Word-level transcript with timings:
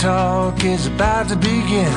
Talk 0.00 0.64
is 0.64 0.86
about 0.86 1.28
to 1.28 1.36
begin. 1.36 1.92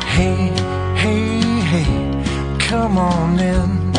Hey, 0.00 0.48
hey, 0.96 1.60
hey, 1.60 2.58
come 2.58 2.96
on 2.96 3.38
in. 3.38 3.92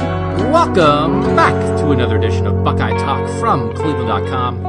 Welcome 0.51 1.35
back 1.35 1.53
to 1.77 1.91
another 1.91 2.17
edition 2.17 2.47
of 2.47 2.63
Buckeye 2.63 2.97
Talk 2.97 3.29
from 3.39 3.71
Cleveland.com. 3.75 4.65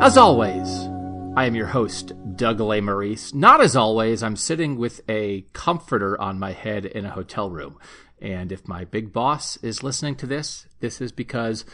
As 0.00 0.16
always, 0.16 0.88
I 1.36 1.46
am 1.46 1.56
your 1.56 1.66
host, 1.66 2.12
Doug 2.36 2.60
Lesmerises. 2.60 3.34
Not 3.34 3.60
as 3.60 3.74
always, 3.74 4.22
I'm 4.22 4.36
sitting 4.36 4.76
with 4.76 5.00
a 5.08 5.40
comforter 5.52 6.16
on 6.20 6.38
my 6.38 6.52
head 6.52 6.84
in 6.84 7.04
a 7.04 7.10
hotel 7.10 7.50
room. 7.50 7.80
And 8.22 8.52
if 8.52 8.68
my 8.68 8.84
big 8.84 9.12
boss 9.12 9.56
is 9.56 9.82
listening 9.82 10.14
to 10.18 10.26
this, 10.26 10.68
this 10.78 11.00
is 11.00 11.10
because 11.10 11.64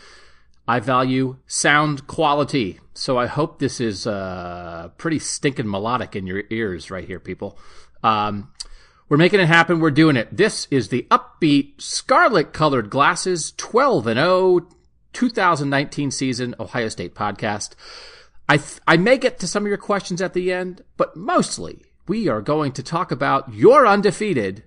I 0.71 0.79
value 0.79 1.37
sound 1.49 2.07
quality. 2.07 2.79
So 2.95 3.19
I 3.19 3.27
hope 3.27 3.59
this 3.59 3.81
is 3.81 4.07
uh, 4.07 4.91
pretty 4.99 5.19
stinking 5.19 5.69
melodic 5.69 6.15
in 6.15 6.29
your 6.29 6.45
ears 6.49 6.93
right 6.93 7.05
here, 7.05 7.19
people. 7.19 7.59
Um, 8.05 8.53
we're 9.09 9.17
making 9.17 9.41
it 9.41 9.49
happen. 9.49 9.81
We're 9.81 9.91
doing 9.91 10.15
it. 10.15 10.29
This 10.31 10.69
is 10.71 10.91
the 10.91 11.09
upbeat 11.11 11.81
scarlet 11.81 12.53
colored 12.53 12.89
glasses 12.89 13.53
12 13.57 14.07
and 14.07 14.21
0 14.21 14.69
2019 15.13 16.13
season 16.13 16.55
Ohio 16.61 16.89
State 16.89 17.17
podcast. 17.17 17.75
I, 18.49 18.59
th- 18.59 18.79
I 18.87 18.97
may 18.97 19.19
get 19.19 19.41
to 19.41 19.49
some 19.49 19.65
of 19.65 19.69
your 19.69 19.77
questions 19.77 20.23
at 20.23 20.35
the 20.35 20.53
end, 20.53 20.85
but 20.97 21.17
mostly 21.17 21.83
we 22.07 22.29
are 22.29 22.41
going 22.41 22.71
to 22.75 22.83
talk 22.85 23.11
about 23.11 23.53
your 23.53 23.89
undefeated 23.89 24.63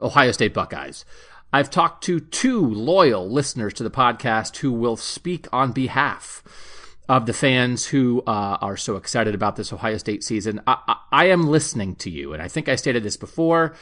Ohio 0.00 0.32
State 0.32 0.54
Buckeyes. 0.54 1.04
I've 1.54 1.70
talked 1.70 2.02
to 2.06 2.18
two 2.18 2.66
loyal 2.66 3.30
listeners 3.30 3.74
to 3.74 3.84
the 3.84 3.90
podcast 3.90 4.56
who 4.56 4.72
will 4.72 4.96
speak 4.96 5.46
on 5.52 5.70
behalf 5.70 6.42
of 7.08 7.26
the 7.26 7.32
fans 7.32 7.86
who 7.86 8.24
uh, 8.26 8.58
are 8.60 8.76
so 8.76 8.96
excited 8.96 9.36
about 9.36 9.54
this 9.54 9.72
Ohio 9.72 9.96
State 9.98 10.24
season. 10.24 10.60
I, 10.66 10.78
I, 10.88 10.96
I 11.12 11.24
am 11.26 11.46
listening 11.46 11.94
to 11.96 12.10
you, 12.10 12.32
and 12.32 12.42
I 12.42 12.48
think 12.48 12.68
I 12.68 12.74
stated 12.74 13.04
this 13.04 13.16
before. 13.16 13.76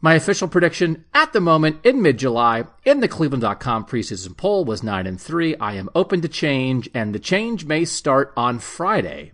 My 0.00 0.14
official 0.14 0.46
prediction 0.46 1.04
at 1.14 1.32
the 1.32 1.40
moment 1.40 1.84
in 1.84 2.00
mid 2.00 2.20
July 2.20 2.62
in 2.84 3.00
the 3.00 3.08
Cleveland.com 3.08 3.86
preseason 3.86 4.36
poll 4.36 4.64
was 4.64 4.84
9 4.84 5.08
and 5.08 5.20
3. 5.20 5.56
I 5.56 5.72
am 5.72 5.90
open 5.96 6.20
to 6.20 6.28
change, 6.28 6.88
and 6.94 7.12
the 7.12 7.18
change 7.18 7.64
may 7.64 7.84
start 7.84 8.32
on 8.36 8.60
Friday. 8.60 9.32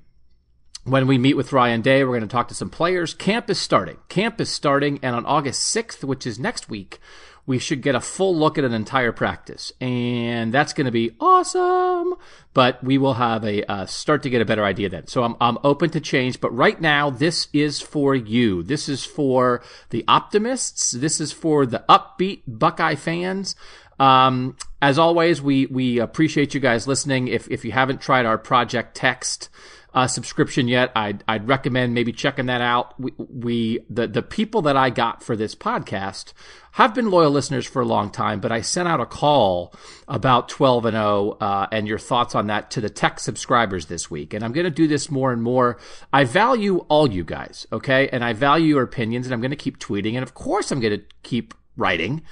When 0.85 1.07
we 1.07 1.19
meet 1.19 1.37
with 1.37 1.53
Ryan 1.53 1.83
Day, 1.83 2.03
we're 2.05 2.17
going 2.17 2.23
to 2.23 2.27
talk 2.27 2.49
to 2.49 2.55
some 2.55 2.71
players. 2.71 3.13
Camp 3.13 3.51
is 3.51 3.59
starting. 3.59 3.99
Camp 4.09 4.41
is 4.41 4.49
starting, 4.49 4.99
and 5.03 5.15
on 5.15 5.27
August 5.27 5.75
6th, 5.77 6.03
which 6.05 6.27
is 6.27 6.39
next 6.39 6.71
week, 6.71 6.99
we 7.47 7.59
should 7.59 7.83
get 7.83 7.95
a 7.95 8.01
full 8.01 8.35
look 8.35 8.57
at 8.57 8.65
an 8.65 8.73
entire 8.73 9.13
practice. 9.13 9.73
And 9.79 10.55
that's 10.55 10.73
going 10.73 10.87
to 10.87 10.91
be 10.91 11.17
awesome. 11.21 12.15
But 12.55 12.83
we 12.83 12.97
will 12.97 13.15
have 13.15 13.45
a 13.45 13.63
uh, 13.71 13.87
start 13.87 14.23
to 14.23 14.31
get 14.31 14.41
a 14.41 14.47
better 14.47 14.65
idea 14.65 14.89
then. 14.89 15.07
So 15.07 15.23
I'm, 15.23 15.37
I'm 15.39 15.59
open 15.65 15.91
to 15.91 16.01
change. 16.01 16.41
But 16.41 16.55
right 16.57 16.81
now, 16.81 17.11
this 17.11 17.49
is 17.53 17.81
for 17.81 18.15
you. 18.15 18.63
This 18.63 18.89
is 18.89 19.05
for 19.05 19.63
the 19.91 20.05
optimists. 20.09 20.93
This 20.93 21.21
is 21.21 21.31
for 21.31 21.67
the 21.67 21.85
upbeat 21.89 22.43
Buckeye 22.47 22.95
fans. 22.95 23.55
Um, 24.01 24.57
as 24.83 24.99
always, 24.99 25.43
we, 25.43 25.67
we 25.67 26.01
appreciate 26.01 26.55
you 26.55 26.61
guys 26.61 26.89
listening. 26.89 27.29
If, 27.29 27.49
if 27.51 27.65
you 27.65 27.71
haven't 27.73 28.01
tried 28.01 28.25
our 28.25 28.39
Project 28.39 28.97
Text, 28.97 29.51
uh, 29.93 30.07
subscription 30.07 30.69
yet, 30.69 30.93
I'd, 30.95 31.25
I'd 31.27 31.49
recommend 31.49 31.95
maybe 31.95 32.13
checking 32.13 32.47
that 32.47 32.61
out. 32.61 32.99
We, 32.99 33.13
we, 33.19 33.81
the, 33.91 34.07
the 34.07 34.23
people 34.23 34.63
that 34.63 34.77
I 34.77 34.91
got 34.91 35.23
for 35.23 35.37
this 35.37 35.55
podcast 35.55 36.33
have 36.73 36.95
been 36.95 37.11
loyal 37.11 37.31
listeners 37.31 37.67
for 37.67 37.83
a 37.83 37.85
long 37.85 38.11
time, 38.11 38.41
but 38.41 38.53
I 38.53 38.61
sent 38.61 38.89
out 38.89 39.01
a 39.01 39.07
call 39.07 39.75
about 40.07 40.49
12 40.49 40.87
and 40.87 40.95
0, 40.95 41.37
uh, 41.41 41.67
and 41.73 41.89
your 41.89 41.99
thoughts 41.99 42.35
on 42.35 42.47
that 42.47 42.71
to 42.71 42.81
the 42.81 42.89
tech 42.89 43.19
subscribers 43.19 43.87
this 43.87 44.11
week. 44.11 44.33
And 44.33 44.45
I'm 44.45 44.53
going 44.53 44.65
to 44.65 44.71
do 44.71 44.87
this 44.87 45.11
more 45.11 45.33
and 45.33 45.43
more. 45.43 45.79
I 46.13 46.25
value 46.25 46.79
all 46.89 47.11
you 47.11 47.25
guys, 47.25 47.67
okay? 47.73 48.09
And 48.09 48.25
I 48.25 48.33
value 48.33 48.67
your 48.67 48.83
opinions, 48.83 49.27
and 49.27 49.35
I'm 49.35 49.41
going 49.41 49.51
to 49.51 49.57
keep 49.57 49.79
tweeting. 49.79 50.15
And 50.15 50.23
of 50.23 50.35
course, 50.35 50.71
I'm 50.71 50.81
going 50.81 50.99
to 50.99 51.05
keep 51.23 51.53
writing. 51.77 52.23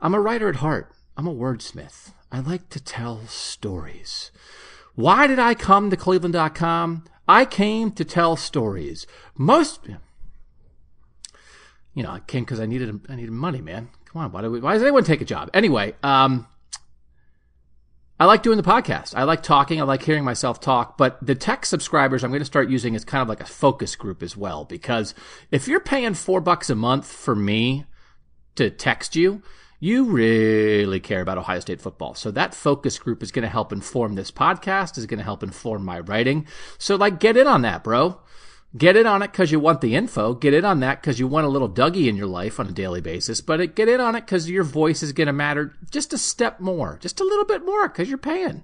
I'm 0.00 0.14
a 0.14 0.20
writer 0.20 0.48
at 0.48 0.56
heart. 0.56 0.92
I'm 1.20 1.26
a 1.26 1.34
wordsmith. 1.34 2.14
I 2.32 2.40
like 2.40 2.70
to 2.70 2.82
tell 2.82 3.26
stories. 3.26 4.30
Why 4.94 5.26
did 5.26 5.38
I 5.38 5.52
come 5.52 5.90
to 5.90 5.96
Cleveland.com? 5.96 7.04
I 7.28 7.44
came 7.44 7.90
to 7.90 8.06
tell 8.06 8.36
stories. 8.36 9.06
Most, 9.36 9.80
you 11.92 12.02
know, 12.02 12.10
I 12.10 12.20
came 12.20 12.44
because 12.44 12.58
I 12.58 12.64
needed 12.64 13.00
I 13.10 13.16
needed 13.16 13.32
money, 13.32 13.60
man. 13.60 13.90
Come 14.06 14.22
on, 14.22 14.32
why, 14.32 14.40
do 14.40 14.50
we, 14.50 14.60
why 14.60 14.72
does 14.72 14.82
anyone 14.82 15.04
take 15.04 15.20
a 15.20 15.26
job? 15.26 15.50
Anyway, 15.52 15.94
um, 16.02 16.46
I 18.18 18.24
like 18.24 18.42
doing 18.42 18.56
the 18.56 18.62
podcast. 18.62 19.14
I 19.14 19.24
like 19.24 19.42
talking. 19.42 19.78
I 19.78 19.84
like 19.84 20.02
hearing 20.02 20.24
myself 20.24 20.58
talk. 20.58 20.96
But 20.96 21.18
the 21.20 21.34
tech 21.34 21.66
subscribers, 21.66 22.24
I'm 22.24 22.30
going 22.30 22.40
to 22.40 22.46
start 22.46 22.70
using 22.70 22.94
is 22.94 23.04
kind 23.04 23.20
of 23.20 23.28
like 23.28 23.42
a 23.42 23.46
focus 23.46 23.94
group 23.94 24.22
as 24.22 24.38
well. 24.38 24.64
Because 24.64 25.14
if 25.50 25.68
you're 25.68 25.80
paying 25.80 26.14
four 26.14 26.40
bucks 26.40 26.70
a 26.70 26.74
month 26.74 27.12
for 27.12 27.36
me 27.36 27.84
to 28.54 28.70
text 28.70 29.16
you, 29.16 29.42
you 29.80 30.04
really 30.04 31.00
care 31.00 31.22
about 31.22 31.38
Ohio 31.38 31.58
State 31.58 31.80
football. 31.80 32.14
So 32.14 32.30
that 32.30 32.54
focus 32.54 32.98
group 32.98 33.22
is 33.22 33.32
going 33.32 33.44
to 33.44 33.48
help 33.48 33.72
inform 33.72 34.14
this 34.14 34.30
podcast, 34.30 34.98
is 34.98 35.06
going 35.06 35.18
to 35.18 35.24
help 35.24 35.42
inform 35.42 35.84
my 35.84 36.00
writing. 36.00 36.46
So 36.78 36.96
like 36.96 37.18
get 37.18 37.38
in 37.38 37.46
on 37.46 37.62
that, 37.62 37.82
bro. 37.82 38.20
Get 38.76 38.94
in 38.94 39.06
on 39.06 39.22
it 39.22 39.32
because 39.32 39.50
you 39.50 39.58
want 39.58 39.80
the 39.80 39.96
info. 39.96 40.34
Get 40.34 40.54
in 40.54 40.64
on 40.64 40.78
that 40.80 41.00
because 41.00 41.18
you 41.18 41.26
want 41.26 41.46
a 41.46 41.48
little 41.48 41.68
Dougie 41.68 42.06
in 42.06 42.14
your 42.14 42.28
life 42.28 42.60
on 42.60 42.68
a 42.68 42.72
daily 42.72 43.00
basis. 43.00 43.40
But 43.40 43.74
get 43.74 43.88
in 43.88 44.00
on 44.00 44.14
it 44.14 44.20
because 44.20 44.48
your 44.48 44.62
voice 44.62 45.02
is 45.02 45.12
going 45.12 45.26
to 45.26 45.32
matter 45.32 45.74
just 45.90 46.12
a 46.12 46.18
step 46.18 46.60
more, 46.60 46.96
just 47.00 47.18
a 47.18 47.24
little 47.24 47.46
bit 47.46 47.64
more 47.64 47.88
because 47.88 48.08
you're 48.08 48.18
paying. 48.18 48.62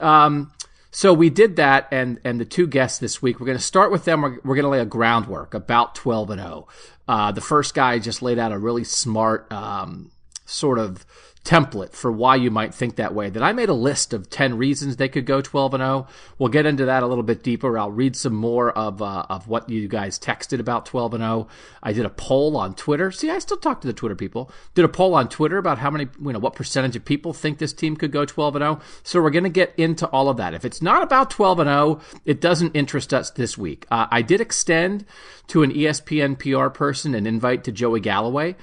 Um, 0.00 0.50
so 0.90 1.12
we 1.12 1.30
did 1.30 1.56
that, 1.56 1.88
and 1.92 2.18
and 2.24 2.40
the 2.40 2.44
two 2.44 2.66
guests 2.66 2.98
this 2.98 3.20
week, 3.20 3.38
we're 3.38 3.46
going 3.46 3.58
to 3.58 3.62
start 3.62 3.92
with 3.92 4.04
them. 4.04 4.22
We're, 4.22 4.40
we're 4.42 4.54
going 4.56 4.64
to 4.64 4.70
lay 4.70 4.80
a 4.80 4.86
groundwork 4.86 5.54
about 5.54 5.94
12 5.94 6.30
and 6.30 6.40
0. 6.40 6.68
Uh, 7.06 7.32
the 7.32 7.40
first 7.40 7.74
guy 7.74 7.98
just 7.98 8.22
laid 8.22 8.38
out 8.38 8.50
a 8.50 8.58
really 8.58 8.82
smart 8.82 9.52
um, 9.52 10.10
sort 10.46 10.78
of 10.78 11.04
template 11.46 11.92
for 11.92 12.10
why 12.10 12.34
you 12.34 12.50
might 12.50 12.74
think 12.74 12.96
that 12.96 13.14
way. 13.14 13.30
That 13.30 13.42
I 13.42 13.52
made 13.52 13.68
a 13.68 13.74
list 13.74 14.12
of 14.12 14.28
10 14.28 14.58
reasons 14.58 14.96
they 14.96 15.08
could 15.08 15.26
go 15.26 15.40
12 15.40 15.74
and 15.74 15.80
0. 15.80 16.08
We'll 16.38 16.48
get 16.48 16.66
into 16.66 16.84
that 16.86 17.04
a 17.04 17.06
little 17.06 17.22
bit 17.22 17.44
deeper. 17.44 17.78
I'll 17.78 17.90
read 17.90 18.16
some 18.16 18.34
more 18.34 18.72
of 18.72 19.00
uh, 19.00 19.26
of 19.30 19.46
what 19.46 19.70
you 19.70 19.86
guys 19.86 20.18
texted 20.18 20.58
about 20.58 20.86
12 20.86 21.14
and 21.14 21.22
0. 21.22 21.46
I 21.82 21.92
did 21.92 22.04
a 22.04 22.10
poll 22.10 22.56
on 22.56 22.74
Twitter. 22.74 23.12
See, 23.12 23.30
I 23.30 23.38
still 23.38 23.56
talk 23.56 23.80
to 23.80 23.86
the 23.86 23.92
Twitter 23.92 24.16
people. 24.16 24.50
Did 24.74 24.84
a 24.84 24.88
poll 24.88 25.14
on 25.14 25.28
Twitter 25.28 25.56
about 25.56 25.78
how 25.78 25.90
many, 25.90 26.08
you 26.20 26.32
know, 26.32 26.40
what 26.40 26.56
percentage 26.56 26.96
of 26.96 27.04
people 27.04 27.32
think 27.32 27.58
this 27.58 27.72
team 27.72 27.96
could 27.96 28.10
go 28.10 28.24
12 28.24 28.56
and 28.56 28.62
0. 28.62 28.80
So 29.04 29.22
we're 29.22 29.30
going 29.30 29.44
to 29.44 29.50
get 29.50 29.72
into 29.76 30.06
all 30.08 30.28
of 30.28 30.36
that. 30.38 30.52
If 30.52 30.64
it's 30.64 30.82
not 30.82 31.02
about 31.04 31.30
12 31.30 31.60
and 31.60 31.68
0, 31.68 32.00
it 32.24 32.40
doesn't 32.40 32.74
interest 32.74 33.14
us 33.14 33.30
this 33.30 33.56
week. 33.56 33.86
Uh, 33.88 34.06
I 34.10 34.22
did 34.22 34.40
extend 34.40 35.06
to 35.46 35.62
an 35.62 35.72
ESPN 35.72 36.36
PR 36.38 36.70
person 36.70 37.14
an 37.14 37.24
invite 37.24 37.62
to 37.64 37.72
Joey 37.72 38.00
Galloway 38.00 38.56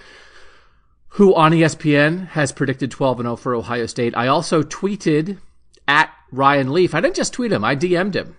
who 1.13 1.35
on 1.35 1.51
ESPN 1.51 2.27
has 2.29 2.51
predicted 2.51 2.89
12 2.89 3.19
and 3.19 3.27
0 3.27 3.35
for 3.35 3.53
Ohio 3.53 3.85
State. 3.85 4.15
I 4.17 4.27
also 4.27 4.63
tweeted 4.63 5.37
at 5.87 6.11
Ryan 6.31 6.73
Leaf. 6.73 6.95
I 6.95 7.01
didn't 7.01 7.15
just 7.15 7.33
tweet 7.33 7.51
him, 7.51 7.63
I 7.63 7.75
DM'd 7.75 8.15
him. 8.15 8.35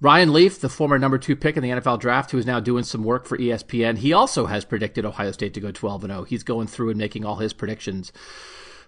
Ryan 0.00 0.34
Leaf, 0.34 0.60
the 0.60 0.68
former 0.68 0.98
number 0.98 1.16
two 1.16 1.34
pick 1.34 1.56
in 1.56 1.62
the 1.62 1.70
NFL 1.70 2.00
draft, 2.00 2.30
who 2.30 2.38
is 2.38 2.44
now 2.44 2.60
doing 2.60 2.84
some 2.84 3.02
work 3.02 3.24
for 3.24 3.38
ESPN, 3.38 3.98
he 3.98 4.12
also 4.12 4.46
has 4.46 4.66
predicted 4.66 5.06
Ohio 5.06 5.30
State 5.32 5.54
to 5.54 5.60
go 5.60 5.70
12 5.70 6.04
and 6.04 6.12
0. 6.12 6.24
He's 6.24 6.42
going 6.42 6.66
through 6.66 6.90
and 6.90 6.98
making 6.98 7.24
all 7.24 7.36
his 7.36 7.54
predictions 7.54 8.12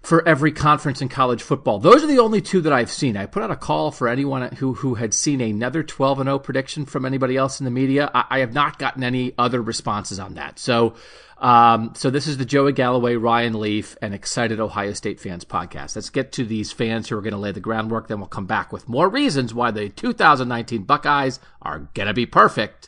for 0.07 0.25
every 0.25 0.53
conference 0.53 1.01
in 1.01 1.09
college 1.09 1.43
football. 1.43 1.79
Those 1.79 2.01
are 2.01 2.07
the 2.07 2.19
only 2.19 2.39
two 2.39 2.61
that 2.61 2.71
I've 2.71 2.89
seen. 2.89 3.17
I 3.17 3.25
put 3.25 3.43
out 3.43 3.51
a 3.51 3.57
call 3.57 3.91
for 3.91 4.07
anyone 4.07 4.55
who 4.55 4.73
who 4.73 4.95
had 4.95 5.13
seen 5.13 5.41
another 5.41 5.83
12 5.83 6.21
and 6.21 6.27
0 6.27 6.39
prediction 6.39 6.85
from 6.85 7.03
anybody 7.05 7.35
else 7.35 7.59
in 7.59 7.65
the 7.65 7.71
media. 7.71 8.09
I, 8.13 8.23
I 8.29 8.39
have 8.39 8.53
not 8.53 8.79
gotten 8.79 9.03
any 9.03 9.33
other 9.37 9.61
responses 9.61 10.17
on 10.17 10.35
that. 10.35 10.59
So, 10.59 10.93
um, 11.39 11.91
so 11.93 12.09
this 12.09 12.25
is 12.25 12.37
the 12.37 12.45
Joey 12.45 12.71
Galloway, 12.71 13.17
Ryan 13.17 13.59
Leaf, 13.59 13.97
and 14.01 14.13
excited 14.13 14.61
Ohio 14.61 14.93
State 14.93 15.19
fans 15.19 15.43
podcast. 15.43 15.97
Let's 15.97 16.09
get 16.09 16.31
to 16.31 16.45
these 16.45 16.71
fans 16.71 17.09
who 17.09 17.17
are 17.17 17.21
going 17.21 17.33
to 17.33 17.37
lay 17.37 17.51
the 17.51 17.59
groundwork. 17.59 18.07
Then 18.07 18.21
we'll 18.21 18.27
come 18.29 18.45
back 18.45 18.71
with 18.71 18.87
more 18.87 19.09
reasons 19.09 19.53
why 19.53 19.71
the 19.71 19.89
2019 19.89 20.83
Buckeyes 20.83 21.41
are 21.61 21.79
going 21.95 22.07
to 22.07 22.13
be 22.13 22.25
perfect 22.25 22.87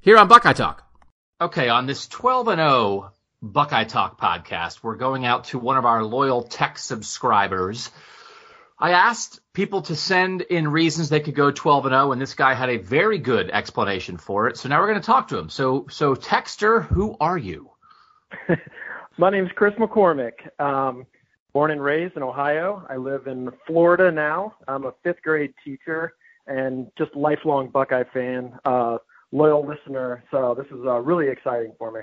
here 0.00 0.16
on 0.16 0.26
Buckeye 0.26 0.54
Talk. 0.54 0.90
Okay, 1.38 1.68
on 1.68 1.84
this 1.84 2.08
12 2.08 2.48
and 2.48 2.60
0 2.60 3.12
Buckeye 3.42 3.84
Talk 3.84 4.18
podcast, 4.18 4.82
we're 4.82 4.96
going 4.96 5.26
out 5.26 5.44
to 5.44 5.58
one 5.58 5.76
of 5.76 5.84
our 5.84 6.02
loyal 6.02 6.42
tech 6.42 6.78
subscribers. 6.78 7.90
I 8.78 8.92
asked 8.92 9.40
people 9.52 9.82
to 9.82 9.96
send 9.96 10.40
in 10.40 10.68
reasons 10.68 11.10
they 11.10 11.20
could 11.20 11.34
go 11.34 11.50
12 11.50 11.86
and 11.86 11.92
0, 11.92 12.12
and 12.12 12.20
this 12.20 12.32
guy 12.32 12.54
had 12.54 12.70
a 12.70 12.78
very 12.78 13.18
good 13.18 13.50
explanation 13.50 14.16
for 14.16 14.48
it. 14.48 14.56
So 14.56 14.70
now 14.70 14.80
we're 14.80 14.88
going 14.88 15.00
to 15.00 15.06
talk 15.06 15.28
to 15.28 15.38
him. 15.38 15.50
So, 15.50 15.86
so 15.90 16.14
Texter, 16.14 16.86
who 16.86 17.14
are 17.20 17.36
you? 17.36 17.70
My 19.18 19.30
name 19.30 19.44
is 19.44 19.52
Chris 19.54 19.74
McCormick. 19.74 20.48
Um, 20.58 21.04
born 21.52 21.70
and 21.70 21.82
raised 21.82 22.16
in 22.16 22.22
Ohio. 22.22 22.86
I 22.88 22.96
live 22.96 23.26
in 23.26 23.50
Florida 23.66 24.10
now. 24.10 24.54
I'm 24.66 24.86
a 24.86 24.92
fifth 25.04 25.20
grade 25.22 25.52
teacher 25.62 26.14
and 26.46 26.86
just 26.96 27.14
lifelong 27.14 27.68
Buckeye 27.68 28.04
fan, 28.14 28.58
uh, 28.64 28.96
loyal 29.30 29.66
listener. 29.66 30.24
So 30.30 30.54
this 30.56 30.66
is 30.66 30.86
uh, 30.86 31.00
really 31.00 31.28
exciting 31.28 31.72
for 31.78 31.90
me. 31.90 32.00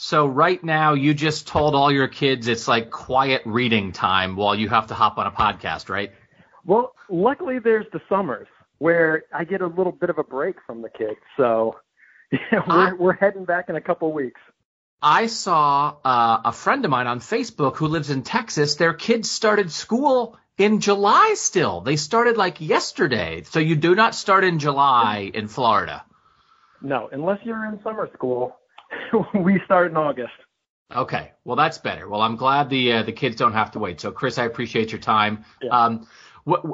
So 0.00 0.28
right 0.28 0.62
now, 0.62 0.94
you 0.94 1.12
just 1.12 1.48
told 1.48 1.74
all 1.74 1.90
your 1.90 2.06
kids 2.06 2.46
it's 2.46 2.68
like 2.68 2.88
quiet 2.88 3.42
reading 3.44 3.90
time 3.90 4.36
while 4.36 4.54
you 4.54 4.68
have 4.68 4.86
to 4.86 4.94
hop 4.94 5.18
on 5.18 5.26
a 5.26 5.32
podcast, 5.32 5.88
right? 5.88 6.12
Well, 6.64 6.94
luckily 7.10 7.58
there's 7.58 7.86
the 7.92 8.00
summers 8.08 8.46
where 8.78 9.24
I 9.34 9.42
get 9.42 9.60
a 9.60 9.66
little 9.66 9.90
bit 9.90 10.08
of 10.08 10.18
a 10.18 10.22
break 10.22 10.54
from 10.64 10.82
the 10.82 10.88
kids. 10.88 11.18
So 11.36 11.78
yeah, 12.30 12.62
we're 12.68 12.88
I, 12.88 12.92
we're 12.92 13.12
heading 13.14 13.44
back 13.44 13.68
in 13.68 13.74
a 13.74 13.80
couple 13.80 14.12
weeks. 14.12 14.40
I 15.02 15.26
saw 15.26 15.96
uh, 16.04 16.42
a 16.44 16.52
friend 16.52 16.84
of 16.84 16.92
mine 16.92 17.08
on 17.08 17.18
Facebook 17.18 17.74
who 17.74 17.88
lives 17.88 18.10
in 18.10 18.22
Texas. 18.22 18.76
Their 18.76 18.94
kids 18.94 19.28
started 19.28 19.72
school 19.72 20.38
in 20.56 20.78
July 20.78 21.34
still. 21.34 21.80
They 21.80 21.96
started 21.96 22.36
like 22.36 22.60
yesterday. 22.60 23.42
So 23.46 23.58
you 23.58 23.74
do 23.74 23.96
not 23.96 24.14
start 24.14 24.44
in 24.44 24.60
July 24.60 25.28
in 25.34 25.48
Florida. 25.48 26.04
No, 26.80 27.08
unless 27.10 27.40
you're 27.42 27.64
in 27.66 27.82
summer 27.82 28.08
school. 28.14 28.57
we 29.34 29.60
start 29.64 29.90
in 29.90 29.96
August. 29.96 30.32
Okay, 30.94 31.32
well 31.44 31.56
that's 31.56 31.78
better. 31.78 32.08
Well, 32.08 32.22
I'm 32.22 32.36
glad 32.36 32.70
the 32.70 32.92
uh, 32.92 33.02
the 33.02 33.12
kids 33.12 33.36
don't 33.36 33.52
have 33.52 33.72
to 33.72 33.78
wait. 33.78 34.00
So, 34.00 34.10
Chris, 34.10 34.38
I 34.38 34.44
appreciate 34.44 34.90
your 34.90 35.00
time. 35.00 35.44
Yeah. 35.60 35.70
Um, 35.70 36.08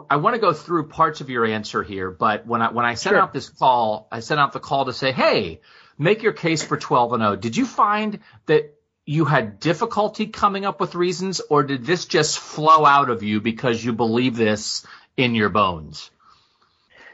I 0.09 0.17
want 0.17 0.35
to 0.35 0.41
go 0.41 0.53
through 0.53 0.89
parts 0.89 1.21
of 1.21 1.31
your 1.31 1.45
answer 1.45 1.83
here, 1.83 2.11
but 2.11 2.47
when 2.47 2.63
I 2.63 2.71
when 2.71 2.85
I 2.85 2.95
sent 2.95 3.15
sure. 3.15 3.21
out 3.21 3.33
this 3.33 3.49
call, 3.49 4.07
I 4.13 4.21
sent 4.21 4.39
out 4.39 4.53
the 4.53 4.61
call 4.61 4.85
to 4.85 4.93
say, 4.93 5.11
"Hey, 5.11 5.61
make 5.99 6.23
your 6.23 6.33
case 6.33 6.63
for 6.63 6.77
12 6.77 7.15
and 7.15 7.23
0." 7.23 7.37
Did 7.37 7.57
you 7.57 7.67
find 7.67 8.21
that 8.47 8.73
you 9.05 9.25
had 9.25 9.59
difficulty 9.59 10.27
coming 10.27 10.65
up 10.65 10.81
with 10.81 10.95
reasons, 10.95 11.41
or 11.51 11.65
did 11.65 11.85
this 11.85 12.07
just 12.07 12.39
flow 12.39 12.87
out 12.87 13.11
of 13.11 13.25
you 13.25 13.41
because 13.41 13.85
you 13.85 13.93
believe 13.93 14.37
this 14.37 14.87
in 15.17 15.35
your 15.35 15.49
bones? 15.49 16.11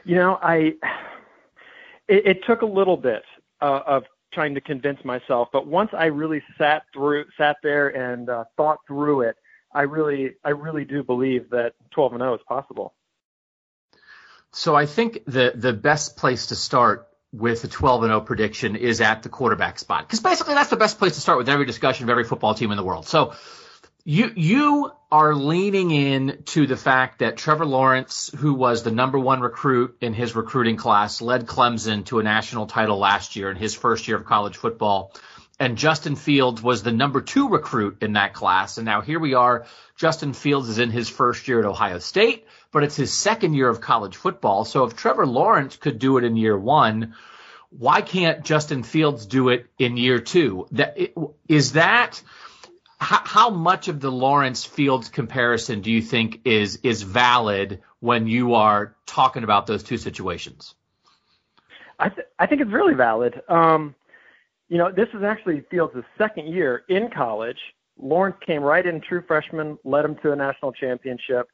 You 0.05 0.15
know, 0.15 0.37
I 0.41 0.73
it, 2.07 2.25
it 2.25 2.45
took 2.45 2.61
a 2.61 2.67
little 2.67 2.97
bit 2.97 3.23
uh, 3.59 3.79
of 3.87 4.03
trying 4.33 4.55
to 4.55 4.61
convince 4.61 5.03
myself. 5.03 5.49
But 5.51 5.67
once 5.67 5.91
I 5.93 6.05
really 6.05 6.41
sat 6.57 6.83
through, 6.93 7.25
sat 7.37 7.57
there 7.63 7.89
and 7.89 8.29
uh, 8.29 8.45
thought 8.57 8.79
through 8.87 9.21
it, 9.21 9.35
I 9.73 9.83
really, 9.83 10.31
I 10.43 10.49
really 10.49 10.85
do 10.85 11.03
believe 11.03 11.49
that 11.51 11.73
12 11.91 12.13
and 12.13 12.21
0 12.21 12.35
is 12.35 12.41
possible. 12.47 12.93
So 14.51 14.75
I 14.75 14.85
think 14.85 15.23
the 15.25 15.53
the 15.55 15.71
best 15.71 16.17
place 16.17 16.47
to 16.47 16.55
start 16.55 17.07
with 17.31 17.63
a 17.63 17.67
12 17.69 18.03
and 18.03 18.09
0 18.09 18.21
prediction 18.21 18.75
is 18.75 18.99
at 18.99 19.23
the 19.23 19.29
quarterback 19.29 19.79
spot 19.79 20.05
because 20.05 20.19
basically 20.19 20.55
that's 20.55 20.69
the 20.69 20.75
best 20.75 20.99
place 20.99 21.15
to 21.15 21.21
start 21.21 21.37
with 21.37 21.47
every 21.47 21.65
discussion 21.65 22.03
of 22.03 22.09
every 22.09 22.25
football 22.25 22.53
team 22.53 22.71
in 22.71 22.77
the 22.77 22.83
world. 22.83 23.07
So 23.07 23.33
you 24.03 24.31
you 24.35 24.91
are 25.11 25.35
leaning 25.35 25.91
in 25.91 26.43
to 26.45 26.65
the 26.65 26.77
fact 26.77 27.19
that 27.19 27.37
Trevor 27.37 27.65
Lawrence, 27.65 28.31
who 28.37 28.53
was 28.53 28.83
the 28.83 28.91
number 28.91 29.19
one 29.19 29.41
recruit 29.41 29.97
in 30.01 30.13
his 30.13 30.35
recruiting 30.35 30.77
class, 30.77 31.21
led 31.21 31.45
Clemson 31.45 32.05
to 32.05 32.19
a 32.19 32.23
national 32.23 32.67
title 32.67 32.97
last 32.97 33.35
year 33.35 33.51
in 33.51 33.57
his 33.57 33.75
first 33.75 34.07
year 34.07 34.17
of 34.17 34.25
college 34.25 34.57
football. 34.57 35.13
And 35.59 35.77
Justin 35.77 36.15
Fields 36.15 36.61
was 36.61 36.81
the 36.81 36.91
number 36.91 37.21
two 37.21 37.49
recruit 37.49 37.97
in 38.01 38.13
that 38.13 38.33
class. 38.33 38.77
And 38.77 38.85
now 38.85 39.01
here 39.01 39.19
we 39.19 39.35
are. 39.35 39.67
Justin 39.95 40.33
Fields 40.33 40.69
is 40.69 40.79
in 40.79 40.89
his 40.89 41.07
first 41.07 41.47
year 41.47 41.59
at 41.59 41.65
Ohio 41.65 41.99
State, 41.99 42.47
but 42.71 42.83
it's 42.83 42.95
his 42.95 43.15
second 43.15 43.53
year 43.53 43.69
of 43.69 43.81
college 43.81 44.15
football. 44.15 44.65
So 44.65 44.85
if 44.85 44.95
Trevor 44.95 45.27
Lawrence 45.27 45.75
could 45.75 45.99
do 45.99 46.17
it 46.17 46.23
in 46.23 46.35
year 46.35 46.57
one, 46.57 47.15
why 47.69 48.01
can't 48.01 48.43
Justin 48.43 48.81
Fields 48.81 49.25
do 49.25 49.49
it 49.49 49.67
in 49.77 49.97
year 49.97 50.19
two? 50.19 50.67
That 50.71 50.97
is 51.47 51.73
that 51.73 52.21
how, 53.01 53.21
how 53.25 53.49
much 53.49 53.87
of 53.87 53.99
the 53.99 54.11
Lawrence 54.11 54.63
Fields 54.63 55.09
comparison 55.09 55.81
do 55.81 55.91
you 55.91 56.03
think 56.03 56.41
is 56.45 56.77
is 56.83 57.01
valid 57.01 57.81
when 57.99 58.27
you 58.27 58.53
are 58.53 58.95
talking 59.07 59.43
about 59.43 59.65
those 59.65 59.81
two 59.81 59.97
situations? 59.97 60.75
I 61.99 62.09
th- 62.09 62.27
I 62.37 62.45
think 62.45 62.61
it's 62.61 62.71
really 62.71 62.93
valid. 62.93 63.41
Um, 63.49 63.95
you 64.69 64.77
know, 64.77 64.91
this 64.91 65.09
is 65.15 65.23
actually 65.23 65.61
Fields' 65.71 65.95
second 66.17 66.53
year 66.53 66.83
in 66.89 67.09
college. 67.09 67.57
Lawrence 67.99 68.37
came 68.45 68.61
right 68.61 68.85
in, 68.85 69.01
true 69.01 69.23
freshman, 69.27 69.79
led 69.83 70.05
him 70.05 70.15
to 70.17 70.31
a 70.31 70.35
national 70.35 70.71
championship. 70.71 71.47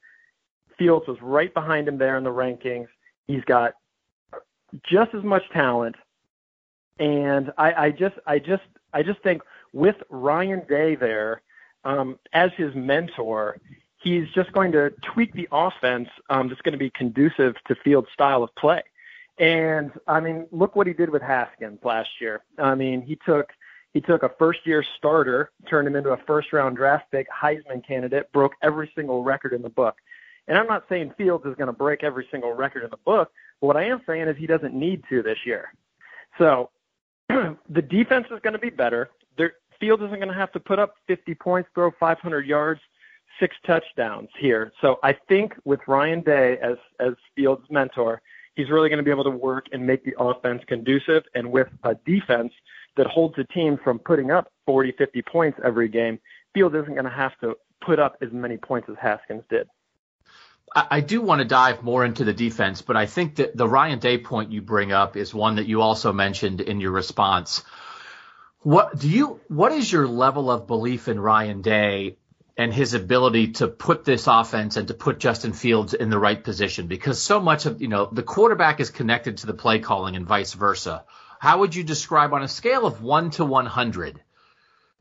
Fields 0.78 1.08
was 1.08 1.18
right 1.22 1.54
behind 1.54 1.88
him 1.88 1.98
there 1.98 2.18
in 2.18 2.26
the 2.26 2.30
rankings. 2.30 2.88
He's 3.26 3.44
got 3.46 3.74
just 4.90 5.14
as 5.14 5.24
much 5.24 5.44
talent, 5.54 5.96
and 7.00 7.54
I, 7.58 7.86
I 7.86 7.92
just, 7.92 8.16
I 8.26 8.38
just, 8.38 8.64
I 8.94 9.02
just 9.02 9.22
think 9.24 9.42
with 9.74 9.96
Ryan 10.10 10.64
Day 10.68 10.96
there 10.96 11.42
um, 11.84 12.20
as 12.34 12.52
his 12.58 12.74
mentor, 12.76 13.60
he's 13.98 14.28
just 14.36 14.52
going 14.52 14.72
to 14.74 14.92
tweak 15.14 15.34
the 15.34 15.48
offense 15.52 16.10
um, 16.30 16.50
that's 16.50 16.62
going 16.62 16.74
to 16.74 16.78
be 16.78 16.90
conducive 16.90 17.56
to 17.68 17.76
Field's 17.76 18.10
style 18.14 18.44
of 18.44 18.54
play. 18.56 18.84
And 19.40 19.92
I 20.08 20.20
mean, 20.20 20.48
look 20.52 20.76
what 20.76 20.88
he 20.88 20.94
did 20.94 21.10
with 21.10 21.22
Haskins 21.22 21.80
last 21.84 22.10
year. 22.20 22.44
I 22.58 22.76
mean, 22.76 23.02
he 23.02 23.18
took 23.26 23.52
he 23.94 24.02
took 24.02 24.22
a 24.24 24.32
first 24.38 24.60
year 24.66 24.84
starter, 24.98 25.52
turned 25.70 25.88
him 25.88 25.96
into 25.96 26.10
a 26.10 26.18
first 26.28 26.52
round 26.54 26.76
draft 26.76 27.10
pick, 27.12 27.28
Heisman 27.30 27.86
candidate, 27.88 28.32
broke 28.32 28.54
every 28.62 28.92
single 28.96 29.24
record 29.24 29.54
in 29.54 29.62
the 29.62 29.70
book. 29.70 29.96
And 30.48 30.58
I'm 30.58 30.68
not 30.68 30.86
saying 30.90 31.14
Fields 31.18 31.46
is 31.46 31.56
going 31.56 31.68
to 31.68 31.74
break 31.74 32.04
every 32.04 32.28
single 32.32 32.54
record 32.54 32.84
in 32.84 32.90
the 32.90 32.98
book, 32.98 33.32
but 33.60 33.68
what 33.68 33.78
I 33.78 33.86
am 33.86 34.02
saying 34.06 34.28
is 34.28 34.38
he 34.38 34.48
doesn't 34.48 34.74
need 34.74 35.04
to 35.10 35.22
this 35.22 35.40
year. 35.46 35.74
So 36.38 36.70
the 37.30 37.82
defense 37.82 38.28
is 38.32 38.40
going 38.42 38.54
to 38.54 38.60
be 38.60 38.70
better. 38.70 39.10
Fields 39.80 40.04
isn't 40.04 40.18
going 40.18 40.28
to 40.28 40.34
have 40.34 40.52
to 40.54 40.60
put 40.60 40.80
up 40.80 40.96
50 41.08 41.36
points, 41.36 41.70
throw 41.74 41.92
500 42.00 42.46
yards, 42.46 42.82
six 43.40 43.56
touchdowns 43.66 44.30
here. 44.40 44.72
So 44.82 44.98
I 45.04 45.16
think 45.28 45.54
with 45.66 45.80
Ryan 45.88 46.22
Day 46.22 46.58
as 46.62 46.78
as 47.00 47.14
Fields' 47.36 47.66
mentor, 47.70 48.22
he's 48.56 48.70
really 48.70 48.90
going 48.90 48.98
to 48.98 49.04
be 49.04 49.12
able 49.12 49.24
to 49.26 49.30
work 49.30 49.66
and 49.72 49.86
make 49.86 50.04
the 50.04 50.14
offense 50.20 50.64
conducive. 50.68 51.24
And 51.36 51.52
with 51.52 51.68
a 51.84 51.96
defense 52.06 52.52
that 52.96 53.08
holds 53.08 53.36
the 53.36 53.44
team 53.46 53.78
from 53.84 54.00
putting 54.00 54.32
up 54.32 54.52
40, 54.66 54.94
50 54.98 55.22
points 55.22 55.60
every 55.64 55.88
game, 55.88 56.20
Fields 56.54 56.76
isn't 56.76 56.94
going 56.94 57.06
to 57.06 57.12
have 57.12 57.38
to 57.42 57.56
put 57.86 58.00
up 58.00 58.18
as 58.22 58.30
many 58.32 58.58
points 58.58 58.90
as 58.90 58.96
Haskins 59.00 59.44
did. 59.50 59.68
I 60.76 61.00
do 61.00 61.22
want 61.22 61.40
to 61.40 61.46
dive 61.46 61.82
more 61.82 62.04
into 62.04 62.26
the 62.26 62.34
defense, 62.34 62.82
but 62.82 62.98
I 62.98 63.06
think 63.06 63.38
that 63.38 63.56
the 63.56 63.68
Ryan 63.68 64.00
Day 64.00 64.18
point 64.18 64.52
you 64.52 64.62
bring 64.62 64.92
up 64.92 65.16
is 65.16 65.34
one 65.34 65.56
that 65.56 65.66
you 65.66 65.82
also 65.82 66.12
mentioned 66.12 66.60
in 66.60 66.82
your 66.82 66.92
response. 66.92 67.64
What 68.68 69.00
do 69.00 69.10
you? 69.10 69.40
What 69.48 69.72
is 69.72 69.90
your 69.90 70.10
level 70.10 70.52
of 70.52 70.68
belief 70.68 71.08
in 71.08 71.22
Ryan 71.22 71.62
Day 71.62 72.18
and 72.58 72.74
his 72.74 72.94
ability 72.94 73.54
to 73.54 73.70
put 73.70 74.04
this 74.04 74.28
offense 74.28 74.76
and 74.76 74.90
to 74.90 74.94
put 74.94 75.20
Justin 75.20 75.54
Fields 75.54 75.94
in 75.94 76.10
the 76.10 76.20
right 76.20 76.44
position? 76.44 76.88
Because 76.88 77.22
so 77.22 77.40
much 77.40 77.66
of 77.66 77.82
you 77.82 77.88
know 77.88 78.10
the 78.12 78.24
quarterback 78.24 78.82
is 78.82 78.90
connected 78.90 79.38
to 79.38 79.48
the 79.48 79.54
play 79.54 79.80
calling 79.80 80.18
and 80.18 80.26
vice 80.28 80.52
versa. 80.52 81.06
How 81.40 81.60
would 81.60 81.76
you 81.76 81.86
describe 81.86 82.34
on 82.34 82.44
a 82.44 82.50
scale 82.50 82.86
of 82.86 83.02
one 83.02 83.30
to 83.32 83.46
one 83.46 83.68
hundred? 83.68 84.22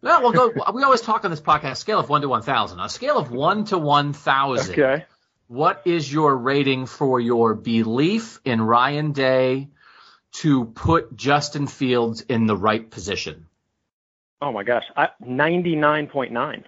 Well, 0.00 0.22
we'll 0.22 0.30
go. 0.30 0.52
we 0.72 0.84
always 0.84 1.00
talk 1.00 1.24
on 1.24 1.32
this 1.32 1.40
podcast 1.40 1.78
scale 1.78 1.98
of 1.98 2.08
one 2.08 2.20
to 2.20 2.28
one 2.28 2.42
thousand. 2.42 2.78
A 2.78 2.88
scale 2.88 3.18
of 3.18 3.32
one 3.32 3.64
to 3.64 3.78
one 3.78 4.12
thousand. 4.12 4.78
Okay. 4.78 5.04
What 5.48 5.82
is 5.86 6.12
your 6.12 6.36
rating 6.36 6.86
for 6.86 7.18
your 7.18 7.54
belief 7.56 8.38
in 8.44 8.62
Ryan 8.62 9.10
Day 9.10 9.70
to 10.34 10.66
put 10.66 11.16
Justin 11.16 11.66
Fields 11.66 12.20
in 12.20 12.46
the 12.46 12.56
right 12.56 12.88
position? 12.88 13.45
Oh 14.40 14.52
my 14.52 14.64
gosh, 14.64 14.84
ninety 15.24 15.76
nine 15.76 16.06
point 16.06 16.32
nine. 16.32 16.64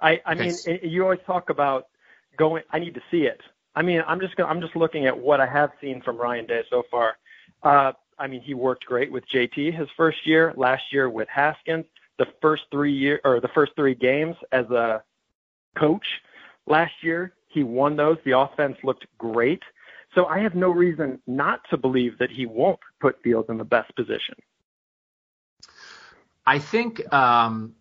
I 0.00 0.20
I 0.24 0.34
mean, 0.34 0.54
you 0.82 1.02
always 1.02 1.20
talk 1.26 1.50
about 1.50 1.88
going. 2.36 2.62
I 2.70 2.78
need 2.78 2.94
to 2.94 3.02
see 3.10 3.22
it. 3.22 3.40
I 3.74 3.82
mean, 3.82 4.02
I'm 4.06 4.20
just 4.20 4.34
I'm 4.38 4.60
just 4.60 4.76
looking 4.76 5.06
at 5.06 5.18
what 5.18 5.40
I 5.40 5.46
have 5.46 5.70
seen 5.80 6.02
from 6.02 6.16
Ryan 6.16 6.46
Day 6.46 6.62
so 6.70 6.84
far. 6.90 7.16
Uh, 7.62 7.92
I 8.18 8.26
mean, 8.28 8.40
he 8.40 8.54
worked 8.54 8.84
great 8.84 9.10
with 9.10 9.24
JT 9.28 9.76
his 9.76 9.88
first 9.96 10.26
year. 10.26 10.52
Last 10.56 10.84
year 10.92 11.10
with 11.10 11.28
Haskins, 11.28 11.86
the 12.18 12.26
first 12.40 12.64
three 12.70 12.92
year 12.92 13.20
or 13.24 13.40
the 13.40 13.48
first 13.48 13.72
three 13.74 13.94
games 13.94 14.36
as 14.52 14.66
a 14.70 15.02
coach 15.76 16.06
last 16.66 16.92
year, 17.02 17.34
he 17.48 17.64
won 17.64 17.96
those. 17.96 18.18
The 18.24 18.38
offense 18.38 18.76
looked 18.84 19.06
great. 19.18 19.62
So 20.14 20.26
I 20.26 20.38
have 20.38 20.54
no 20.54 20.68
reason 20.70 21.20
not 21.26 21.60
to 21.70 21.76
believe 21.76 22.18
that 22.18 22.30
he 22.30 22.46
won't 22.46 22.78
put 23.00 23.20
Fields 23.22 23.48
in 23.50 23.58
the 23.58 23.64
best 23.64 23.94
position. 23.96 24.36
I 26.46 26.58
think 26.58 27.12
um, 27.12 27.74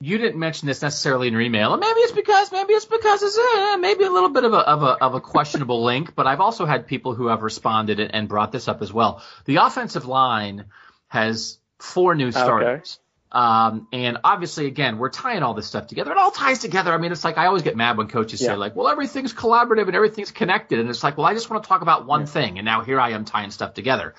you 0.00 0.18
didn't 0.18 0.38
mention 0.38 0.66
this 0.66 0.82
necessarily 0.82 1.26
in 1.26 1.32
your 1.32 1.42
email, 1.42 1.72
and 1.72 1.80
maybe 1.80 2.00
it's 2.00 2.12
because 2.12 2.52
maybe 2.52 2.72
it's 2.72 2.84
because 2.84 3.22
it's 3.22 3.38
uh, 3.38 3.76
maybe 3.78 4.04
a 4.04 4.10
little 4.10 4.30
bit 4.30 4.44
of 4.44 4.52
a 4.52 4.58
of 4.58 4.82
a 4.82 5.04
of 5.04 5.14
a 5.14 5.20
questionable 5.20 5.82
link. 5.90 6.14
But 6.14 6.26
I've 6.26 6.40
also 6.40 6.66
had 6.66 6.86
people 6.86 7.14
who 7.14 7.28
have 7.28 7.42
responded 7.42 8.00
and 8.00 8.28
brought 8.28 8.52
this 8.52 8.68
up 8.68 8.82
as 8.82 8.92
well. 8.92 9.22
The 9.44 9.56
offensive 9.56 10.06
line 10.06 10.66
has 11.08 11.58
four 11.78 12.14
new 12.14 12.30
starters. 12.30 12.98
Okay. 12.98 13.04
Um, 13.30 13.88
and 13.92 14.18
obviously, 14.24 14.66
again, 14.66 14.98
we're 14.98 15.10
tying 15.10 15.42
all 15.42 15.52
this 15.52 15.66
stuff 15.66 15.86
together. 15.86 16.12
It 16.12 16.16
all 16.16 16.30
ties 16.30 16.60
together. 16.60 16.94
I 16.94 16.98
mean, 16.98 17.12
it's 17.12 17.24
like 17.24 17.36
I 17.36 17.46
always 17.46 17.62
get 17.62 17.76
mad 17.76 17.98
when 17.98 18.08
coaches 18.08 18.40
yeah. 18.40 18.48
say, 18.48 18.56
like, 18.56 18.74
well, 18.74 18.88
everything's 18.88 19.34
collaborative 19.34 19.86
and 19.86 19.94
everything's 19.94 20.30
connected. 20.30 20.78
And 20.78 20.88
it's 20.88 21.02
like, 21.02 21.18
well, 21.18 21.26
I 21.26 21.34
just 21.34 21.50
want 21.50 21.62
to 21.62 21.68
talk 21.68 21.82
about 21.82 22.06
one 22.06 22.20
yeah. 22.20 22.26
thing. 22.26 22.58
And 22.58 22.64
now 22.64 22.82
here 22.82 22.98
I 22.98 23.10
am 23.10 23.24
tying 23.26 23.50
stuff 23.50 23.74
together. 23.74 24.14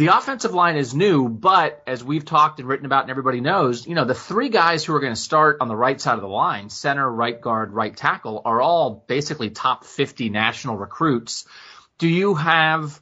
The 0.00 0.16
offensive 0.16 0.54
line 0.54 0.78
is 0.78 0.94
new, 0.94 1.28
but 1.28 1.82
as 1.86 2.02
we've 2.02 2.24
talked 2.24 2.58
and 2.58 2.66
written 2.66 2.86
about 2.86 3.02
and 3.02 3.10
everybody 3.10 3.42
knows, 3.42 3.86
you 3.86 3.94
know, 3.94 4.06
the 4.06 4.14
three 4.14 4.48
guys 4.48 4.82
who 4.82 4.94
are 4.94 4.98
going 4.98 5.12
to 5.12 5.20
start 5.20 5.58
on 5.60 5.68
the 5.68 5.76
right 5.76 6.00
side 6.00 6.14
of 6.14 6.22
the 6.22 6.26
line, 6.26 6.70
center, 6.70 7.06
right 7.06 7.38
guard, 7.38 7.74
right 7.74 7.94
tackle, 7.94 8.40
are 8.46 8.62
all 8.62 9.04
basically 9.06 9.50
top 9.50 9.84
50 9.84 10.30
national 10.30 10.78
recruits. 10.78 11.44
Do 11.98 12.08
you 12.08 12.32
have 12.34 12.98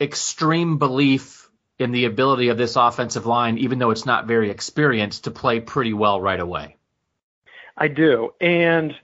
extreme 0.00 0.78
belief 0.78 1.50
in 1.80 1.90
the 1.90 2.04
ability 2.04 2.50
of 2.50 2.58
this 2.58 2.76
offensive 2.76 3.26
line, 3.26 3.58
even 3.58 3.80
though 3.80 3.90
it's 3.90 4.06
not 4.06 4.28
very 4.28 4.50
experienced, 4.50 5.24
to 5.24 5.32
play 5.32 5.58
pretty 5.58 5.94
well 5.94 6.20
right 6.20 6.38
away. 6.38 6.76
I 7.76 7.88
do. 7.88 8.34
And 8.40 8.94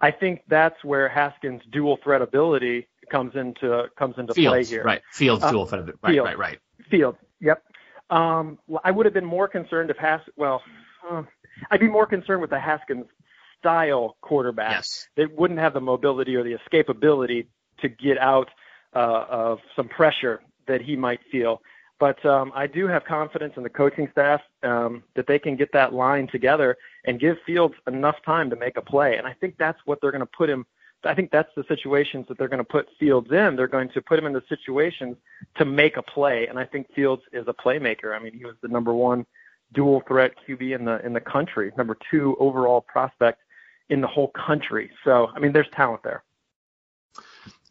I 0.00 0.12
think 0.12 0.42
that's 0.46 0.84
where 0.84 1.08
Haskins' 1.08 1.62
dual 1.72 1.98
threat 2.04 2.22
ability 2.22 2.86
comes 3.12 3.36
into 3.36 3.84
comes 3.96 4.16
into 4.18 4.34
Fields, 4.34 4.68
play 4.68 4.76
here. 4.76 4.82
Right. 4.82 5.02
Fields 5.12 5.44
uh, 5.44 5.50
dual 5.52 5.66
threat 5.66 5.82
ability. 5.82 5.98
Right, 6.02 6.12
Fields, 6.12 6.26
right, 6.26 6.38
right. 6.38 6.58
Fields. 6.90 7.18
Yep. 7.40 7.62
Um, 8.10 8.58
I 8.82 8.90
would 8.90 9.06
have 9.06 9.14
been 9.14 9.24
more 9.24 9.46
concerned 9.46 9.90
if 9.90 9.96
Has 9.98 10.20
well, 10.36 10.62
uh, 11.08 11.22
I'd 11.70 11.80
be 11.80 11.88
more 11.88 12.06
concerned 12.06 12.40
with 12.40 12.50
the 12.50 12.58
Haskins 12.58 13.06
style 13.60 14.16
quarterback 14.22 14.72
yes. 14.72 15.08
that 15.16 15.32
wouldn't 15.38 15.60
have 15.60 15.74
the 15.74 15.80
mobility 15.80 16.34
or 16.34 16.42
the 16.42 16.56
escapability 16.58 17.46
to 17.80 17.88
get 17.88 18.18
out 18.18 18.48
uh, 18.94 19.24
of 19.28 19.58
some 19.76 19.88
pressure 19.88 20.42
that 20.66 20.80
he 20.80 20.96
might 20.96 21.20
feel. 21.30 21.62
But 22.00 22.24
um, 22.26 22.50
I 22.54 22.66
do 22.66 22.88
have 22.88 23.04
confidence 23.04 23.54
in 23.56 23.62
the 23.62 23.70
coaching 23.70 24.08
staff 24.10 24.40
um, 24.64 25.04
that 25.14 25.28
they 25.28 25.38
can 25.38 25.54
get 25.54 25.72
that 25.72 25.94
line 25.94 26.26
together 26.26 26.76
and 27.04 27.20
give 27.20 27.36
Fields 27.46 27.74
enough 27.86 28.16
time 28.26 28.50
to 28.50 28.56
make 28.56 28.76
a 28.76 28.82
play. 28.82 29.16
And 29.18 29.26
I 29.26 29.34
think 29.34 29.56
that's 29.56 29.78
what 29.84 30.00
they're 30.00 30.10
going 30.10 30.20
to 30.20 30.26
put 30.36 30.50
him. 30.50 30.66
I 31.04 31.14
think 31.14 31.30
that's 31.30 31.50
the 31.56 31.64
situations 31.68 32.26
that 32.28 32.38
they're 32.38 32.48
going 32.48 32.58
to 32.58 32.64
put 32.64 32.88
Fields 32.98 33.30
in. 33.30 33.56
They're 33.56 33.66
going 33.68 33.90
to 33.90 34.02
put 34.02 34.18
him 34.18 34.26
in 34.26 34.32
the 34.32 34.42
situations 34.48 35.16
to 35.56 35.64
make 35.64 35.96
a 35.96 36.02
play. 36.02 36.46
And 36.48 36.58
I 36.58 36.64
think 36.64 36.92
Fields 36.94 37.22
is 37.32 37.46
a 37.48 37.52
playmaker. 37.52 38.16
I 38.16 38.22
mean, 38.22 38.32
he 38.32 38.44
was 38.44 38.54
the 38.62 38.68
number 38.68 38.92
one 38.92 39.26
dual 39.72 40.02
threat 40.06 40.32
QB 40.46 40.74
in 40.74 40.84
the 40.84 41.04
in 41.04 41.12
the 41.12 41.20
country, 41.20 41.72
number 41.76 41.96
two 42.10 42.36
overall 42.38 42.80
prospect 42.80 43.40
in 43.88 44.00
the 44.00 44.06
whole 44.06 44.28
country. 44.28 44.90
So 45.04 45.28
I 45.34 45.38
mean, 45.40 45.52
there's 45.52 45.68
talent 45.74 46.02
there 46.02 46.22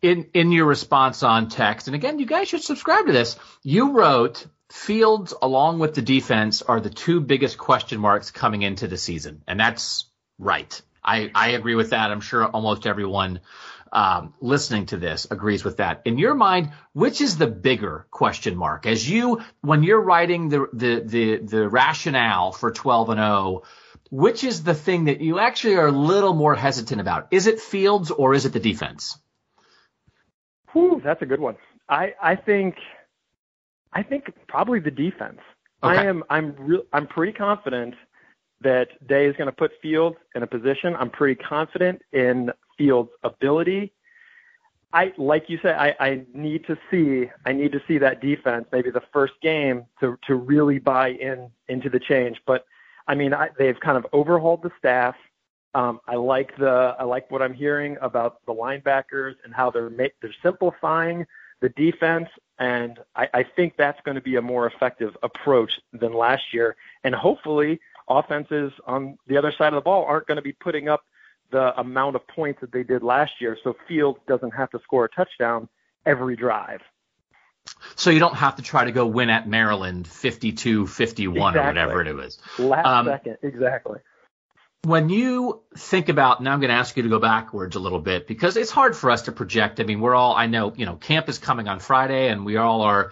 in 0.02 0.30
in 0.34 0.52
your 0.52 0.66
response 0.66 1.24
on 1.24 1.50
text, 1.50 1.88
and 1.88 1.96
again, 1.96 2.20
you 2.20 2.26
guys 2.26 2.50
should 2.50 2.64
subscribe 2.64 3.06
to 3.06 3.14
this. 3.14 3.38
You 3.64 3.92
wrote 3.92 4.46
Fields 4.72 5.34
along 5.42 5.80
with 5.80 5.96
the 5.96 6.02
defense 6.02 6.62
are 6.62 6.80
the 6.80 6.90
two 6.90 7.20
biggest 7.20 7.58
question 7.58 8.00
marks 8.00 8.32
coming 8.32 8.62
into 8.62 8.88
the 8.88 8.98
season, 8.98 9.44
and 9.48 9.60
that's 9.60 10.06
right. 10.40 10.82
I 11.04 11.32
I 11.34 11.50
agree 11.52 11.76
with 11.76 11.92
that. 11.92 12.12
I'm 12.12 12.22
sure 12.22 12.46
almost 12.46 12.86
everyone 12.86 13.42
um, 13.92 14.34
listening 14.40 14.86
to 14.88 14.98
this 14.98 15.28
agrees 15.30 15.64
with 15.64 15.78
that. 15.78 16.02
In 16.06 16.18
your 16.18 16.34
mind, 16.34 16.72
which 16.94 17.22
is 17.22 17.38
the 17.38 17.48
bigger 17.48 18.08
question 18.10 18.56
mark? 18.56 18.86
As 18.86 19.10
you, 19.10 19.42
when 19.62 19.84
you're 19.84 20.02
writing 20.02 20.50
the 20.50 20.68
the 20.74 21.00
the, 21.06 21.38
the 21.38 21.70
rationale 21.70 22.52
for 22.52 22.72
12 22.72 23.10
and 23.10 23.20
0, 23.20 23.64
which 24.10 24.44
is 24.44 24.64
the 24.64 24.74
thing 24.74 25.06
that 25.06 25.22
you 25.22 25.40
actually 25.40 25.76
are 25.76 25.88
a 25.88 25.92
little 25.92 26.34
more 26.34 26.56
hesitant 26.56 27.02
about? 27.02 27.28
Is 27.32 27.48
it 27.48 27.60
Fields 27.60 28.12
or 28.12 28.34
is 28.34 28.46
it 28.46 28.54
the 28.54 28.60
defense? 28.60 29.18
Whew, 30.72 31.02
that's 31.04 31.22
a 31.22 31.26
good 31.26 31.42
one. 31.42 31.58
I 31.90 32.14
I 32.22 32.36
think 32.36 32.76
I 33.92 34.04
think 34.04 34.32
probably 34.48 34.80
the 34.80 34.92
defense. 34.92 35.40
Okay. 35.84 35.98
I 35.98 36.06
am 36.06 36.24
I'm 36.30 36.56
real 36.60 36.84
I'm 36.94 37.08
pretty 37.08 37.34
confident 37.34 37.96
that 38.62 39.06
Day 39.08 39.26
is 39.26 39.36
going 39.36 39.48
to 39.48 39.56
put 39.56 39.72
Fields 39.82 40.18
in 40.36 40.44
a 40.44 40.48
position. 40.48 40.96
I'm 40.96 41.10
pretty 41.10 41.36
confident 41.36 42.02
in 42.12 42.52
Fields' 42.78 43.12
ability. 43.24 43.94
I 44.94 45.14
like 45.18 45.50
you 45.50 45.58
said, 45.62 45.76
I, 45.76 45.96
I 46.00 46.22
need 46.34 46.66
to 46.68 46.78
see 46.90 47.30
I 47.46 47.54
need 47.54 47.72
to 47.72 47.82
see 47.88 47.98
that 48.00 48.22
defense, 48.22 48.66
maybe 48.72 48.92
the 48.92 49.04
first 49.14 49.34
game 49.42 49.86
to 50.02 50.18
to 50.28 50.36
really 50.36 50.80
buy 50.80 51.10
in 51.12 51.50
into 51.70 51.90
the 51.90 52.00
change. 52.00 52.42
But 52.46 52.66
I 53.08 53.16
mean, 53.16 53.34
I, 53.34 53.50
they've 53.58 53.80
kind 53.80 53.98
of 53.98 54.06
overhauled 54.14 54.64
the 54.64 54.72
staff. 54.78 55.16
Um, 55.74 56.02
I 56.08 56.16
like 56.16 56.58
the 56.58 56.96
I 57.00 57.04
like 57.04 57.32
what 57.32 57.42
I'm 57.42 57.54
hearing 57.54 57.98
about 58.02 58.46
the 58.46 58.54
linebackers 58.54 59.36
and 59.46 59.54
how 59.54 59.72
they're 59.72 59.90
make, 59.90 60.14
they're 60.22 60.36
simplifying 60.44 61.26
the 61.62 61.70
defense, 61.70 62.28
and 62.60 63.00
I, 63.16 63.30
I 63.34 63.44
think 63.44 63.76
that's 63.78 64.02
going 64.02 64.16
to 64.16 64.22
be 64.22 64.36
a 64.36 64.42
more 64.42 64.66
effective 64.68 65.16
approach 65.24 65.80
than 65.94 66.12
last 66.12 66.54
year. 66.54 66.76
And 67.04 67.16
hopefully, 67.16 67.80
offenses 68.20 68.72
on 68.86 69.18
the 69.28 69.38
other 69.38 69.54
side 69.58 69.74
of 69.74 69.76
the 69.76 69.82
ball 69.82 70.06
aren't 70.06 70.28
going 70.28 70.38
to 70.38 70.42
be 70.42 70.54
putting 70.54 70.88
up 70.88 71.02
the 71.52 71.78
amount 71.80 72.16
of 72.16 72.26
points 72.28 72.62
that 72.62 72.72
they 72.72 72.84
did 72.84 73.04
last 73.04 73.34
year, 73.40 73.58
so 73.64 73.76
Fields 73.88 74.20
doesn't 74.28 74.52
have 74.52 74.70
to 74.72 74.80
score 74.84 75.06
a 75.06 75.10
touchdown 75.10 75.68
every 76.06 76.36
drive. 76.36 76.82
So 77.96 78.10
you 78.10 78.20
don't 78.20 78.36
have 78.36 78.56
to 78.56 78.64
try 78.64 78.86
to 78.86 78.92
go 78.92 79.06
win 79.06 79.30
at 79.30 79.48
Maryland 79.48 80.06
52-51 80.06 80.86
exactly. 80.88 81.60
or 81.60 81.66
whatever 81.68 82.02
it 82.02 82.08
is. 82.26 82.40
Last 82.58 82.86
um, 82.86 83.06
second, 83.06 83.38
exactly 83.44 84.00
when 84.84 85.10
you 85.10 85.62
think 85.78 86.10
about 86.10 86.42
now 86.42 86.54
i'm 86.54 86.60
going 86.60 86.70
to 86.70 86.76
ask 86.76 86.98
you 86.98 87.04
to 87.04 87.10
go 87.10 87.20
backwards 87.20 87.76
a 87.76 87.80
little 87.80 88.00
bit 88.00 88.28
because 88.28 88.58
it's 88.58 88.72
hard 88.72 88.96
for 88.96 89.12
us 89.12 89.24
to 89.24 89.32
project 89.32 89.80
i 89.80 89.84
mean 89.84 90.00
we're 90.00 90.16
all 90.16 90.36
i 90.36 90.48
know 90.48 90.74
you 90.76 90.86
know 90.86 90.96
camp 90.96 91.30
is 91.30 91.38
coming 91.38 91.68
on 91.68 91.80
friday 91.80 92.30
and 92.30 92.46
we 92.46 92.58
all 92.58 92.82
are 92.82 93.12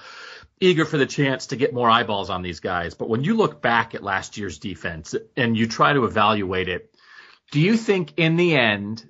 eager 0.59 0.85
for 0.85 0.97
the 0.97 1.05
chance 1.05 1.47
to 1.47 1.55
get 1.55 1.73
more 1.73 1.89
eyeballs 1.89 2.29
on 2.29 2.41
these 2.41 2.59
guys. 2.59 2.93
But 2.93 3.09
when 3.09 3.23
you 3.23 3.35
look 3.35 3.61
back 3.61 3.95
at 3.95 4.03
last 4.03 4.37
year's 4.37 4.59
defense 4.59 5.15
and 5.37 5.57
you 5.57 5.67
try 5.67 5.93
to 5.93 6.05
evaluate 6.05 6.67
it 6.67 6.93
do 7.51 7.59
you 7.59 7.77
think 7.77 8.13
in 8.17 8.35
the 8.35 8.55
end 8.55 9.07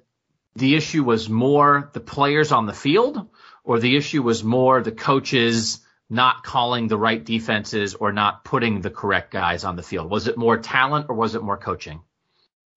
the 0.55 0.75
issue 0.75 1.03
was 1.03 1.29
more 1.29 1.89
the 1.93 1.99
players 1.99 2.51
on 2.51 2.65
the 2.65 2.73
field 2.73 3.27
or 3.63 3.79
the 3.79 3.97
issue 3.97 4.23
was 4.23 4.43
more 4.43 4.81
the 4.81 4.91
coaches 4.91 5.81
not 6.09 6.43
calling 6.43 6.87
the 6.87 6.97
right 6.97 7.23
defenses 7.23 7.95
or 7.95 8.11
not 8.11 8.43
putting 8.43 8.81
the 8.81 8.89
correct 8.89 9.31
guys 9.31 9.63
on 9.63 9.75
the 9.75 9.83
field? 9.83 10.09
Was 10.09 10.27
it 10.27 10.37
more 10.37 10.57
talent 10.57 11.07
or 11.09 11.15
was 11.15 11.35
it 11.35 11.43
more 11.43 11.57
coaching? 11.57 12.01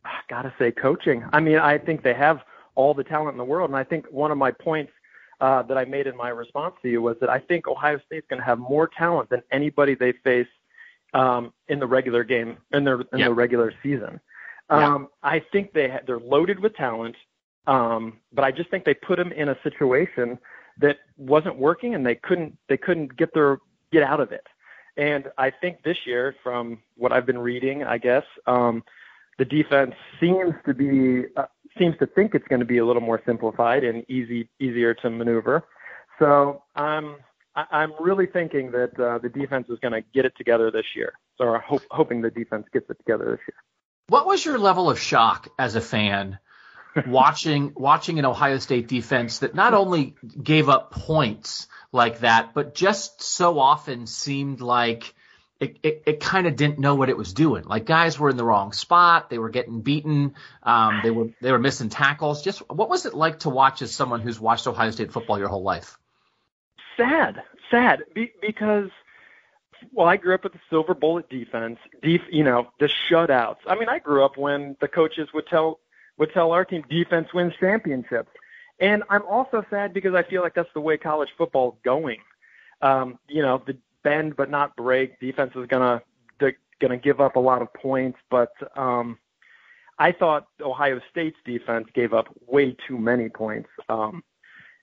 I 0.04 0.18
gotta 0.28 0.52
say 0.58 0.70
coaching. 0.70 1.24
I 1.32 1.40
mean, 1.40 1.58
I 1.58 1.78
think 1.78 2.02
they 2.02 2.12
have 2.12 2.40
all 2.74 2.92
the 2.92 3.04
talent 3.04 3.32
in 3.32 3.38
the 3.38 3.44
world, 3.44 3.70
and 3.70 3.76
I 3.76 3.84
think 3.84 4.06
one 4.10 4.30
of 4.30 4.38
my 4.38 4.50
points 4.50 4.92
uh, 5.42 5.60
that 5.64 5.76
I 5.76 5.84
made 5.84 6.06
in 6.06 6.16
my 6.16 6.28
response 6.28 6.76
to 6.82 6.88
you 6.88 7.02
was 7.02 7.16
that 7.20 7.28
I 7.28 7.40
think 7.40 7.66
Ohio 7.66 7.98
State's 8.06 8.26
going 8.30 8.38
to 8.38 8.46
have 8.46 8.60
more 8.60 8.86
talent 8.86 9.28
than 9.28 9.42
anybody 9.50 9.96
they 9.96 10.12
face 10.24 10.46
um, 11.14 11.52
in 11.66 11.80
the 11.80 11.86
regular 11.86 12.22
game 12.22 12.58
in 12.72 12.84
their 12.84 13.00
in 13.00 13.18
yep. 13.18 13.28
the 13.28 13.34
regular 13.34 13.74
season. 13.82 14.20
Um, 14.70 15.08
I 15.22 15.42
think 15.52 15.72
they 15.72 15.90
ha- 15.90 16.00
they're 16.06 16.20
loaded 16.20 16.60
with 16.60 16.74
talent, 16.76 17.16
um, 17.66 18.20
but 18.32 18.44
I 18.44 18.52
just 18.52 18.70
think 18.70 18.84
they 18.84 18.94
put 18.94 19.16
them 19.18 19.32
in 19.32 19.48
a 19.48 19.56
situation 19.64 20.38
that 20.78 20.98
wasn't 21.18 21.56
working, 21.58 21.96
and 21.96 22.06
they 22.06 22.14
couldn't 22.14 22.56
they 22.68 22.76
couldn't 22.76 23.16
get 23.16 23.34
their 23.34 23.58
get 23.90 24.04
out 24.04 24.20
of 24.20 24.30
it. 24.30 24.46
And 24.96 25.26
I 25.38 25.50
think 25.50 25.82
this 25.82 25.98
year, 26.06 26.36
from 26.44 26.78
what 26.96 27.12
I've 27.12 27.26
been 27.26 27.38
reading, 27.38 27.82
I 27.82 27.98
guess 27.98 28.24
um, 28.46 28.84
the 29.38 29.44
defense 29.44 29.94
seems 30.20 30.54
to 30.66 30.72
be 30.72 31.24
uh, 31.36 31.46
seems 31.78 31.96
to 31.98 32.06
think 32.06 32.34
it's 32.34 32.46
going 32.48 32.60
to 32.60 32.66
be 32.66 32.78
a 32.78 32.86
little 32.86 33.02
more 33.02 33.20
simplified 33.26 33.84
and 33.84 34.04
easy 34.08 34.48
easier 34.60 34.94
to 34.94 35.10
maneuver. 35.10 35.64
So 36.18 36.62
I'm 36.74 37.16
I'm 37.54 37.92
really 38.00 38.26
thinking 38.26 38.70
that 38.72 38.98
uh, 38.98 39.18
the 39.18 39.28
defense 39.28 39.68
is 39.68 39.78
going 39.80 39.92
to 39.92 40.02
get 40.14 40.24
it 40.24 40.34
together 40.36 40.70
this 40.70 40.86
year. 40.94 41.12
So 41.38 41.48
I'm 41.48 41.60
hope, 41.60 41.82
hoping 41.90 42.22
the 42.22 42.30
defense 42.30 42.66
gets 42.72 42.88
it 42.88 42.98
together 42.98 43.24
this 43.24 43.40
year. 43.46 43.56
What 44.08 44.26
was 44.26 44.44
your 44.44 44.58
level 44.58 44.90
of 44.90 44.98
shock 44.98 45.48
as 45.58 45.74
a 45.74 45.80
fan 45.80 46.38
watching 47.06 47.72
watching 47.74 48.18
an 48.18 48.24
Ohio 48.24 48.58
State 48.58 48.88
defense 48.88 49.40
that 49.40 49.54
not 49.54 49.74
only 49.74 50.14
gave 50.42 50.68
up 50.68 50.90
points 50.92 51.66
like 51.92 52.20
that, 52.20 52.54
but 52.54 52.74
just 52.74 53.22
so 53.22 53.58
often 53.58 54.06
seemed 54.06 54.60
like 54.60 55.14
it, 55.62 55.78
it, 55.84 56.02
it 56.06 56.20
kind 56.20 56.48
of 56.48 56.56
didn't 56.56 56.80
know 56.80 56.96
what 56.96 57.08
it 57.08 57.16
was 57.16 57.32
doing. 57.32 57.62
Like 57.64 57.86
guys 57.86 58.18
were 58.18 58.30
in 58.30 58.36
the 58.36 58.44
wrong 58.44 58.72
spot, 58.72 59.30
they 59.30 59.38
were 59.38 59.48
getting 59.48 59.80
beaten, 59.80 60.34
um, 60.64 61.00
they 61.04 61.10
were 61.10 61.28
they 61.40 61.52
were 61.52 61.60
missing 61.60 61.88
tackles. 61.88 62.42
Just 62.42 62.58
what 62.68 62.90
was 62.90 63.06
it 63.06 63.14
like 63.14 63.40
to 63.40 63.48
watch 63.48 63.80
as 63.80 63.94
someone 63.94 64.20
who's 64.20 64.40
watched 64.40 64.66
Ohio 64.66 64.90
State 64.90 65.12
football 65.12 65.38
your 65.38 65.48
whole 65.48 65.62
life? 65.62 65.96
Sad, 66.96 67.42
sad, 67.70 68.02
Be- 68.12 68.32
because 68.40 68.90
well, 69.92 70.08
I 70.08 70.16
grew 70.16 70.34
up 70.34 70.44
with 70.44 70.52
the 70.52 70.60
silver 70.68 70.94
bullet 70.94 71.28
defense, 71.28 71.78
def, 72.02 72.22
you 72.30 72.44
know, 72.44 72.68
the 72.80 72.88
shutouts. 73.10 73.58
I 73.66 73.76
mean, 73.76 73.88
I 73.88 73.98
grew 74.00 74.24
up 74.24 74.36
when 74.36 74.76
the 74.80 74.88
coaches 74.88 75.28
would 75.32 75.46
tell 75.46 75.78
would 76.18 76.32
tell 76.32 76.50
our 76.50 76.64
team 76.64 76.84
defense 76.90 77.28
wins 77.32 77.54
championships. 77.60 78.30
And 78.80 79.04
I'm 79.08 79.22
also 79.26 79.64
sad 79.70 79.94
because 79.94 80.14
I 80.14 80.24
feel 80.24 80.42
like 80.42 80.54
that's 80.54 80.72
the 80.74 80.80
way 80.80 80.96
college 80.96 81.28
football 81.38 81.72
is 81.72 81.78
going. 81.84 82.18
Um, 82.80 83.20
you 83.28 83.42
know, 83.42 83.62
the 83.64 83.76
bend 84.02 84.36
but 84.36 84.50
not 84.50 84.76
break 84.76 85.18
defense 85.20 85.52
is 85.56 85.66
gonna 85.66 86.02
gonna 86.82 86.98
give 86.98 87.20
up 87.20 87.36
a 87.36 87.40
lot 87.40 87.62
of 87.62 87.72
points, 87.72 88.18
but 88.28 88.52
um, 88.76 89.16
I 89.98 90.12
thought 90.12 90.48
Ohio 90.60 91.00
State's 91.10 91.38
defense 91.46 91.86
gave 91.94 92.12
up 92.12 92.26
way 92.46 92.76
too 92.86 92.98
many 92.98 93.28
points. 93.28 93.68
Um, 93.88 94.22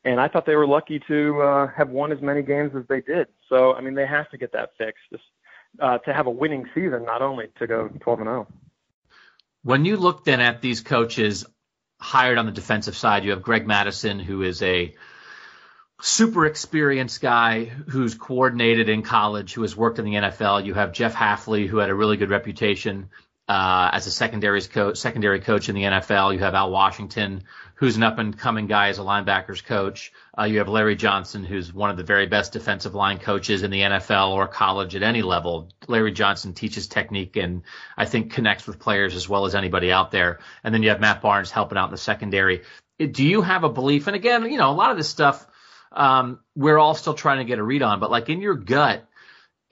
and 0.06 0.20
I 0.20 0.30
thought 0.30 0.46
they 0.46 0.56
were 0.56 0.66
lucky 0.66 1.02
to 1.08 1.42
uh, 1.42 1.68
have 1.68 1.90
won 1.90 2.12
as 2.14 2.22
many 2.22 2.42
games 2.42 2.72
as 2.76 2.84
they 2.88 3.02
did. 3.02 3.28
So 3.50 3.74
I 3.74 3.82
mean, 3.82 3.94
they 3.94 4.08
have 4.08 4.30
to 4.32 4.38
get 4.38 4.54
that 4.54 4.70
fixed 4.78 5.04
just, 5.12 5.24
uh, 5.80 5.98
to 6.00 6.14
have 6.14 6.26
a 6.26 6.32
winning 6.32 6.66
season, 6.74 7.04
not 7.04 7.22
only 7.22 7.48
to 7.60 7.68
go 7.68 7.90
12 8.00 8.20
and 8.22 8.28
0. 8.28 8.48
When 9.64 9.84
you 9.84 9.98
look 9.98 10.24
then 10.24 10.40
at 10.40 10.62
these 10.62 10.80
coaches 10.80 11.46
hired 12.00 12.38
on 12.38 12.46
the 12.46 12.54
defensive 12.54 12.96
side, 12.96 13.26
you 13.26 13.32
have 13.32 13.42
Greg 13.42 13.68
Madison, 13.68 14.20
who 14.20 14.42
is 14.42 14.62
a 14.64 14.96
super 16.02 16.46
experienced 16.46 17.22
guy 17.22 17.66
who's 17.66 18.16
coordinated 18.16 18.90
in 18.90 19.02
college, 19.02 19.54
who 19.54 19.62
has 19.64 19.76
worked 19.76 20.00
in 20.00 20.06
the 20.06 20.14
NFL. 20.14 20.66
You 20.66 20.74
have 20.74 20.94
Jeff 20.94 21.14
Hafley, 21.14 21.68
who 21.68 21.78
had 21.78 21.90
a 21.90 21.96
really 21.96 22.18
good 22.18 22.30
reputation 22.30 23.10
uh, 23.50 23.90
as 23.92 24.06
a 24.06 24.12
secondary 24.12 24.62
coach, 24.62 24.98
secondary 24.98 25.40
coach 25.42 25.70
in 25.70 25.76
the 25.76 25.82
NFL. 25.82 26.34
You 26.34 26.40
have 26.40 26.54
Al 26.54 26.72
Washington, 26.72 27.44
who's 27.76 27.98
an 27.98 28.04
up 28.04 28.20
and 28.20 28.38
coming 28.38 28.68
guy 28.68 28.90
as 28.90 29.00
a 29.00 29.02
linebackers 29.02 29.64
coach. 29.64 30.14
Uh, 30.38 30.44
you 30.44 30.60
have 30.60 30.70
Larry 30.70 30.96
Johnson, 30.96 31.44
who's 31.44 31.74
one 31.74 31.90
of 31.90 31.98
the 31.98 32.04
very 32.04 32.28
best 32.28 32.54
defensive 32.54 32.94
line 32.94 33.18
coaches 33.18 33.64
in 33.64 33.72
the 33.72 33.82
NFL 33.82 34.30
or 34.32 34.48
college 34.48 34.96
at 34.96 35.02
any 35.02 35.24
level. 35.24 35.70
Larry 35.88 36.12
Johnson 36.12 36.54
teaches 36.54 36.88
technique 36.88 37.38
and 37.38 37.64
I 37.98 38.06
think 38.06 38.34
connects 38.34 38.68
with 38.68 38.80
players 38.80 39.16
as 39.16 39.28
well 39.28 39.46
as 39.46 39.56
anybody 39.56 39.92
out 39.92 40.12
there. 40.12 40.40
And 40.64 40.74
then 40.74 40.84
you 40.84 40.90
have 40.90 41.02
Matt 41.02 41.22
Barnes 41.22 41.50
helping 41.50 41.78
out 41.78 41.86
in 41.86 41.92
the 41.92 41.98
secondary. 41.98 42.62
Do 43.00 43.26
you 43.26 43.42
have 43.42 43.64
a 43.64 43.70
belief? 43.70 44.06
And 44.08 44.16
again, 44.16 44.50
you 44.50 44.60
know, 44.60 44.70
a 44.70 44.74
lot 44.74 44.92
of 44.92 44.98
this 44.98 45.10
stuff 45.10 45.48
um, 45.92 46.40
we're 46.56 46.78
all 46.78 46.94
still 46.96 47.14
trying 47.14 47.40
to 47.40 47.46
get 47.46 47.60
a 47.60 47.64
read 47.64 47.82
on, 47.82 48.00
but 48.00 48.12
like 48.12 48.30
in 48.30 48.42
your 48.42 48.56
gut, 48.56 49.06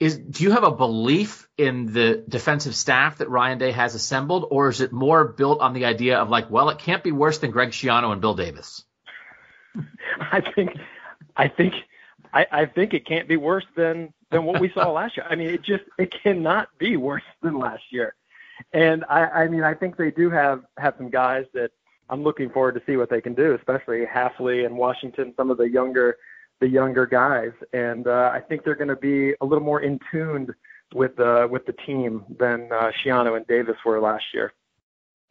is 0.00 0.16
do 0.16 0.44
you 0.44 0.52
have 0.52 0.64
a 0.64 0.70
belief 0.70 1.48
in 1.56 1.92
the 1.92 2.24
defensive 2.28 2.74
staff 2.74 3.18
that 3.18 3.28
Ryan 3.28 3.58
Day 3.58 3.72
has 3.72 3.94
assembled, 3.94 4.46
or 4.50 4.68
is 4.68 4.80
it 4.80 4.92
more 4.92 5.24
built 5.24 5.60
on 5.60 5.74
the 5.74 5.86
idea 5.86 6.18
of 6.18 6.28
like, 6.28 6.50
well, 6.50 6.68
it 6.70 6.78
can't 6.78 7.02
be 7.02 7.10
worse 7.12 7.38
than 7.38 7.50
Greg 7.50 7.70
Schiano 7.70 8.12
and 8.12 8.20
Bill 8.20 8.34
Davis? 8.34 8.84
I 10.20 10.40
think, 10.40 10.70
I 11.36 11.48
think, 11.48 11.74
I, 12.32 12.46
I 12.50 12.66
think 12.66 12.94
it 12.94 13.06
can't 13.06 13.28
be 13.28 13.36
worse 13.36 13.66
than 13.76 14.12
than 14.30 14.44
what 14.44 14.60
we 14.60 14.70
saw 14.70 14.90
last 14.92 15.16
year. 15.16 15.26
I 15.28 15.34
mean, 15.34 15.48
it 15.48 15.62
just 15.62 15.84
it 15.98 16.14
cannot 16.22 16.68
be 16.78 16.96
worse 16.96 17.22
than 17.42 17.58
last 17.58 17.82
year. 17.90 18.14
And 18.72 19.04
I, 19.08 19.24
I 19.24 19.48
mean, 19.48 19.62
I 19.62 19.74
think 19.74 19.96
they 19.96 20.10
do 20.10 20.30
have 20.30 20.62
have 20.76 20.94
some 20.96 21.10
guys 21.10 21.46
that 21.54 21.70
I'm 22.10 22.22
looking 22.22 22.50
forward 22.50 22.74
to 22.74 22.82
see 22.86 22.96
what 22.96 23.10
they 23.10 23.20
can 23.20 23.34
do, 23.34 23.54
especially 23.54 24.04
Hafley 24.06 24.64
and 24.64 24.76
Washington, 24.76 25.34
some 25.36 25.50
of 25.50 25.58
the 25.58 25.68
younger 25.68 26.16
the 26.60 26.68
younger 26.68 27.06
guys, 27.06 27.52
and 27.72 28.06
uh, 28.08 28.30
I 28.32 28.40
think 28.40 28.64
they're 28.64 28.74
going 28.74 28.88
to 28.88 28.96
be 28.96 29.32
a 29.40 29.44
little 29.44 29.62
more 29.62 29.80
in 29.80 30.00
tuned 30.10 30.52
with 30.94 31.18
uh, 31.20 31.46
with 31.50 31.66
the 31.66 31.74
team 31.86 32.24
than 32.38 32.70
uh, 32.72 32.90
Schiano 32.90 33.36
and 33.36 33.46
Davis 33.46 33.76
were 33.84 34.00
last 34.00 34.24
year. 34.34 34.52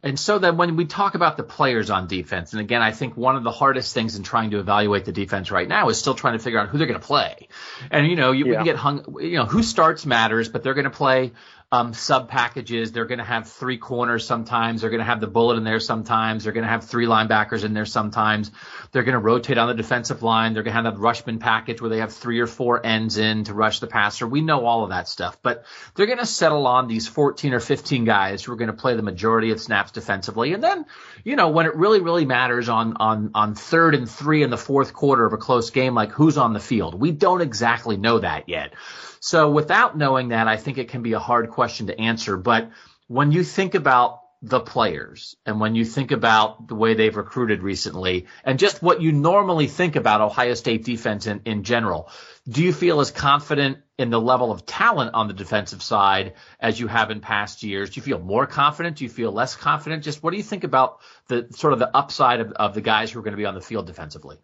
And 0.00 0.18
so 0.18 0.38
then 0.38 0.56
when 0.56 0.76
we 0.76 0.84
talk 0.84 1.16
about 1.16 1.36
the 1.36 1.42
players 1.42 1.90
on 1.90 2.06
defense, 2.06 2.52
and 2.52 2.60
again, 2.60 2.82
I 2.82 2.92
think 2.92 3.16
one 3.16 3.34
of 3.34 3.42
the 3.42 3.50
hardest 3.50 3.92
things 3.92 4.14
in 4.14 4.22
trying 4.22 4.52
to 4.52 4.60
evaluate 4.60 5.04
the 5.04 5.12
defense 5.12 5.50
right 5.50 5.66
now 5.66 5.88
is 5.88 5.98
still 5.98 6.14
trying 6.14 6.34
to 6.34 6.38
figure 6.38 6.60
out 6.60 6.68
who 6.68 6.78
they're 6.78 6.86
going 6.86 7.00
to 7.00 7.06
play. 7.06 7.48
And 7.90 8.06
you 8.06 8.14
know, 8.14 8.30
you, 8.30 8.46
yeah. 8.46 8.54
can 8.54 8.64
get 8.64 8.76
hung, 8.76 9.16
you 9.20 9.38
know, 9.38 9.44
who 9.44 9.64
starts 9.64 10.06
matters, 10.06 10.48
but 10.48 10.62
they're 10.62 10.74
going 10.74 10.84
to 10.84 10.90
play 10.90 11.32
um, 11.70 11.92
sub 11.92 12.30
packages. 12.30 12.92
They're 12.92 13.04
going 13.04 13.18
to 13.18 13.24
have 13.24 13.46
three 13.46 13.76
corners 13.76 14.26
sometimes. 14.26 14.80
They're 14.80 14.90
going 14.90 15.00
to 15.00 15.04
have 15.04 15.20
the 15.20 15.26
bullet 15.26 15.56
in 15.56 15.64
there 15.64 15.80
sometimes. 15.80 16.44
They're 16.44 16.54
going 16.54 16.64
to 16.64 16.70
have 16.70 16.84
three 16.84 17.04
linebackers 17.04 17.62
in 17.62 17.74
there 17.74 17.84
sometimes. 17.84 18.50
They're 18.90 19.02
going 19.02 19.12
to 19.12 19.18
rotate 19.18 19.58
on 19.58 19.68
the 19.68 19.74
defensive 19.74 20.22
line. 20.22 20.54
They're 20.54 20.62
going 20.62 20.74
to 20.74 20.82
have 20.82 20.94
that 20.94 21.00
rushman 21.00 21.40
package 21.40 21.82
where 21.82 21.90
they 21.90 21.98
have 21.98 22.14
three 22.14 22.40
or 22.40 22.46
four 22.46 22.84
ends 22.84 23.18
in 23.18 23.44
to 23.44 23.54
rush 23.54 23.80
the 23.80 23.86
passer. 23.86 24.26
We 24.26 24.40
know 24.40 24.64
all 24.64 24.82
of 24.84 24.90
that 24.90 25.08
stuff, 25.08 25.38
but 25.42 25.66
they're 25.94 26.06
going 26.06 26.18
to 26.18 26.26
settle 26.26 26.66
on 26.66 26.88
these 26.88 27.06
14 27.06 27.52
or 27.52 27.60
15 27.60 28.06
guys 28.06 28.42
who 28.42 28.52
are 28.52 28.56
going 28.56 28.68
to 28.68 28.76
play 28.76 28.96
the 28.96 29.02
majority 29.02 29.50
of 29.50 29.60
snaps 29.60 29.92
defensively. 29.92 30.54
And 30.54 30.64
then, 30.64 30.86
you 31.22 31.36
know, 31.36 31.50
when 31.50 31.66
it 31.66 31.76
really, 31.76 32.00
really 32.00 32.24
matters 32.24 32.70
on, 32.70 32.96
on, 32.96 33.32
on 33.34 33.54
third 33.54 33.94
and 33.94 34.08
three 34.08 34.42
in 34.42 34.48
the 34.48 34.56
fourth 34.56 34.94
quarter 34.94 35.26
of 35.26 35.34
a 35.34 35.38
close 35.38 35.68
game, 35.68 35.94
like 35.94 36.12
who's 36.12 36.38
on 36.38 36.54
the 36.54 36.60
field, 36.60 36.94
we 36.94 37.10
don't 37.10 37.42
exactly 37.42 37.98
know 37.98 38.20
that 38.20 38.48
yet. 38.48 38.72
So 39.20 39.50
without 39.50 39.96
knowing 39.96 40.28
that, 40.28 40.48
I 40.48 40.56
think 40.56 40.78
it 40.78 40.88
can 40.88 41.02
be 41.02 41.12
a 41.12 41.18
hard 41.18 41.50
question 41.50 41.88
to 41.88 42.00
answer. 42.00 42.36
But 42.36 42.70
when 43.06 43.32
you 43.32 43.44
think 43.44 43.74
about 43.74 44.20
the 44.40 44.60
players 44.60 45.36
and 45.44 45.58
when 45.58 45.74
you 45.74 45.84
think 45.84 46.12
about 46.12 46.68
the 46.68 46.74
way 46.76 46.94
they've 46.94 47.16
recruited 47.16 47.60
recently 47.60 48.26
and 48.44 48.58
just 48.58 48.80
what 48.80 49.02
you 49.02 49.10
normally 49.10 49.66
think 49.66 49.96
about 49.96 50.20
Ohio 50.20 50.54
State 50.54 50.84
defense 50.84 51.26
in, 51.26 51.40
in 51.44 51.64
general, 51.64 52.08
do 52.48 52.62
you 52.62 52.72
feel 52.72 53.00
as 53.00 53.10
confident 53.10 53.78
in 53.98 54.10
the 54.10 54.20
level 54.20 54.52
of 54.52 54.64
talent 54.64 55.12
on 55.14 55.26
the 55.26 55.34
defensive 55.34 55.82
side 55.82 56.34
as 56.60 56.78
you 56.78 56.86
have 56.86 57.10
in 57.10 57.20
past 57.20 57.64
years? 57.64 57.90
Do 57.90 57.98
you 57.98 58.02
feel 58.02 58.20
more 58.20 58.46
confident? 58.46 58.98
Do 58.98 59.04
you 59.04 59.10
feel 59.10 59.32
less 59.32 59.56
confident? 59.56 60.04
Just 60.04 60.22
what 60.22 60.30
do 60.30 60.36
you 60.36 60.44
think 60.44 60.62
about 60.62 61.00
the 61.26 61.48
sort 61.50 61.72
of 61.72 61.80
the 61.80 61.94
upside 61.96 62.38
of, 62.38 62.52
of 62.52 62.74
the 62.74 62.80
guys 62.80 63.10
who 63.10 63.18
are 63.18 63.22
going 63.22 63.32
to 63.32 63.38
be 63.38 63.46
on 63.46 63.54
the 63.54 63.60
field 63.60 63.86
defensively? 63.86 64.36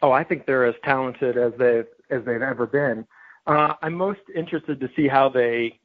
Oh, 0.00 0.12
I 0.12 0.22
think 0.22 0.46
they're 0.46 0.66
as 0.66 0.74
talented 0.84 1.36
as 1.36 1.52
they've 1.58 1.86
as 2.10 2.24
they've 2.24 2.42
ever 2.42 2.66
been. 2.66 3.06
Uh, 3.46 3.74
I'm 3.82 3.94
most 3.94 4.20
interested 4.34 4.80
to 4.80 4.90
see 4.94 5.08
how 5.08 5.28
they 5.28 5.78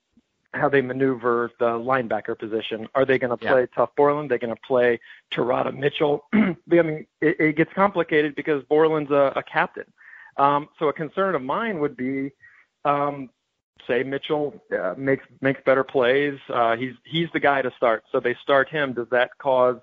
how 0.54 0.70
they 0.70 0.82
maneuver 0.82 1.52
the 1.60 1.65
linebacker 1.65 2.38
position. 2.38 2.88
Are 2.96 3.06
they 3.06 3.20
going 3.20 3.32
to 3.32 3.38
play 3.38 3.62
yeah. 3.62 3.65
Tuf 3.78 3.89
Borland? 3.96 4.32
They're 4.32 4.38
going 4.38 4.56
to 4.56 4.62
play 4.62 5.00
Teradja 5.32 5.76
Mitchell. 5.76 6.26
I 6.34 6.56
mean, 6.67 7.06
it, 7.22 7.39
it 7.39 7.56
gets 7.58 7.72
complicated 7.74 8.34
because 8.36 8.63
Borland's 8.63 9.12
a, 9.12 9.34
a 9.36 9.43
captain. 9.43 9.91
Um, 10.38 10.70
so 10.80 10.88
a 10.88 10.93
concern 10.93 11.36
of 11.36 11.41
mine 11.41 11.80
would 11.80 11.98
be, 11.98 12.32
um, 12.86 13.30
say 13.88 14.04
Mitchell 14.04 14.54
uh, 14.72 14.93
makes 14.98 15.26
makes 15.41 15.62
better 15.65 15.84
plays. 15.84 16.39
Uh, 16.50 16.76
he's 16.76 16.93
he's 17.04 17.28
the 17.34 17.39
guy 17.39 17.62
to 17.62 17.72
start. 17.76 18.04
So 18.12 18.20
they 18.20 18.36
start 18.41 18.70
him. 18.70 18.93
Does 18.93 19.08
that 19.12 19.32
cause 19.39 19.78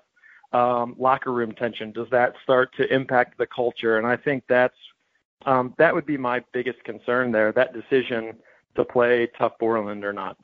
um, 0.53 0.95
locker 0.97 1.31
room 1.31 1.53
tension? 1.53 1.91
Does 1.91 2.09
that 2.11 2.35
start 2.43 2.75
to 2.77 2.93
impact 2.93 3.37
the 3.37 3.47
culture? 3.47 3.97
And 3.97 4.07
I 4.07 4.15
think 4.15 4.43
that's 4.47 4.75
um, 5.45 5.73
that 5.77 5.93
would 5.93 6.05
be 6.05 6.17
my 6.17 6.43
biggest 6.53 6.83
concern 6.83 7.31
there, 7.31 7.51
that 7.51 7.73
decision 7.73 8.33
to 8.75 8.83
play 8.83 9.29
Tuf 9.39 9.57
Borland 9.59 10.03
or 10.03 10.13
not. 10.13 10.37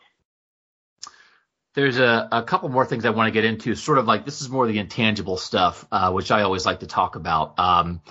There's 1.74 2.00
a, 2.00 2.28
a 2.32 2.44
couple 2.44 2.68
more 2.70 2.86
things 2.86 3.06
I 3.06 3.12
want 3.12 3.28
to 3.28 3.32
get 3.32 3.46
into, 3.46 3.76
sort 3.76 3.98
of 3.98 4.06
like 4.06 4.26
this 4.26 4.42
is 4.42 4.50
more 4.50 4.68
the 4.68 4.78
intangible 4.78 5.38
stuff, 5.38 5.86
uh, 5.92 6.12
which 6.12 6.30
I 6.30 6.42
always 6.42 6.66
like 6.66 6.82
to 6.82 6.88
talk 6.88 7.16
about. 7.16 7.58
Um, 7.60 8.02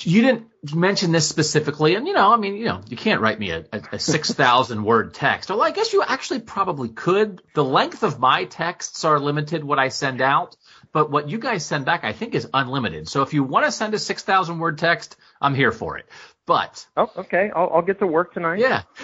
you 0.00 0.22
didn't 0.22 0.46
mention 0.74 1.12
this 1.12 1.28
specifically, 1.28 1.96
and 1.96 2.06
you 2.06 2.14
know, 2.14 2.32
I 2.32 2.36
mean, 2.36 2.56
you 2.56 2.64
know, 2.64 2.80
you 2.88 2.96
can't 2.96 3.20
write 3.20 3.38
me 3.38 3.50
a, 3.50 3.66
a, 3.72 3.82
a 3.92 3.98
six 3.98 4.32
thousand 4.32 4.84
word 4.84 5.12
text. 5.12 5.50
Well, 5.50 5.60
I 5.60 5.70
guess 5.70 5.92
you 5.92 6.02
actually 6.02 6.40
probably 6.40 6.88
could. 6.88 7.42
The 7.54 7.64
length 7.64 8.02
of 8.04 8.18
my 8.18 8.44
texts 8.44 9.04
are 9.04 9.18
limited. 9.18 9.64
What 9.64 9.78
I 9.78 9.88
send 9.88 10.22
out, 10.22 10.56
but 10.92 11.10
what 11.10 11.28
you 11.28 11.38
guys 11.38 11.64
send 11.64 11.84
back, 11.84 12.04
I 12.04 12.12
think, 12.12 12.34
is 12.34 12.48
unlimited. 12.52 13.08
So 13.08 13.22
if 13.22 13.32
you 13.32 13.42
want 13.42 13.64
to 13.64 13.72
send 13.72 13.94
a 13.94 13.98
6,000 13.98 14.58
word 14.58 14.78
text, 14.78 15.16
I'm 15.40 15.54
here 15.54 15.72
for 15.72 15.96
it. 15.98 16.06
But. 16.46 16.86
Oh, 16.96 17.10
okay. 17.16 17.50
I'll, 17.54 17.70
I'll 17.74 17.82
get 17.82 17.98
to 18.00 18.06
work 18.06 18.34
tonight. 18.34 18.58
Yeah. 18.58 18.82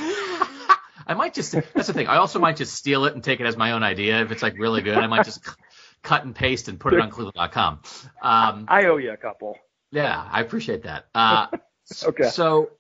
I 1.07 1.15
might 1.15 1.33
just, 1.33 1.53
that's 1.53 1.87
the 1.87 1.95
thing. 1.95 2.07
I 2.07 2.17
also 2.17 2.39
might 2.39 2.57
just 2.57 2.75
steal 2.75 3.07
it 3.07 3.15
and 3.15 3.25
take 3.25 3.41
it 3.41 3.47
as 3.47 3.57
my 3.57 3.73
own 3.73 3.83
idea. 3.83 4.21
If 4.21 4.31
it's 4.31 4.43
like 4.43 4.59
really 4.59 4.83
good, 4.83 4.99
I 4.99 5.07
might 5.07 5.25
just 5.25 5.41
cut 6.03 6.25
and 6.25 6.35
paste 6.35 6.69
and 6.69 6.79
put 6.79 6.93
it 6.93 7.01
on 7.01 7.11
cleveland.com. 7.11 7.81
Um, 8.21 8.67
I 8.69 8.85
owe 8.85 8.99
you 8.99 9.13
a 9.13 9.17
couple. 9.17 9.57
Yeah, 9.91 10.23
I 10.31 10.43
appreciate 10.43 10.83
that. 10.83 11.07
Uh, 11.15 11.47
okay. 12.05 12.29
So 12.29 12.73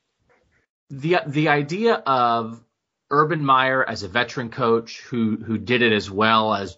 the, 0.90 1.20
the 1.26 1.48
idea 1.48 1.94
of 1.94 2.62
Urban 3.10 3.42
Meyer 3.42 3.82
as 3.82 4.02
a 4.02 4.08
veteran 4.08 4.50
coach 4.50 5.00
who, 5.00 5.36
who 5.36 5.56
did 5.56 5.80
it 5.80 5.94
as 5.94 6.10
well 6.10 6.54
as 6.54 6.76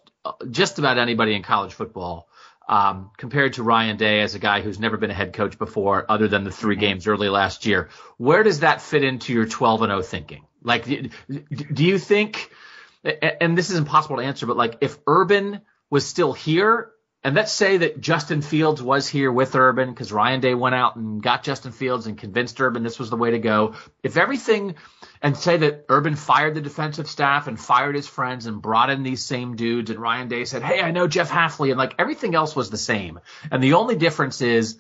just 0.51 0.79
about 0.79 0.99
anybody 0.99 1.35
in 1.35 1.43
college 1.43 1.73
football. 1.73 2.29
Um, 2.69 3.11
compared 3.17 3.55
to 3.55 3.65
Ryan 3.65 3.97
Day 3.97 4.21
as 4.21 4.37
a 4.37 4.39
guy 4.39 4.61
who's 4.61 4.79
never 4.79 4.97
been 4.97 5.11
a 5.11 5.15
head 5.15 5.33
coach 5.33 5.59
before, 5.59 6.07
other 6.09 6.29
than 6.29 6.45
the 6.45 6.53
three 6.53 6.77
games 6.77 7.09
early 7.09 7.29
last 7.29 7.67
year. 7.67 7.89
Where 8.17 8.45
does 8.45 8.61
that 8.61 8.81
fit 8.81 9.03
into 9.03 9.33
your 9.33 9.47
12 9.47 9.83
and 9.83 9.91
0 9.91 10.03
thinking? 10.03 10.45
Like, 10.63 10.85
do 10.85 11.85
you 11.85 11.99
think, 11.99 12.53
and 13.03 13.59
this 13.59 13.71
is 13.71 13.77
impossible 13.77 14.19
to 14.19 14.23
answer, 14.23 14.47
but 14.47 14.57
like 14.57 14.77
if 14.83 14.99
Urban 15.09 15.63
was 15.89 16.07
still 16.07 16.33
here, 16.33 16.93
and 17.23 17.35
let's 17.35 17.53
say 17.53 17.79
that 17.79 18.01
Justin 18.01 18.41
Fields 18.41 18.83
was 18.83 19.09
here 19.09 19.31
with 19.31 19.55
Urban 19.55 19.91
because 19.91 20.13
Ryan 20.13 20.41
Day 20.41 20.55
went 20.55 20.75
out 20.75 20.97
and 20.97 21.23
got 21.23 21.43
Justin 21.43 21.73
Fields 21.73 22.07
and 22.07 22.17
convinced 22.17 22.61
Urban 22.61 22.83
this 22.83 22.99
was 22.99 23.11
the 23.11 23.17
way 23.17 23.33
to 23.33 23.39
go. 23.39 23.75
If 24.03 24.17
everything 24.17 24.77
and 25.23 25.37
say 25.37 25.57
that 25.59 25.85
Urban 25.89 26.17
fired 26.17 26.55
the 26.55 26.61
defensive 26.61 27.09
staff 27.09 27.47
and 27.47 27.61
fired 27.61 27.95
his 27.95 28.07
friends 28.07 28.47
and 28.47 28.63
brought 28.63 28.91
in 28.91 29.03
these 29.03 29.25
same 29.25 29.57
dudes, 29.57 29.91
and 29.91 29.99
Ryan 29.99 30.29
Day 30.29 30.45
said, 30.45 30.63
"Hey, 30.63 30.81
I 30.81 30.91
know 30.91 31.07
Jeff 31.07 31.31
Hafley," 31.31 31.71
and 31.71 31.79
like 31.79 31.95
everything 31.99 32.35
else 32.35 32.57
was 32.57 32.71
the 32.71 32.79
same, 32.79 33.21
and 33.51 33.63
the 33.63 33.75
only 33.75 33.97
difference 33.97 34.41
is. 34.41 34.79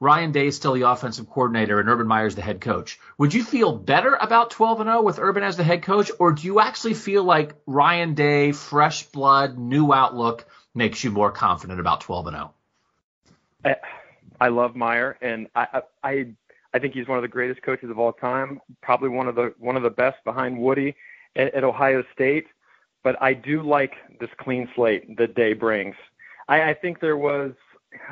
Ryan 0.00 0.32
Day 0.32 0.48
is 0.48 0.56
still 0.56 0.72
the 0.72 0.90
offensive 0.90 1.30
coordinator 1.30 1.78
and 1.78 1.88
Urban 1.88 2.08
Meyer's 2.08 2.34
the 2.34 2.42
head 2.42 2.60
coach. 2.60 2.98
Would 3.18 3.32
you 3.32 3.44
feel 3.44 3.72
better 3.72 4.18
about 4.20 4.50
12 4.50 4.80
and 4.80 4.88
0 4.88 5.02
with 5.02 5.20
Urban 5.20 5.44
as 5.44 5.56
the 5.56 5.62
head 5.62 5.84
coach, 5.84 6.10
or 6.18 6.32
do 6.32 6.44
you 6.44 6.58
actually 6.58 6.94
feel 6.94 7.22
like 7.22 7.54
Ryan 7.66 8.14
Day, 8.14 8.50
fresh 8.50 9.04
blood, 9.04 9.58
new 9.58 9.92
outlook, 9.92 10.44
makes 10.74 11.04
you 11.04 11.12
more 11.12 11.30
confident 11.30 11.78
about 11.78 12.00
12 12.00 12.26
and 12.26 12.36
0? 12.36 12.54
I, 13.64 13.76
I 14.40 14.48
love 14.48 14.74
Meyer, 14.74 15.16
and 15.22 15.46
I, 15.54 15.68
I 15.72 15.82
I 16.02 16.26
think 16.78 16.94
he's 16.94 17.08
one 17.08 17.18
of 17.18 17.22
the 17.22 17.28
greatest 17.28 17.62
coaches 17.62 17.90
of 17.90 17.98
all 17.98 18.12
time, 18.12 18.60
probably 18.82 19.08
one 19.08 19.28
of 19.28 19.34
the 19.34 19.54
one 19.58 19.76
of 19.76 19.82
the 19.82 19.90
best 19.90 20.22
behind 20.24 20.58
Woody 20.58 20.94
at, 21.36 21.54
at 21.54 21.64
Ohio 21.64 22.02
State. 22.12 22.46
But 23.04 23.20
I 23.20 23.34
do 23.34 23.62
like 23.62 23.94
this 24.20 24.30
clean 24.38 24.68
slate 24.74 25.16
that 25.16 25.34
Day 25.34 25.52
brings. 25.52 25.96
I, 26.48 26.70
I 26.70 26.74
think 26.74 27.00
there 27.00 27.16
was 27.16 27.52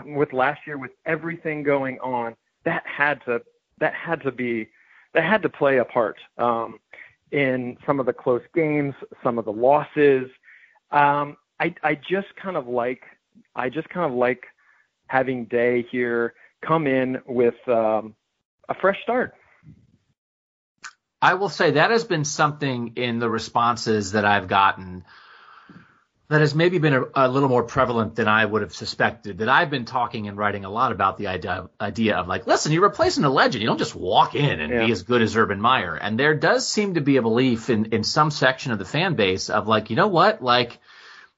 with 0.04 0.32
last 0.32 0.60
year 0.66 0.78
with 0.78 0.90
everything 1.06 1.62
going 1.62 1.98
on 2.00 2.36
that 2.64 2.82
had 2.86 3.24
to 3.24 3.42
that 3.78 3.94
had 3.94 4.22
to 4.22 4.32
be 4.32 4.68
that 5.14 5.24
had 5.24 5.42
to 5.42 5.48
play 5.48 5.78
a 5.78 5.84
part 5.84 6.18
um, 6.38 6.78
in 7.32 7.76
some 7.86 7.98
of 8.00 8.06
the 8.06 8.12
close 8.12 8.42
games, 8.54 8.94
some 9.22 9.38
of 9.38 9.44
the 9.44 9.52
losses. 9.52 10.28
Um, 10.90 11.36
I 11.58 11.74
I 11.82 11.94
just 11.94 12.34
kind 12.36 12.56
of 12.56 12.68
like 12.68 13.02
I 13.54 13.68
just 13.68 13.88
kind 13.88 14.10
of 14.10 14.16
like 14.16 14.44
having 15.06 15.46
Day 15.46 15.86
here 15.90 16.34
come 16.62 16.86
in 16.86 17.20
with 17.26 17.56
um, 17.68 18.14
a 18.70 18.74
fresh 18.74 19.02
start. 19.02 19.34
I 21.20 21.34
will 21.34 21.50
say 21.50 21.72
that 21.72 21.90
has 21.90 22.04
been 22.04 22.24
something 22.24 22.94
in 22.96 23.18
the 23.18 23.28
responses 23.28 24.12
that 24.12 24.24
I've 24.24 24.48
gotten 24.48 25.04
that 26.28 26.40
has 26.40 26.54
maybe 26.54 26.78
been 26.78 26.94
a, 26.94 27.04
a, 27.14 27.28
little 27.28 27.48
more 27.48 27.64
prevalent 27.64 28.14
than 28.14 28.28
I 28.28 28.44
would 28.44 28.62
have 28.62 28.72
suspected. 28.72 29.38
That 29.38 29.48
I've 29.48 29.68
been 29.68 29.84
talking 29.84 30.28
and 30.28 30.38
writing 30.38 30.64
a 30.64 30.70
lot 30.70 30.92
about 30.92 31.18
the 31.18 31.26
idea, 31.26 31.68
idea 31.80 32.16
of 32.16 32.28
like, 32.28 32.46
listen, 32.46 32.70
you're 32.70 32.84
replacing 32.84 33.24
a 33.24 33.28
legend. 33.28 33.62
You 33.62 33.66
don't 33.66 33.78
just 33.78 33.96
walk 33.96 34.36
in 34.36 34.60
and 34.60 34.72
yeah. 34.72 34.86
be 34.86 34.92
as 34.92 35.02
good 35.02 35.22
as 35.22 35.36
Urban 35.36 35.60
Meyer. 35.60 35.96
And 35.96 36.18
there 36.18 36.36
does 36.36 36.68
seem 36.68 36.94
to 36.94 37.00
be 37.00 37.16
a 37.16 37.22
belief 37.22 37.68
in, 37.68 37.86
in 37.86 38.04
some 38.04 38.30
section 38.30 38.70
of 38.70 38.78
the 38.78 38.84
fan 38.84 39.16
base 39.16 39.50
of 39.50 39.66
like, 39.66 39.90
you 39.90 39.96
know 39.96 40.06
what? 40.06 40.40
Like, 40.40 40.78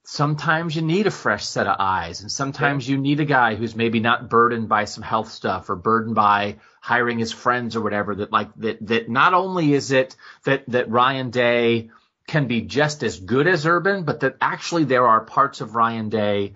sometimes 0.04 0.76
you 0.76 0.82
need 0.82 1.06
a 1.06 1.10
fresh 1.10 1.46
set 1.46 1.66
of 1.66 1.76
eyes 1.78 2.20
and 2.20 2.30
sometimes 2.30 2.86
yeah. 2.86 2.96
you 2.96 3.00
need 3.00 3.20
a 3.20 3.24
guy 3.24 3.54
who's 3.54 3.74
maybe 3.74 4.00
not 4.00 4.28
burdened 4.28 4.68
by 4.68 4.84
some 4.84 5.02
health 5.02 5.30
stuff 5.30 5.70
or 5.70 5.76
burdened 5.76 6.14
by 6.14 6.56
hiring 6.82 7.20
his 7.20 7.30
friends 7.30 7.76
or 7.76 7.80
whatever 7.80 8.16
that 8.16 8.32
like 8.32 8.50
that 8.56 8.84
that 8.84 9.08
not 9.08 9.34
only 9.34 9.72
is 9.72 9.92
it 9.92 10.16
that 10.42 10.64
that 10.66 10.90
Ryan 10.90 11.30
Day 11.30 11.90
can 12.26 12.48
be 12.48 12.62
just 12.62 13.04
as 13.04 13.20
good 13.20 13.46
as 13.46 13.64
Urban 13.66 14.02
but 14.02 14.20
that 14.20 14.36
actually 14.40 14.82
there 14.84 15.06
are 15.06 15.20
parts 15.20 15.60
of 15.60 15.76
Ryan 15.76 16.08
Day 16.08 16.54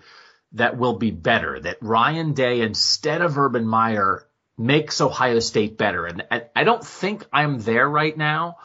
that 0.53 0.77
will 0.77 0.99
be 0.99 1.13
better 1.13 1.61
that 1.61 1.79
Ryan 1.81 2.33
Day 2.33 2.61
instead 2.61 3.23
of 3.23 3.39
Urban 3.39 3.67
Meyer 3.67 4.27
makes 4.59 5.01
Ohio 5.01 5.39
State 5.39 5.77
better. 5.77 6.07
And 6.07 6.25
I 6.57 6.65
don't 6.65 6.85
think 6.85 7.25
I'm 7.33 7.61
there 7.61 7.89
right 7.89 8.17
now 8.17 8.57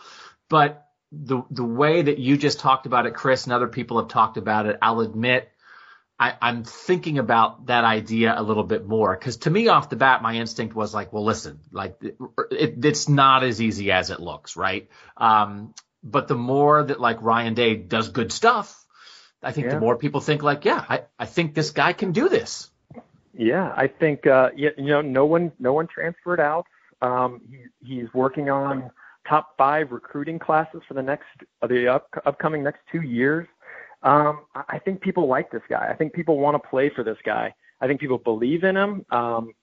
but 0.49 0.87
the 1.11 1.43
the 1.51 1.63
way 1.63 2.01
that 2.01 2.17
you 2.17 2.37
just 2.37 2.59
talked 2.59 2.87
about 2.87 3.05
it, 3.05 3.13
Chris, 3.13 3.43
and 3.43 3.53
other 3.53 3.67
people 3.67 3.99
have 3.99 4.07
talked 4.07 4.37
about 4.37 4.65
it, 4.65 4.79
I'll 4.81 5.01
admit 5.01 5.50
I, 6.21 6.49
am 6.49 6.63
thinking 6.63 7.17
about 7.17 7.65
that 7.65 7.83
idea 7.83 8.39
a 8.39 8.43
little 8.43 8.63
bit 8.63 8.85
more 8.85 9.17
because 9.17 9.37
to 9.37 9.49
me, 9.49 9.69
off 9.69 9.89
the 9.89 9.95
bat, 9.95 10.21
my 10.21 10.35
instinct 10.35 10.75
was 10.75 10.93
like, 10.93 11.11
well, 11.11 11.25
listen, 11.25 11.59
like 11.71 11.97
it, 12.03 12.15
it, 12.51 12.85
it's 12.85 13.09
not 13.09 13.43
as 13.43 13.59
easy 13.59 13.91
as 13.91 14.11
it 14.11 14.19
looks, 14.19 14.55
right? 14.55 14.87
Um, 15.17 15.73
but 16.03 16.27
the 16.27 16.35
more 16.35 16.83
that 16.83 17.01
like 17.01 17.23
Ryan 17.23 17.55
Day 17.55 17.75
does 17.75 18.09
good 18.09 18.31
stuff, 18.31 18.85
I 19.41 19.51
think 19.51 19.65
yeah. 19.65 19.73
the 19.73 19.79
more 19.79 19.97
people 19.97 20.21
think 20.21 20.43
like, 20.43 20.63
yeah, 20.63 20.85
I, 20.87 21.01
I 21.17 21.25
think 21.25 21.55
this 21.55 21.71
guy 21.71 21.93
can 21.93 22.11
do 22.11 22.29
this. 22.29 22.69
Yeah, 23.33 23.73
I 23.75 23.87
think 23.87 24.27
uh, 24.27 24.51
you, 24.55 24.69
you 24.77 24.85
know 24.85 25.01
no 25.01 25.25
one 25.25 25.51
no 25.57 25.73
one 25.73 25.87
transferred 25.87 26.39
out. 26.39 26.67
Um, 27.01 27.41
he, 27.49 27.95
he's 27.95 28.13
working 28.13 28.51
on 28.51 28.91
top 29.27 29.57
five 29.57 29.91
recruiting 29.91 30.37
classes 30.37 30.81
for 30.87 30.93
the 30.93 31.01
next 31.01 31.25
uh, 31.63 31.67
the 31.67 31.87
up, 31.87 32.07
upcoming 32.25 32.61
next 32.61 32.81
two 32.91 33.01
years. 33.01 33.47
Um, 34.03 34.45
I 34.55 34.79
think 34.79 35.01
people 35.01 35.27
like 35.27 35.51
this 35.51 35.61
guy. 35.69 35.87
I 35.89 35.95
think 35.95 36.13
people 36.13 36.39
want 36.39 36.61
to 36.61 36.69
play 36.69 36.89
for 36.89 37.03
this 37.03 37.17
guy. 37.23 37.53
I 37.79 37.87
think 37.87 37.99
people 37.99 38.17
believe 38.17 38.63
in 38.63 38.75
him, 38.75 39.05
um, 39.11 39.53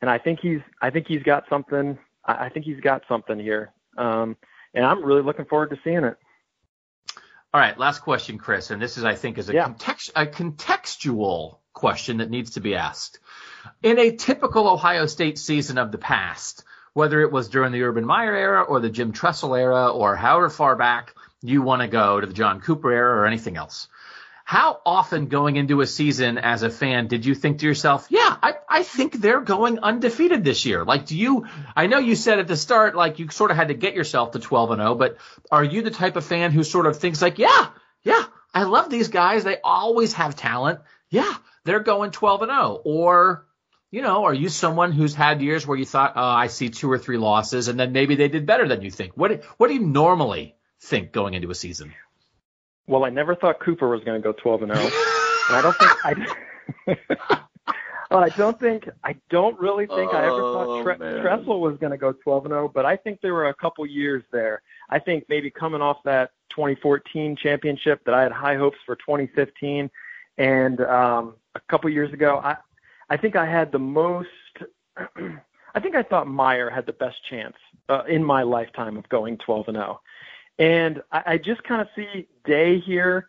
and 0.00 0.10
I 0.10 0.18
think 0.18 0.40
he's 0.40 0.60
I 0.80 0.90
think 0.90 1.06
he's 1.06 1.22
got 1.22 1.44
something. 1.48 1.98
I 2.24 2.48
think 2.48 2.64
he's 2.64 2.80
got 2.80 3.02
something 3.08 3.38
here, 3.38 3.72
um, 3.96 4.36
and 4.74 4.84
I'm 4.84 5.04
really 5.04 5.22
looking 5.22 5.44
forward 5.44 5.70
to 5.70 5.78
seeing 5.84 6.04
it. 6.04 6.16
All 7.54 7.60
right, 7.60 7.78
last 7.78 8.00
question, 8.00 8.38
Chris, 8.38 8.70
and 8.70 8.82
this 8.82 8.98
is 8.98 9.04
I 9.04 9.14
think 9.14 9.38
is 9.38 9.48
a, 9.48 9.54
yeah. 9.54 9.64
context, 9.64 10.12
a 10.14 10.26
contextual 10.26 11.58
question 11.72 12.18
that 12.18 12.30
needs 12.30 12.52
to 12.52 12.60
be 12.60 12.74
asked. 12.74 13.20
In 13.82 13.98
a 13.98 14.16
typical 14.16 14.68
Ohio 14.68 15.06
State 15.06 15.38
season 15.38 15.78
of 15.78 15.92
the 15.92 15.98
past, 15.98 16.64
whether 16.92 17.20
it 17.20 17.30
was 17.30 17.48
during 17.48 17.72
the 17.72 17.82
Urban 17.82 18.04
Meyer 18.04 18.34
era 18.34 18.62
or 18.62 18.80
the 18.80 18.90
Jim 18.90 19.12
Tressel 19.12 19.54
era 19.54 19.88
or 19.88 20.16
however 20.16 20.50
far 20.50 20.76
back 20.76 21.14
you 21.48 21.62
want 21.62 21.82
to 21.82 21.88
go 21.88 22.20
to 22.20 22.26
the 22.26 22.32
John 22.32 22.60
Cooper 22.60 22.90
era 22.90 23.20
or 23.20 23.26
anything 23.26 23.56
else. 23.56 23.88
How 24.44 24.80
often 24.86 25.26
going 25.26 25.56
into 25.56 25.80
a 25.80 25.86
season 25.86 26.38
as 26.38 26.62
a 26.62 26.70
fan 26.70 27.08
did 27.08 27.26
you 27.26 27.34
think 27.34 27.58
to 27.58 27.66
yourself, 27.66 28.06
yeah, 28.10 28.36
I, 28.40 28.54
I 28.68 28.82
think 28.84 29.14
they're 29.14 29.40
going 29.40 29.80
undefeated 29.80 30.44
this 30.44 30.64
year? 30.64 30.84
Like, 30.84 31.06
do 31.06 31.16
you, 31.16 31.46
I 31.74 31.88
know 31.88 31.98
you 31.98 32.14
said 32.14 32.38
at 32.38 32.46
the 32.46 32.56
start, 32.56 32.94
like 32.94 33.18
you 33.18 33.28
sort 33.30 33.50
of 33.50 33.56
had 33.56 33.68
to 33.68 33.74
get 33.74 33.94
yourself 33.94 34.32
to 34.32 34.38
12 34.38 34.70
and 34.70 34.80
0, 34.80 34.94
but 34.94 35.18
are 35.50 35.64
you 35.64 35.82
the 35.82 35.90
type 35.90 36.14
of 36.14 36.24
fan 36.24 36.52
who 36.52 36.62
sort 36.62 36.86
of 36.86 36.96
thinks 36.96 37.20
like, 37.20 37.40
yeah, 37.40 37.70
yeah, 38.02 38.24
I 38.54 38.62
love 38.62 38.88
these 38.88 39.08
guys. 39.08 39.42
They 39.42 39.58
always 39.62 40.12
have 40.12 40.36
talent. 40.36 40.80
Yeah, 41.10 41.34
they're 41.64 41.80
going 41.80 42.12
12 42.12 42.42
and 42.42 42.50
0. 42.50 42.80
Or 42.84 43.46
you 43.90 44.02
know, 44.02 44.24
are 44.24 44.34
you 44.34 44.48
someone 44.48 44.92
who's 44.92 45.14
had 45.14 45.40
years 45.40 45.66
where 45.66 45.78
you 45.78 45.84
thought, 45.84 46.14
oh, 46.16 46.22
I 46.22 46.48
see 46.48 46.70
two 46.70 46.90
or 46.90 46.98
three 46.98 47.18
losses, 47.18 47.68
and 47.68 47.78
then 47.78 47.92
maybe 47.92 48.16
they 48.16 48.28
did 48.28 48.44
better 48.44 48.66
than 48.66 48.82
you 48.82 48.90
think? 48.90 49.12
What 49.16 49.44
what 49.56 49.68
do 49.68 49.74
you 49.74 49.80
normally 49.80 50.55
think 50.86 51.12
going 51.12 51.34
into 51.34 51.50
a 51.50 51.54
season? 51.54 51.92
Well, 52.86 53.04
I 53.04 53.10
never 53.10 53.34
thought 53.34 53.60
Cooper 53.60 53.88
was 53.88 54.02
going 54.04 54.20
to 54.20 54.24
go 54.24 54.32
12 54.32 54.62
and 54.62 54.74
0, 54.76 54.90
I 55.48 55.60
don't 55.62 55.76
think 55.78 55.92
I. 56.04 57.38
well, 58.10 58.24
I 58.24 58.28
don't 58.30 58.58
think 58.58 58.88
I 59.04 59.16
don't 59.28 59.58
really 59.58 59.86
think 59.86 60.12
oh, 60.12 60.16
I 60.16 60.26
ever 60.26 60.40
thought 60.40 60.66
oh, 60.68 60.82
Tre- 60.82 61.20
Tressel 61.20 61.60
was 61.60 61.76
going 61.78 61.92
to 61.92 61.98
go 61.98 62.12
12 62.12 62.46
and 62.46 62.52
0, 62.52 62.70
but 62.72 62.86
I 62.86 62.96
think 62.96 63.20
there 63.20 63.34
were 63.34 63.48
a 63.48 63.54
couple 63.54 63.84
years 63.86 64.22
there. 64.32 64.62
I 64.88 64.98
think 64.98 65.24
maybe 65.28 65.50
coming 65.50 65.82
off 65.82 65.98
that 66.04 66.30
2014 66.50 67.36
championship 67.36 68.00
that 68.04 68.14
I 68.14 68.22
had 68.22 68.32
high 68.32 68.56
hopes 68.56 68.78
for 68.86 68.96
2015, 68.96 69.90
and 70.38 70.80
um, 70.82 71.34
a 71.54 71.60
couple 71.68 71.90
years 71.90 72.12
ago, 72.12 72.40
I 72.42 72.56
I 73.10 73.16
think 73.16 73.36
I 73.36 73.46
had 73.46 73.72
the 73.72 73.78
most. 73.78 74.28
I 75.76 75.80
think 75.80 75.94
I 75.94 76.02
thought 76.02 76.26
Meyer 76.26 76.70
had 76.70 76.86
the 76.86 76.94
best 76.94 77.16
chance 77.28 77.54
uh, 77.90 78.04
in 78.08 78.24
my 78.24 78.42
lifetime 78.42 78.96
of 78.96 79.06
going 79.10 79.36
12 79.36 79.68
and 79.68 79.76
0, 79.76 80.00
and 80.58 81.02
I, 81.12 81.22
I 81.26 81.38
just 81.38 81.62
kind 81.64 81.80
of 81.80 81.88
see 81.94 82.26
Day 82.44 82.78
here 82.78 83.28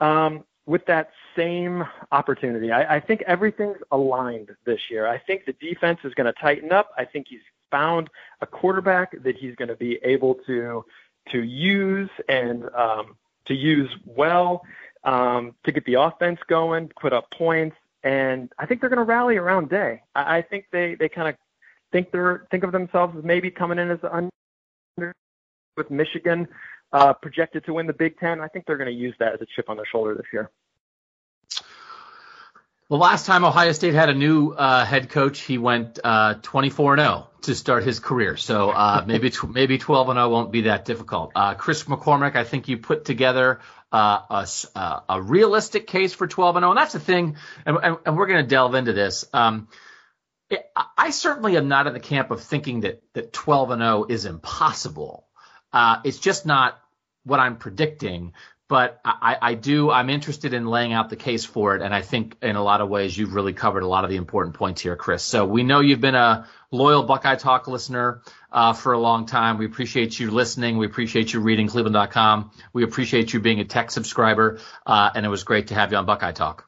um, 0.00 0.44
with 0.66 0.84
that 0.86 1.10
same 1.36 1.84
opportunity. 2.12 2.72
I, 2.72 2.96
I 2.96 3.00
think 3.00 3.22
everything's 3.26 3.78
aligned 3.90 4.50
this 4.64 4.80
year. 4.90 5.06
I 5.06 5.18
think 5.18 5.44
the 5.44 5.52
defense 5.54 6.00
is 6.04 6.12
going 6.14 6.26
to 6.26 6.32
tighten 6.40 6.72
up. 6.72 6.90
I 6.98 7.04
think 7.04 7.26
he's 7.28 7.40
found 7.70 8.10
a 8.40 8.46
quarterback 8.46 9.22
that 9.22 9.36
he's 9.36 9.54
going 9.56 9.68
to 9.68 9.76
be 9.76 9.98
able 10.02 10.36
to 10.46 10.84
to 11.32 11.42
use 11.42 12.10
and 12.28 12.68
um, 12.74 13.16
to 13.46 13.54
use 13.54 13.90
well 14.04 14.62
um, 15.04 15.54
to 15.64 15.72
get 15.72 15.84
the 15.84 15.94
offense 15.94 16.38
going, 16.48 16.90
put 17.00 17.12
up 17.12 17.30
points, 17.30 17.76
and 18.04 18.52
I 18.58 18.66
think 18.66 18.80
they're 18.80 18.90
going 18.90 18.98
to 18.98 19.04
rally 19.04 19.36
around 19.36 19.68
Day. 19.68 20.02
I, 20.14 20.38
I 20.38 20.42
think 20.42 20.66
they 20.72 20.94
they 20.94 21.08
kind 21.08 21.28
of 21.28 21.36
think 21.92 22.10
they're 22.10 22.46
think 22.50 22.64
of 22.64 22.72
themselves 22.72 23.16
as 23.16 23.24
maybe 23.24 23.50
coming 23.50 23.78
in 23.78 23.90
as 23.90 24.00
the 24.00 24.14
under 24.14 25.14
with 25.76 25.90
Michigan 25.90 26.48
uh, 26.92 27.12
projected 27.12 27.64
to 27.66 27.74
win 27.74 27.86
the 27.86 27.92
Big 27.92 28.18
Ten. 28.18 28.40
I 28.40 28.48
think 28.48 28.66
they're 28.66 28.76
going 28.76 28.90
to 28.90 28.96
use 28.96 29.14
that 29.18 29.34
as 29.34 29.40
a 29.40 29.46
chip 29.54 29.68
on 29.68 29.76
their 29.76 29.86
shoulder 29.90 30.14
this 30.14 30.26
year. 30.32 30.50
The 32.88 32.96
last 32.96 33.26
time 33.26 33.44
Ohio 33.44 33.72
State 33.72 33.94
had 33.94 34.10
a 34.10 34.14
new 34.14 34.52
uh, 34.52 34.84
head 34.84 35.08
coach, 35.08 35.40
he 35.40 35.58
went 35.58 35.98
uh, 36.04 36.34
24 36.34 36.94
and 36.94 37.00
0 37.02 37.28
to 37.42 37.54
start 37.56 37.82
his 37.82 37.98
career. 37.98 38.36
So 38.36 38.70
uh, 38.70 39.02
maybe 39.06 39.30
tw- 39.30 39.50
maybe 39.50 39.76
12 39.76 40.10
and 40.10 40.16
0 40.16 40.28
won't 40.28 40.52
be 40.52 40.62
that 40.62 40.84
difficult. 40.84 41.32
Uh, 41.34 41.54
Chris 41.54 41.82
McCormick, 41.84 42.36
I 42.36 42.44
think 42.44 42.68
you 42.68 42.78
put 42.78 43.04
together 43.04 43.58
uh, 43.90 44.44
a, 44.76 45.02
a, 45.08 45.20
realistic 45.20 45.88
case 45.88 46.12
for 46.12 46.28
12 46.28 46.56
and 46.56 46.62
0, 46.62 46.70
and 46.70 46.78
that's 46.78 46.92
the 46.92 47.00
thing. 47.00 47.36
And, 47.64 47.76
and, 47.82 47.96
and 48.06 48.16
we're 48.16 48.26
going 48.26 48.44
to 48.44 48.48
delve 48.48 48.76
into 48.76 48.92
this. 48.92 49.24
Um, 49.32 49.66
it, 50.48 50.64
I 50.96 51.10
certainly 51.10 51.56
am 51.56 51.66
not 51.66 51.88
in 51.88 51.92
the 51.92 52.00
camp 52.00 52.30
of 52.30 52.40
thinking 52.40 52.82
that 52.82 53.02
that 53.14 53.32
12 53.32 53.70
and 53.72 53.82
0 53.82 54.06
is 54.08 54.26
impossible. 54.26 55.25
Uh, 55.76 56.00
it's 56.04 56.18
just 56.18 56.46
not 56.46 56.78
what 57.24 57.40
I'm 57.40 57.56
predicting 57.56 58.32
but 58.68 59.00
I, 59.04 59.36
I, 59.40 59.54
do 59.54 59.92
I'm 59.92 60.10
interested 60.10 60.52
in 60.52 60.66
laying 60.66 60.92
out 60.92 61.08
the 61.08 61.14
case 61.14 61.44
for 61.44 61.76
it, 61.76 61.82
and 61.82 61.94
I 61.94 62.02
think 62.02 62.36
in 62.42 62.56
a 62.56 62.62
lot 62.62 62.80
of 62.80 62.88
ways 62.88 63.16
you've 63.16 63.32
really 63.32 63.52
covered 63.52 63.84
a 63.84 63.86
lot 63.86 64.02
of 64.02 64.10
the 64.10 64.16
important 64.16 64.56
points 64.56 64.80
here, 64.80 64.96
Chris. 64.96 65.22
So 65.22 65.46
we 65.46 65.62
know 65.62 65.78
you've 65.78 66.00
been 66.00 66.16
a 66.16 66.48
loyal 66.72 67.04
Buckeye 67.04 67.36
Talk 67.36 67.68
listener. 67.68 68.22
uh, 68.56 68.72
for 68.72 68.94
a 68.94 68.98
long 68.98 69.26
time. 69.26 69.58
We 69.58 69.66
appreciate 69.66 70.18
you 70.18 70.30
listening. 70.30 70.78
We 70.78 70.86
appreciate 70.86 71.32
you 71.32 71.40
reading 71.40 71.68
Cleveland.com. 71.68 72.50
We 72.72 72.84
appreciate 72.84 73.32
you 73.34 73.40
being 73.40 73.60
a 73.60 73.64
tech 73.64 73.90
subscriber, 73.90 74.60
uh, 74.86 75.10
and 75.14 75.26
it 75.26 75.28
was 75.28 75.44
great 75.44 75.68
to 75.68 75.74
have 75.74 75.92
you 75.92 75.98
on 75.98 76.06
Buckeye 76.06 76.32
Talk. 76.32 76.66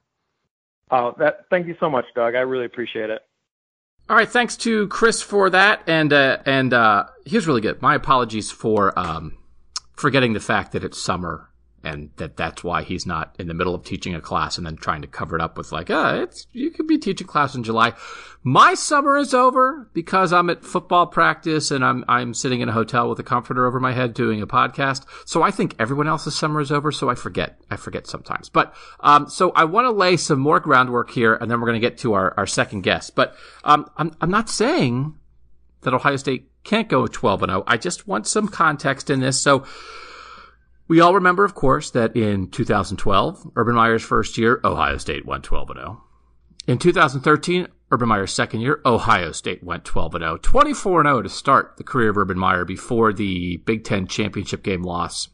Oh, 0.90 1.14
that, 1.18 1.46
thank 1.50 1.66
you 1.66 1.76
so 1.80 1.88
much, 1.88 2.04
Doug. 2.14 2.34
I 2.34 2.40
really 2.40 2.66
appreciate 2.66 3.10
it. 3.10 3.22
All 4.10 4.16
right, 4.16 4.28
thanks 4.28 4.56
to 4.58 4.88
Chris 4.88 5.20
for 5.20 5.50
that, 5.50 5.82
and 5.86 6.12
uh, 6.14 6.38
and 6.46 6.72
uh, 6.72 7.04
he 7.26 7.36
was 7.36 7.46
really 7.46 7.60
good. 7.60 7.82
My 7.82 7.94
apologies 7.94 8.50
for 8.50 8.98
um, 8.98 9.36
forgetting 9.92 10.32
the 10.32 10.40
fact 10.40 10.72
that 10.72 10.82
it's 10.82 10.98
summer 10.98 11.47
and 11.84 12.10
that 12.16 12.36
that's 12.36 12.64
why 12.64 12.82
he's 12.82 13.06
not 13.06 13.34
in 13.38 13.46
the 13.46 13.54
middle 13.54 13.74
of 13.74 13.84
teaching 13.84 14.14
a 14.14 14.20
class 14.20 14.58
and 14.58 14.66
then 14.66 14.76
trying 14.76 15.02
to 15.02 15.08
cover 15.08 15.36
it 15.36 15.42
up 15.42 15.56
with 15.56 15.70
like, 15.70 15.90
uh, 15.90 16.20
it's 16.22 16.46
you 16.52 16.70
could 16.70 16.86
be 16.86 16.98
teaching 16.98 17.26
class 17.26 17.54
in 17.54 17.62
July. 17.62 17.92
My 18.42 18.74
summer 18.74 19.16
is 19.16 19.34
over 19.34 19.88
because 19.92 20.32
I'm 20.32 20.50
at 20.50 20.64
football 20.64 21.06
practice 21.06 21.70
and 21.70 21.84
I'm 21.84 22.04
I'm 22.08 22.34
sitting 22.34 22.60
in 22.60 22.68
a 22.68 22.72
hotel 22.72 23.08
with 23.08 23.18
a 23.18 23.22
comforter 23.22 23.66
over 23.66 23.78
my 23.78 23.92
head 23.92 24.14
doing 24.14 24.42
a 24.42 24.46
podcast. 24.46 25.04
So 25.24 25.42
I 25.42 25.50
think 25.50 25.74
everyone 25.78 26.08
else's 26.08 26.34
summer 26.34 26.60
is 26.60 26.72
over. 26.72 26.90
So 26.90 27.08
I 27.08 27.14
forget. 27.14 27.60
I 27.70 27.76
forget 27.76 28.06
sometimes. 28.06 28.48
But 28.48 28.74
um, 29.00 29.28
so 29.28 29.50
I 29.52 29.64
want 29.64 29.86
to 29.86 29.90
lay 29.90 30.16
some 30.16 30.40
more 30.40 30.60
groundwork 30.60 31.10
here, 31.10 31.34
and 31.34 31.50
then 31.50 31.60
we're 31.60 31.66
going 31.68 31.80
to 31.80 31.86
get 31.86 31.98
to 31.98 32.14
our 32.14 32.34
our 32.36 32.46
second 32.46 32.82
guest. 32.82 33.14
But 33.14 33.34
um, 33.64 33.90
I'm 33.96 34.14
I'm 34.20 34.30
not 34.30 34.48
saying 34.48 35.16
that 35.82 35.94
Ohio 35.94 36.16
State 36.16 36.50
can't 36.64 36.88
go 36.88 37.06
12 37.06 37.44
and 37.44 37.50
0. 37.50 37.64
I 37.66 37.76
just 37.76 38.06
want 38.06 38.26
some 38.26 38.48
context 38.48 39.10
in 39.10 39.20
this. 39.20 39.40
So 39.40 39.64
we 40.88 41.00
all 41.00 41.14
remember, 41.14 41.44
of 41.44 41.54
course, 41.54 41.90
that 41.90 42.16
in 42.16 42.50
2012, 42.50 43.50
Urban 43.56 43.74
Meyer's 43.74 44.02
first 44.02 44.38
year, 44.38 44.60
Ohio 44.64 44.96
State 44.96 45.26
went 45.26 45.44
12 45.44 45.68
0. 45.74 46.02
In 46.66 46.78
2013, 46.78 47.68
Urban 47.90 48.08
Meyer's 48.08 48.32
second 48.32 48.60
year, 48.60 48.80
Ohio 48.84 49.32
State 49.32 49.62
went 49.62 49.84
12 49.84 50.12
0. 50.12 50.38
24 50.38 51.04
0 51.04 51.22
to 51.22 51.28
start 51.28 51.76
the 51.76 51.84
career 51.84 52.10
of 52.10 52.16
Urban 52.16 52.38
Meyer 52.38 52.64
before 52.64 53.12
the 53.12 53.58
Big 53.58 53.84
Ten 53.84 54.06
championship 54.06 54.62
game 54.62 54.82
loss 54.82 55.28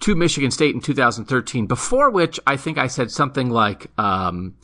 to 0.00 0.14
Michigan 0.14 0.50
State 0.50 0.74
in 0.74 0.80
2013, 0.80 1.66
before 1.66 2.10
which 2.10 2.38
I 2.46 2.56
think 2.56 2.78
I 2.78 2.86
said 2.86 3.10
something 3.10 3.50
like, 3.50 3.90
um, 3.98 4.54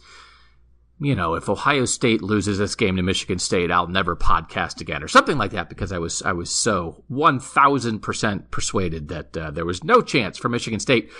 you 1.01 1.15
know, 1.15 1.35
if 1.35 1.49
Ohio 1.49 1.85
State 1.87 2.23
loses 2.23 2.59
this 2.59 2.75
game 2.75 2.97
to 2.97 3.03
Michigan 3.03 3.39
State, 3.39 3.71
I'll 3.71 3.89
never 3.89 4.15
podcast 4.15 4.81
again, 4.81 5.03
or 5.03 5.09
something 5.09 5.37
like 5.37 5.51
that, 5.51 5.69
because 5.69 5.91
I 5.91 5.99
was 5.99 6.23
I 6.23 6.33
was 6.33 6.51
so 6.51 7.03
one 7.09 7.41
thousand 7.41 8.01
percent 8.01 8.51
persuaded 8.51 9.09
that 9.09 9.37
uh, 9.37 9.51
there 9.51 9.65
was 9.65 9.83
no 9.83 10.03
chance 10.03 10.39
for 10.39 10.49
Michigan 10.49 10.81
State 10.81 11.11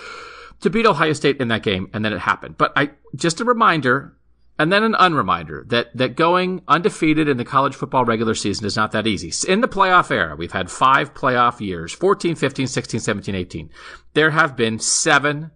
to 0.61 0.69
beat 0.69 0.85
Ohio 0.85 1.13
State 1.13 1.41
in 1.41 1.49
that 1.49 1.63
game, 1.63 1.89
and 1.93 2.05
then 2.05 2.13
it 2.13 2.19
happened. 2.19 2.57
But 2.57 2.71
I 2.77 2.91
just 3.15 3.41
a 3.41 3.45
reminder, 3.45 4.15
and 4.57 4.71
then 4.71 4.83
an 4.83 4.95
unreminder 4.97 5.65
that 5.67 5.95
that 5.97 6.15
going 6.15 6.61
undefeated 6.69 7.27
in 7.27 7.35
the 7.35 7.43
college 7.43 7.75
football 7.75 8.05
regular 8.05 8.33
season 8.33 8.65
is 8.65 8.77
not 8.77 8.93
that 8.93 9.07
easy. 9.07 9.33
In 9.51 9.59
the 9.59 9.67
playoff 9.67 10.09
era, 10.09 10.37
we've 10.37 10.53
had 10.53 10.71
five 10.71 11.13
playoff 11.13 11.59
years: 11.59 11.91
14, 11.91 12.35
15, 12.35 12.67
16, 12.67 12.99
17, 13.01 13.35
18. 13.35 13.69
There 14.13 14.31
have 14.31 14.55
been 14.55 14.79
seven 14.79 15.51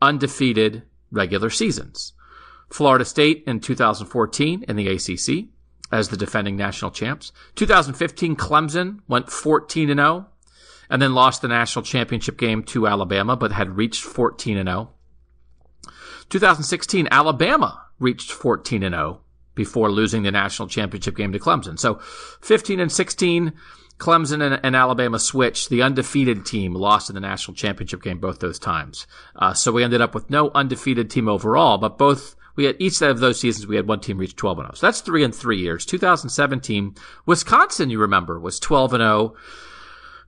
undefeated 0.00 0.84
regular 1.10 1.50
seasons. 1.50 2.14
Florida 2.72 3.04
State 3.04 3.44
in 3.46 3.60
2014 3.60 4.64
in 4.66 4.76
the 4.76 4.88
ACC 4.88 5.48
as 5.92 6.08
the 6.08 6.16
defending 6.16 6.56
national 6.56 6.90
champs. 6.90 7.30
2015, 7.56 8.34
Clemson 8.34 9.00
went 9.06 9.30
14 9.30 9.90
and 9.90 10.00
0 10.00 10.26
and 10.88 11.00
then 11.00 11.14
lost 11.14 11.42
the 11.42 11.48
national 11.48 11.84
championship 11.84 12.38
game 12.38 12.62
to 12.64 12.86
Alabama, 12.86 13.36
but 13.36 13.52
had 13.52 13.76
reached 13.76 14.02
14 14.02 14.56
and 14.56 14.68
0. 14.68 14.90
2016, 16.30 17.08
Alabama 17.10 17.86
reached 17.98 18.32
14 18.32 18.82
and 18.82 18.94
0 18.94 19.20
before 19.54 19.90
losing 19.90 20.22
the 20.22 20.30
national 20.30 20.66
championship 20.66 21.14
game 21.14 21.32
to 21.32 21.38
Clemson. 21.38 21.78
So 21.78 21.96
15 22.40 22.80
and 22.80 22.90
16, 22.90 23.52
Clemson 23.98 24.42
and, 24.42 24.58
and, 24.64 24.74
Alabama 24.74 25.18
switched. 25.18 25.68
The 25.68 25.82
undefeated 25.82 26.46
team 26.46 26.74
lost 26.74 27.10
in 27.10 27.14
the 27.14 27.20
national 27.20 27.54
championship 27.54 28.02
game 28.02 28.18
both 28.18 28.40
those 28.40 28.58
times. 28.58 29.06
Uh, 29.36 29.52
so 29.52 29.70
we 29.70 29.84
ended 29.84 30.00
up 30.00 30.14
with 30.14 30.30
no 30.30 30.50
undefeated 30.54 31.10
team 31.10 31.28
overall, 31.28 31.76
but 31.76 31.98
both 31.98 32.34
we 32.56 32.64
had 32.64 32.76
each 32.78 33.00
of 33.02 33.20
those 33.20 33.40
seasons 33.40 33.66
we 33.66 33.76
had 33.76 33.88
one 33.88 34.00
team 34.00 34.18
reach 34.18 34.36
12 34.36 34.58
and 34.58 34.66
0. 34.66 34.74
So 34.74 34.86
that's 34.86 35.00
three 35.00 35.24
in 35.24 35.32
three 35.32 35.58
years. 35.58 35.86
2017, 35.86 36.94
Wisconsin, 37.26 37.90
you 37.90 37.98
remember, 37.98 38.38
was 38.38 38.60
12 38.60 38.94
and 38.94 39.02
0 39.02 39.34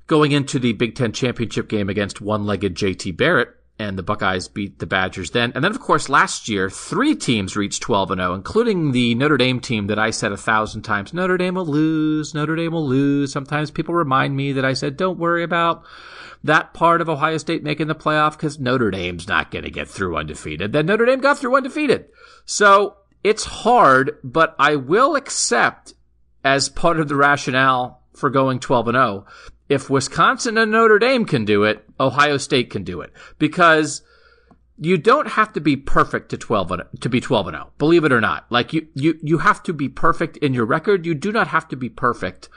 going 0.07 0.33
into 0.33 0.59
the 0.59 0.73
Big 0.73 0.95
Ten 0.95 1.13
championship 1.13 1.69
game 1.69 1.89
against 1.89 2.21
one-legged 2.21 2.75
JT 2.75 3.17
Barrett. 3.17 3.55
And 3.77 3.99
the 3.99 4.05
Buckeyes 4.05 4.47
beat 4.47 4.79
the 4.79 4.87
Badgers 4.87 5.33
then. 5.33 5.51
And 5.55 5.65
then, 5.65 5.73
of 5.73 5.81
course, 5.81 6.09
last 6.09 6.49
year, 6.49 6.71
three 6.71 7.17
teams 7.17 7.57
reached 7.57 7.83
12 7.83 8.13
and 8.13 8.21
0, 8.21 8.35
including 8.35 8.93
the 8.93 9.17
Notre 9.17 9.37
Dame 9.37 9.59
team 9.59 9.89
that 9.89 9.99
I 9.99 10.11
said 10.11 10.31
a 10.31 10.37
thousand 10.37 10.83
times, 10.83 11.13
Notre 11.13 11.37
Dame 11.37 11.57
will 11.57 11.67
lose, 11.67 12.35
Notre 12.35 12.55
Dame 12.55 12.73
will 12.73 12.87
lose. 12.87 13.33
Sometimes 13.33 13.73
people 13.73 13.95
remind 13.95 14.37
me 14.37 14.53
that 14.53 14.65
I 14.65 14.75
said, 14.75 14.97
don't 14.97 15.19
worry 15.19 15.43
about 15.43 15.83
that 16.45 16.75
part 16.75 17.01
of 17.01 17.09
Ohio 17.09 17.39
State 17.39 17.65
making 17.65 17.89
the 17.89 17.95
playoff 17.95 18.33
because 18.33 18.61
Notre 18.61 18.91
Dame's 18.91 19.27
not 19.27 19.51
going 19.51 19.65
to 19.65 19.71
get 19.71 19.89
through 19.89 20.17
undefeated. 20.17 20.73
Then 20.73 20.87
Notre 20.87 21.07
Dame 21.07 21.21
got 21.21 21.39
through 21.39 21.57
undefeated. 21.57 22.07
So 22.45 22.99
it's 23.25 23.45
hard, 23.45 24.19
but 24.23 24.55
I 24.59 24.77
will 24.77 25.17
accept 25.17 25.95
as 26.45 26.69
part 26.69 27.01
of 27.01 27.09
the 27.09 27.17
rationale 27.17 28.03
for 28.15 28.31
going 28.31 28.61
12 28.61 28.89
and 28.89 28.97
0. 28.97 29.27
If 29.69 29.89
Wisconsin 29.89 30.59
and 30.59 30.73
Notre 30.73 30.99
Dame 30.99 31.25
can 31.25 31.45
do 31.45 31.65
it, 31.65 31.85
Ohio 31.99 32.37
State 32.37 32.71
can 32.71 32.85
do 32.85 33.01
it 33.01 33.13
because 33.39 34.03
you 34.79 34.99
don't 34.99 35.29
have 35.29 35.53
to 35.53 35.61
be 35.61 35.77
perfect 35.77 36.31
to 36.31 36.37
12 36.37 36.71
and, 36.73 36.83
to 37.01 37.09
be 37.09 37.21
12 37.21 37.49
and 37.49 37.57
0. 37.57 37.73
Believe 37.79 38.05
it 38.05 38.13
or 38.13 38.21
not. 38.21 38.47
Like 38.51 38.73
you, 38.73 38.89
you, 38.95 39.19
you 39.23 39.39
have 39.39 39.63
to 39.65 39.73
be 39.73 39.89
perfect 39.89 40.37
in 40.39 40.53
your 40.53 40.67
record. 40.67 41.07
You 41.07 41.15
do 41.15 41.33
not 41.33 41.49
have 41.49 41.69
to 41.69 41.77
be 41.77 41.89
perfect 41.89 42.49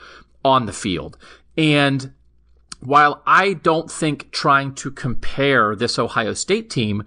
on 0.43 0.65
the 0.65 0.73
field. 0.73 1.17
And 1.57 2.13
while 2.79 3.23
I 3.25 3.53
don't 3.53 3.89
think 3.91 4.31
trying 4.31 4.75
to 4.75 4.91
compare 4.91 5.75
this 5.75 5.97
Ohio 5.97 6.33
State 6.33 6.69
team 6.69 7.03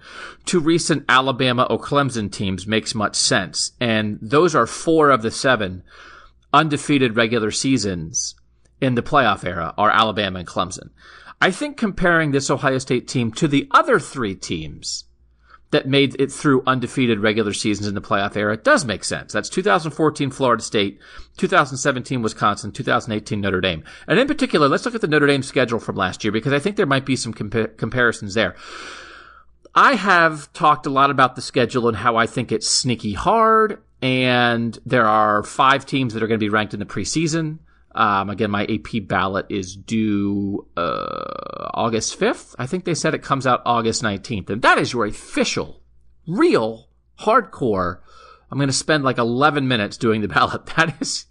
to 0.46 0.60
recent 0.60 1.04
Alabama 1.08 1.64
or 1.64 1.78
Clemson 1.78 2.30
teams 2.30 2.66
makes 2.66 2.94
much 2.94 3.16
sense, 3.16 3.72
and 3.80 4.18
those 4.20 4.54
are 4.54 4.66
four 4.66 5.10
of 5.10 5.22
the 5.22 5.30
seven 5.30 5.82
undefeated 6.52 7.16
regular 7.16 7.50
seasons 7.52 8.34
in 8.80 8.94
the 8.94 9.02
playoff 9.02 9.44
era 9.44 9.74
are 9.76 9.90
Alabama 9.90 10.40
and 10.40 10.48
Clemson. 10.48 10.90
I 11.40 11.50
think 11.50 11.76
comparing 11.76 12.30
this 12.30 12.50
Ohio 12.50 12.78
State 12.78 13.08
team 13.08 13.32
to 13.32 13.48
the 13.48 13.66
other 13.70 13.98
three 13.98 14.34
teams 14.34 15.04
that 15.70 15.86
made 15.86 16.20
it 16.20 16.32
through 16.32 16.62
undefeated 16.66 17.20
regular 17.20 17.52
seasons 17.52 17.86
in 17.86 17.94
the 17.94 18.00
playoff 18.00 18.36
era 18.36 18.56
does 18.56 18.84
make 18.84 19.04
sense. 19.04 19.32
That's 19.32 19.48
2014 19.48 20.30
Florida 20.30 20.62
State, 20.62 20.98
2017 21.36 22.22
Wisconsin, 22.22 22.72
2018 22.72 23.40
Notre 23.40 23.60
Dame. 23.60 23.84
And 24.08 24.18
in 24.18 24.26
particular, 24.26 24.68
let's 24.68 24.84
look 24.84 24.94
at 24.94 25.00
the 25.00 25.08
Notre 25.08 25.28
Dame 25.28 25.42
schedule 25.42 25.78
from 25.78 25.96
last 25.96 26.24
year 26.24 26.32
because 26.32 26.52
I 26.52 26.58
think 26.58 26.76
there 26.76 26.86
might 26.86 27.06
be 27.06 27.16
some 27.16 27.32
compa- 27.32 27.76
comparisons 27.76 28.34
there. 28.34 28.56
I 29.74 29.94
have 29.94 30.52
talked 30.52 30.86
a 30.86 30.90
lot 30.90 31.10
about 31.10 31.36
the 31.36 31.42
schedule 31.42 31.86
and 31.86 31.96
how 31.96 32.16
I 32.16 32.26
think 32.26 32.50
it's 32.50 32.68
sneaky 32.68 33.12
hard 33.12 33.80
and 34.02 34.76
there 34.84 35.06
are 35.06 35.44
five 35.44 35.86
teams 35.86 36.14
that 36.14 36.22
are 36.22 36.26
going 36.26 36.40
to 36.40 36.44
be 36.44 36.50
ranked 36.50 36.74
in 36.74 36.80
the 36.80 36.86
preseason. 36.86 37.58
Um, 37.92 38.30
again, 38.30 38.50
my 38.50 38.64
AP 38.64 39.06
ballot 39.08 39.46
is 39.48 39.74
due 39.74 40.66
uh, 40.76 41.70
August 41.74 42.18
5th. 42.18 42.54
I 42.58 42.66
think 42.66 42.84
they 42.84 42.94
said 42.94 43.14
it 43.14 43.22
comes 43.22 43.46
out 43.46 43.62
August 43.66 44.02
19th. 44.02 44.50
And 44.50 44.62
that 44.62 44.78
is 44.78 44.92
your 44.92 45.06
official, 45.06 45.82
real, 46.26 46.88
hardcore. 47.20 47.98
I'm 48.50 48.58
going 48.58 48.68
to 48.68 48.72
spend 48.72 49.04
like 49.04 49.18
11 49.18 49.66
minutes 49.66 49.96
doing 49.96 50.20
the 50.20 50.28
ballot. 50.28 50.62
That 50.76 51.00
is. 51.00 51.26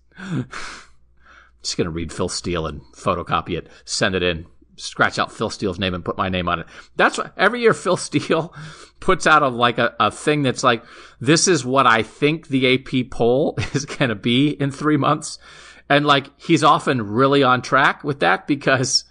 just 1.61 1.77
going 1.77 1.85
to 1.85 1.91
read 1.91 2.11
Phil 2.11 2.29
Steele 2.29 2.67
and 2.67 2.81
photocopy 2.93 3.57
it, 3.57 3.67
send 3.85 4.15
it 4.15 4.23
in, 4.23 4.45
scratch 4.79 5.19
out 5.19 5.31
Phil 5.31 5.49
Steele's 5.49 5.79
name 5.79 5.93
and 5.93 6.03
put 6.03 6.17
my 6.17 6.29
name 6.29 6.47
on 6.47 6.59
it. 6.59 6.67
That's 6.95 7.17
what 7.17 7.33
every 7.37 7.61
year 7.61 7.73
Phil 7.73 7.97
Steele 7.97 8.53
puts 8.99 9.27
out 9.27 9.43
a 9.43 9.47
like 9.47 9.77
a, 9.77 9.95
a 9.99 10.11
thing 10.11 10.43
that's 10.43 10.63
like, 10.63 10.83
this 11.19 11.47
is 11.47 11.65
what 11.65 11.87
I 11.87 12.03
think 12.03 12.47
the 12.47 12.73
AP 12.73 13.11
poll 13.11 13.55
is 13.73 13.85
going 13.85 14.09
to 14.09 14.15
be 14.15 14.49
in 14.49 14.71
three 14.71 14.97
months. 14.97 15.37
And 15.89 16.05
like, 16.05 16.27
he's 16.39 16.63
often 16.63 17.01
really 17.01 17.43
on 17.43 17.61
track 17.61 18.03
with 18.03 18.19
that 18.19 18.45
because 18.45 19.05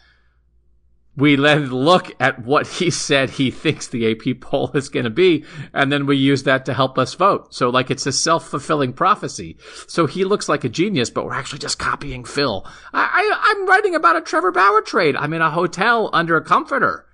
we 1.18 1.34
then 1.34 1.70
look 1.70 2.12
at 2.20 2.44
what 2.44 2.68
he 2.68 2.90
said 2.90 3.28
he 3.28 3.50
thinks 3.50 3.88
the 3.88 4.12
AP 4.12 4.40
poll 4.40 4.70
is 4.74 4.88
going 4.88 5.02
to 5.02 5.10
be, 5.10 5.44
and 5.74 5.90
then 5.90 6.06
we 6.06 6.16
use 6.16 6.44
that 6.44 6.64
to 6.66 6.74
help 6.74 6.96
us 6.96 7.14
vote. 7.14 7.52
So 7.52 7.70
like 7.70 7.90
it's 7.90 8.06
a 8.06 8.12
self-fulfilling 8.12 8.92
prophecy. 8.92 9.58
So 9.88 10.06
he 10.06 10.24
looks 10.24 10.48
like 10.48 10.62
a 10.62 10.68
genius, 10.68 11.10
but 11.10 11.24
we're 11.24 11.34
actually 11.34 11.58
just 11.58 11.80
copying 11.80 12.24
Phil. 12.24 12.64
I, 12.94 13.32
I'm 13.42 13.66
writing 13.66 13.96
about 13.96 14.14
a 14.14 14.20
Trevor 14.20 14.52
Bauer 14.52 14.80
trade. 14.80 15.16
I'm 15.16 15.32
in 15.32 15.42
a 15.42 15.50
hotel 15.50 16.08
under 16.12 16.36
a 16.36 16.44
comforter. 16.44 17.04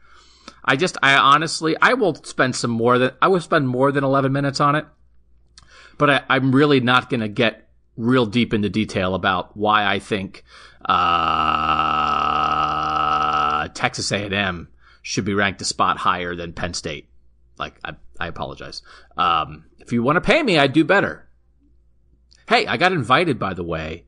I 0.63 0.77
just, 0.77 0.99
I 1.03 1.15
honestly, 1.15 1.75
I 1.81 1.95
will 1.95 2.15
spend 2.15 2.57
some 2.57 2.71
more 2.71 2.99
than, 2.99 3.13
I 3.23 3.29
will 3.29 3.41
spend 3.41 3.69
more 3.69 3.91
than 3.91 4.05
11 4.05 4.33
minutes 4.33 4.61
on 4.61 4.75
it, 4.77 4.85
but 5.97 6.11
I, 6.11 6.23
I'm 6.29 6.55
really 6.55 6.81
not 6.81 7.09
going 7.09 7.21
to 7.21 7.29
get 7.29 7.64
real 7.97 8.27
deep 8.27 8.53
into 8.53 8.69
detail 8.69 9.15
about 9.15 9.57
why 9.57 9.87
I 9.87 9.99
think 9.99 10.45
uh, 10.85 10.99
Texas 13.69 14.13
A&M 14.13 14.69
should 15.03 15.25
be 15.25 15.35
ranked 15.35 15.63
a 15.63 15.65
spot 15.65 15.99
higher 15.99 16.35
than 16.35 16.53
Penn 16.53 16.75
State. 16.75 17.09
Like, 17.59 17.79
I, 17.85 17.95
I 18.19 18.27
apologize. 18.27 18.83
Um, 19.17 19.67
if 19.79 19.93
you 19.93 20.03
want 20.03 20.17
to 20.17 20.21
pay 20.21 20.43
me, 20.43 20.59
I'd 20.59 20.73
do 20.73 20.85
better. 20.85 21.29
Hey, 22.49 22.67
I 22.67 22.77
got 22.77 22.93
invited, 22.93 23.39
by 23.39 23.55
the 23.55 23.63
way, 23.63 24.05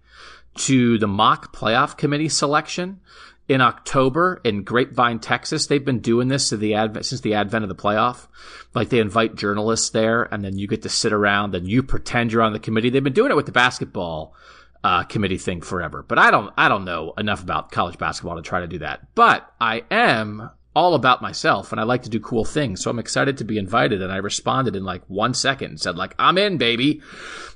to 0.57 0.99
the 0.99 1.07
mock 1.07 1.55
playoff 1.55 1.96
committee 1.96 2.29
selection 2.29 3.01
in 3.49 3.61
October 3.61 4.41
in 4.45 4.65
Grapevine, 4.65 5.21
Texas. 5.21 5.67
They've 5.67 5.85
been 5.85 6.01
doing 6.01 6.29
this 6.29 6.51
the 6.51 6.75
advent, 6.75 7.07
since 7.07 7.21
the 7.21 7.35
advent 7.35 7.65
of 7.65 7.69
the 7.69 7.75
playoff. 7.75 8.27
Like 8.75 8.89
they 8.89 8.99
invite 8.99 9.37
journalists 9.37 9.91
there 9.91 10.23
and 10.23 10.45
then 10.45 10.59
you 10.59 10.67
get 10.67 10.83
to 10.83 10.89
sit 10.89 11.13
around 11.13 11.55
and 11.55 11.69
you 11.69 11.83
pretend 11.83 12.33
you're 12.33 12.43
on 12.43 12.53
the 12.53 12.59
committee. 12.59 12.91
They've 12.91 13.03
been 13.05 13.13
doing 13.13 13.31
it 13.31 13.37
with 13.37 13.47
the 13.47 13.53
basketball 13.53 14.35
uh, 14.83 15.05
committee 15.05 15.39
thing 15.39 15.63
forever, 15.63 16.05
but 16.07 16.19
I 16.19 16.31
don't, 16.31 16.53
I 16.57 16.69
don't 16.69 16.85
know 16.85 17.13
enough 17.19 17.43
about 17.43 17.71
college 17.71 17.99
basketball 17.99 18.37
to 18.37 18.43
try 18.43 18.61
to 18.61 18.67
do 18.67 18.79
that. 18.79 19.15
But 19.15 19.51
I 19.61 19.85
am 19.91 20.51
all 20.77 20.95
about 20.95 21.23
myself 21.23 21.73
and 21.73 21.81
I 21.81 21.85
like 21.85 22.03
to 22.03 22.11
do 22.11 22.21
cool 22.21 22.45
things. 22.45 22.83
So 22.83 22.91
I'm 22.91 22.99
excited 22.99 23.39
to 23.39 23.45
be 23.45 23.57
invited. 23.57 24.03
And 24.03 24.13
I 24.13 24.17
responded 24.17 24.77
in 24.77 24.85
like 24.85 25.03
one 25.09 25.33
second 25.33 25.71
and 25.71 25.81
said 25.81 25.97
like, 25.97 26.15
I'm 26.19 26.37
in, 26.37 26.59
baby. 26.59 27.01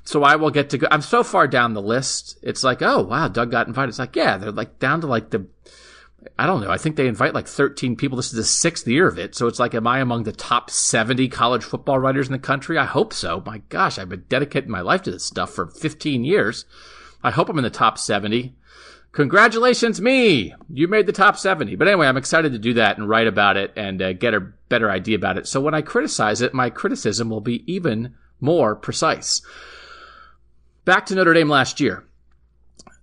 So 0.03 0.23
I 0.23 0.37
will 0.37 0.49
get 0.49 0.71
to 0.71 0.79
go. 0.79 0.87
I'm 0.89 1.03
so 1.03 1.23
far 1.23 1.47
down 1.47 1.75
the 1.75 1.83
list. 1.83 2.39
It's 2.41 2.63
like, 2.63 2.81
oh, 2.81 3.03
wow, 3.03 3.27
Doug 3.27 3.51
got 3.51 3.67
invited. 3.67 3.89
It's 3.89 3.99
like, 3.99 4.15
yeah, 4.15 4.37
they're 4.37 4.51
like 4.51 4.79
down 4.79 5.01
to 5.01 5.07
like 5.07 5.29
the, 5.29 5.45
I 6.37 6.45
don't 6.45 6.61
know. 6.61 6.69
I 6.69 6.77
think 6.77 6.95
they 6.95 7.07
invite 7.07 7.33
like 7.33 7.47
13 7.47 7.95
people. 7.95 8.15
This 8.15 8.27
is 8.27 8.33
the 8.33 8.43
sixth 8.43 8.87
year 8.87 9.07
of 9.07 9.17
it. 9.17 9.35
So 9.35 9.47
it's 9.47 9.59
like, 9.59 9.73
am 9.73 9.87
I 9.87 9.99
among 9.99 10.23
the 10.23 10.31
top 10.31 10.69
70 10.69 11.27
college 11.29 11.63
football 11.63 11.99
writers 11.99 12.27
in 12.27 12.33
the 12.33 12.39
country? 12.39 12.77
I 12.77 12.85
hope 12.85 13.13
so. 13.13 13.41
My 13.45 13.59
gosh, 13.69 13.97
I've 13.97 14.09
been 14.09 14.25
dedicating 14.29 14.69
my 14.69 14.81
life 14.81 15.01
to 15.03 15.11
this 15.11 15.25
stuff 15.25 15.51
for 15.51 15.67
15 15.67 16.23
years. 16.23 16.65
I 17.23 17.31
hope 17.31 17.49
I'm 17.49 17.57
in 17.57 17.63
the 17.63 17.69
top 17.69 17.97
70. 17.97 18.55
Congratulations, 19.11 19.99
me! 19.99 20.53
You 20.69 20.87
made 20.87 21.05
the 21.05 21.11
top 21.11 21.37
70. 21.37 21.75
But 21.75 21.87
anyway, 21.87 22.07
I'm 22.07 22.17
excited 22.17 22.53
to 22.53 22.59
do 22.59 22.73
that 22.75 22.97
and 22.97 23.09
write 23.09 23.27
about 23.27 23.57
it 23.57 23.73
and 23.75 24.01
uh, 24.01 24.13
get 24.13 24.33
a 24.33 24.39
better 24.69 24.89
idea 24.89 25.17
about 25.17 25.37
it. 25.37 25.47
So 25.47 25.59
when 25.59 25.73
I 25.73 25.81
criticize 25.81 26.41
it, 26.41 26.53
my 26.53 26.69
criticism 26.69 27.29
will 27.29 27.41
be 27.41 27.63
even 27.71 28.15
more 28.39 28.75
precise. 28.75 29.41
Back 30.85 31.05
to 31.07 31.15
Notre 31.15 31.33
Dame 31.33 31.49
last 31.49 31.79
year. 31.79 32.05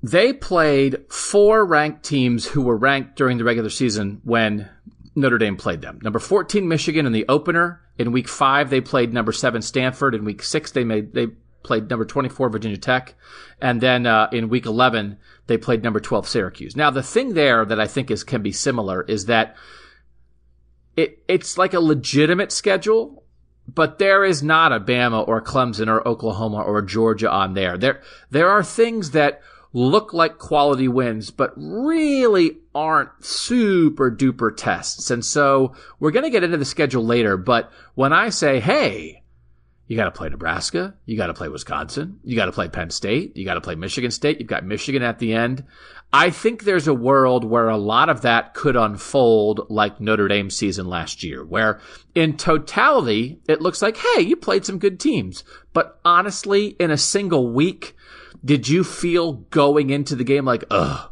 They 0.03 0.33
played 0.33 1.05
four 1.09 1.65
ranked 1.67 2.05
teams 2.05 2.47
who 2.47 2.63
were 2.63 2.77
ranked 2.77 3.17
during 3.17 3.39
the 3.39 3.45
regular 3.45 3.71
season 3.71 4.21
when 4.25 4.69
Notre 5.17 5.39
Dame 5.39 5.57
played 5.57 5.81
them. 5.81 5.99
Number 6.03 6.21
14, 6.21 6.69
Michigan 6.69 7.07
in 7.07 7.13
the 7.13 7.27
opener. 7.29 7.83
In 7.99 8.13
week 8.13 8.29
five, 8.29 8.71
they 8.71 8.81
played 8.81 9.13
number 9.13 9.33
seven, 9.33 9.61
Stanford. 9.61 10.15
In 10.15 10.25
week 10.25 10.43
six, 10.43 10.71
they 10.71 10.85
made, 10.85 11.15
they 11.15 11.29
played 11.63 11.91
number 11.91 12.05
24 12.05 12.49
Virginia 12.49 12.77
Tech, 12.77 13.15
and 13.61 13.81
then 13.81 14.07
uh, 14.07 14.29
in 14.33 14.49
week 14.49 14.67
11 14.67 15.19
they 15.47 15.59
played 15.59 15.83
number 15.83 16.01
12 16.01 16.29
Syracuse. 16.29 16.77
Now 16.77 16.91
the 16.91 17.03
thing 17.03 17.35
there 17.35 17.65
that 17.65 17.81
I 17.81 17.87
think 17.87 18.11
is 18.11 18.25
can 18.25 18.43
be 18.43 18.53
similar 18.53 19.03
is 19.03 19.27
that 19.27 19.57
it 20.97 21.23
it's 21.29 21.59
like 21.59 21.75
a 21.75 21.81
legitimate 21.81 22.53
schedule, 22.53 23.25
but 23.67 23.99
there 23.99 24.25
is 24.25 24.43
not 24.43 24.73
a 24.73 24.81
Bama 24.81 25.27
or 25.27 25.43
Clemson 25.43 25.89
or 25.89 26.07
Oklahoma 26.07 26.63
or 26.63 26.81
Georgia 26.83 27.31
on 27.31 27.55
there. 27.55 27.77
There 27.77 28.01
there 28.31 28.49
are 28.49 28.63
things 28.63 29.11
that 29.11 29.41
look 29.73 30.13
like 30.13 30.39
quality 30.39 30.89
wins, 30.89 31.31
but 31.31 31.53
really 31.57 32.59
aren't 32.75 33.25
super 33.25 34.11
duper 34.11 34.57
tests. 34.57 35.11
And 35.11 35.25
so 35.25 35.75
we're 36.01 36.11
going 36.11 36.25
to 36.25 36.31
get 36.31 36.45
into 36.45 36.57
the 36.57 36.65
schedule 36.65 37.05
later, 37.05 37.37
but 37.37 37.71
when 37.95 38.13
I 38.13 38.31
say, 38.31 38.61
hey, 38.61 39.23
you 39.89 39.97
got 39.97 40.05
to 40.05 40.11
play 40.11 40.29
Nebraska. 40.29 40.95
You 41.07 41.17
got 41.17 41.29
to 41.29 41.35
play 41.35 41.49
Wisconsin. 41.49 42.21
You 42.23 42.37
got 42.37 42.45
to 42.45 42.53
play 42.53 42.69
Penn 42.69 42.91
State. 42.91 43.39
You 43.39 43.47
got 43.47 43.55
to 43.55 43.63
play 43.63 43.75
Michigan 43.75 44.11
State. 44.11 44.39
You've 44.39 44.47
got 44.47 44.63
Michigan 44.63 45.03
at 45.03 45.19
the 45.19 45.33
end. 45.33 45.65
I 46.13 46.29
think 46.29 46.63
there's 46.63 46.89
a 46.89 46.95
world 46.95 47.43
where 47.43 47.69
a 47.69 47.79
lot 47.79 48.11
of 48.11 48.21
that 48.21 48.53
could 48.53 48.77
unfold 48.77 49.67
like 49.71 49.99
Notre 49.99 50.29
Dame 50.29 50.51
season 50.51 50.89
last 50.89 51.23
year, 51.23 51.43
where 51.43 51.81
in 52.15 52.37
totality, 52.37 53.41
it 53.49 53.63
looks 53.63 53.81
like, 53.81 53.97
hey, 53.97 54.21
you 54.21 54.37
played 54.37 54.67
some 54.67 54.79
good 54.79 55.01
teams. 55.01 55.43
But 55.73 55.99
honestly, 56.05 56.69
in 56.79 56.91
a 56.91 56.99
single 56.99 57.51
week, 57.51 57.95
did 58.45 58.69
you 58.69 58.85
feel 58.85 59.33
going 59.33 59.91
into 59.91 60.15
the 60.15 60.25
game 60.25 60.45
like, 60.45 60.65
ugh, 60.71 61.11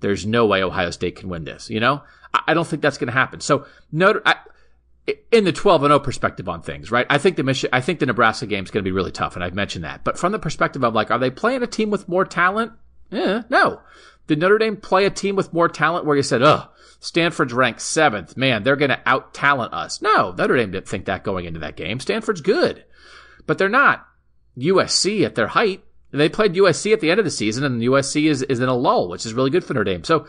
there's 0.00 0.26
no 0.26 0.46
way 0.46 0.62
Ohio 0.62 0.90
State 0.90 1.16
can 1.16 1.28
win 1.28 1.44
this? 1.44 1.70
You 1.70 1.80
know, 1.80 2.02
I 2.46 2.54
don't 2.54 2.66
think 2.66 2.82
that's 2.82 2.98
going 2.98 3.08
to 3.08 3.12
happen. 3.12 3.40
So 3.40 3.66
Notre, 3.92 4.22
I, 4.24 4.36
in 5.30 5.44
the 5.44 5.52
12 5.52 5.84
and 5.84 5.90
0 5.90 5.98
perspective 6.00 6.48
on 6.48 6.62
things, 6.62 6.90
right? 6.90 7.06
I 7.10 7.18
think 7.18 7.36
the 7.36 7.42
Mich- 7.42 7.66
I 7.72 7.80
think 7.80 7.98
the 7.98 8.06
Nebraska 8.06 8.46
game 8.46 8.64
is 8.64 8.70
going 8.70 8.82
to 8.82 8.88
be 8.88 8.92
really 8.92 9.12
tough, 9.12 9.34
and 9.34 9.44
I've 9.44 9.54
mentioned 9.54 9.84
that. 9.84 10.04
But 10.04 10.18
from 10.18 10.32
the 10.32 10.38
perspective 10.38 10.82
of 10.84 10.94
like, 10.94 11.10
are 11.10 11.18
they 11.18 11.30
playing 11.30 11.62
a 11.62 11.66
team 11.66 11.90
with 11.90 12.08
more 12.08 12.24
talent? 12.24 12.72
Yeah, 13.10 13.42
no. 13.50 13.80
Did 14.26 14.38
Notre 14.38 14.58
Dame 14.58 14.76
play 14.76 15.04
a 15.04 15.10
team 15.10 15.36
with 15.36 15.52
more 15.52 15.68
talent 15.68 16.06
where 16.06 16.16
you 16.16 16.22
said, 16.22 16.42
oh, 16.42 16.68
Stanford's 16.98 17.52
ranked 17.52 17.82
seventh. 17.82 18.36
Man, 18.36 18.62
they're 18.62 18.76
going 18.76 18.90
to 18.90 19.00
out 19.04 19.34
talent 19.34 19.74
us. 19.74 20.00
No, 20.00 20.32
Notre 20.32 20.56
Dame 20.56 20.70
didn't 20.70 20.88
think 20.88 21.04
that 21.04 21.22
going 21.24 21.44
into 21.44 21.60
that 21.60 21.76
game. 21.76 22.00
Stanford's 22.00 22.40
good, 22.40 22.84
but 23.46 23.58
they're 23.58 23.68
not 23.68 24.06
USC 24.56 25.22
at 25.24 25.34
their 25.34 25.48
height. 25.48 25.83
They 26.18 26.28
played 26.28 26.54
USC 26.54 26.92
at 26.92 27.00
the 27.00 27.10
end 27.10 27.18
of 27.18 27.24
the 27.24 27.30
season, 27.30 27.64
and 27.64 27.82
USC 27.82 28.28
is, 28.30 28.42
is 28.42 28.60
in 28.60 28.68
a 28.68 28.74
lull, 28.74 29.08
which 29.08 29.26
is 29.26 29.34
really 29.34 29.50
good 29.50 29.64
for 29.64 29.74
Notre 29.74 29.84
Dame. 29.84 30.04
So 30.04 30.26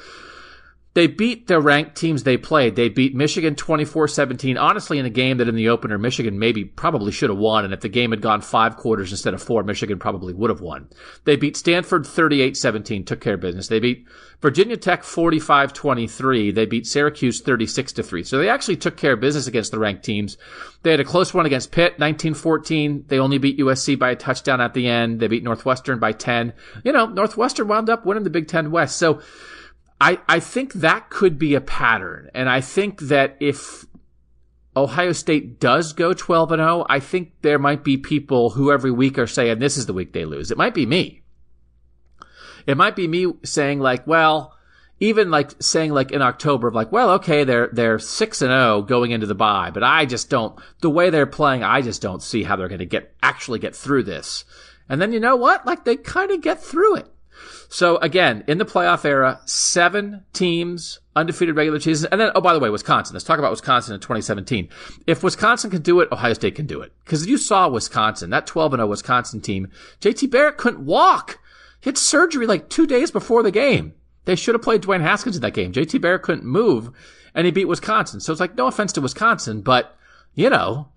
they 0.95 1.05
beat 1.05 1.45
the 1.45 1.59
ranked 1.59 1.95
teams 1.95 2.23
they 2.23 2.37
played. 2.37 2.75
They 2.75 2.89
beat 2.89 3.13
Michigan 3.13 3.53
24-17, 3.53 4.59
honestly 4.59 4.97
in 4.97 5.05
a 5.05 5.11
game 5.11 5.37
that 5.37 5.47
in 5.47 5.55
the 5.55 5.69
opener 5.69 5.99
Michigan 5.99 6.39
maybe 6.39 6.65
probably 6.65 7.11
should 7.11 7.29
have 7.29 7.37
won 7.37 7.65
and 7.65 7.73
if 7.73 7.81
the 7.81 7.89
game 7.89 8.09
had 8.11 8.21
gone 8.21 8.41
5 8.41 8.77
quarters 8.77 9.11
instead 9.11 9.33
of 9.33 9.43
4 9.43 9.63
Michigan 9.63 9.99
probably 9.99 10.33
would 10.33 10.49
have 10.49 10.61
won. 10.61 10.89
They 11.25 11.35
beat 11.35 11.55
Stanford 11.55 12.05
38-17, 12.05 13.05
took 13.05 13.21
care 13.21 13.35
of 13.35 13.41
business. 13.41 13.67
They 13.67 13.79
beat 13.79 14.07
Virginia 14.41 14.77
Tech 14.77 15.03
45-23. 15.03 16.55
They 16.55 16.65
beat 16.65 16.87
Syracuse 16.87 17.41
36-3. 17.41 18.25
So 18.25 18.37
they 18.37 18.49
actually 18.49 18.77
took 18.77 18.97
care 18.97 19.13
of 19.13 19.19
business 19.19 19.47
against 19.47 19.71
the 19.71 19.79
ranked 19.79 20.03
teams. 20.03 20.37
They 20.83 20.91
had 20.91 20.99
a 20.99 21.05
close 21.05 21.33
one 21.33 21.45
against 21.45 21.71
Pitt 21.71 21.97
19-14. 21.97 23.07
They 23.07 23.19
only 23.19 23.37
beat 23.37 23.59
USC 23.59 23.99
by 23.99 24.11
a 24.11 24.15
touchdown 24.15 24.61
at 24.61 24.73
the 24.73 24.87
end. 24.87 25.19
They 25.19 25.27
beat 25.27 25.43
Northwestern 25.43 25.99
by 25.99 26.13
10. 26.13 26.53
You 26.83 26.93
know, 26.93 27.05
Northwestern 27.05 27.67
wound 27.67 27.89
up 27.89 28.05
winning 28.05 28.23
the 28.23 28.29
Big 28.29 28.47
10 28.47 28.71
West. 28.71 28.97
So 28.97 29.21
I, 30.05 30.19
I 30.29 30.39
think 30.39 30.73
that 30.73 31.09
could 31.09 31.39
be 31.39 31.55
a 31.55 31.61
pattern. 31.61 32.29
And 32.35 32.47
I 32.47 32.61
think 32.61 33.01
that 33.01 33.37
if 33.39 33.85
Ohio 34.77 35.13
State 35.13 35.59
does 35.59 35.93
go 35.93 36.13
12 36.13 36.51
and 36.51 36.59
0, 36.59 36.85
I 36.87 36.99
think 36.99 37.31
there 37.41 37.57
might 37.57 37.83
be 37.83 37.97
people 37.97 38.51
who 38.51 38.71
every 38.71 38.91
week 38.91 39.17
are 39.17 39.25
saying 39.25 39.57
this 39.57 39.77
is 39.77 39.87
the 39.87 39.93
week 39.93 40.13
they 40.13 40.25
lose. 40.25 40.51
It 40.51 40.59
might 40.59 40.75
be 40.75 40.85
me. 40.85 41.23
It 42.67 42.77
might 42.77 42.95
be 42.95 43.07
me 43.07 43.33
saying 43.43 43.79
like, 43.79 44.05
well, 44.05 44.53
even 44.99 45.31
like 45.31 45.59
saying 45.59 45.91
like 45.91 46.11
in 46.11 46.21
October 46.21 46.67
of 46.67 46.75
like, 46.75 46.91
well, 46.91 47.09
okay, 47.13 47.43
they're 47.43 47.69
they're 47.73 47.97
6 47.97 48.41
and 48.43 48.51
0 48.51 48.83
going 48.83 49.09
into 49.09 49.25
the 49.25 49.33
bye, 49.33 49.71
but 49.71 49.81
I 49.81 50.05
just 50.05 50.29
don't 50.29 50.59
the 50.81 50.89
way 50.91 51.09
they're 51.09 51.25
playing, 51.25 51.63
I 51.63 51.81
just 51.81 52.03
don't 52.03 52.21
see 52.21 52.43
how 52.43 52.55
they're 52.55 52.67
going 52.67 52.77
to 52.77 52.85
get 52.85 53.15
actually 53.23 53.57
get 53.57 53.75
through 53.75 54.03
this. 54.03 54.45
And 54.87 55.01
then 55.01 55.11
you 55.11 55.19
know 55.19 55.35
what? 55.35 55.65
Like 55.65 55.83
they 55.83 55.95
kind 55.95 56.29
of 56.29 56.41
get 56.41 56.61
through 56.61 56.97
it. 56.97 57.14
So 57.69 57.97
again, 57.97 58.43
in 58.47 58.57
the 58.57 58.65
playoff 58.65 59.05
era, 59.05 59.41
seven 59.45 60.23
teams 60.33 60.99
undefeated 61.15 61.55
regular 61.55 61.79
season. 61.79 62.09
And 62.11 62.21
then, 62.21 62.31
oh, 62.35 62.41
by 62.41 62.53
the 62.53 62.59
way, 62.59 62.69
Wisconsin. 62.69 63.13
Let's 63.13 63.25
talk 63.25 63.39
about 63.39 63.51
Wisconsin 63.51 63.95
in 63.95 64.01
2017. 64.01 64.69
If 65.07 65.23
Wisconsin 65.23 65.71
can 65.71 65.81
do 65.81 65.99
it, 66.01 66.11
Ohio 66.11 66.33
State 66.33 66.55
can 66.55 66.65
do 66.65 66.81
it. 66.81 66.93
Cause 67.05 67.25
you 67.25 67.37
saw 67.37 67.67
Wisconsin, 67.67 68.29
that 68.29 68.47
12 68.47 68.73
and 68.73 68.79
0 68.79 68.87
Wisconsin 68.87 69.41
team, 69.41 69.69
JT 70.01 70.29
Barrett 70.31 70.57
couldn't 70.57 70.85
walk. 70.85 71.39
He 71.81 71.89
had 71.89 71.97
surgery 71.97 72.47
like 72.47 72.69
two 72.69 72.87
days 72.87 73.11
before 73.11 73.43
the 73.43 73.51
game. 73.51 73.93
They 74.25 74.35
should 74.35 74.55
have 74.55 74.61
played 74.61 74.81
Dwayne 74.81 75.01
Haskins 75.01 75.35
in 75.35 75.41
that 75.43 75.53
game. 75.53 75.71
JT 75.71 76.01
Barrett 76.01 76.23
couldn't 76.23 76.45
move 76.45 76.91
and 77.33 77.45
he 77.45 77.51
beat 77.51 77.67
Wisconsin. 77.67 78.19
So 78.19 78.31
it's 78.31 78.39
like, 78.39 78.55
no 78.55 78.67
offense 78.67 78.93
to 78.93 79.01
Wisconsin, 79.01 79.61
but 79.61 79.95
you 80.33 80.49
know, 80.49 80.89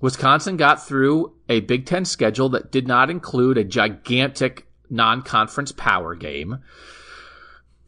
Wisconsin 0.00 0.56
got 0.56 0.84
through 0.84 1.32
a 1.48 1.60
Big 1.60 1.86
Ten 1.86 2.04
schedule 2.04 2.48
that 2.50 2.72
did 2.72 2.88
not 2.88 3.08
include 3.08 3.56
a 3.56 3.64
gigantic 3.64 4.66
non-conference 4.92 5.72
power 5.72 6.14
game. 6.14 6.58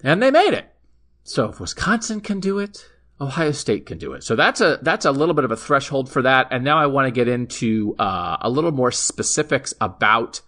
And 0.02 0.22
they 0.22 0.30
made 0.30 0.54
it. 0.54 0.74
So 1.22 1.48
if 1.48 1.60
Wisconsin 1.60 2.20
can 2.20 2.40
do 2.40 2.58
it, 2.58 2.90
Ohio 3.20 3.52
State 3.52 3.86
can 3.86 3.98
do 3.98 4.12
it. 4.12 4.24
So 4.24 4.36
that's 4.36 4.60
a 4.60 4.78
that's 4.82 5.04
a 5.04 5.12
little 5.12 5.34
bit 5.34 5.44
of 5.44 5.50
a 5.50 5.56
threshold 5.56 6.10
for 6.10 6.22
that. 6.22 6.48
And 6.50 6.64
now 6.64 6.78
I 6.78 6.86
want 6.86 7.06
to 7.06 7.12
get 7.12 7.28
into 7.28 7.94
uh, 7.98 8.36
a 8.40 8.50
little 8.50 8.72
more 8.72 8.90
specifics 8.90 9.72
about 9.80 10.40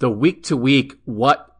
the 0.00 0.10
week 0.10 0.42
to 0.44 0.56
week 0.56 0.94
what 1.04 1.50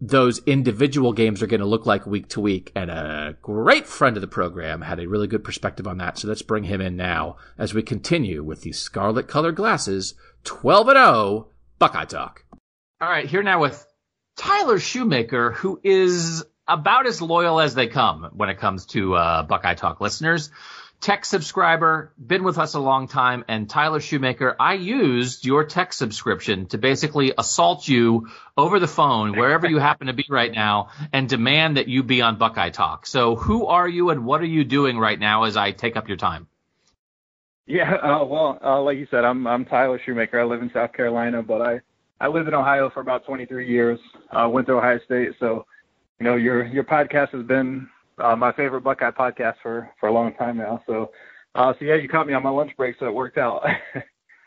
those 0.00 0.38
individual 0.46 1.12
games 1.12 1.42
are 1.42 1.46
going 1.46 1.60
to 1.60 1.66
look 1.66 1.84
like 1.84 2.06
week 2.06 2.28
to 2.28 2.40
week. 2.40 2.72
And 2.74 2.90
a 2.90 3.36
great 3.42 3.86
friend 3.86 4.16
of 4.16 4.20
the 4.20 4.28
program 4.28 4.82
had 4.82 5.00
a 5.00 5.08
really 5.08 5.26
good 5.26 5.44
perspective 5.44 5.86
on 5.86 5.98
that. 5.98 6.18
So 6.18 6.28
let's 6.28 6.42
bring 6.42 6.64
him 6.64 6.80
in 6.80 6.96
now 6.96 7.36
as 7.58 7.74
we 7.74 7.82
continue 7.82 8.42
with 8.42 8.62
these 8.62 8.78
scarlet 8.78 9.28
colored 9.28 9.56
glasses, 9.56 10.14
12 10.44 10.88
and 10.88 10.96
0 10.96 11.48
Buckeye 11.78 12.04
Talk. 12.04 12.44
All 13.02 13.08
right, 13.08 13.24
here 13.24 13.42
now 13.42 13.62
with 13.62 13.86
Tyler 14.36 14.78
Shoemaker, 14.78 15.52
who 15.52 15.80
is 15.82 16.44
about 16.68 17.06
as 17.06 17.22
loyal 17.22 17.58
as 17.58 17.74
they 17.74 17.86
come 17.86 18.28
when 18.34 18.50
it 18.50 18.58
comes 18.58 18.84
to 18.86 19.14
uh, 19.14 19.42
Buckeye 19.42 19.72
Talk 19.72 20.02
listeners. 20.02 20.50
Tech 21.00 21.24
subscriber, 21.24 22.12
been 22.18 22.44
with 22.44 22.58
us 22.58 22.74
a 22.74 22.78
long 22.78 23.08
time, 23.08 23.42
and 23.48 23.70
Tyler 23.70 24.00
Shoemaker, 24.00 24.54
I 24.60 24.74
used 24.74 25.46
your 25.46 25.64
tech 25.64 25.94
subscription 25.94 26.66
to 26.66 26.76
basically 26.76 27.32
assault 27.38 27.88
you 27.88 28.28
over 28.54 28.78
the 28.78 28.86
phone, 28.86 29.34
wherever 29.34 29.66
you 29.66 29.78
happen 29.78 30.08
to 30.08 30.12
be 30.12 30.26
right 30.28 30.52
now, 30.52 30.90
and 31.10 31.26
demand 31.26 31.78
that 31.78 31.88
you 31.88 32.02
be 32.02 32.20
on 32.20 32.36
Buckeye 32.36 32.68
Talk. 32.68 33.06
So 33.06 33.34
who 33.34 33.64
are 33.64 33.88
you 33.88 34.10
and 34.10 34.26
what 34.26 34.42
are 34.42 34.44
you 34.44 34.62
doing 34.62 34.98
right 34.98 35.18
now 35.18 35.44
as 35.44 35.56
I 35.56 35.72
take 35.72 35.96
up 35.96 36.06
your 36.06 36.18
time? 36.18 36.48
Yeah, 37.66 37.94
uh, 37.94 38.24
well, 38.26 38.58
uh, 38.62 38.82
like 38.82 38.98
you 38.98 39.06
said, 39.10 39.24
I'm 39.24 39.46
I'm 39.46 39.64
Tyler 39.64 39.98
Shoemaker. 40.04 40.38
I 40.38 40.44
live 40.44 40.60
in 40.60 40.70
South 40.70 40.92
Carolina, 40.92 41.42
but 41.42 41.62
I 41.62 41.80
I 42.20 42.28
lived 42.28 42.48
in 42.48 42.54
Ohio 42.54 42.90
for 42.90 43.00
about 43.00 43.24
23 43.24 43.68
years. 43.68 43.98
Uh, 44.30 44.48
went 44.48 44.66
to 44.66 44.74
Ohio 44.74 45.00
State, 45.04 45.32
so 45.40 45.66
you 46.18 46.24
know 46.24 46.36
your 46.36 46.66
your 46.66 46.84
podcast 46.84 47.30
has 47.30 47.44
been 47.46 47.88
uh, 48.18 48.36
my 48.36 48.52
favorite 48.52 48.82
Buckeye 48.82 49.10
podcast 49.10 49.54
for 49.62 49.90
for 49.98 50.08
a 50.08 50.12
long 50.12 50.34
time 50.34 50.58
now. 50.58 50.82
So, 50.86 51.12
uh, 51.54 51.72
so 51.78 51.84
yeah, 51.84 51.94
you 51.94 52.08
caught 52.08 52.26
me 52.26 52.34
on 52.34 52.42
my 52.42 52.50
lunch 52.50 52.76
break, 52.76 52.96
so 52.98 53.06
it 53.06 53.14
worked 53.14 53.38
out. 53.38 53.64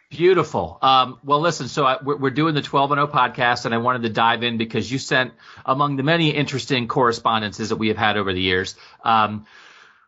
Beautiful. 0.09 0.77
Um, 0.79 1.17
well, 1.23 1.39
listen, 1.39 1.67
so 1.67 1.85
I, 1.85 1.97
we're, 2.03 2.17
we're, 2.17 2.29
doing 2.29 2.53
the 2.53 2.61
12 2.61 2.91
and 2.91 2.99
0 2.99 3.07
podcast, 3.07 3.65
and 3.65 3.73
I 3.73 3.79
wanted 3.79 4.03
to 4.03 4.09
dive 4.09 4.43
in 4.43 4.59
because 4.59 4.91
you 4.91 4.99
sent, 4.99 5.33
among 5.65 5.95
the 5.95 6.03
many 6.03 6.29
interesting 6.29 6.87
correspondences 6.87 7.69
that 7.69 7.77
we 7.77 7.87
have 7.87 7.97
had 7.97 8.15
over 8.15 8.31
the 8.31 8.39
years, 8.39 8.75
um, 9.03 9.47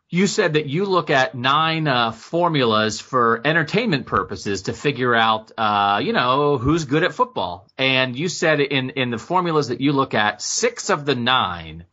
you 0.09 0.27
said 0.27 0.53
that 0.53 0.67
you 0.67 0.85
look 0.85 1.09
at 1.09 1.35
nine 1.35 1.87
uh, 1.87 2.11
formulas 2.11 2.99
for 2.99 3.41
entertainment 3.43 4.05
purposes 4.05 4.63
to 4.63 4.73
figure 4.73 5.15
out, 5.15 5.51
uh, 5.57 5.99
you 6.03 6.13
know, 6.13 6.57
who's 6.57 6.85
good 6.85 7.03
at 7.03 7.13
football. 7.13 7.67
And 7.77 8.15
you 8.15 8.29
said 8.29 8.59
in 8.59 8.91
in 8.91 9.09
the 9.09 9.17
formulas 9.17 9.69
that 9.69 9.81
you 9.81 9.91
look 9.91 10.13
at, 10.13 10.41
six 10.41 10.89
of 10.89 11.05
the 11.05 11.15
nine 11.15 11.85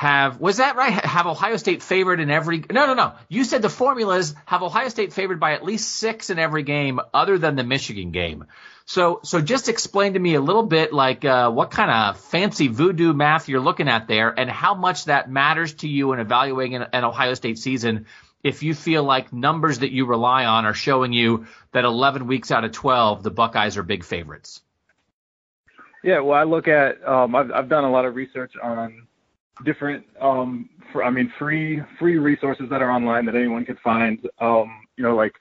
have 0.00 0.40
was 0.40 0.56
that 0.56 0.76
right? 0.76 0.92
Have 0.92 1.26
Ohio 1.26 1.58
State 1.58 1.82
favored 1.82 2.20
in 2.20 2.30
every? 2.30 2.64
No, 2.70 2.86
no, 2.86 2.94
no. 2.94 3.12
You 3.28 3.44
said 3.44 3.60
the 3.60 3.68
formulas 3.68 4.34
have 4.46 4.62
Ohio 4.62 4.88
State 4.88 5.12
favored 5.12 5.38
by 5.38 5.52
at 5.52 5.62
least 5.62 5.90
six 5.90 6.30
in 6.30 6.38
every 6.38 6.62
game, 6.62 7.00
other 7.12 7.36
than 7.36 7.54
the 7.54 7.64
Michigan 7.64 8.10
game. 8.10 8.46
So, 8.90 9.20
so 9.22 9.40
just 9.40 9.68
explain 9.68 10.14
to 10.14 10.18
me 10.18 10.34
a 10.34 10.40
little 10.40 10.64
bit, 10.64 10.92
like 10.92 11.24
uh, 11.24 11.48
what 11.52 11.70
kind 11.70 11.92
of 11.92 12.18
fancy 12.18 12.66
voodoo 12.66 13.12
math 13.12 13.48
you're 13.48 13.60
looking 13.60 13.86
at 13.86 14.08
there, 14.08 14.34
and 14.36 14.50
how 14.50 14.74
much 14.74 15.04
that 15.04 15.30
matters 15.30 15.74
to 15.74 15.88
you 15.88 16.12
in 16.12 16.18
evaluating 16.18 16.74
an, 16.74 16.86
an 16.92 17.04
Ohio 17.04 17.34
State 17.34 17.56
season. 17.60 18.06
If 18.42 18.64
you 18.64 18.74
feel 18.74 19.04
like 19.04 19.32
numbers 19.32 19.78
that 19.78 19.92
you 19.92 20.06
rely 20.06 20.44
on 20.44 20.66
are 20.66 20.74
showing 20.74 21.12
you 21.12 21.46
that 21.70 21.84
11 21.84 22.26
weeks 22.26 22.50
out 22.50 22.64
of 22.64 22.72
12, 22.72 23.22
the 23.22 23.30
Buckeyes 23.30 23.76
are 23.76 23.84
big 23.84 24.02
favorites. 24.02 24.60
Yeah, 26.02 26.18
well, 26.18 26.36
I 26.36 26.42
look 26.42 26.66
at 26.66 27.06
um, 27.06 27.36
I've, 27.36 27.52
I've 27.52 27.68
done 27.68 27.84
a 27.84 27.90
lot 27.92 28.06
of 28.06 28.16
research 28.16 28.54
on 28.60 29.06
different 29.64 30.04
um 30.20 30.68
for, 30.90 31.04
I 31.04 31.10
mean 31.10 31.32
free 31.38 31.80
free 31.96 32.18
resources 32.18 32.68
that 32.70 32.82
are 32.82 32.90
online 32.90 33.26
that 33.26 33.36
anyone 33.36 33.64
could 33.64 33.78
find. 33.84 34.18
Um, 34.40 34.68
you 34.96 35.04
know, 35.04 35.14
like 35.14 35.34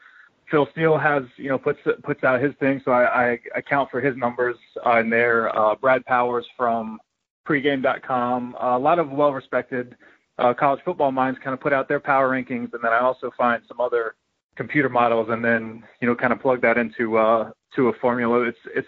Phil 0.50 0.68
Steele 0.72 0.97
has, 0.97 1.24
you 1.38 1.50
know, 1.50 1.58
puts 1.58 1.80
puts 2.04 2.24
out 2.24 2.41
his 2.41 2.54
thing, 2.60 2.82
so 2.84 2.91
I, 2.91 3.32
I 3.32 3.39
account 3.56 3.91
for 3.91 4.02
his 4.02 4.16
numbers 4.18 4.56
uh, 4.86 5.00
in 5.00 5.10
there. 5.10 5.56
Uh, 5.58 5.76
Brad 5.76 6.06
Powers 6.06 6.45
from 6.58 7.00
pregame.com, 7.47 8.56
uh, 8.62 8.78
a 8.78 8.80
lot 8.80 9.00
of 9.00 9.10
well-respected 9.10 9.95
uh, 10.38 10.54
college 10.54 10.80
football 10.86 11.12
minds 11.12 11.39
kind 11.43 11.54
of 11.54 11.60
put 11.60 11.74
out 11.74 11.88
their 11.88 12.00
power 12.00 12.30
rankings, 12.30 12.74
and 12.74 12.84
then 12.84 12.91
I 12.91 13.00
also 13.00 13.32
find 13.38 13.62
some 13.68 13.80
other 13.80 14.16
computer 14.56 14.89
models, 14.89 15.28
and 15.30 15.43
then 15.43 15.84
you 16.02 16.08
know, 16.08 16.16
kind 16.16 16.34
of 16.34 16.39
plug 16.39 16.62
that 16.62 16.78
into 16.78 17.18
uh, 17.18 17.52
to 17.76 17.89
a 17.89 17.93
formula. 17.93 18.41
It's 18.41 18.58
it's 18.76 18.88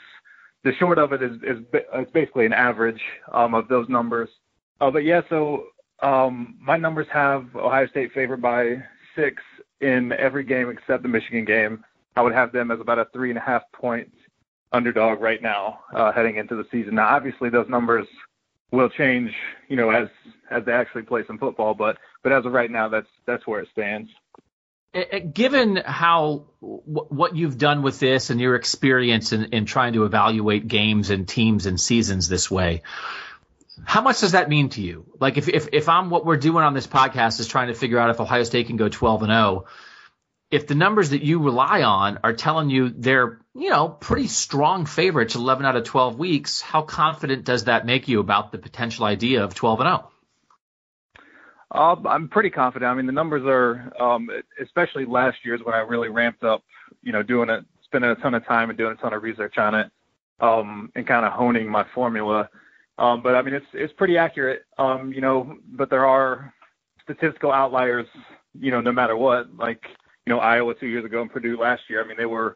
the 0.63 0.73
short 0.73 0.97
of 0.97 1.13
it 1.13 1.21
is 1.21 1.35
is 1.43 1.63
it's 1.73 2.11
basically 2.11 2.45
an 2.45 2.53
average 2.53 3.01
um, 3.33 3.53
of 3.53 3.67
those 3.67 3.87
numbers. 3.89 4.29
Uh, 4.79 4.89
but 4.89 5.03
yeah, 5.03 5.21
so 5.29 5.65
um, 6.01 6.57
my 6.59 6.77
numbers 6.77 7.07
have 7.11 7.45
Ohio 7.55 7.87
State 7.87 8.11
favored 8.13 8.41
by 8.41 8.77
six 9.15 9.41
in 9.81 10.11
every 10.13 10.43
game 10.43 10.69
except 10.69 11.03
the 11.03 11.09
Michigan 11.09 11.45
game. 11.45 11.83
I 12.15 12.21
would 12.21 12.33
have 12.33 12.51
them 12.51 12.71
as 12.71 12.79
about 12.79 12.99
a 12.99 13.05
three 13.13 13.29
and 13.29 13.37
a 13.37 13.41
half 13.41 13.63
point 13.73 14.11
underdog 14.71 15.21
right 15.21 15.41
now 15.41 15.79
uh, 15.93 16.11
heading 16.11 16.37
into 16.37 16.55
the 16.55 16.65
season. 16.71 16.95
Now, 16.95 17.07
obviously, 17.07 17.49
those 17.49 17.67
numbers 17.69 18.07
will 18.71 18.89
change, 18.89 19.31
you 19.67 19.75
know, 19.75 19.89
as 19.89 20.07
as 20.49 20.63
they 20.65 20.71
actually 20.71 21.03
play 21.03 21.23
some 21.25 21.37
football. 21.37 21.73
But 21.73 21.97
but 22.23 22.31
as 22.31 22.45
of 22.45 22.53
right 22.53 22.71
now, 22.71 22.89
that's 22.89 23.09
that's 23.25 23.45
where 23.47 23.61
it 23.61 23.69
stands. 23.71 24.09
Given 25.33 25.77
how 25.77 26.47
what 26.59 27.35
you've 27.35 27.57
done 27.57 27.81
with 27.81 27.99
this 27.99 28.29
and 28.29 28.41
your 28.41 28.55
experience 28.55 29.31
in, 29.31 29.45
in 29.53 29.65
trying 29.65 29.93
to 29.93 30.03
evaluate 30.03 30.67
games 30.67 31.09
and 31.11 31.25
teams 31.25 31.65
and 31.65 31.79
seasons 31.79 32.27
this 32.27 32.51
way, 32.51 32.81
how 33.83 34.01
much 34.01 34.21
does 34.21 34.33
that 34.33 34.49
mean 34.49 34.69
to 34.69 34.81
you? 34.81 35.05
Like 35.19 35.37
if, 35.37 35.49
if, 35.49 35.69
if 35.73 35.89
I'm 35.89 36.09
what 36.09 36.25
we're 36.25 36.37
doing 36.37 36.63
on 36.63 36.73
this 36.73 36.87
podcast 36.87 37.39
is 37.39 37.47
trying 37.47 37.67
to 37.67 37.73
figure 37.73 37.99
out 37.99 38.09
if 38.09 38.19
Ohio 38.19 38.43
State 38.43 38.67
can 38.67 38.77
go 38.77 38.89
12 38.89 39.23
and 39.23 39.31
0, 39.31 39.65
if 40.51 40.67
the 40.67 40.75
numbers 40.75 41.11
that 41.11 41.23
you 41.23 41.39
rely 41.39 41.81
on 41.83 42.19
are 42.23 42.33
telling 42.33 42.69
you 42.69 42.89
they're, 42.89 43.39
you 43.55 43.69
know, 43.69 43.87
pretty 43.87 44.27
strong 44.27 44.85
favorites 44.85 45.35
11 45.35 45.65
out 45.65 45.77
of 45.77 45.85
12 45.85 46.19
weeks, 46.19 46.61
how 46.61 46.81
confident 46.81 47.45
does 47.45 47.65
that 47.65 47.85
make 47.85 48.07
you 48.07 48.19
about 48.19 48.51
the 48.51 48.57
potential 48.57 49.05
idea 49.05 49.43
of 49.43 49.55
12 49.55 49.79
and 49.79 49.87
0? 49.87 50.11
Uh, 51.73 51.95
I'm 52.05 52.27
pretty 52.27 52.49
confident. 52.49 52.91
I 52.91 52.93
mean, 52.93 53.05
the 53.05 53.13
numbers 53.13 53.43
are, 53.45 53.93
um, 53.97 54.29
especially 54.61 55.05
last 55.05 55.37
year's 55.45 55.61
when 55.63 55.73
I 55.73 55.79
really 55.79 56.09
ramped 56.09 56.43
up, 56.43 56.63
you 57.01 57.13
know, 57.13 57.23
doing 57.23 57.49
it, 57.49 57.63
spending 57.85 58.11
a 58.11 58.15
ton 58.15 58.33
of 58.33 58.45
time 58.45 58.69
and 58.69 58.77
doing 58.77 58.91
a 58.91 59.01
ton 59.01 59.13
of 59.13 59.23
research 59.23 59.57
on 59.57 59.75
it, 59.75 59.89
um, 60.41 60.91
and 60.95 61.07
kind 61.07 61.25
of 61.25 61.31
honing 61.31 61.69
my 61.69 61.85
formula. 61.95 62.49
Um, 63.01 63.23
but 63.23 63.33
I 63.33 63.41
mean, 63.41 63.55
it's 63.55 63.65
it's 63.73 63.93
pretty 63.93 64.17
accurate. 64.17 64.61
Um, 64.77 65.11
you 65.11 65.21
know, 65.21 65.57
but 65.71 65.89
there 65.89 66.05
are 66.05 66.53
statistical 67.03 67.51
outliers. 67.51 68.05
You 68.53 68.69
know, 68.69 68.79
no 68.79 68.91
matter 68.91 69.17
what, 69.17 69.47
like 69.57 69.81
you 70.27 70.31
know, 70.31 70.39
Iowa 70.39 70.75
two 70.75 70.85
years 70.85 71.03
ago 71.03 71.21
and 71.21 71.31
Purdue 71.31 71.57
last 71.57 71.81
year. 71.89 72.03
I 72.03 72.07
mean, 72.07 72.17
they 72.17 72.27
were 72.27 72.55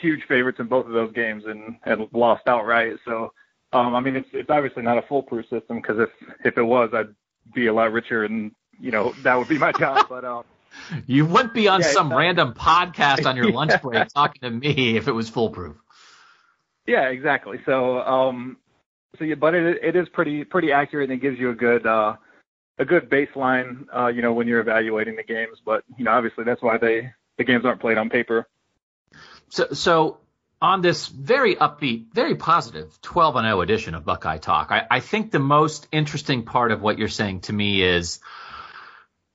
huge 0.00 0.24
favorites 0.26 0.58
in 0.58 0.66
both 0.66 0.86
of 0.86 0.92
those 0.92 1.12
games 1.12 1.44
and 1.46 1.76
and 1.84 2.08
lost 2.12 2.42
outright. 2.48 2.96
So, 3.04 3.32
um, 3.72 3.94
I 3.94 4.00
mean, 4.00 4.16
it's 4.16 4.28
it's 4.32 4.50
obviously 4.50 4.82
not 4.82 4.98
a 4.98 5.02
foolproof 5.02 5.48
system 5.48 5.76
because 5.76 6.00
if 6.00 6.10
if 6.44 6.58
it 6.58 6.64
was, 6.64 6.90
I'd 6.92 7.14
be 7.54 7.68
a 7.68 7.72
lot 7.72 7.92
richer 7.92 8.24
and 8.24 8.50
you 8.80 8.90
know 8.90 9.14
that 9.22 9.38
would 9.38 9.48
be 9.48 9.58
my 9.58 9.70
job. 9.70 10.06
But 10.08 10.24
um, 10.24 10.42
you 11.06 11.24
wouldn't 11.24 11.54
be 11.54 11.68
on 11.68 11.82
yeah, 11.82 11.92
some 11.92 12.12
random 12.12 12.52
podcast 12.52 13.26
on 13.26 13.36
your 13.36 13.52
lunch 13.52 13.80
break 13.80 14.08
talking 14.08 14.40
to 14.42 14.50
me 14.50 14.96
if 14.96 15.06
it 15.06 15.12
was 15.12 15.28
foolproof. 15.28 15.76
Yeah, 16.84 17.08
exactly. 17.08 17.60
So, 17.64 18.00
um, 18.00 18.58
so 19.18 19.24
yeah, 19.24 19.34
but 19.34 19.54
it 19.54 19.78
it 19.82 19.96
is 19.96 20.08
pretty 20.08 20.44
pretty 20.44 20.72
accurate 20.72 21.10
and 21.10 21.18
it 21.18 21.22
gives 21.22 21.38
you 21.38 21.50
a 21.50 21.54
good 21.54 21.86
uh, 21.86 22.16
a 22.78 22.84
good 22.84 23.08
baseline, 23.08 23.86
uh, 23.94 24.08
you 24.08 24.22
know, 24.22 24.32
when 24.32 24.48
you're 24.48 24.60
evaluating 24.60 25.16
the 25.16 25.22
games. 25.22 25.58
But 25.64 25.84
you 25.96 26.04
know, 26.04 26.12
obviously 26.12 26.44
that's 26.44 26.62
why 26.62 26.78
they 26.78 27.12
the 27.38 27.44
games 27.44 27.64
aren't 27.64 27.80
played 27.80 27.98
on 27.98 28.10
paper. 28.10 28.48
So 29.48 29.68
so 29.72 30.18
on 30.60 30.80
this 30.80 31.08
very 31.08 31.56
upbeat, 31.56 32.12
very 32.12 32.36
positive 32.36 32.98
12 33.02 33.36
and 33.36 33.44
0 33.44 33.60
edition 33.60 33.94
of 33.94 34.04
Buckeye 34.04 34.38
Talk, 34.38 34.68
I, 34.70 34.86
I 34.90 35.00
think 35.00 35.30
the 35.30 35.38
most 35.38 35.86
interesting 35.92 36.44
part 36.44 36.72
of 36.72 36.80
what 36.80 36.98
you're 36.98 37.08
saying 37.08 37.40
to 37.42 37.52
me 37.52 37.82
is 37.82 38.20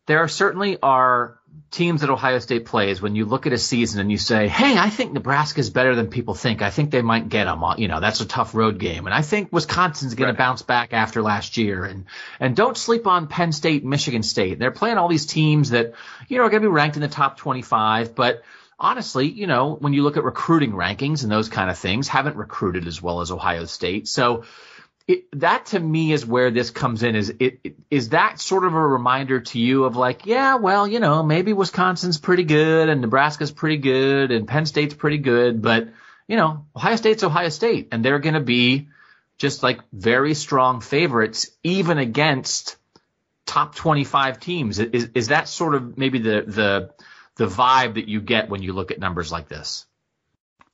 there 0.08 0.28
certainly 0.28 0.78
are 0.82 1.39
teams 1.72 2.02
that 2.02 2.10
Ohio 2.10 2.40
State 2.40 2.66
plays 2.66 3.02
when 3.02 3.16
you 3.16 3.26
look 3.26 3.46
at 3.46 3.54
a 3.54 3.58
season 3.58 4.02
and 4.02 4.12
you 4.12 4.18
say, 4.18 4.48
"Hey, 4.48 4.78
I 4.78 4.90
think 4.90 5.14
Nebraska's 5.14 5.70
better 5.70 5.96
than 5.96 6.08
people 6.08 6.34
think. 6.34 6.62
I 6.62 6.72
think 6.72 6.90
they 6.90 7.02
might 7.02 7.30
get 7.30 7.46
them. 7.46 7.64
Uh, 7.64 7.76
you 7.78 7.88
know, 7.88 8.00
that's 8.00 8.22
a 8.22 8.26
tough 8.26 8.56
road 8.56 8.80
game, 8.80 9.06
and 9.06 9.14
I 9.14 9.22
think 9.22 9.54
Wisconsin's 9.54 10.16
going 10.16 10.30
right. 10.30 10.34
to 10.34 10.38
bounce 10.38 10.62
back 10.64 10.94
after 10.94 11.22
last 11.22 11.58
year." 11.58 11.86
And 11.86 12.06
and 12.40 12.56
don't 12.56 12.78
sleep 12.78 13.06
on 13.06 13.28
Penn 13.28 13.52
State, 13.52 13.86
Michigan 13.86 14.24
State. 14.24 14.58
They're 14.58 14.72
playing 14.72 14.98
all 14.98 15.10
these 15.10 15.28
teams 15.28 15.70
that 15.70 15.94
you 16.28 16.38
know 16.38 16.44
are 16.44 16.50
going 16.50 16.64
to 16.64 16.70
be 16.70 16.74
ranked 16.74 16.96
in 16.96 17.02
the 17.02 17.08
top 17.08 17.38
25, 17.38 18.16
but 18.16 18.42
honestly, 18.80 19.28
you 19.28 19.46
know, 19.46 19.76
when 19.76 19.94
you 19.94 20.04
look 20.04 20.18
at 20.18 20.24
recruiting 20.24 20.72
rankings 20.72 21.24
and 21.24 21.32
those 21.32 21.50
kind 21.50 21.70
of 21.70 21.78
things, 21.78 22.08
haven't 22.08 22.36
recruited 22.36 22.88
as 22.88 23.02
well 23.02 23.22
as 23.22 23.32
Ohio 23.32 23.66
State. 23.66 24.08
So 24.08 24.44
it, 25.10 25.40
that 25.40 25.66
to 25.68 25.80
me 25.80 26.12
is 26.12 26.24
where 26.24 26.52
this 26.52 26.70
comes 26.70 27.02
in. 27.02 27.16
Is 27.16 27.34
it, 27.40 27.60
it 27.64 27.76
is 27.90 28.10
that 28.10 28.40
sort 28.40 28.64
of 28.64 28.76
a 28.76 28.88
reminder 28.88 29.40
to 29.40 29.60
you 29.60 29.86
of 29.86 29.96
like, 29.96 30.28
yeah, 30.28 30.58
well, 30.58 30.88
you 30.88 31.00
know, 31.00 31.24
maybe 31.24 31.52
Wisconsin's 31.52 32.20
pretty 32.20 32.44
good 32.44 32.90
and 32.90 33.02
Nebraska's 33.02 33.50
pretty 33.50 33.78
good 33.78 34.30
and 34.30 34.48
Penn 34.48 34.68
State's 34.68 34.94
pretty 34.94 35.18
good, 35.18 35.64
but 35.64 35.90
you 36.28 36.38
know, 36.38 36.68
Ohio 36.76 36.96
State's 36.96 37.24
Ohio 37.24 37.50
State, 37.50 37.88
and 37.92 38.06
they're 38.06 38.20
going 38.20 38.36
to 38.36 38.40
be 38.40 38.90
just 39.40 39.64
like 39.64 39.80
very 39.92 40.36
strong 40.36 40.80
favorites, 40.80 41.50
even 41.64 41.98
against 41.98 42.78
top 43.48 43.74
25 43.74 44.40
teams. 44.40 44.78
Is 44.78 45.10
is 45.16 45.30
that 45.30 45.48
sort 45.48 45.74
of 45.74 45.98
maybe 45.98 46.20
the 46.20 46.44
the 46.46 46.92
the 47.38 47.48
vibe 47.48 47.96
that 47.96 48.08
you 48.08 48.22
get 48.22 48.48
when 48.48 48.62
you 48.62 48.74
look 48.74 48.92
at 48.92 49.00
numbers 49.00 49.32
like 49.32 49.50
this? 49.50 49.88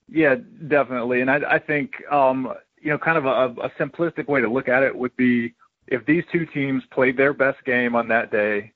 Yeah, 0.09 0.35
definitely. 0.35 1.21
And 1.21 1.31
I, 1.31 1.39
I 1.51 1.59
think 1.59 2.03
um, 2.11 2.53
you 2.85 2.91
know, 2.91 2.99
kind 2.99 3.17
of 3.17 3.25
a, 3.25 3.61
a 3.61 3.69
simplistic 3.79 4.27
way 4.27 4.41
to 4.41 4.47
look 4.47 4.69
at 4.69 4.83
it 4.83 4.95
would 4.95 5.15
be 5.17 5.55
if 5.87 6.05
these 6.05 6.23
two 6.31 6.45
teams 6.45 6.83
played 6.91 7.17
their 7.17 7.33
best 7.33 7.57
game 7.65 7.95
on 7.95 8.07
that 8.09 8.31
day, 8.31 8.71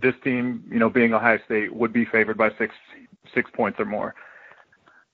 this 0.00 0.14
team, 0.22 0.62
you 0.70 0.78
know, 0.78 0.90
being 0.90 1.14
Ohio 1.14 1.38
State, 1.46 1.74
would 1.74 1.90
be 1.90 2.04
favored 2.04 2.36
by 2.36 2.50
six 2.58 2.74
six 3.34 3.50
points 3.54 3.80
or 3.80 3.86
more. 3.86 4.14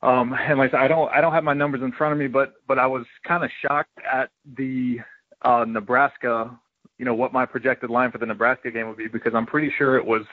Um, 0.03 0.35
and 0.35 0.59
like 0.59 0.71
I 0.75 0.79
said, 0.79 0.85
I 0.85 0.89
don't 0.89 1.09
I 1.13 1.21
don't 1.21 1.33
have 1.33 1.45
my 1.45 1.55
numbers 1.55 1.83
in 1.83 1.93
front 1.93 2.13
of 2.13 2.19
me, 2.19 2.27
but 2.27 2.55
but 2.67 2.77
I 2.77 2.89
was 2.89 3.07
kind 3.23 3.45
of 3.45 3.51
shocked 3.63 4.01
at 4.11 4.31
the 4.57 4.99
uh, 5.43 5.65
Nebraska, 5.69 6.59
you 6.99 7.05
know, 7.05 7.15
what 7.15 7.33
my 7.33 7.47
projected 7.47 7.89
line 7.89 8.11
for 8.11 8.19
the 8.19 8.27
Nebraska 8.27 8.73
game 8.73 8.89
would 8.89 8.97
be 8.97 9.07
because 9.07 9.33
I'm 9.33 9.47
pretty 9.47 9.73
sure 9.79 9.97
it 9.97 10.05
was 10.05 10.25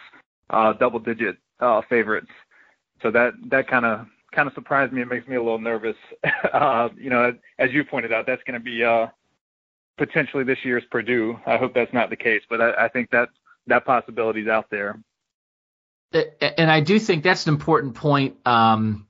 uh, 0.49 0.73
double 0.73 0.99
digit 0.99 1.37
uh, 1.59 1.81
favorites. 1.87 2.31
So 3.03 3.11
that 3.11 3.33
that 3.51 3.67
kind 3.67 3.85
of 3.85 4.07
kind 4.32 4.47
of 4.47 4.53
surprised 4.53 4.93
me. 4.93 5.01
It 5.01 5.07
makes 5.07 5.27
me 5.27 5.36
a 5.36 5.43
little 5.43 5.59
nervous. 5.59 5.95
uh, 6.53 6.89
you 6.97 7.09
know, 7.09 7.36
as 7.59 7.71
you 7.71 7.84
pointed 7.84 8.13
out, 8.13 8.25
that's 8.25 8.43
going 8.43 8.59
to 8.59 8.63
be 8.63 8.84
uh, 8.84 9.07
potentially 9.97 10.43
this 10.43 10.59
year's 10.63 10.84
Purdue. 10.89 11.39
I 11.45 11.57
hope 11.57 11.73
that's 11.73 11.93
not 11.93 12.09
the 12.09 12.15
case, 12.15 12.41
but 12.49 12.61
I, 12.61 12.86
I 12.86 12.88
think 12.88 13.11
that 13.11 13.29
that 13.67 13.86
possibility 13.86 14.41
is 14.41 14.47
out 14.47 14.69
there. 14.69 14.99
And 16.13 16.69
I 16.69 16.82
do 16.82 16.99
think 16.99 17.23
that's 17.23 17.47
an 17.47 17.53
important 17.53 17.95
point. 17.95 18.36
Um, 18.45 19.07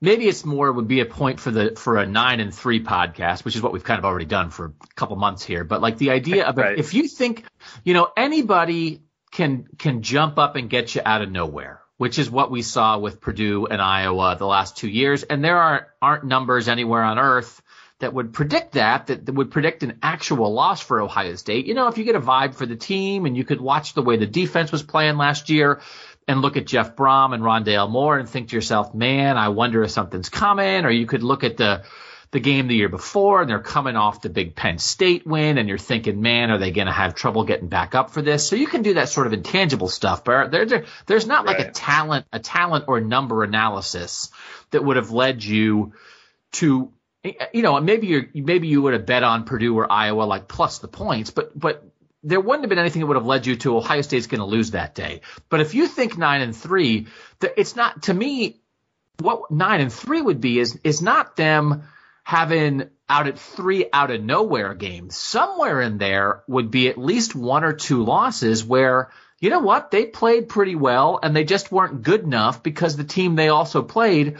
maybe 0.00 0.26
it's 0.28 0.44
more 0.44 0.72
would 0.72 0.88
be 0.88 1.00
a 1.00 1.06
point 1.06 1.40
for 1.40 1.50
the 1.50 1.76
for 1.76 1.98
a 1.98 2.06
nine 2.06 2.40
and 2.40 2.54
three 2.54 2.82
podcast, 2.82 3.44
which 3.44 3.54
is 3.54 3.62
what 3.62 3.72
we've 3.72 3.84
kind 3.84 3.98
of 3.98 4.04
already 4.04 4.24
done 4.24 4.50
for 4.50 4.66
a 4.66 4.94
couple 4.94 5.16
months 5.16 5.44
here. 5.44 5.64
But 5.64 5.82
like 5.82 5.98
the 5.98 6.10
idea 6.10 6.46
of 6.46 6.56
right. 6.56 6.78
if 6.78 6.94
you 6.94 7.06
think, 7.08 7.44
you 7.84 7.92
know, 7.92 8.08
anybody 8.16 9.02
can 9.30 9.66
can 9.78 10.02
jump 10.02 10.38
up 10.38 10.56
and 10.56 10.70
get 10.70 10.94
you 10.94 11.02
out 11.04 11.20
of 11.20 11.30
nowhere, 11.30 11.80
which 11.96 12.18
is 12.18 12.30
what 12.30 12.50
we 12.50 12.62
saw 12.62 12.98
with 12.98 13.20
Purdue 13.20 13.66
and 13.66 13.80
Iowa 13.80 14.36
the 14.38 14.46
last 14.46 14.76
two 14.76 14.88
years, 14.88 15.22
and 15.22 15.42
there 15.42 15.58
aren't 15.58 15.84
aren't 16.00 16.24
numbers 16.24 16.68
anywhere 16.68 17.02
on 17.02 17.18
earth 17.18 17.62
that 17.98 18.12
would 18.12 18.34
predict 18.34 18.72
that, 18.72 19.06
that, 19.06 19.24
that 19.24 19.34
would 19.34 19.50
predict 19.50 19.82
an 19.82 19.98
actual 20.02 20.52
loss 20.52 20.82
for 20.82 21.00
Ohio 21.00 21.34
State. 21.34 21.64
You 21.64 21.72
know, 21.72 21.88
if 21.88 21.96
you 21.96 22.04
get 22.04 22.14
a 22.14 22.20
vibe 22.20 22.54
for 22.54 22.66
the 22.66 22.76
team 22.76 23.24
and 23.24 23.34
you 23.34 23.44
could 23.44 23.60
watch 23.60 23.94
the 23.94 24.02
way 24.02 24.18
the 24.18 24.26
defense 24.26 24.70
was 24.70 24.82
playing 24.82 25.16
last 25.16 25.48
year, 25.48 25.80
and 26.28 26.42
look 26.42 26.56
at 26.56 26.66
Jeff 26.66 26.96
Brohm 26.96 27.32
and 27.34 27.42
Rondale 27.42 27.88
Moore 27.88 28.18
and 28.18 28.28
think 28.28 28.48
to 28.48 28.56
yourself, 28.56 28.94
man, 28.94 29.36
I 29.36 29.50
wonder 29.50 29.82
if 29.82 29.90
something's 29.92 30.28
coming. 30.28 30.84
Or 30.84 30.90
you 30.90 31.06
could 31.06 31.22
look 31.22 31.44
at 31.44 31.56
the 31.56 31.84
the 32.36 32.40
game 32.40 32.68
the 32.68 32.74
year 32.74 32.90
before 32.90 33.40
and 33.40 33.48
they're 33.48 33.58
coming 33.58 33.96
off 33.96 34.20
the 34.20 34.28
big 34.28 34.54
Penn 34.54 34.76
State 34.76 35.26
win 35.26 35.56
and 35.56 35.70
you're 35.70 35.78
thinking, 35.78 36.20
man, 36.20 36.50
are 36.50 36.58
they 36.58 36.70
going 36.70 36.86
to 36.86 36.92
have 36.92 37.14
trouble 37.14 37.44
getting 37.44 37.68
back 37.68 37.94
up 37.94 38.10
for 38.10 38.20
this? 38.20 38.46
So 38.46 38.56
you 38.56 38.66
can 38.66 38.82
do 38.82 38.94
that 38.94 39.08
sort 39.08 39.26
of 39.26 39.32
intangible 39.32 39.88
stuff, 39.88 40.22
but 40.22 40.50
there, 40.50 40.66
there 40.66 40.84
there's 41.06 41.26
not 41.26 41.46
right. 41.46 41.56
like 41.56 41.66
a 41.66 41.70
talent, 41.70 42.26
a 42.34 42.38
talent 42.38 42.84
or 42.88 43.00
number 43.00 43.42
analysis 43.42 44.28
that 44.70 44.84
would 44.84 44.96
have 44.96 45.10
led 45.10 45.42
you 45.42 45.94
to, 46.52 46.92
you 47.54 47.62
know, 47.62 47.80
maybe 47.80 48.06
you 48.06 48.28
maybe 48.34 48.68
you 48.68 48.82
would 48.82 48.92
have 48.92 49.06
bet 49.06 49.22
on 49.22 49.44
Purdue 49.44 49.74
or 49.74 49.90
Iowa 49.90 50.24
like 50.24 50.46
plus 50.46 50.78
the 50.80 50.88
points, 50.88 51.30
but 51.30 51.58
but 51.58 51.84
there 52.22 52.38
wouldn't 52.40 52.64
have 52.64 52.68
been 52.68 52.78
anything 52.78 53.00
that 53.00 53.06
would 53.06 53.16
have 53.16 53.24
led 53.24 53.46
you 53.46 53.56
to 53.56 53.78
Ohio 53.78 54.02
State's 54.02 54.26
going 54.26 54.40
to 54.40 54.44
lose 54.46 54.72
that 54.72 54.94
day. 54.94 55.22
But 55.48 55.60
if 55.60 55.72
you 55.72 55.86
think 55.86 56.18
nine 56.18 56.42
and 56.42 56.54
three, 56.54 57.06
it's 57.40 57.76
not 57.76 58.02
to 58.02 58.12
me. 58.12 58.60
What 59.20 59.50
nine 59.50 59.80
and 59.80 59.90
three 59.90 60.20
would 60.20 60.42
be 60.42 60.58
is 60.58 60.78
is 60.84 61.00
not 61.00 61.36
them 61.36 61.84
having 62.26 62.90
out 63.08 63.28
at 63.28 63.38
three 63.38 63.86
out 63.92 64.10
of 64.10 64.20
nowhere 64.20 64.74
games. 64.74 65.16
Somewhere 65.16 65.80
in 65.80 65.96
there 65.96 66.42
would 66.48 66.72
be 66.72 66.88
at 66.88 66.98
least 66.98 67.36
one 67.36 67.62
or 67.62 67.72
two 67.72 68.02
losses 68.02 68.64
where 68.64 69.12
you 69.38 69.48
know 69.48 69.60
what 69.60 69.92
they 69.92 70.06
played 70.06 70.48
pretty 70.48 70.74
well 70.74 71.20
and 71.22 71.36
they 71.36 71.44
just 71.44 71.70
weren't 71.70 72.02
good 72.02 72.24
enough 72.24 72.64
because 72.64 72.96
the 72.96 73.04
team 73.04 73.36
they 73.36 73.48
also 73.48 73.80
played 73.80 74.38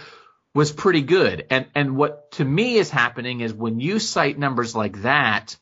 was 0.52 0.72
pretty 0.72 1.02
good. 1.02 1.46
And 1.48 1.66
and 1.76 1.96
what 1.96 2.32
to 2.32 2.44
me 2.44 2.74
is 2.74 2.90
happening 2.90 3.40
is 3.40 3.54
when 3.54 3.78
you 3.78 4.00
cite 4.00 4.36
numbers 4.36 4.74
like 4.74 5.02
that 5.02 5.56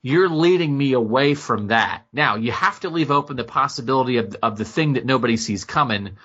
you're 0.00 0.30
leading 0.30 0.76
me 0.76 0.94
away 0.94 1.34
from 1.34 1.66
that. 1.66 2.06
Now, 2.14 2.36
you 2.36 2.50
have 2.50 2.80
to 2.80 2.88
leave 2.88 3.10
open 3.10 3.36
the 3.36 3.44
possibility 3.44 4.16
of, 4.16 4.34
of 4.42 4.56
the 4.56 4.64
thing 4.64 4.94
that 4.94 5.06
nobody 5.06 5.36
sees 5.36 5.64
coming, 5.64 6.16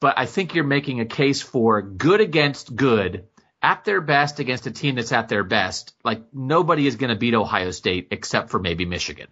but 0.00 0.18
I 0.18 0.24
think 0.26 0.54
you're 0.54 0.64
making 0.64 0.98
a 0.98 1.04
case 1.04 1.40
for 1.40 1.80
good 1.80 2.20
against 2.20 2.74
good 2.74 3.28
at 3.62 3.84
their 3.84 4.00
best 4.00 4.40
against 4.40 4.66
a 4.66 4.70
team 4.70 4.94
that's 4.96 5.12
at 5.12 5.28
their 5.28 5.44
best. 5.44 5.94
Like 6.04 6.22
nobody 6.32 6.86
is 6.86 6.96
going 6.96 7.10
to 7.10 7.16
beat 7.16 7.34
Ohio 7.34 7.70
State 7.70 8.08
except 8.10 8.50
for 8.50 8.58
maybe 8.58 8.84
Michigan. 8.84 9.28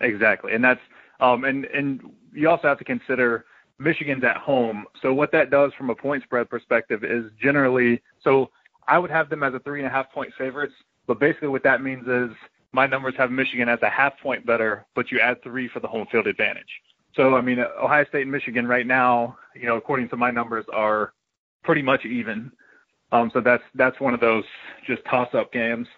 Exactly. 0.00 0.52
And 0.52 0.64
that's, 0.64 0.80
um, 1.20 1.44
and, 1.44 1.66
and 1.66 2.00
you 2.32 2.48
also 2.48 2.68
have 2.68 2.78
to 2.78 2.84
consider 2.84 3.44
Michigan's 3.78 4.24
at 4.24 4.38
home. 4.38 4.86
So 5.02 5.12
what 5.12 5.32
that 5.32 5.50
does 5.50 5.72
from 5.74 5.90
a 5.90 5.94
point 5.94 6.22
spread 6.22 6.48
perspective 6.48 7.04
is 7.04 7.30
generally, 7.42 8.00
so 8.24 8.50
I 8.88 8.98
would 8.98 9.10
have 9.10 9.28
them 9.28 9.42
as 9.42 9.52
a 9.52 9.58
three 9.60 9.80
and 9.80 9.86
a 9.86 9.90
half 9.90 10.10
point 10.12 10.32
favorites 10.38 10.74
but 11.10 11.18
basically, 11.18 11.48
what 11.48 11.64
that 11.64 11.82
means 11.82 12.06
is 12.06 12.30
my 12.70 12.86
numbers 12.86 13.14
have 13.16 13.32
Michigan 13.32 13.68
as 13.68 13.80
a 13.82 13.90
half 13.90 14.12
point 14.22 14.46
better, 14.46 14.86
but 14.94 15.10
you 15.10 15.18
add 15.18 15.42
three 15.42 15.68
for 15.68 15.80
the 15.80 15.88
home 15.88 16.06
field 16.08 16.28
advantage. 16.28 16.70
So, 17.16 17.34
I 17.34 17.40
mean, 17.40 17.58
Ohio 17.58 18.04
State 18.04 18.22
and 18.22 18.30
Michigan 18.30 18.64
right 18.68 18.86
now, 18.86 19.36
you 19.56 19.66
know, 19.66 19.76
according 19.76 20.08
to 20.10 20.16
my 20.16 20.30
numbers, 20.30 20.66
are 20.72 21.12
pretty 21.64 21.82
much 21.82 22.04
even. 22.04 22.52
Um, 23.12 23.30
so 23.32 23.40
that's 23.40 23.62
that's 23.74 24.00
one 24.00 24.14
of 24.14 24.20
those 24.20 24.44
just 24.86 25.04
toss-up 25.04 25.52
games. 25.52 25.88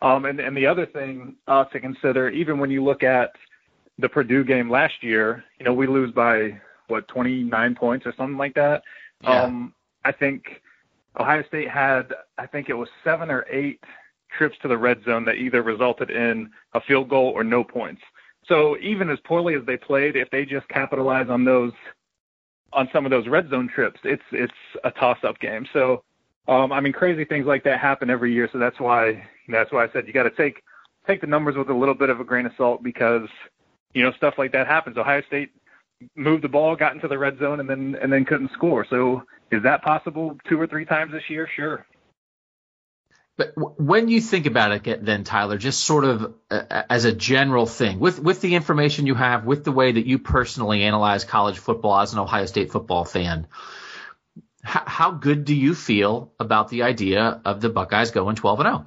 Um, 0.00 0.26
and, 0.26 0.38
and 0.38 0.56
the 0.56 0.66
other 0.66 0.86
thing 0.86 1.36
uh, 1.48 1.64
to 1.64 1.80
consider, 1.80 2.28
even 2.28 2.58
when 2.58 2.70
you 2.70 2.84
look 2.84 3.02
at 3.02 3.32
the 3.98 4.08
Purdue 4.08 4.44
game 4.44 4.70
last 4.70 5.02
year, 5.02 5.44
you 5.58 5.64
know, 5.64 5.72
we 5.72 5.86
lose 5.86 6.12
by 6.12 6.60
what 6.86 7.08
29 7.08 7.74
points 7.74 8.06
or 8.06 8.14
something 8.16 8.38
like 8.38 8.54
that. 8.54 8.82
Yeah. 9.22 9.42
Um, 9.42 9.74
I 10.04 10.12
think 10.12 10.62
Ohio 11.18 11.42
State 11.48 11.68
had, 11.68 12.14
I 12.38 12.46
think 12.46 12.68
it 12.68 12.74
was 12.74 12.88
seven 13.02 13.30
or 13.30 13.44
eight 13.50 13.82
trips 14.36 14.56
to 14.62 14.68
the 14.68 14.78
red 14.78 15.02
zone 15.04 15.24
that 15.24 15.36
either 15.36 15.62
resulted 15.62 16.10
in 16.10 16.50
a 16.74 16.80
field 16.80 17.08
goal 17.08 17.32
or 17.34 17.42
no 17.42 17.64
points. 17.64 18.02
So 18.46 18.76
even 18.78 19.10
as 19.10 19.18
poorly 19.24 19.54
as 19.54 19.66
they 19.66 19.76
played, 19.76 20.16
if 20.16 20.30
they 20.30 20.44
just 20.44 20.68
capitalize 20.68 21.28
on 21.28 21.44
those 21.44 21.72
on 22.74 22.88
some 22.92 23.06
of 23.06 23.10
those 23.10 23.26
red 23.26 23.48
zone 23.50 23.68
trips, 23.74 24.00
it's 24.04 24.22
it's 24.30 24.52
a 24.84 24.90
toss 24.90 25.18
up 25.22 25.38
game. 25.40 25.66
So 25.72 26.02
um, 26.48 26.72
I 26.72 26.80
mean 26.80 26.92
crazy 26.92 27.24
things 27.24 27.46
like 27.46 27.64
that 27.64 27.78
happen 27.78 28.10
every 28.10 28.32
year. 28.32 28.48
So 28.52 28.58
that's 28.58 28.80
why 28.80 29.28
that's 29.48 29.70
why 29.70 29.84
I 29.84 29.92
said 29.92 30.06
you 30.06 30.12
got 30.12 30.24
to 30.24 30.30
take 30.30 30.62
take 31.06 31.20
the 31.20 31.26
numbers 31.26 31.56
with 31.56 31.68
a 31.68 31.74
little 31.74 31.94
bit 31.94 32.10
of 32.10 32.20
a 32.20 32.24
grain 32.24 32.46
of 32.46 32.52
salt 32.56 32.82
because 32.82 33.28
you 33.94 34.02
know 34.02 34.12
stuff 34.12 34.34
like 34.38 34.52
that 34.52 34.66
happens. 34.66 34.96
Ohio 34.96 35.22
State 35.26 35.50
moved 36.16 36.44
the 36.44 36.48
ball, 36.48 36.76
got 36.76 36.94
into 36.94 37.08
the 37.08 37.18
red 37.18 37.38
zone, 37.38 37.60
and 37.60 37.68
then 37.68 37.96
and 38.00 38.12
then 38.12 38.24
couldn't 38.24 38.52
score. 38.52 38.86
So 38.88 39.22
is 39.50 39.62
that 39.62 39.82
possible 39.82 40.38
two 40.48 40.60
or 40.60 40.66
three 40.66 40.84
times 40.84 41.12
this 41.12 41.28
year? 41.28 41.48
Sure. 41.54 41.86
But 43.36 43.52
when 43.56 44.08
you 44.08 44.20
think 44.20 44.46
about 44.46 44.72
it, 44.72 45.04
then 45.04 45.22
Tyler, 45.22 45.58
just 45.58 45.84
sort 45.84 46.04
of 46.04 46.34
uh, 46.50 46.82
as 46.90 47.04
a 47.04 47.12
general 47.12 47.66
thing, 47.66 48.00
with 48.00 48.18
with 48.18 48.40
the 48.40 48.56
information 48.56 49.06
you 49.06 49.14
have, 49.14 49.44
with 49.44 49.62
the 49.62 49.70
way 49.70 49.92
that 49.92 50.06
you 50.06 50.18
personally 50.18 50.82
analyze 50.82 51.24
college 51.24 51.58
football 51.58 52.00
as 52.00 52.12
an 52.12 52.18
Ohio 52.18 52.46
State 52.46 52.72
football 52.72 53.04
fan, 53.04 53.46
how, 54.62 54.82
how 54.86 55.10
good 55.10 55.44
do 55.44 55.54
you 55.54 55.74
feel 55.74 56.32
about 56.40 56.68
the 56.68 56.82
idea 56.82 57.40
of 57.44 57.60
the 57.60 57.68
Buckeyes 57.68 58.10
going 58.10 58.36
12 58.36 58.60
and 58.60 58.66
0? 58.68 58.86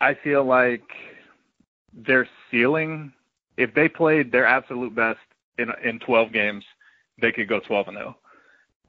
I 0.00 0.14
feel 0.14 0.44
like 0.44 0.84
their 1.92 2.28
ceiling, 2.50 3.12
if 3.56 3.74
they 3.74 3.88
played 3.88 4.32
their 4.32 4.46
absolute 4.46 4.94
best 4.94 5.20
in 5.58 5.72
in 5.82 5.98
12 6.00 6.32
games, 6.32 6.64
they 7.20 7.32
could 7.32 7.48
go 7.48 7.60
12 7.60 7.88
and 7.88 7.96
0. 7.96 8.16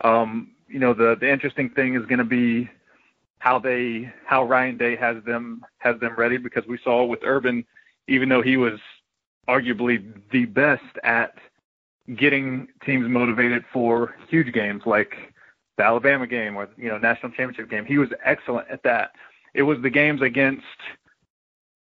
Um, 0.02 0.52
you 0.68 0.80
know, 0.80 0.94
the 0.94 1.16
the 1.20 1.32
interesting 1.32 1.70
thing 1.70 1.96
is 1.96 2.06
going 2.06 2.20
to 2.20 2.26
be 2.26 2.70
how 3.40 3.60
they 3.60 4.12
how 4.26 4.44
Ryan 4.44 4.78
Day 4.78 4.96
has 4.96 5.24
them 5.24 5.64
has 5.78 6.00
them 6.00 6.16
ready 6.18 6.38
because 6.38 6.66
we 6.68 6.80
saw 6.84 7.06
with 7.06 7.20
Urban, 7.24 7.66
even 8.08 8.30
though 8.30 8.42
he 8.42 8.58
was 8.58 8.80
arguably 9.48 10.14
the 10.32 10.46
best 10.46 10.84
at 11.04 11.36
getting 12.16 12.68
teams 12.86 13.08
motivated 13.10 13.64
for 13.74 14.16
huge 14.30 14.54
games 14.54 14.84
like 14.86 15.16
the 15.78 15.84
Alabama 15.84 16.28
game 16.28 16.56
or 16.56 16.70
you 16.78 16.90
know 16.90 16.98
national 16.98 17.32
championship 17.32 17.70
game, 17.70 17.86
he 17.86 17.98
was 17.98 18.10
excellent 18.24 18.68
at 18.70 18.84
that. 18.84 19.12
It 19.54 19.64
was 19.64 19.82
the 19.82 19.90
games 19.90 20.22
against 20.22 20.64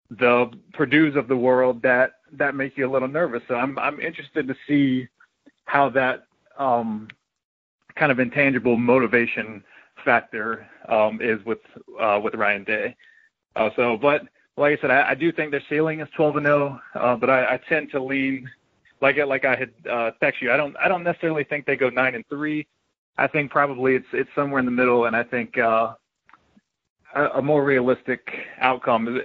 the 0.09 0.51
Purdue's 0.73 1.15
of 1.15 1.27
the 1.27 1.37
world 1.37 1.81
that 1.83 2.13
that 2.33 2.55
make 2.55 2.77
you 2.77 2.89
a 2.89 2.91
little 2.91 3.07
nervous. 3.07 3.43
So 3.47 3.55
I'm 3.55 3.77
I'm 3.79 3.99
interested 3.99 4.47
to 4.47 4.55
see 4.67 5.07
how 5.65 5.89
that 5.89 6.25
um, 6.57 7.07
kind 7.95 8.11
of 8.11 8.19
intangible 8.19 8.77
motivation 8.77 9.63
factor 10.03 10.67
um, 10.89 11.19
is 11.21 11.43
with 11.45 11.59
uh, 11.99 12.19
with 12.23 12.35
Ryan 12.35 12.63
Day. 12.63 12.95
Uh, 13.55 13.69
so, 13.75 13.97
but 13.97 14.23
like 14.57 14.77
I 14.77 14.81
said, 14.81 14.91
I, 14.91 15.11
I 15.11 15.15
do 15.15 15.31
think 15.31 15.51
their 15.51 15.63
ceiling 15.69 16.01
is 16.01 16.07
12 16.15 16.37
and 16.37 16.45
0, 16.45 16.79
uh, 16.93 17.15
but 17.15 17.29
I, 17.29 17.55
I 17.55 17.59
tend 17.69 17.91
to 17.91 18.03
lean 18.03 18.49
like 19.01 19.17
like 19.17 19.45
I 19.45 19.55
had 19.55 19.71
uh, 19.89 20.11
text 20.21 20.41
you. 20.41 20.51
I 20.51 20.57
don't 20.57 20.75
I 20.77 20.87
don't 20.87 21.03
necessarily 21.03 21.43
think 21.43 21.65
they 21.65 21.75
go 21.75 21.89
nine 21.89 22.15
and 22.15 22.27
three. 22.27 22.67
I 23.17 23.27
think 23.27 23.51
probably 23.51 23.95
it's 23.95 24.07
it's 24.13 24.29
somewhere 24.35 24.59
in 24.59 24.65
the 24.65 24.71
middle, 24.71 25.05
and 25.05 25.15
I 25.15 25.23
think 25.23 25.57
uh, 25.57 25.93
a, 27.15 27.25
a 27.35 27.41
more 27.41 27.63
realistic 27.63 28.27
outcome 28.59 29.07
is, 29.07 29.21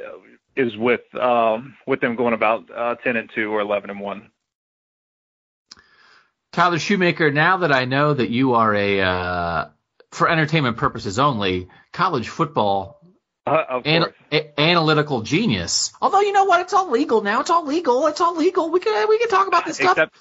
is 0.57 0.77
with 0.77 1.03
um, 1.15 1.77
with 1.87 2.01
them 2.01 2.17
going 2.17 2.35
about 2.35 2.71
uh, 2.71 2.95
10 2.97 3.17
and 3.17 3.31
two 3.35 3.53
or 3.53 3.61
11 3.61 3.91
and 3.91 4.01
one. 4.01 4.31
Tyler 6.53 6.79
Shoemaker, 6.79 7.31
now 7.31 7.59
that 7.59 7.73
I 7.73 7.85
know 7.85 8.13
that 8.13 8.31
you 8.31 8.55
are 8.55 8.75
a, 8.75 9.01
uh, 9.01 9.69
for 10.11 10.29
entertainment 10.29 10.77
purposes 10.77 11.19
only, 11.21 11.69
college 11.93 12.29
football 12.29 13.00
uh, 13.51 13.81
an- 13.85 14.13
a- 14.33 14.61
analytical 14.61 15.23
genius. 15.23 15.93
Although 16.01 16.21
you 16.21 16.33
know 16.33 16.45
what, 16.45 16.61
it's 16.61 16.73
all 16.73 16.91
legal 16.91 17.23
now. 17.23 17.41
It's 17.41 17.51
all 17.51 17.67
legal. 17.67 18.07
It's 18.07 18.21
all 18.21 18.37
legal. 18.37 18.71
We 18.71 18.81
can 18.81 19.09
we 19.09 19.19
can 19.19 19.29
talk 19.29 19.47
about 19.47 19.67
this 19.67 19.77
stuff. 19.77 19.93
Except, 19.93 20.17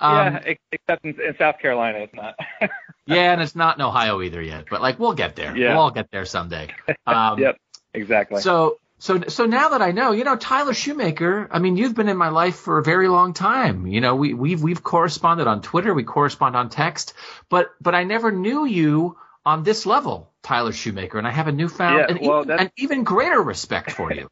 um, 0.00 0.16
yeah, 0.16 0.54
except 0.72 1.04
in, 1.04 1.20
in, 1.20 1.36
South 1.38 1.58
Carolina, 1.58 1.98
it's 2.00 2.14
not. 2.14 2.38
yeah, 3.06 3.32
and 3.32 3.42
it's 3.42 3.56
not 3.56 3.76
in 3.76 3.82
Ohio 3.82 4.22
either 4.22 4.40
yet. 4.40 4.66
But 4.70 4.82
like, 4.82 4.98
we'll 4.98 5.14
get 5.14 5.36
there. 5.36 5.56
Yeah. 5.56 5.70
We'll 5.70 5.82
all 5.82 5.90
get 5.90 6.10
there 6.10 6.24
someday. 6.24 6.68
Um, 7.06 7.38
yep, 7.40 7.58
exactly. 7.94 8.40
So 8.42 8.78
so 8.98 9.20
so 9.28 9.46
now 9.46 9.70
that 9.70 9.82
I 9.82 9.92
know, 9.92 10.10
you 10.10 10.24
know, 10.24 10.36
Tyler 10.36 10.74
Shoemaker, 10.74 11.48
I 11.50 11.60
mean, 11.60 11.76
you've 11.76 11.94
been 11.94 12.08
in 12.08 12.16
my 12.16 12.30
life 12.30 12.56
for 12.56 12.78
a 12.78 12.82
very 12.82 13.08
long 13.08 13.32
time. 13.32 13.86
You 13.86 14.00
know, 14.00 14.16
we 14.16 14.34
we've 14.34 14.60
we've 14.60 14.82
corresponded 14.82 15.46
on 15.46 15.62
Twitter, 15.62 15.94
we 15.94 16.02
correspond 16.02 16.56
on 16.56 16.68
text, 16.68 17.14
but 17.48 17.68
but 17.80 17.94
I 17.94 18.04
never 18.04 18.32
knew 18.32 18.64
you 18.64 19.16
on 19.48 19.62
this 19.62 19.86
level, 19.86 20.30
Tyler 20.42 20.72
Shoemaker, 20.72 21.16
and 21.16 21.26
I 21.26 21.30
have 21.30 21.48
a 21.48 21.52
newfound 21.52 22.00
yeah, 22.00 22.06
and, 22.10 22.20
well, 22.20 22.42
even, 22.42 22.58
an 22.58 22.70
even 22.76 23.02
greater 23.02 23.40
respect 23.40 23.90
for 23.90 24.12
you. 24.12 24.28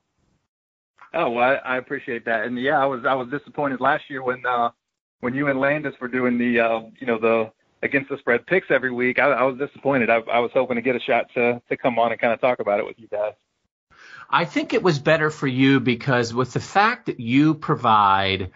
oh, 1.15 1.31
well, 1.31 1.43
I, 1.43 1.55
I 1.55 1.77
appreciate 1.79 2.27
that, 2.27 2.45
and 2.45 2.59
yeah, 2.61 2.79
I 2.79 2.85
was 2.85 3.07
I 3.07 3.15
was 3.15 3.29
disappointed 3.29 3.81
last 3.81 4.11
year 4.11 4.23
when 4.23 4.45
uh 4.45 4.71
when 5.21 5.35
you 5.35 5.49
and 5.49 5.59
Landis 5.59 5.95
were 6.03 6.09
doing 6.09 6.37
the 6.37 6.61
uh 6.61 6.81
you 7.01 7.07
know 7.07 7.19
the 7.19 7.51
against 7.83 8.11
the 8.11 8.19
spread 8.19 8.47
picks 8.47 8.71
every 8.71 8.93
week. 8.93 9.19
I, 9.19 9.31
I 9.31 9.43
was 9.45 9.57
disappointed. 9.57 10.11
I, 10.11 10.17
I 10.17 10.41
was 10.41 10.51
hoping 10.53 10.77
to 10.77 10.83
get 10.83 10.95
a 10.97 11.01
shot 11.01 11.33
to 11.33 11.63
to 11.67 11.77
come 11.79 11.99
on 11.99 12.13
and 12.13 12.21
kind 12.21 12.35
of 12.35 12.41
talk 12.43 12.61
about 12.61 12.79
it 12.79 12.85
with 12.85 12.99
you 12.99 13.09
guys. 13.09 13.33
I 14.29 14.45
think 14.45 14.75
it 14.75 14.83
was 14.83 14.99
better 14.99 15.31
for 15.31 15.47
you 15.47 15.81
because 15.81 16.35
with 16.35 16.53
the 16.53 16.61
fact 16.61 17.07
that 17.07 17.21
you 17.21 17.55
provide 17.55 18.51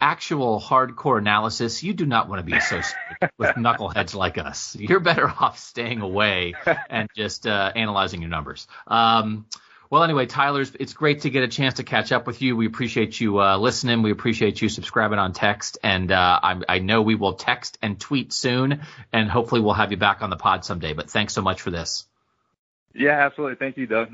actual 0.00 0.60
hardcore 0.60 1.18
analysis, 1.18 1.82
you 1.82 1.94
do 1.94 2.06
not 2.06 2.28
want 2.28 2.40
to 2.40 2.44
be 2.44 2.56
associated 2.56 3.30
with 3.38 3.56
knuckleheads 3.56 4.14
like 4.14 4.38
us. 4.38 4.76
You're 4.78 5.00
better 5.00 5.28
off 5.40 5.58
staying 5.58 6.00
away 6.00 6.54
and 6.90 7.08
just 7.16 7.46
uh, 7.46 7.72
analyzing 7.74 8.20
your 8.20 8.30
numbers. 8.30 8.66
Um, 8.86 9.46
well, 9.88 10.02
anyway, 10.02 10.26
Tyler's, 10.26 10.72
it's 10.78 10.92
great 10.92 11.22
to 11.22 11.30
get 11.30 11.44
a 11.44 11.48
chance 11.48 11.74
to 11.74 11.84
catch 11.84 12.10
up 12.10 12.26
with 12.26 12.42
you. 12.42 12.56
We 12.56 12.66
appreciate 12.66 13.20
you 13.20 13.40
uh, 13.40 13.56
listening. 13.56 14.02
We 14.02 14.10
appreciate 14.10 14.60
you 14.60 14.68
subscribing 14.68 15.18
on 15.18 15.32
text. 15.32 15.78
And 15.82 16.10
uh, 16.10 16.40
I, 16.42 16.60
I 16.68 16.78
know 16.80 17.02
we 17.02 17.14
will 17.14 17.34
text 17.34 17.78
and 17.82 17.98
tweet 17.98 18.32
soon, 18.32 18.80
and 19.12 19.30
hopefully 19.30 19.60
we'll 19.60 19.74
have 19.74 19.92
you 19.92 19.96
back 19.96 20.22
on 20.22 20.30
the 20.30 20.36
pod 20.36 20.64
someday. 20.64 20.92
But 20.92 21.08
thanks 21.08 21.34
so 21.34 21.42
much 21.42 21.62
for 21.62 21.70
this. 21.70 22.04
Yeah, 22.94 23.26
absolutely. 23.26 23.56
Thank 23.56 23.76
you, 23.76 23.86
Doug. 23.86 24.10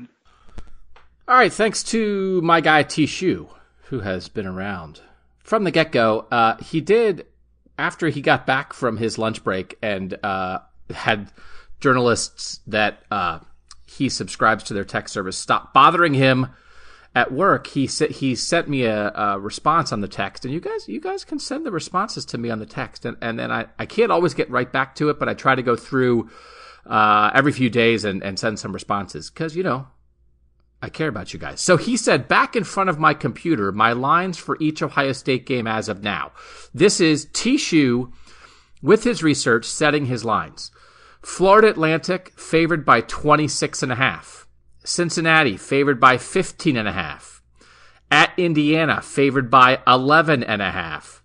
All 1.27 1.35
right. 1.35 1.51
Thanks 1.51 1.83
to 1.85 2.41
my 2.41 2.61
guy, 2.61 2.83
T. 2.83 3.07
Shu, 3.07 3.49
who 3.85 4.01
has 4.01 4.27
been 4.27 4.45
around 4.45 5.01
from 5.43 5.63
the 5.63 5.71
get 5.71 5.91
go. 5.91 6.25
Uh, 6.31 6.57
he 6.63 6.81
did, 6.81 7.27
after 7.77 8.09
he 8.09 8.21
got 8.21 8.47
back 8.47 8.73
from 8.73 8.97
his 8.97 9.17
lunch 9.17 9.43
break 9.43 9.77
and 9.81 10.17
uh, 10.23 10.59
had 10.89 11.31
journalists 11.79 12.61
that 12.67 13.03
uh, 13.11 13.39
he 13.85 14.09
subscribes 14.09 14.63
to 14.63 14.73
their 14.73 14.85
text 14.85 15.13
service 15.13 15.37
stop 15.37 15.73
bothering 15.73 16.13
him 16.13 16.47
at 17.15 17.31
work, 17.31 17.67
he 17.67 17.85
said 17.85 18.09
he 18.09 18.33
sent 18.33 18.67
me 18.67 18.85
a, 18.85 19.11
a, 19.11 19.39
response 19.39 19.91
on 19.91 20.01
the 20.01 20.07
text, 20.07 20.45
and 20.45 20.53
you 20.53 20.59
guys 20.59 20.87
you 20.87 20.99
guys 20.99 21.23
can 21.23 21.37
send 21.37 21.63
the 21.63 21.71
responses 21.71 22.25
to 22.25 22.39
me 22.39 22.49
on 22.49 22.57
the 22.57 22.65
text, 22.65 23.05
and 23.05 23.17
and 23.21 23.37
then 23.37 23.51
I 23.51 23.67
I 23.77 23.85
can't 23.85 24.11
always 24.11 24.33
get 24.33 24.49
right 24.49 24.71
back 24.71 24.95
to 24.95 25.09
it, 25.09 25.19
but 25.19 25.29
I 25.29 25.35
try 25.35 25.53
to 25.53 25.61
go 25.61 25.75
through 25.75 26.31
uh, 26.87 27.29
every 27.35 27.51
few 27.51 27.69
days 27.69 28.03
and 28.03 28.23
and 28.23 28.39
send 28.39 28.57
some 28.57 28.73
responses 28.73 29.29
because 29.29 29.55
you 29.55 29.61
know 29.61 29.87
I 30.83 30.89
care 30.89 31.07
about 31.07 31.31
you 31.31 31.39
guys. 31.39 31.61
So 31.61 31.77
he 31.77 31.95
said, 31.95 32.27
back 32.27 32.57
in 32.57 32.65
front 32.65 32.89
of 32.89 32.99
my 32.99 33.13
computer, 33.13 33.71
my 33.71 33.93
lines 33.93 34.37
for 34.37 34.57
each 34.59 34.83
Ohio 34.83 35.13
State 35.13 35.45
game 35.45 35.65
as 35.65 35.87
of 35.87 36.03
now. 36.03 36.33
This 36.73 36.99
is 36.99 37.27
Tishu 37.27 38.11
with 38.81 39.05
his 39.05 39.23
research 39.23 39.63
setting 39.63 40.07
his 40.07 40.25
lines. 40.25 40.71
Florida 41.21 41.69
Atlantic 41.69 42.33
favored 42.37 42.83
by 42.83 42.99
26 42.99 43.81
and 43.81 43.93
a 43.93 43.95
half. 43.95 44.45
Cincinnati 44.83 45.55
favored 45.55 46.01
by 46.01 46.17
15 46.17 46.75
and 46.75 46.89
a 46.89 46.91
half. 46.91 47.41
At 48.11 48.37
Indiana 48.37 49.01
favored 49.01 49.49
by 49.49 49.79
11 49.87 50.43
and 50.43 50.61
a 50.61 50.71
half. 50.71 51.23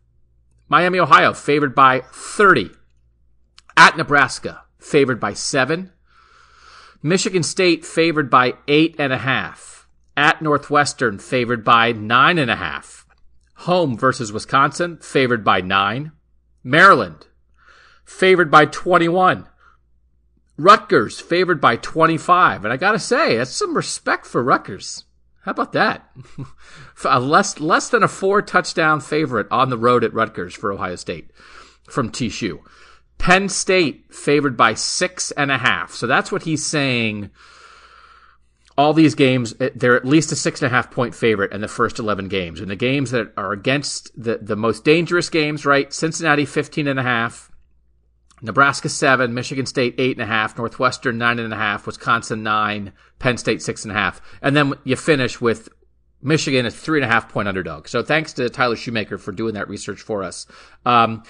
Miami, 0.68 1.00
Ohio 1.00 1.32
favored 1.32 1.74
by 1.74 2.02
30. 2.12 2.70
At 3.76 3.96
Nebraska 3.96 4.62
favored 4.78 5.18
by 5.18 5.32
7. 5.32 5.90
Michigan 7.02 7.42
State 7.42 7.84
favored 7.84 8.28
by 8.28 8.54
8 8.66 8.96
and 8.98 9.12
a 9.12 9.18
half. 9.18 9.86
At 10.16 10.42
Northwestern 10.42 11.18
favored 11.18 11.64
by 11.64 11.92
9 11.92 12.38
and 12.38 12.50
a 12.50 12.56
half. 12.56 13.06
Home 13.58 13.96
versus 13.96 14.32
Wisconsin 14.32 14.98
favored 14.98 15.44
by 15.44 15.60
9. 15.60 16.12
Maryland 16.64 17.26
favored 18.04 18.50
by 18.50 18.64
21. 18.64 19.46
Rutgers 20.56 21.20
favored 21.20 21.60
by 21.60 21.76
25. 21.76 22.64
And 22.64 22.72
I 22.72 22.76
got 22.76 22.92
to 22.92 22.98
say, 22.98 23.36
that's 23.36 23.50
some 23.52 23.76
respect 23.76 24.26
for 24.26 24.42
Rutgers. 24.42 25.04
How 25.42 25.52
about 25.52 25.72
that? 25.72 26.10
less, 27.04 27.60
less 27.60 27.88
than 27.88 28.02
a 28.02 28.08
four 28.08 28.42
touchdown 28.42 29.00
favorite 29.00 29.46
on 29.50 29.70
the 29.70 29.78
road 29.78 30.02
at 30.02 30.12
Rutgers 30.12 30.54
for 30.54 30.72
Ohio 30.72 30.96
State 30.96 31.30
from 31.88 32.10
Tishu. 32.10 32.58
Penn 33.18 33.48
State 33.48 34.14
favored 34.14 34.56
by 34.56 34.74
six 34.74 35.30
and 35.32 35.50
a 35.50 35.58
half. 35.58 35.92
So 35.92 36.06
that's 36.06 36.32
what 36.32 36.44
he's 36.44 36.64
saying. 36.64 37.30
All 38.76 38.92
these 38.92 39.16
games, 39.16 39.54
eh, 39.60 39.70
they're 39.74 39.96
at 39.96 40.04
least 40.04 40.30
a 40.30 40.36
six 40.36 40.62
and 40.62 40.70
a 40.70 40.74
half 40.74 40.90
point 40.90 41.14
favorite 41.14 41.52
in 41.52 41.60
the 41.60 41.68
first 41.68 41.98
11 41.98 42.28
games. 42.28 42.60
And 42.60 42.70
the 42.70 42.76
games 42.76 43.10
that 43.10 43.32
are 43.36 43.52
against 43.52 44.10
the, 44.16 44.38
the 44.38 44.56
most 44.56 44.84
dangerous 44.84 45.28
games, 45.28 45.66
right? 45.66 45.92
Cincinnati 45.92 46.44
15 46.44 46.86
and 46.86 46.98
a 46.98 47.02
half, 47.02 47.50
Nebraska 48.40 48.88
seven, 48.88 49.34
Michigan 49.34 49.66
State 49.66 49.94
eight 49.98 50.16
and 50.16 50.22
a 50.22 50.26
half, 50.26 50.56
Northwestern 50.56 51.18
nine 51.18 51.38
and 51.38 51.52
a 51.52 51.56
half, 51.56 51.86
Wisconsin 51.86 52.42
nine, 52.42 52.92
Penn 53.18 53.36
State 53.36 53.62
six 53.62 53.84
and 53.84 53.92
a 53.92 53.94
half, 53.94 54.20
and 54.42 54.54
then 54.54 54.74
you 54.84 54.96
finish 54.96 55.40
with 55.40 55.68
Michigan 56.22 56.66
a 56.66 56.70
three 56.70 57.00
and 57.00 57.10
a 57.10 57.12
half 57.12 57.28
point 57.28 57.48
underdog. 57.48 57.88
So 57.88 58.02
thanks 58.02 58.32
to 58.34 58.48
Tyler 58.48 58.76
Shoemaker 58.76 59.18
for 59.18 59.32
doing 59.32 59.54
that 59.54 59.68
research 59.68 60.00
for 60.00 60.22
us. 60.22 60.46
Um, 60.84 61.22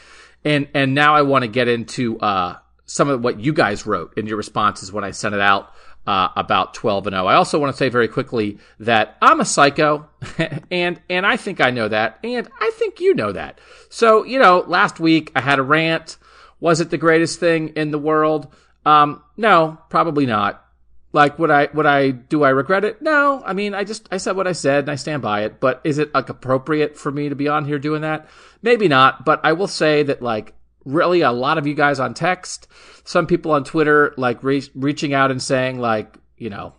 and 0.44 0.68
and 0.74 0.94
now 0.94 1.14
I 1.14 1.22
want 1.22 1.42
to 1.42 1.48
get 1.48 1.68
into 1.68 2.18
uh, 2.18 2.56
some 2.86 3.08
of 3.08 3.22
what 3.22 3.40
you 3.40 3.52
guys 3.52 3.86
wrote 3.86 4.16
in 4.16 4.26
your 4.26 4.36
responses 4.36 4.92
when 4.92 5.04
I 5.04 5.10
sent 5.12 5.34
it 5.34 5.40
out. 5.40 5.72
Uh, 6.06 6.32
about 6.36 6.72
12 6.72 7.08
and 7.08 7.12
0. 7.12 7.26
I 7.26 7.34
also 7.34 7.58
want 7.58 7.70
to 7.70 7.76
say 7.76 7.90
very 7.90 8.08
quickly 8.08 8.56
that 8.80 9.18
I'm 9.20 9.40
a 9.40 9.44
psycho 9.44 10.08
and 10.70 10.98
and 11.10 11.26
I 11.26 11.36
think 11.36 11.60
I 11.60 11.68
know 11.68 11.86
that 11.86 12.18
and 12.24 12.48
I 12.58 12.70
think 12.76 12.98
you 13.00 13.14
know 13.14 13.32
that. 13.32 13.60
So, 13.90 14.24
you 14.24 14.38
know, 14.38 14.64
last 14.66 15.00
week 15.00 15.30
I 15.36 15.42
had 15.42 15.58
a 15.58 15.62
rant 15.62 16.16
was 16.60 16.80
it 16.80 16.90
the 16.90 16.98
greatest 16.98 17.38
thing 17.38 17.68
in 17.76 17.90
the 17.90 17.98
world? 17.98 18.48
Um, 18.84 19.22
no, 19.36 19.78
probably 19.90 20.26
not. 20.26 20.64
Like, 21.12 21.38
would 21.38 21.50
I, 21.50 21.68
would 21.72 21.86
I, 21.86 22.10
do 22.10 22.42
I 22.44 22.50
regret 22.50 22.84
it? 22.84 23.00
No. 23.00 23.42
I 23.44 23.54
mean, 23.54 23.74
I 23.74 23.84
just, 23.84 24.08
I 24.10 24.18
said 24.18 24.36
what 24.36 24.46
I 24.46 24.52
said 24.52 24.84
and 24.84 24.90
I 24.90 24.96
stand 24.96 25.22
by 25.22 25.44
it. 25.44 25.58
But 25.58 25.80
is 25.84 25.98
it 25.98 26.12
like 26.14 26.28
appropriate 26.28 26.98
for 26.98 27.10
me 27.10 27.28
to 27.28 27.34
be 27.34 27.48
on 27.48 27.64
here 27.64 27.78
doing 27.78 28.02
that? 28.02 28.28
Maybe 28.62 28.88
not. 28.88 29.24
But 29.24 29.40
I 29.42 29.52
will 29.54 29.68
say 29.68 30.02
that 30.02 30.20
like, 30.20 30.54
really 30.84 31.20
a 31.20 31.32
lot 31.32 31.58
of 31.58 31.66
you 31.66 31.74
guys 31.74 32.00
on 32.00 32.14
text, 32.14 32.66
some 33.04 33.26
people 33.26 33.52
on 33.52 33.64
Twitter, 33.64 34.14
like 34.16 34.42
re- 34.42 34.70
reaching 34.74 35.12
out 35.12 35.30
and 35.30 35.42
saying 35.42 35.78
like, 35.78 36.16
you 36.36 36.50
know, 36.50 36.74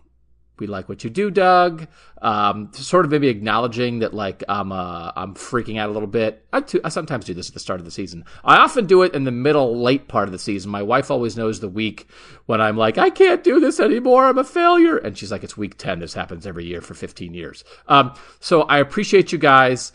we 0.59 0.67
like 0.67 0.89
what 0.89 1.03
you 1.03 1.09
do, 1.09 1.31
Doug. 1.31 1.87
Um, 2.21 2.69
sort 2.73 3.05
of 3.05 3.11
maybe 3.11 3.27
acknowledging 3.27 3.99
that 3.99 4.13
like 4.13 4.43
I'm 4.49 4.71
uh, 4.71 5.11
I'm 5.15 5.35
freaking 5.35 5.79
out 5.79 5.89
a 5.89 5.93
little 5.93 6.07
bit. 6.07 6.45
I, 6.51 6.61
too, 6.61 6.81
I 6.83 6.89
sometimes 6.89 7.25
do 7.25 7.33
this 7.33 7.47
at 7.47 7.53
the 7.53 7.59
start 7.59 7.79
of 7.79 7.85
the 7.85 7.91
season. 7.91 8.25
I 8.43 8.57
often 8.57 8.85
do 8.85 9.03
it 9.03 9.13
in 9.13 9.23
the 9.23 9.31
middle, 9.31 9.79
late 9.81 10.07
part 10.07 10.27
of 10.27 10.31
the 10.31 10.39
season. 10.39 10.71
My 10.71 10.83
wife 10.83 11.09
always 11.09 11.37
knows 11.37 11.59
the 11.59 11.69
week 11.69 12.07
when 12.45 12.61
I'm 12.61 12.77
like 12.77 12.97
I 12.97 13.09
can't 13.09 13.43
do 13.43 13.59
this 13.59 13.79
anymore. 13.79 14.25
I'm 14.25 14.37
a 14.37 14.43
failure, 14.43 14.97
and 14.97 15.17
she's 15.17 15.31
like, 15.31 15.43
it's 15.43 15.57
week 15.57 15.77
ten. 15.77 15.99
This 15.99 16.13
happens 16.13 16.45
every 16.45 16.65
year 16.65 16.81
for 16.81 16.93
15 16.93 17.33
years. 17.33 17.63
Um, 17.87 18.13
so 18.39 18.63
I 18.63 18.79
appreciate 18.79 19.31
you 19.31 19.37
guys. 19.37 19.91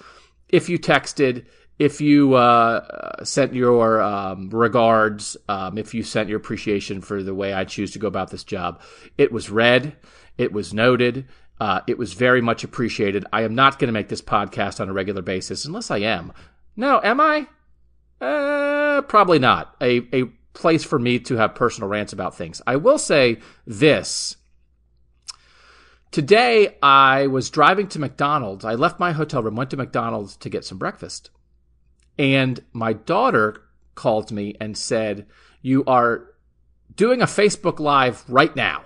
If 0.48 0.68
you 0.68 0.78
texted, 0.78 1.46
if 1.78 2.00
you 2.00 2.34
uh, 2.34 3.24
sent 3.24 3.54
your 3.54 4.00
um, 4.00 4.50
regards, 4.50 5.36
um, 5.48 5.76
if 5.76 5.92
you 5.94 6.02
sent 6.02 6.28
your 6.28 6.38
appreciation 6.38 7.00
for 7.00 7.22
the 7.22 7.34
way 7.34 7.52
I 7.52 7.64
choose 7.64 7.90
to 7.92 7.98
go 7.98 8.06
about 8.06 8.30
this 8.30 8.44
job, 8.44 8.80
it 9.18 9.32
was 9.32 9.50
read. 9.50 9.96
It 10.38 10.52
was 10.52 10.72
noted. 10.72 11.26
Uh, 11.60 11.80
it 11.86 11.98
was 11.98 12.14
very 12.14 12.40
much 12.40 12.64
appreciated. 12.64 13.26
I 13.32 13.42
am 13.42 13.54
not 13.54 13.78
going 13.78 13.88
to 13.88 13.92
make 13.92 14.08
this 14.08 14.22
podcast 14.22 14.80
on 14.80 14.88
a 14.88 14.92
regular 14.92 15.22
basis 15.22 15.64
unless 15.64 15.90
I 15.90 15.98
am. 15.98 16.32
No, 16.76 17.00
am 17.02 17.20
I? 17.20 17.46
Uh, 18.20 19.02
probably 19.02 19.38
not. 19.38 19.76
A, 19.80 20.06
a 20.12 20.24
place 20.52 20.84
for 20.84 20.98
me 20.98 21.18
to 21.20 21.36
have 21.36 21.54
personal 21.54 21.88
rants 21.88 22.12
about 22.12 22.36
things. 22.36 22.62
I 22.66 22.76
will 22.76 22.98
say 22.98 23.38
this. 23.66 24.36
Today, 26.10 26.76
I 26.80 27.26
was 27.26 27.50
driving 27.50 27.88
to 27.88 27.98
McDonald's. 27.98 28.64
I 28.64 28.74
left 28.74 29.00
my 29.00 29.10
hotel 29.12 29.42
room, 29.42 29.56
went 29.56 29.70
to 29.70 29.76
McDonald's 29.76 30.36
to 30.36 30.48
get 30.48 30.64
some 30.64 30.78
breakfast. 30.78 31.30
And 32.18 32.60
my 32.72 32.92
daughter 32.92 33.62
called 33.94 34.30
me 34.30 34.56
and 34.60 34.76
said, 34.76 35.26
You 35.62 35.84
are 35.86 36.26
doing 36.94 37.22
a 37.22 37.26
Facebook 37.26 37.80
Live 37.80 38.24
right 38.28 38.54
now 38.54 38.84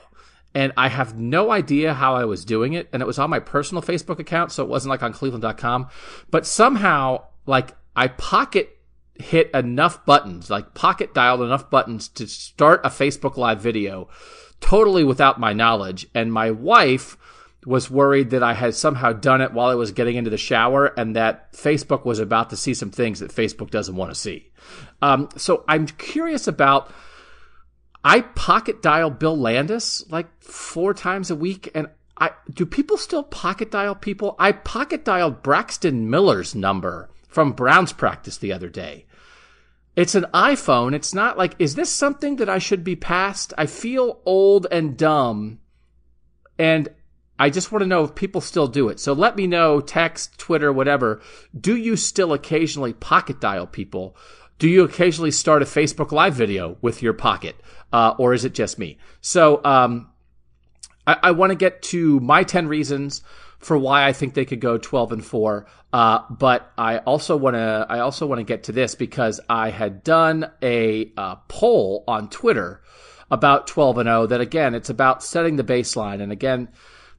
and 0.55 0.73
I 0.77 0.89
have 0.89 1.17
no 1.17 1.51
idea 1.51 1.95
how 1.95 2.17
I 2.17 2.25
was 2.25 2.45
doing 2.45 2.73
it. 2.73 2.89
And 2.93 3.03
it 3.03 3.07
was 3.07 3.19
on 3.19 3.31
my 3.31 3.39
personal 3.39 3.83
Facebook 3.83 4.19
account, 4.19 4.51
so 4.51 4.65
it 4.65 4.69
wasn't 4.69 4.91
like 4.91 5.03
on 5.03 5.13
cleveland.com. 5.13 5.89
But 6.31 6.47
somehow, 6.47 7.27
like, 7.47 7.77
I 7.95 8.09
pocket 8.09 8.77
hit 9.15 9.51
enough 9.53 10.05
buttons, 10.07 10.49
like 10.49 10.75
pocket 10.75 11.13
dialed 11.13 11.43
enough 11.43 11.71
buttons 11.71 12.09
to 12.09 12.27
start 12.27 12.81
a 12.85 12.89
Facebook 12.89 13.37
Live 13.37 13.61
video 13.61 14.09
totally 14.61 15.05
without 15.05 15.39
my 15.39 15.53
knowledge. 15.53 16.07
And 16.15 16.33
my 16.33 16.51
wife 16.51 17.17
was 17.67 17.91
worried 17.91 18.31
that 18.31 18.43
I 18.43 18.55
had 18.55 18.75
somehow 18.75 19.13
done 19.13 19.41
it 19.41 19.53
while 19.53 19.69
I 19.69 19.75
was 19.75 19.93
getting 19.93 20.17
into 20.17 20.31
the 20.31 20.39
shower 20.39 20.87
and 20.87 21.17
that 21.17 21.53
Facebook 21.53 22.05
was 22.05 22.19
about 22.19 22.51
to 22.51 22.57
see 22.57 22.73
some 22.73 22.91
things 22.91 23.21
that 23.21 23.35
Facebook 23.35 23.71
doesn't 23.71 23.97
want 23.97 24.11
to 24.11 24.15
see. 24.15 24.51
Um, 25.03 25.29
so 25.37 25.65
I'm 25.69 25.87
curious 25.87 26.47
about 26.47 26.93
I 28.05 28.21
pocket 28.21 28.81
dial 28.81 29.11
Bill 29.11 29.37
Landis 29.37 30.05
like 30.09 30.29
four 30.43 30.95
times 30.95 31.31
a 31.31 31.37
week, 31.37 31.71
and 31.75 31.89
I 32.17 32.31
do 32.51 32.65
people 32.65 32.97
still 32.97 33.23
pocket 33.23 33.71
dial 33.71 33.95
people? 33.95 34.37
I 34.39 34.53
pocket 34.53 35.05
dialed 35.05 35.43
Braxton 35.43 36.09
Miller's 36.09 36.55
number 36.55 37.11
from 37.29 37.53
Browns 37.53 37.93
practice 37.93 38.39
the 38.39 38.53
other 38.53 38.69
day. 38.69 39.07
It's 39.97 40.15
an 40.15 40.27
iPhone. 40.33 40.95
It's 40.95 41.13
not 41.13 41.37
like, 41.37 41.57
is 41.59 41.75
this 41.75 41.91
something 41.91 42.37
that 42.37 42.49
I 42.49 42.59
should 42.59 42.85
be 42.85 42.95
past? 42.95 43.53
I 43.59 43.67
feel 43.67 44.21
old 44.25 44.69
and 44.71 44.97
dumb, 44.97 45.59
and 46.57 46.89
I 47.39 47.51
just 47.51 47.71
want 47.71 47.83
to 47.83 47.89
know 47.89 48.05
if 48.05 48.15
people 48.15 48.41
still 48.41 48.67
do 48.67 48.89
it. 48.89 48.99
So 48.99 49.13
let 49.13 49.37
me 49.37 49.47
know, 49.47 49.81
text, 49.81 50.39
Twitter, 50.39 50.73
whatever. 50.73 51.21
Do 51.59 51.77
you 51.77 51.97
still 51.97 52.33
occasionally 52.33 52.93
pocket 52.93 53.41
dial 53.41 53.67
people? 53.67 54.17
Do 54.59 54.69
you 54.69 54.83
occasionally 54.83 55.31
start 55.31 55.63
a 55.63 55.67
Facebook 55.67 56.11
Live 56.11 56.35
video 56.35 56.79
with 56.83 57.01
your 57.01 57.13
pocket, 57.13 57.55
uh, 57.93 58.15
or 58.19 58.35
is 58.35 58.45
it 58.45 58.55
just 58.55 58.79
me? 58.79 58.99
So 59.21 59.65
um, 59.65 60.11
I, 61.07 61.17
I 61.23 61.31
want 61.31 61.51
to 61.51 61.57
get 61.57 61.83
to 61.83 62.19
my 62.21 62.43
ten 62.43 62.67
reasons 62.67 63.23
for 63.59 63.77
why 63.77 64.07
I 64.07 64.13
think 64.13 64.35
they 64.35 64.45
could 64.45 64.61
go 64.61 64.79
12 64.79 65.13
and 65.13 65.25
4. 65.25 65.67
Uh, 65.93 66.21
but 66.31 66.73
I 66.79 66.99
also 66.99 67.37
want 67.37 67.55
to 67.55 67.87
I 67.89 68.01
also 68.01 68.27
want 68.27 68.41
to 68.41 68.45
get 68.45 68.65
to 68.65 68.73
this 68.73 68.95
because 68.95 69.41
I 69.49 69.71
had 69.71 70.05
done 70.05 70.51
a 70.63 71.13
uh, 71.17 71.37
poll 71.49 72.05
on 72.07 72.29
Twitter 72.29 72.83
about 73.31 73.67
12 73.67 73.99
and 73.99 74.07
0 74.07 74.27
that 74.27 74.41
again 74.41 74.75
it's 74.75 74.91
about 74.91 75.23
setting 75.23 75.57
the 75.57 75.65
baseline 75.65 76.23
and 76.23 76.33
again 76.33 76.69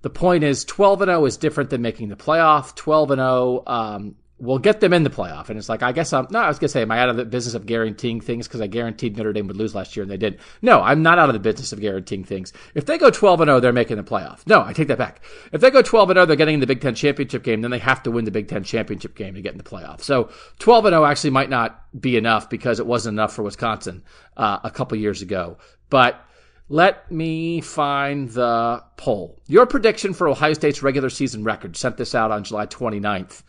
the 0.02 0.10
point 0.10 0.44
is 0.44 0.64
12 0.66 1.02
and 1.02 1.10
0 1.10 1.26
is 1.26 1.38
different 1.38 1.70
than 1.70 1.82
making 1.82 2.10
the 2.10 2.16
playoff 2.16 2.76
12 2.76 3.12
and 3.12 3.20
0 3.20 3.64
um, 3.68 4.16
will 4.40 4.60
get 4.60 4.80
them 4.80 4.94
in 4.94 5.04
the 5.04 5.10
playoff. 5.10 5.50
And 5.50 5.58
it's 5.60 5.68
like, 5.68 5.84
I 5.84 5.92
guess 5.92 6.14
I'm, 6.14 6.28
no, 6.32 6.40
I 6.40 6.48
was 6.48 6.60
going 6.60 6.70
to 6.70 6.72
say, 6.72 6.82
am 6.82 6.92
I 6.92 7.00
out 7.00 7.10
of 7.10 7.18
the 7.18 7.26
business 7.26 7.56
of 7.56 7.66
guaranteeing 7.66 8.22
things 8.22 8.48
because 8.48 8.62
I 8.62 8.68
guaranteed 8.68 9.18
Notre 9.18 9.34
Dame 9.34 9.48
would 9.48 9.58
lose 9.58 9.76
last 9.76 9.96
year 9.96 10.04
and 10.04 10.12
they 10.12 10.18
did? 10.18 10.40
No, 10.62 10.82
I'm 10.82 11.04
not 11.04 11.20
out 11.20 11.30
of 11.30 11.34
the 11.34 11.40
business 11.40 11.74
of 11.74 11.82
guaranteeing 11.82 12.24
things. 12.24 12.54
If 12.74 12.86
they 12.86 12.98
go 12.98 13.10
12 13.10 13.42
and 13.42 13.50
0, 13.50 13.60
they're 13.60 13.74
making 13.74 13.98
the 13.98 14.04
playoff. 14.04 14.48
No, 14.48 14.64
I 14.64 14.74
take 14.74 14.88
that 14.88 14.98
back. 14.98 15.22
If 15.52 15.60
they 15.62 15.70
go 15.70 15.82
12 15.82 16.12
and 16.12 16.18
0, 16.18 16.26
they're 16.26 16.36
getting 16.38 16.56
in 16.56 16.60
the 16.62 16.68
Big 16.68 16.82
Ten 16.82 16.96
championship 16.96 17.44
game, 17.44 17.62
then 17.62 17.72
they 17.72 17.80
have 17.80 18.04
to 18.04 18.12
win 18.12 18.26
the 18.26 18.32
Big 18.32 18.48
Ten 18.48 18.64
championship 18.64 19.16
game 19.16 19.36
to 19.36 19.42
get 19.42 19.52
in 19.52 19.58
the 19.58 19.64
playoff. 19.64 20.02
So 20.02 20.30
12 20.60 20.86
and 20.86 20.94
0 20.94 21.06
actually 21.06 21.32
might 21.32 21.50
not 21.50 21.78
be 22.00 22.16
enough 22.16 22.50
because 22.50 22.80
it 22.80 22.88
wasn't 22.88 23.16
enough 23.16 23.34
for 23.34 23.44
Wisconsin 23.44 24.04
uh, 24.38 24.60
a 24.64 24.72
couple 24.72 24.98
years 24.98 25.22
ago. 25.22 25.58
But 25.90 26.24
let 26.70 27.12
me 27.12 27.62
find 27.62 28.30
the 28.30 28.84
poll. 28.96 29.42
Your 29.48 29.66
prediction 29.66 30.14
for 30.14 30.28
Ohio 30.28 30.54
State's 30.54 30.84
regular 30.84 31.10
season 31.10 31.44
record 31.44 31.76
sent 31.76 31.98
this 31.98 32.14
out 32.14 32.30
on 32.32 32.44
July 32.44 32.68
29th. 32.68 33.42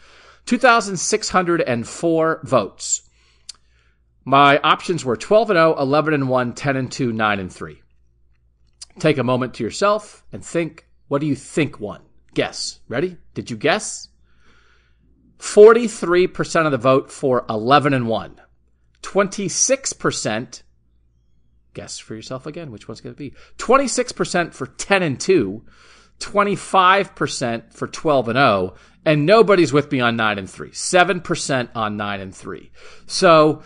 2,604 0.47 2.41
votes. 2.45 3.03
My 4.25 4.59
options 4.61 5.05
were 5.05 5.17
12 5.17 5.51
and 5.51 5.57
0, 5.59 5.77
11 5.79 6.15
and 6.15 6.29
1, 6.29 6.55
10 6.55 6.77
and 6.77 6.91
2, 6.91 7.13
9 7.13 7.41
and 7.41 7.53
3. 7.53 7.83
Take 8.99 9.19
a 9.19 9.25
moment 9.25 9.55
to 9.55 9.65
yourself 9.65 10.25
and 10.33 10.45
think 10.45 10.87
what 11.09 11.21
do 11.21 11.27
you 11.27 11.37
think 11.37 11.79
won? 11.79 12.01
Guess. 12.35 12.81
Ready? 12.89 13.19
Did 13.35 13.51
you 13.51 13.57
guess? 13.57 14.09
43% 15.39 16.67
of 16.67 16.73
the 16.73 16.79
vote 16.79 17.11
for 17.11 17.45
11 17.49 17.93
and 17.95 18.07
1. 18.09 18.41
26% 19.03 20.63
guess 21.75 21.99
for 21.99 22.15
yourself 22.15 22.47
again 22.47 22.71
which 22.71 22.89
one's 22.89 23.01
going 23.01 23.15
to 23.15 23.19
be 23.19 23.35
26% 23.59 24.55
for 24.55 24.67
10 24.67 25.03
and 25.03 25.21
2 25.21 25.63
25% 26.19 27.73
for 27.73 27.87
12 27.87 28.29
and 28.29 28.37
0 28.37 28.75
and 29.07 29.25
nobody's 29.25 29.73
with 29.73 29.91
me 29.91 30.01
on 30.01 30.17
9 30.17 30.39
and 30.39 30.51
3 30.51 30.71
7% 30.71 31.69
on 31.75 31.97
9 31.97 32.21
and 32.21 32.35
3 32.35 32.71
so 33.07 33.63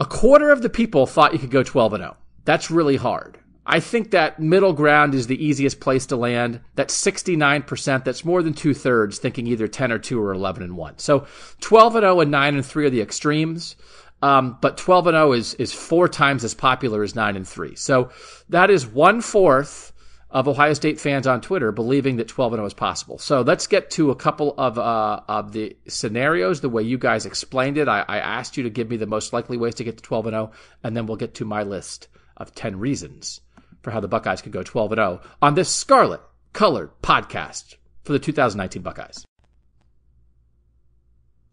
a 0.00 0.04
quarter 0.04 0.50
of 0.50 0.62
the 0.62 0.68
people 0.68 1.06
thought 1.06 1.32
you 1.32 1.38
could 1.38 1.50
go 1.50 1.62
12 1.62 1.94
and 1.94 2.02
0 2.02 2.16
that's 2.44 2.70
really 2.70 2.96
hard. 2.96 3.38
I 3.64 3.78
think 3.78 4.10
that 4.10 4.40
middle 4.40 4.72
ground 4.72 5.14
is 5.14 5.28
the 5.28 5.44
easiest 5.44 5.78
place 5.78 6.06
to 6.06 6.16
land. 6.16 6.60
That 6.74 6.88
69% 6.88 8.04
that's 8.04 8.24
more 8.24 8.42
than 8.42 8.54
two-thirds 8.54 9.18
thinking 9.18 9.46
either 9.46 9.68
10 9.68 9.92
or 9.92 10.00
2 10.00 10.20
or 10.20 10.32
11 10.32 10.64
and 10.64 10.76
1 10.76 10.98
so 10.98 11.26
12 11.60 11.96
and 11.96 12.02
0 12.02 12.20
and 12.20 12.30
9 12.30 12.54
and 12.56 12.66
3 12.66 12.86
are 12.86 12.90
the 12.90 13.00
extremes 13.00 13.76
um, 14.22 14.56
but 14.60 14.76
12 14.76 15.08
and 15.08 15.14
0 15.14 15.32
is 15.32 15.54
is 15.54 15.72
four 15.72 16.08
times 16.08 16.44
as 16.44 16.54
popular 16.54 17.02
as 17.02 17.14
9 17.14 17.36
and 17.36 17.46
3 17.46 17.74
so 17.76 18.10
that 18.48 18.70
is 18.70 18.86
one 18.86 19.20
fourth 19.20 19.92
of 20.32 20.48
Ohio 20.48 20.72
State 20.72 20.98
fans 20.98 21.26
on 21.26 21.40
Twitter 21.40 21.70
believing 21.72 22.16
that 22.16 22.26
12 22.26 22.54
and 22.54 22.58
0 22.60 22.66
is 22.66 22.74
possible. 22.74 23.18
So 23.18 23.42
let's 23.42 23.66
get 23.66 23.90
to 23.92 24.10
a 24.10 24.16
couple 24.16 24.54
of 24.56 24.78
uh, 24.78 25.20
of 25.28 25.52
the 25.52 25.76
scenarios 25.86 26.60
the 26.60 26.70
way 26.70 26.82
you 26.82 26.98
guys 26.98 27.26
explained 27.26 27.76
it. 27.76 27.86
I, 27.86 28.04
I, 28.08 28.18
asked 28.18 28.56
you 28.56 28.62
to 28.62 28.70
give 28.70 28.88
me 28.88 28.96
the 28.96 29.06
most 29.06 29.32
likely 29.32 29.58
ways 29.58 29.74
to 29.76 29.84
get 29.84 29.98
to 29.98 30.02
12 30.02 30.26
and 30.26 30.34
0, 30.34 30.52
and 30.82 30.96
then 30.96 31.06
we'll 31.06 31.18
get 31.18 31.34
to 31.34 31.44
my 31.44 31.62
list 31.62 32.08
of 32.38 32.54
10 32.54 32.78
reasons 32.78 33.40
for 33.82 33.90
how 33.90 34.00
the 34.00 34.08
Buckeyes 34.08 34.40
could 34.40 34.52
go 34.52 34.62
12 34.62 34.92
and 34.92 34.98
0 34.98 35.20
on 35.42 35.54
this 35.54 35.68
scarlet 35.68 36.22
colored 36.52 36.90
podcast 37.02 37.76
for 38.04 38.12
the 38.12 38.18
2019 38.18 38.82
Buckeyes. 38.82 39.24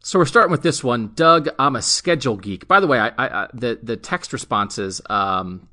So 0.01 0.19
we're 0.19 0.25
starting 0.25 0.51
with 0.51 0.63
this 0.63 0.83
one, 0.83 1.11
Doug. 1.15 1.49
I'm 1.59 1.75
a 1.75 1.81
schedule 1.81 2.37
geek. 2.37 2.67
By 2.67 2.79
the 2.79 2.87
way, 2.87 2.99
I, 2.99 3.11
I, 3.17 3.47
the 3.53 3.79
the 3.81 3.97
text 3.97 4.33
responses 4.33 5.01
um, 5.09 5.67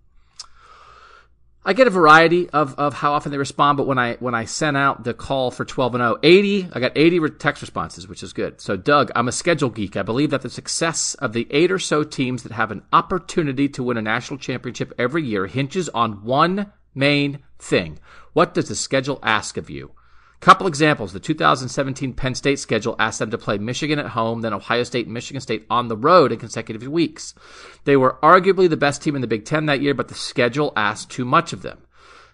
I 1.68 1.72
get 1.72 1.88
a 1.88 1.90
variety 1.90 2.48
of, 2.50 2.78
of 2.78 2.94
how 2.94 3.12
often 3.12 3.32
they 3.32 3.38
respond, 3.38 3.76
but 3.76 3.88
when 3.88 3.98
I 3.98 4.14
when 4.20 4.36
I 4.36 4.44
sent 4.44 4.76
out 4.76 5.02
the 5.02 5.12
call 5.12 5.50
for 5.50 5.64
12 5.64 5.96
and 5.96 6.02
0, 6.02 6.18
80, 6.22 6.68
I 6.72 6.78
got 6.78 6.92
80 6.94 7.30
text 7.40 7.60
responses, 7.60 8.06
which 8.06 8.22
is 8.22 8.32
good. 8.32 8.60
So 8.60 8.76
Doug, 8.76 9.10
I'm 9.16 9.26
a 9.26 9.32
schedule 9.32 9.70
geek. 9.70 9.96
I 9.96 10.02
believe 10.02 10.30
that 10.30 10.42
the 10.42 10.48
success 10.48 11.14
of 11.14 11.32
the 11.32 11.48
eight 11.50 11.72
or 11.72 11.80
so 11.80 12.04
teams 12.04 12.44
that 12.44 12.52
have 12.52 12.70
an 12.70 12.82
opportunity 12.92 13.68
to 13.70 13.82
win 13.82 13.96
a 13.96 14.02
national 14.02 14.38
championship 14.38 14.92
every 14.96 15.24
year 15.24 15.48
hinges 15.48 15.88
on 15.88 16.22
one 16.22 16.72
main 16.94 17.40
thing. 17.58 17.98
What 18.32 18.54
does 18.54 18.68
the 18.68 18.76
schedule 18.76 19.18
ask 19.24 19.56
of 19.56 19.68
you? 19.68 19.90
Couple 20.40 20.66
examples. 20.66 21.12
The 21.12 21.20
2017 21.20 22.12
Penn 22.12 22.34
State 22.34 22.58
schedule 22.58 22.94
asked 22.98 23.18
them 23.18 23.30
to 23.30 23.38
play 23.38 23.58
Michigan 23.58 23.98
at 23.98 24.08
home, 24.08 24.42
then 24.42 24.52
Ohio 24.52 24.82
State 24.82 25.06
and 25.06 25.14
Michigan 25.14 25.40
State 25.40 25.66
on 25.70 25.88
the 25.88 25.96
road 25.96 26.30
in 26.30 26.38
consecutive 26.38 26.86
weeks. 26.86 27.34
They 27.84 27.96
were 27.96 28.18
arguably 28.22 28.68
the 28.68 28.76
best 28.76 29.02
team 29.02 29.14
in 29.14 29.22
the 29.22 29.26
Big 29.26 29.44
Ten 29.44 29.66
that 29.66 29.80
year, 29.80 29.94
but 29.94 30.08
the 30.08 30.14
schedule 30.14 30.72
asked 30.76 31.10
too 31.10 31.24
much 31.24 31.52
of 31.52 31.62
them. 31.62 31.78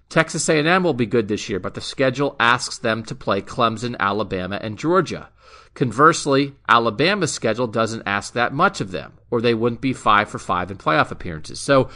Texas 0.09 0.47
A&M 0.49 0.83
will 0.83 0.93
be 0.93 1.07
good 1.07 1.29
this 1.29 1.49
year, 1.49 1.59
but 1.59 1.73
the 1.73 1.81
schedule 1.81 2.37
asks 2.39 2.77
them 2.77 3.03
to 3.05 3.15
play 3.15 3.41
Clemson, 3.41 3.97
Alabama, 3.99 4.59
and 4.61 4.79
Georgia. 4.79 5.31
Conversely, 5.75 6.55
Alabama's 6.69 7.33
schedule 7.33 7.67
doesn't 7.67 8.03
ask 8.05 8.35
that 8.35 8.53
much 8.53 8.83
of 8.83 8.91
them, 8.91 9.15
or 9.31 9.41
they 9.41 9.55
wouldn't 9.55 9.81
be 9.81 9.95
five 9.95 10.29
for 10.29 10.39
five 10.39 10.71
in 10.71 10.77
playoff 10.77 11.11
appearances. 11.11 11.61
So 11.61 11.89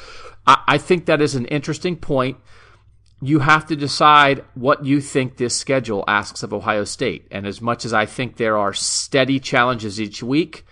I, 0.46 0.62
I 0.66 0.78
think 0.78 1.04
that 1.04 1.20
is 1.20 1.34
an 1.34 1.44
interesting 1.46 1.96
point 1.96 2.38
you 3.26 3.40
have 3.40 3.66
to 3.66 3.76
decide 3.76 4.44
what 4.54 4.84
you 4.84 5.00
think 5.00 5.36
this 5.36 5.56
schedule 5.56 6.04
asks 6.06 6.42
of 6.42 6.52
Ohio 6.52 6.84
State. 6.84 7.26
And 7.30 7.46
as 7.46 7.60
much 7.60 7.84
as 7.84 7.92
I 7.92 8.06
think 8.06 8.36
there 8.36 8.56
are 8.56 8.72
steady 8.72 9.40
challenges 9.40 10.00
each 10.00 10.22
week, 10.22 10.64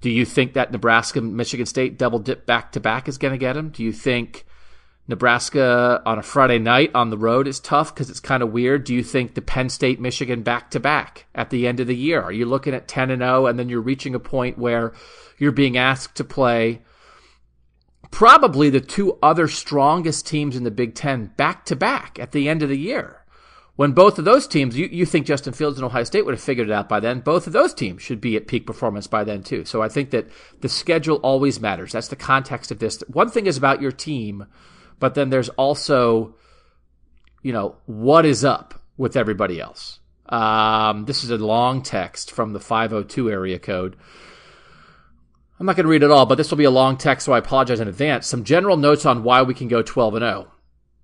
do 0.00 0.10
you 0.10 0.24
think 0.24 0.54
that 0.54 0.72
Nebraska, 0.72 1.20
Michigan 1.20 1.66
State 1.66 1.98
double 1.98 2.18
dip 2.18 2.46
back 2.46 2.72
to 2.72 2.80
back 2.80 3.08
is 3.08 3.18
going 3.18 3.32
to 3.32 3.38
get 3.38 3.52
them? 3.52 3.70
Do 3.70 3.82
you 3.82 3.92
think 3.92 4.44
Nebraska 5.08 6.02
on 6.04 6.18
a 6.18 6.22
Friday 6.22 6.58
night 6.58 6.90
on 6.94 7.10
the 7.10 7.18
road 7.18 7.46
is 7.46 7.60
tough 7.60 7.94
because 7.94 8.10
it's 8.10 8.20
kind 8.20 8.42
of 8.42 8.52
weird? 8.52 8.84
Do 8.84 8.94
you 8.94 9.02
think 9.02 9.34
the 9.34 9.42
Penn 9.42 9.68
State, 9.68 10.00
Michigan 10.00 10.42
back 10.42 10.70
to 10.72 10.80
back 10.80 11.26
at 11.34 11.50
the 11.50 11.66
end 11.66 11.80
of 11.80 11.86
the 11.86 11.96
year? 11.96 12.20
Are 12.20 12.32
you 12.32 12.46
looking 12.46 12.74
at 12.74 12.88
10 12.88 13.10
and 13.10 13.22
0 13.22 13.46
and 13.46 13.58
then 13.58 13.68
you're 13.68 13.80
reaching 13.80 14.14
a 14.14 14.20
point 14.20 14.58
where 14.58 14.92
you're 15.38 15.52
being 15.52 15.76
asked 15.76 16.16
to 16.16 16.24
play 16.24 16.82
probably 18.10 18.70
the 18.70 18.80
two 18.80 19.18
other 19.22 19.48
strongest 19.48 20.26
teams 20.26 20.56
in 20.56 20.64
the 20.64 20.70
Big 20.70 20.94
Ten 20.94 21.32
back 21.36 21.64
to 21.66 21.76
back 21.76 22.18
at 22.18 22.32
the 22.32 22.48
end 22.48 22.62
of 22.62 22.68
the 22.68 22.78
year. 22.78 23.18
When 23.76 23.92
both 23.92 24.18
of 24.18 24.24
those 24.24 24.48
teams, 24.48 24.76
you, 24.76 24.88
you 24.90 25.06
think 25.06 25.24
Justin 25.24 25.52
Fields 25.52 25.78
and 25.78 25.84
Ohio 25.84 26.02
State 26.02 26.24
would 26.24 26.34
have 26.34 26.42
figured 26.42 26.68
it 26.68 26.72
out 26.72 26.88
by 26.88 26.98
then. 26.98 27.20
Both 27.20 27.46
of 27.46 27.52
those 27.52 27.72
teams 27.72 28.02
should 28.02 28.20
be 28.20 28.34
at 28.34 28.48
peak 28.48 28.66
performance 28.66 29.06
by 29.06 29.22
then, 29.22 29.44
too. 29.44 29.64
So 29.64 29.82
I 29.82 29.88
think 29.88 30.10
that 30.10 30.26
the 30.62 30.68
schedule 30.68 31.18
always 31.18 31.60
matters. 31.60 31.92
That's 31.92 32.08
the 32.08 32.16
context 32.16 32.72
of 32.72 32.80
this. 32.80 33.04
One 33.06 33.30
thing 33.30 33.46
is 33.46 33.56
about 33.56 33.80
your 33.80 33.92
team, 33.92 34.46
but 34.98 35.14
then 35.14 35.30
there's 35.30 35.48
also, 35.50 36.34
you 37.44 37.52
know, 37.52 37.76
what 37.86 38.26
is 38.26 38.44
up 38.44 38.82
with 38.96 39.16
everybody 39.16 39.60
else. 39.60 40.00
Um, 40.28 41.04
this 41.04 41.22
is 41.22 41.30
a 41.30 41.38
long 41.38 41.82
text 41.82 42.32
from 42.32 42.52
the 42.52 42.60
502 42.60 43.30
area 43.30 43.60
code. 43.60 43.96
I'm 45.58 45.66
not 45.66 45.76
going 45.76 45.86
to 45.86 45.90
read 45.90 46.04
it 46.04 46.10
all, 46.10 46.26
but 46.26 46.36
this 46.36 46.50
will 46.50 46.58
be 46.58 46.64
a 46.64 46.70
long 46.70 46.96
text, 46.96 47.26
so 47.26 47.32
I 47.32 47.38
apologize 47.38 47.80
in 47.80 47.88
advance. 47.88 48.26
Some 48.26 48.44
general 48.44 48.76
notes 48.76 49.04
on 49.04 49.24
why 49.24 49.42
we 49.42 49.54
can 49.54 49.66
go 49.66 49.82
12 49.82 50.14
and 50.14 50.22
0. 50.22 50.52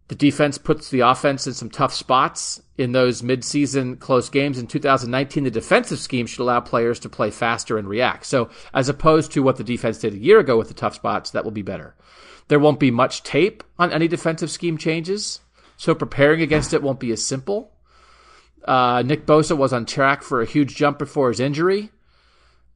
The 0.09 0.15
defense 0.15 0.59
puts 0.59 0.91
the 0.91 1.01
offense 1.01 1.47
in 1.47 1.55
some 1.55 1.71
tough 1.71 1.93
spots 1.93 2.63
in 2.77 2.93
those 2.93 3.23
midseason 3.23 3.99
close 3.99 4.29
games. 4.29 4.59
In 4.59 4.67
2019, 4.67 5.45
the 5.45 5.51
defensive 5.51 5.99
scheme 5.99 6.27
should 6.27 6.43
allow 6.43 6.61
players 6.61 7.01
to 7.01 7.09
play 7.09 7.31
faster 7.31 7.79
and 7.79 7.89
react. 7.89 8.27
So, 8.27 8.51
as 8.75 8.89
opposed 8.89 9.33
to 9.33 9.43
what 9.43 9.57
the 9.57 9.65
defense 9.65 9.99
did 9.99 10.13
a 10.13 10.19
year 10.19 10.39
ago 10.39 10.59
with 10.59 10.69
the 10.69 10.75
tough 10.75 10.95
spots, 10.95 11.31
that 11.31 11.43
will 11.43 11.51
be 11.51 11.63
better. 11.63 11.95
There 12.49 12.61
won't 12.61 12.79
be 12.79 12.91
much 12.91 13.23
tape 13.23 13.65
on 13.79 13.93
any 13.93 14.07
defensive 14.07 14.51
scheme 14.51 14.77
changes, 14.77 15.41
so 15.79 15.95
preparing 15.95 16.43
against 16.43 16.75
it 16.75 16.83
won't 16.83 17.01
be 17.01 17.11
as 17.11 17.25
simple. 17.25 17.73
Uh, 18.65 19.03
Nick 19.05 19.27
Bosa 19.27 19.57
was 19.57 19.73
on 19.73 19.87
track 19.87 20.23
for 20.23 20.43
a 20.43 20.47
huge 20.47 20.77
jump 20.77 20.99
before 20.99 21.29
his 21.31 21.41
injury. 21.41 21.91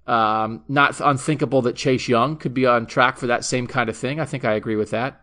Um, 0.09 0.65
not 0.69 0.99
unthinkable 1.01 1.61
that 1.63 1.77
Chase 1.77 2.09
Young 2.09 2.39
could 2.39 2.55
be 2.55 2.65
on 2.65 2.87
track 2.87 3.19
for 3.19 3.27
that 3.27 3.45
same 3.45 3.67
kind 3.67 3.91
of 3.91 3.97
thing. 3.97 4.21
I 4.21 4.25
think 4.25 4.43
I 4.43 4.55
agree 4.55 4.77
with 4.77 4.91
that. 4.91 5.21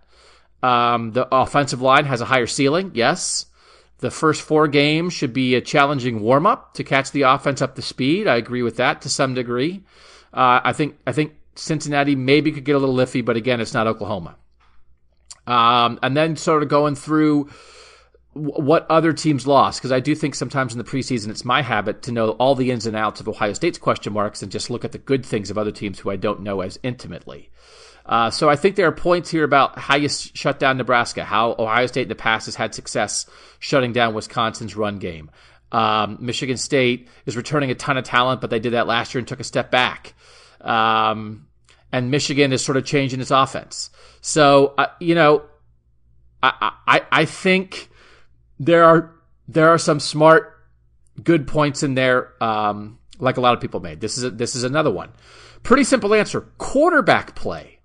Um, 0.61 1.11
the 1.11 1.27
offensive 1.35 1.81
line 1.81 2.05
has 2.05 2.21
a 2.21 2.25
higher 2.25 2.45
ceiling, 2.45 2.91
yes. 2.93 3.47
The 3.99 4.11
first 4.11 4.43
four 4.43 4.67
games 4.67 5.13
should 5.13 5.33
be 5.33 5.55
a 5.55 5.61
challenging 5.61 6.21
warm 6.21 6.45
up 6.45 6.75
to 6.75 6.83
catch 6.83 7.11
the 7.11 7.23
offense 7.23 7.63
up 7.63 7.75
to 7.75 7.81
speed. 7.81 8.27
I 8.27 8.35
agree 8.35 8.61
with 8.61 8.77
that 8.77 9.01
to 9.01 9.09
some 9.09 9.33
degree. 9.33 9.83
Uh, 10.31 10.61
I 10.63 10.73
think 10.73 10.97
I 11.07 11.13
think 11.13 11.33
Cincinnati 11.55 12.15
maybe 12.15 12.51
could 12.51 12.65
get 12.65 12.75
a 12.75 12.79
little 12.79 12.95
iffy, 12.95 13.25
but 13.25 13.37
again, 13.37 13.61
it's 13.61 13.73
not 13.73 13.87
Oklahoma. 13.87 14.35
Um, 15.47 15.97
and 16.03 16.15
then 16.15 16.35
sort 16.35 16.61
of 16.61 16.69
going 16.69 16.95
through 16.95 17.49
what 18.35 18.85
other 18.89 19.13
teams 19.13 19.47
lost 19.47 19.79
because 19.79 19.93
I 19.93 20.01
do 20.01 20.13
think 20.13 20.35
sometimes 20.35 20.73
in 20.73 20.77
the 20.77 20.83
preseason 20.83 21.29
it's 21.29 21.45
my 21.45 21.61
habit 21.61 22.01
to 22.03 22.11
know 22.11 22.31
all 22.31 22.53
the 22.53 22.69
ins 22.69 22.85
and 22.85 22.95
outs 22.95 23.21
of 23.21 23.29
Ohio 23.29 23.53
State's 23.53 23.77
question 23.77 24.11
marks 24.11 24.43
and 24.43 24.51
just 24.51 24.69
look 24.69 24.83
at 24.83 24.91
the 24.91 24.97
good 24.97 25.25
things 25.25 25.49
of 25.49 25.57
other 25.57 25.71
teams 25.71 25.99
who 25.99 26.11
I 26.11 26.17
don't 26.17 26.41
know 26.41 26.59
as 26.59 26.77
intimately. 26.83 27.49
Uh, 28.05 28.29
so 28.29 28.49
I 28.49 28.57
think 28.57 28.75
there 28.75 28.87
are 28.87 28.91
points 28.91 29.31
here 29.31 29.45
about 29.45 29.79
how 29.79 29.95
you 29.95 30.09
shut 30.09 30.59
down 30.59 30.77
Nebraska, 30.77 31.23
how 31.23 31.55
Ohio 31.57 31.87
State 31.87 32.03
in 32.03 32.09
the 32.09 32.15
past 32.15 32.45
has 32.45 32.55
had 32.55 32.75
success 32.75 33.25
shutting 33.59 33.93
down 33.93 34.13
Wisconsin's 34.13 34.75
run 34.75 34.99
game. 34.99 35.31
Um, 35.71 36.17
Michigan 36.19 36.57
State 36.57 37.07
is 37.25 37.37
returning 37.37 37.71
a 37.71 37.75
ton 37.75 37.97
of 37.97 38.03
talent, 38.03 38.41
but 38.41 38.49
they 38.49 38.59
did 38.59 38.73
that 38.73 38.85
last 38.85 39.13
year 39.13 39.19
and 39.19 39.27
took 39.27 39.39
a 39.39 39.45
step 39.45 39.71
back. 39.71 40.13
Um, 40.61 41.47
and 41.91 42.11
Michigan 42.11 42.51
is 42.51 42.63
sort 42.63 42.77
of 42.77 42.85
changing 42.85 43.21
its 43.21 43.31
offense. 43.31 43.89
So 44.19 44.73
uh, 44.77 44.87
you 44.99 45.15
know, 45.15 45.43
I, 46.43 46.73
I 46.85 47.01
I 47.11 47.25
think 47.25 47.89
there 48.59 48.83
are 48.83 49.15
there 49.47 49.69
are 49.69 49.77
some 49.77 49.99
smart, 49.99 50.53
good 51.23 51.47
points 51.47 51.83
in 51.83 51.95
there, 51.95 52.31
um, 52.43 52.99
like 53.19 53.37
a 53.37 53.41
lot 53.41 53.53
of 53.53 53.61
people 53.61 53.79
made. 53.79 54.01
This 54.01 54.17
is 54.17 54.23
a, 54.23 54.29
this 54.31 54.55
is 54.55 54.63
another 54.63 54.91
one. 54.91 55.11
Pretty 55.63 55.83
simple 55.83 56.13
answer: 56.13 56.41
quarterback 56.57 57.35
play. 57.35 57.79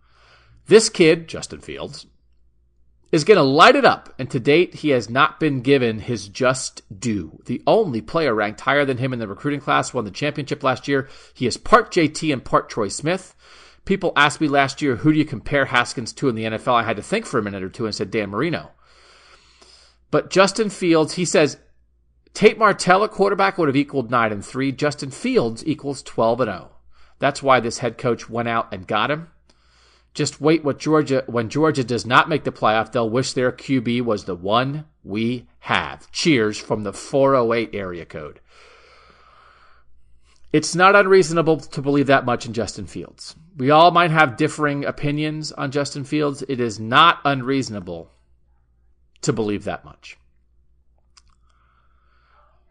This 0.66 0.88
kid, 0.88 1.28
Justin 1.28 1.60
Fields, 1.60 2.06
is 3.10 3.24
going 3.24 3.36
to 3.36 3.42
light 3.42 3.74
it 3.74 3.84
up, 3.84 4.14
and 4.18 4.30
to 4.30 4.38
date, 4.38 4.74
he 4.74 4.90
has 4.90 5.10
not 5.10 5.40
been 5.40 5.62
given 5.62 5.98
his 5.98 6.28
just 6.28 6.82
due. 7.00 7.40
The 7.46 7.62
only 7.66 8.00
player 8.00 8.34
ranked 8.34 8.60
higher 8.60 8.84
than 8.84 8.98
him 8.98 9.12
in 9.12 9.18
the 9.18 9.26
recruiting 9.26 9.60
class 9.60 9.92
won 9.92 10.04
the 10.04 10.10
championship 10.10 10.62
last 10.62 10.86
year. 10.86 11.08
He 11.34 11.46
is 11.46 11.56
part 11.56 11.92
JT 11.92 12.32
and 12.32 12.44
part 12.44 12.68
Troy 12.68 12.88
Smith. 12.88 13.34
People 13.84 14.12
asked 14.14 14.40
me 14.40 14.46
last 14.46 14.80
year, 14.82 14.96
who 14.96 15.12
do 15.12 15.18
you 15.18 15.24
compare 15.24 15.64
Haskins 15.64 16.12
to 16.14 16.28
in 16.28 16.36
the 16.36 16.44
NFL? 16.44 16.74
I 16.74 16.84
had 16.84 16.96
to 16.96 17.02
think 17.02 17.26
for 17.26 17.38
a 17.38 17.42
minute 17.42 17.62
or 17.62 17.68
two 17.68 17.86
and 17.86 17.94
said 17.94 18.10
Dan 18.10 18.30
Marino. 18.30 18.70
But 20.10 20.30
Justin 20.30 20.70
Fields, 20.70 21.14
he 21.14 21.24
says 21.24 21.58
Tate 22.34 22.58
Martell 22.58 23.04
at 23.04 23.10
quarterback 23.10 23.58
would 23.58 23.68
have 23.68 23.76
equaled 23.76 24.10
9 24.10 24.32
and 24.32 24.44
3. 24.44 24.72
Justin 24.72 25.10
Fields 25.10 25.66
equals 25.66 26.02
12 26.02 26.40
and 26.42 26.50
0. 26.50 26.70
That's 27.18 27.42
why 27.42 27.60
this 27.60 27.78
head 27.78 27.98
coach 27.98 28.30
went 28.30 28.48
out 28.48 28.72
and 28.72 28.86
got 28.86 29.10
him. 29.10 29.28
Just 30.14 30.40
wait 30.40 30.64
what 30.64 30.78
Georgia 30.78 31.22
when 31.26 31.48
Georgia 31.48 31.84
does 31.84 32.04
not 32.04 32.28
make 32.28 32.44
the 32.44 32.50
playoff, 32.50 32.90
they'll 32.90 33.08
wish 33.08 33.32
their 33.32 33.52
QB 33.52 34.02
was 34.02 34.24
the 34.24 34.34
one 34.34 34.86
we 35.04 35.46
have. 35.60 36.10
Cheers 36.10 36.58
from 36.58 36.82
the 36.82 36.92
408 36.92 37.70
area 37.74 38.04
code. 38.04 38.40
It's 40.52 40.74
not 40.74 40.96
unreasonable 40.96 41.58
to 41.60 41.82
believe 41.82 42.08
that 42.08 42.24
much 42.24 42.44
in 42.44 42.52
Justin 42.52 42.86
Fields. 42.86 43.36
We 43.56 43.70
all 43.70 43.92
might 43.92 44.10
have 44.10 44.36
differing 44.36 44.84
opinions 44.84 45.52
on 45.52 45.70
Justin 45.70 46.02
Fields. 46.02 46.42
It 46.48 46.58
is 46.58 46.80
not 46.80 47.20
unreasonable 47.24 48.10
to 49.22 49.32
believe 49.32 49.64
that 49.64 49.84
much. 49.84 50.16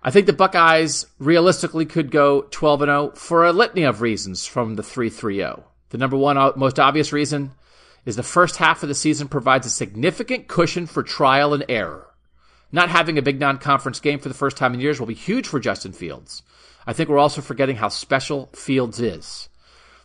I 0.01 0.11
think 0.11 0.27
the 0.27 0.33
Buckeyes 0.33 1.07
realistically 1.19 1.85
could 1.85 2.09
go 2.09 2.43
12 2.51 2.83
and 2.83 2.89
0 2.89 3.11
for 3.15 3.45
a 3.45 3.51
litany 3.51 3.83
of 3.83 4.01
reasons 4.01 4.45
from 4.45 4.75
the 4.75 4.83
3-3-0. 4.83 5.63
The 5.89 5.97
number 5.97 6.15
one 6.15 6.37
uh, 6.37 6.53
most 6.55 6.79
obvious 6.79 7.11
reason 7.11 7.51
is 8.05 8.15
the 8.15 8.23
first 8.23 8.57
half 8.57 8.81
of 8.81 8.89
the 8.89 8.95
season 8.95 9.27
provides 9.27 9.67
a 9.67 9.69
significant 9.69 10.47
cushion 10.47 10.85
for 10.85 11.03
trial 11.03 11.53
and 11.53 11.65
error. 11.67 12.07
Not 12.71 12.89
having 12.89 13.17
a 13.17 13.21
big 13.21 13.39
non-conference 13.39 13.99
game 13.99 14.19
for 14.19 14.29
the 14.29 14.35
first 14.35 14.55
time 14.55 14.73
in 14.73 14.79
years 14.79 14.99
will 14.99 15.07
be 15.07 15.15
huge 15.15 15.47
for 15.47 15.59
Justin 15.59 15.91
Fields. 15.91 16.43
I 16.87 16.93
think 16.93 17.09
we're 17.09 17.17
also 17.17 17.41
forgetting 17.41 17.75
how 17.75 17.89
special 17.89 18.49
Fields 18.53 18.99
is. 18.99 19.49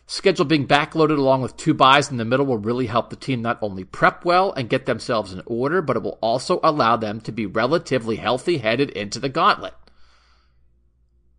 Schedule 0.07 0.45
being 0.45 0.67
backloaded 0.67 1.17
along 1.17 1.41
with 1.41 1.57
two 1.57 1.73
byes 1.73 2.11
in 2.11 2.17
the 2.17 2.25
middle 2.25 2.45
will 2.45 2.59
really 2.59 2.85
help 2.85 3.09
the 3.09 3.15
team 3.15 3.41
not 3.41 3.57
only 3.61 3.83
prep 3.83 4.23
well 4.23 4.51
and 4.51 4.69
get 4.69 4.85
themselves 4.85 5.33
in 5.33 5.41
order, 5.47 5.81
but 5.81 5.95
it 5.95 6.03
will 6.03 6.19
also 6.21 6.59
allow 6.63 6.95
them 6.95 7.19
to 7.21 7.31
be 7.31 7.47
relatively 7.47 8.17
healthy 8.17 8.59
headed 8.59 8.91
into 8.91 9.19
the 9.19 9.29
gauntlet. 9.29 9.73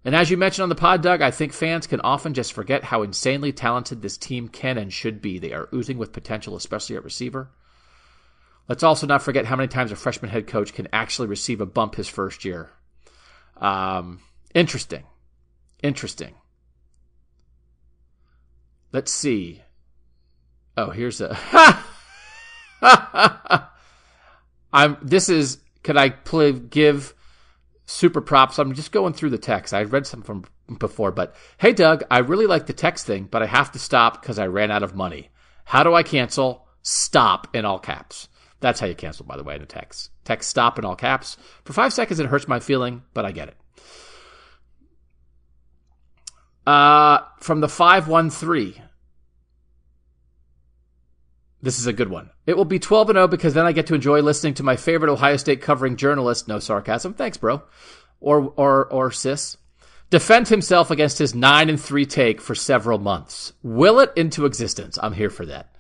And 0.04 0.16
as 0.16 0.30
you 0.30 0.36
mentioned 0.36 0.64
on 0.64 0.68
the 0.68 0.74
pod, 0.74 1.02
Doug, 1.02 1.22
I 1.22 1.30
think 1.30 1.52
fans 1.52 1.86
can 1.86 2.00
often 2.00 2.34
just 2.34 2.52
forget 2.52 2.84
how 2.84 3.02
insanely 3.02 3.52
talented 3.52 4.02
this 4.02 4.16
team 4.16 4.48
can 4.48 4.78
and 4.78 4.92
should 4.92 5.20
be. 5.20 5.38
They 5.38 5.52
are 5.52 5.68
oozing 5.72 5.98
with 5.98 6.12
potential, 6.12 6.56
especially 6.56 6.96
at 6.96 7.04
receiver. 7.04 7.50
Let's 8.68 8.82
also 8.82 9.06
not 9.06 9.22
forget 9.22 9.46
how 9.46 9.56
many 9.56 9.68
times 9.68 9.92
a 9.92 9.96
freshman 9.96 10.30
head 10.30 10.48
coach 10.48 10.74
can 10.74 10.88
actually 10.92 11.28
receive 11.28 11.60
a 11.60 11.66
bump 11.66 11.94
his 11.94 12.08
first 12.08 12.44
year. 12.44 12.70
Um, 13.56 14.20
interesting. 14.54 15.04
Interesting. 15.82 16.34
Let's 18.92 19.12
see. 19.12 19.62
Oh, 20.76 20.90
here's 20.90 21.20
a. 21.20 21.36
I'm. 24.72 24.96
This 25.02 25.28
is. 25.28 25.58
Could 25.82 25.96
I 25.96 26.10
play, 26.10 26.52
give 26.52 27.14
super 27.86 28.20
props? 28.20 28.58
I'm 28.58 28.74
just 28.74 28.92
going 28.92 29.12
through 29.12 29.30
the 29.30 29.38
text. 29.38 29.72
I 29.72 29.84
read 29.84 30.06
some 30.06 30.22
from 30.22 30.44
before, 30.78 31.12
but 31.12 31.34
hey, 31.58 31.72
Doug, 31.72 32.02
I 32.10 32.18
really 32.18 32.46
like 32.46 32.66
the 32.66 32.72
text 32.72 33.06
thing, 33.06 33.28
but 33.30 33.42
I 33.42 33.46
have 33.46 33.70
to 33.72 33.78
stop 33.78 34.20
because 34.20 34.38
I 34.38 34.46
ran 34.48 34.70
out 34.70 34.82
of 34.82 34.94
money. 34.94 35.30
How 35.64 35.82
do 35.82 35.94
I 35.94 36.02
cancel? 36.02 36.66
Stop 36.82 37.54
in 37.54 37.64
all 37.64 37.78
caps. 37.78 38.28
That's 38.60 38.80
how 38.80 38.86
you 38.86 38.94
cancel, 38.94 39.26
by 39.26 39.36
the 39.36 39.44
way, 39.44 39.54
in 39.54 39.60
the 39.60 39.66
text. 39.66 40.10
Text 40.24 40.48
stop 40.48 40.78
in 40.78 40.84
all 40.84 40.96
caps. 40.96 41.36
For 41.64 41.72
five 41.72 41.92
seconds, 41.92 42.20
it 42.20 42.26
hurts 42.26 42.48
my 42.48 42.60
feeling, 42.60 43.02
but 43.14 43.24
I 43.24 43.32
get 43.32 43.48
it. 43.48 43.56
Uh, 46.66 47.20
from 47.40 47.60
the 47.60 47.68
513. 47.68 48.82
This 51.62 51.78
is 51.78 51.86
a 51.86 51.92
good 51.92 52.10
one. 52.10 52.30
It 52.46 52.56
will 52.56 52.64
be 52.64 52.78
12 52.78 53.10
and 53.10 53.16
0 53.16 53.28
because 53.28 53.54
then 53.54 53.66
I 53.66 53.72
get 53.72 53.86
to 53.88 53.94
enjoy 53.94 54.20
listening 54.20 54.54
to 54.54 54.62
my 54.62 54.76
favorite 54.76 55.10
Ohio 55.10 55.36
State 55.36 55.62
covering 55.62 55.96
journalist, 55.96 56.48
no 56.48 56.58
sarcasm. 56.58 57.14
Thanks, 57.14 57.36
bro. 57.36 57.62
Or 58.20 58.52
or 58.56 58.86
or 58.86 59.10
sis. 59.10 59.56
Defend 60.08 60.48
himself 60.48 60.90
against 60.90 61.18
his 61.18 61.34
9 61.34 61.68
and 61.68 61.80
3 61.80 62.06
take 62.06 62.40
for 62.40 62.54
several 62.54 62.98
months. 62.98 63.52
Will 63.62 63.98
it 63.98 64.12
into 64.14 64.46
existence. 64.46 64.98
I'm 65.02 65.14
here 65.14 65.30
for 65.30 65.44
that. 65.46 65.74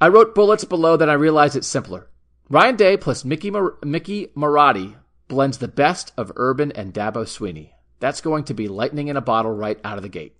I 0.00 0.08
wrote 0.08 0.34
bullets 0.34 0.64
below, 0.64 0.96
then 0.96 1.10
I 1.10 1.14
realized 1.14 1.54
it's 1.54 1.66
simpler. 1.66 2.08
Ryan 2.48 2.76
Day 2.76 2.96
plus 2.96 3.24
Mickey 3.24 3.50
Mar- 3.50 3.78
Mickey 3.84 4.28
Marotti 4.36 4.96
blends 5.28 5.58
the 5.58 5.68
best 5.68 6.12
of 6.16 6.32
Urban 6.36 6.72
and 6.72 6.92
Dabo 6.92 7.24
Swinney. 7.24 7.70
That's 8.00 8.20
going 8.20 8.44
to 8.44 8.54
be 8.54 8.68
lightning 8.68 9.08
in 9.08 9.16
a 9.16 9.20
bottle 9.20 9.52
right 9.52 9.80
out 9.84 9.96
of 9.96 10.02
the 10.02 10.08
gate. 10.08 10.36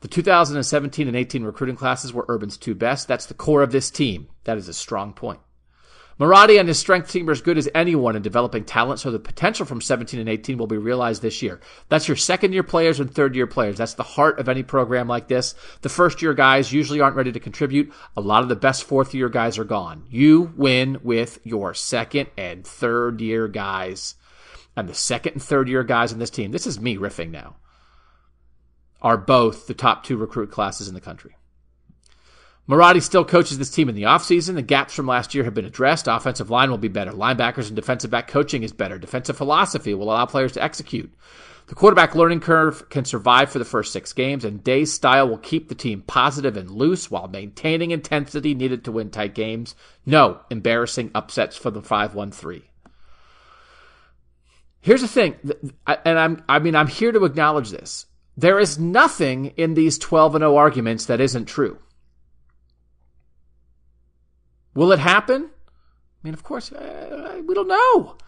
The 0.00 0.08
2017 0.08 1.08
and 1.08 1.16
18 1.16 1.44
recruiting 1.44 1.76
classes 1.76 2.12
were 2.12 2.26
Urban's 2.28 2.58
two 2.58 2.74
best. 2.74 3.08
That's 3.08 3.26
the 3.26 3.34
core 3.34 3.62
of 3.62 3.72
this 3.72 3.90
team. 3.90 4.28
That 4.44 4.58
is 4.58 4.68
a 4.68 4.74
strong 4.74 5.14
point. 5.14 5.40
Marotti 6.20 6.60
and 6.60 6.68
his 6.68 6.78
strength 6.78 7.10
team 7.10 7.28
are 7.28 7.32
as 7.32 7.40
good 7.40 7.58
as 7.58 7.68
anyone 7.74 8.14
in 8.14 8.22
developing 8.22 8.64
talent, 8.64 9.00
so 9.00 9.10
the 9.10 9.18
potential 9.18 9.66
from 9.66 9.80
17 9.80 10.20
and 10.20 10.28
18 10.28 10.58
will 10.58 10.68
be 10.68 10.76
realized 10.76 11.22
this 11.22 11.42
year. 11.42 11.58
That's 11.88 12.06
your 12.06 12.16
second 12.16 12.52
year 12.52 12.62
players 12.62 13.00
and 13.00 13.12
third 13.12 13.34
year 13.34 13.48
players. 13.48 13.78
That's 13.78 13.94
the 13.94 14.04
heart 14.04 14.38
of 14.38 14.48
any 14.48 14.62
program 14.62 15.08
like 15.08 15.26
this. 15.26 15.56
The 15.80 15.88
first 15.88 16.22
year 16.22 16.32
guys 16.32 16.72
usually 16.72 17.00
aren't 17.00 17.16
ready 17.16 17.32
to 17.32 17.40
contribute. 17.40 17.92
A 18.16 18.20
lot 18.20 18.44
of 18.44 18.48
the 18.48 18.56
best 18.56 18.84
fourth 18.84 19.12
year 19.12 19.28
guys 19.28 19.58
are 19.58 19.64
gone. 19.64 20.04
You 20.08 20.52
win 20.56 21.00
with 21.02 21.40
your 21.42 21.74
second 21.74 22.28
and 22.36 22.64
third 22.64 23.20
year 23.20 23.48
guys 23.48 24.14
and 24.76 24.88
the 24.88 24.94
second 24.94 25.34
and 25.34 25.42
third 25.42 25.68
year 25.68 25.84
guys 25.84 26.12
in 26.12 26.18
this 26.18 26.30
team, 26.30 26.50
this 26.52 26.66
is 26.66 26.80
me 26.80 26.96
riffing 26.96 27.30
now, 27.30 27.56
are 29.02 29.16
both 29.16 29.66
the 29.66 29.74
top 29.74 30.04
two 30.04 30.16
recruit 30.16 30.50
classes 30.50 30.88
in 30.88 30.94
the 30.94 31.00
country. 31.00 31.36
Marotti 32.66 33.02
still 33.02 33.26
coaches 33.26 33.58
this 33.58 33.70
team 33.70 33.90
in 33.90 33.94
the 33.94 34.04
offseason. 34.04 34.54
The 34.54 34.62
gaps 34.62 34.94
from 34.94 35.06
last 35.06 35.34
year 35.34 35.44
have 35.44 35.52
been 35.52 35.66
addressed. 35.66 36.08
Offensive 36.08 36.48
line 36.48 36.70
will 36.70 36.78
be 36.78 36.88
better. 36.88 37.12
Linebackers 37.12 37.66
and 37.66 37.76
defensive 37.76 38.10
back 38.10 38.26
coaching 38.26 38.62
is 38.62 38.72
better. 38.72 38.98
Defensive 38.98 39.36
philosophy 39.36 39.92
will 39.92 40.04
allow 40.04 40.24
players 40.24 40.52
to 40.52 40.62
execute. 40.62 41.12
The 41.66 41.74
quarterback 41.74 42.14
learning 42.14 42.40
curve 42.40 42.88
can 42.88 43.04
survive 43.04 43.50
for 43.50 43.58
the 43.58 43.64
first 43.66 43.92
six 43.92 44.12
games, 44.14 44.44
and 44.44 44.64
Day's 44.64 44.92
style 44.92 45.28
will 45.28 45.38
keep 45.38 45.68
the 45.68 45.74
team 45.74 46.02
positive 46.06 46.56
and 46.56 46.70
loose 46.70 47.10
while 47.10 47.28
maintaining 47.28 47.90
intensity 47.90 48.54
needed 48.54 48.84
to 48.84 48.92
win 48.92 49.10
tight 49.10 49.34
games. 49.34 49.74
No 50.06 50.40
embarrassing 50.50 51.10
upsets 51.14 51.56
for 51.56 51.70
the 51.70 51.82
5 51.82 52.14
1 52.14 52.30
3. 52.30 52.64
Here's 54.84 55.00
the 55.00 55.08
thing, 55.08 55.36
and 55.86 56.18
I'm, 56.18 56.44
I 56.46 56.58
mean, 56.58 56.76
I'm 56.76 56.88
here 56.88 57.10
to 57.10 57.24
acknowledge 57.24 57.70
this. 57.70 58.04
There 58.36 58.58
is 58.58 58.78
nothing 58.78 59.46
in 59.56 59.72
these 59.72 59.96
12 59.96 60.34
and 60.34 60.42
0 60.42 60.56
arguments 60.56 61.06
that 61.06 61.22
isn't 61.22 61.46
true. 61.46 61.78
Will 64.74 64.92
it 64.92 64.98
happen? 64.98 65.44
I 65.44 66.18
mean, 66.22 66.34
of 66.34 66.42
course, 66.42 66.70
uh, 66.70 67.40
we 67.46 67.54
don't 67.54 67.68
know. 67.68 68.18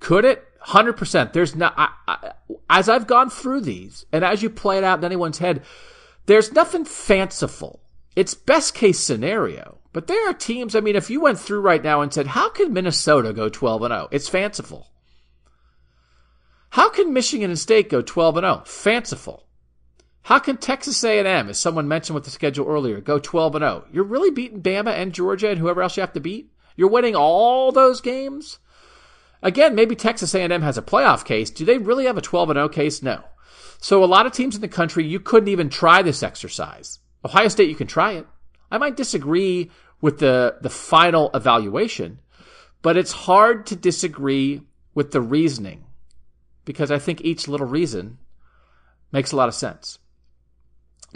Could 0.00 0.24
it? 0.24 0.44
100%. 0.66 1.32
There's 1.32 1.54
not, 1.54 1.74
I, 1.76 1.90
I, 2.08 2.32
as 2.68 2.88
I've 2.88 3.06
gone 3.06 3.30
through 3.30 3.60
these, 3.60 4.04
and 4.10 4.24
as 4.24 4.42
you 4.42 4.50
play 4.50 4.78
it 4.78 4.84
out 4.84 4.98
in 4.98 5.04
anyone's 5.04 5.38
head, 5.38 5.62
there's 6.26 6.50
nothing 6.50 6.86
fanciful. 6.86 7.84
It's 8.16 8.34
best 8.34 8.74
case 8.74 8.98
scenario. 8.98 9.78
But 9.92 10.08
there 10.08 10.28
are 10.28 10.34
teams, 10.34 10.74
I 10.74 10.80
mean, 10.80 10.96
if 10.96 11.08
you 11.08 11.20
went 11.20 11.38
through 11.38 11.60
right 11.60 11.84
now 11.84 12.00
and 12.00 12.12
said, 12.12 12.26
how 12.26 12.48
can 12.50 12.72
Minnesota 12.72 13.32
go 13.32 13.48
12 13.48 13.82
and 13.84 13.92
0? 13.92 14.08
It's 14.10 14.28
fanciful. 14.28 14.88
How 16.70 16.90
can 16.90 17.12
Michigan 17.12 17.50
and 17.50 17.58
State 17.58 17.88
go 17.88 18.02
12 18.02 18.36
and 18.38 18.44
0? 18.44 18.62
Fanciful. 18.66 19.44
How 20.22 20.38
can 20.38 20.58
Texas 20.58 21.02
A&M, 21.02 21.48
as 21.48 21.58
someone 21.58 21.88
mentioned 21.88 22.14
with 22.14 22.24
the 22.24 22.30
schedule 22.30 22.66
earlier, 22.66 23.00
go 23.00 23.18
12 23.18 23.54
and 23.56 23.62
0? 23.62 23.84
You're 23.90 24.04
really 24.04 24.30
beating 24.30 24.62
Bama 24.62 24.92
and 24.92 25.14
Georgia 25.14 25.48
and 25.48 25.58
whoever 25.58 25.82
else 25.82 25.96
you 25.96 26.02
have 26.02 26.12
to 26.12 26.20
beat? 26.20 26.52
You're 26.76 26.90
winning 26.90 27.16
all 27.16 27.72
those 27.72 28.00
games? 28.02 28.58
Again, 29.42 29.74
maybe 29.74 29.96
Texas 29.96 30.34
A&M 30.34 30.62
has 30.62 30.76
a 30.76 30.82
playoff 30.82 31.24
case. 31.24 31.50
Do 31.50 31.64
they 31.64 31.78
really 31.78 32.04
have 32.04 32.18
a 32.18 32.22
12 32.22 32.50
and 32.50 32.56
0 32.58 32.68
case? 32.68 33.02
No. 33.02 33.24
So 33.80 34.04
a 34.04 34.06
lot 34.06 34.26
of 34.26 34.32
teams 34.32 34.54
in 34.54 34.60
the 34.60 34.68
country, 34.68 35.04
you 35.04 35.20
couldn't 35.20 35.48
even 35.48 35.70
try 35.70 36.02
this 36.02 36.22
exercise. 36.22 36.98
Ohio 37.24 37.48
State, 37.48 37.70
you 37.70 37.74
can 37.76 37.86
try 37.86 38.12
it. 38.12 38.26
I 38.70 38.78
might 38.78 38.96
disagree 38.96 39.70
with 40.00 40.18
the, 40.18 40.56
the 40.60 40.70
final 40.70 41.30
evaluation, 41.32 42.20
but 42.82 42.96
it's 42.96 43.12
hard 43.12 43.66
to 43.66 43.76
disagree 43.76 44.62
with 44.94 45.12
the 45.12 45.20
reasoning 45.20 45.84
because 46.68 46.90
I 46.90 46.98
think 46.98 47.22
each 47.22 47.48
little 47.48 47.66
reason 47.66 48.18
makes 49.10 49.32
a 49.32 49.36
lot 49.36 49.48
of 49.48 49.54
sense. 49.54 49.98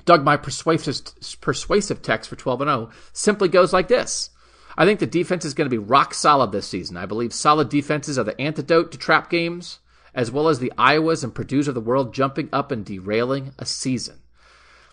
Doug, 0.06 0.24
my 0.24 0.38
persuasive, 0.38 1.02
persuasive 1.42 2.00
text 2.00 2.30
for 2.30 2.36
12 2.36 2.62
and 2.62 2.70
0 2.70 2.90
simply 3.12 3.50
goes 3.50 3.70
like 3.70 3.88
this. 3.88 4.30
I 4.78 4.86
think 4.86 4.98
the 4.98 5.06
defense 5.06 5.44
is 5.44 5.52
going 5.52 5.68
to 5.68 5.76
be 5.76 5.76
rock 5.76 6.14
solid 6.14 6.52
this 6.52 6.66
season. 6.66 6.96
I 6.96 7.04
believe 7.04 7.34
solid 7.34 7.68
defenses 7.68 8.18
are 8.18 8.24
the 8.24 8.40
antidote 8.40 8.92
to 8.92 8.98
trap 8.98 9.28
games, 9.28 9.80
as 10.14 10.30
well 10.30 10.48
as 10.48 10.58
the 10.58 10.72
Iowas 10.78 11.22
and 11.22 11.34
Purdue's 11.34 11.68
of 11.68 11.74
the 11.74 11.82
world 11.82 12.14
jumping 12.14 12.48
up 12.50 12.72
and 12.72 12.82
derailing 12.82 13.52
a 13.58 13.66
season. 13.66 14.20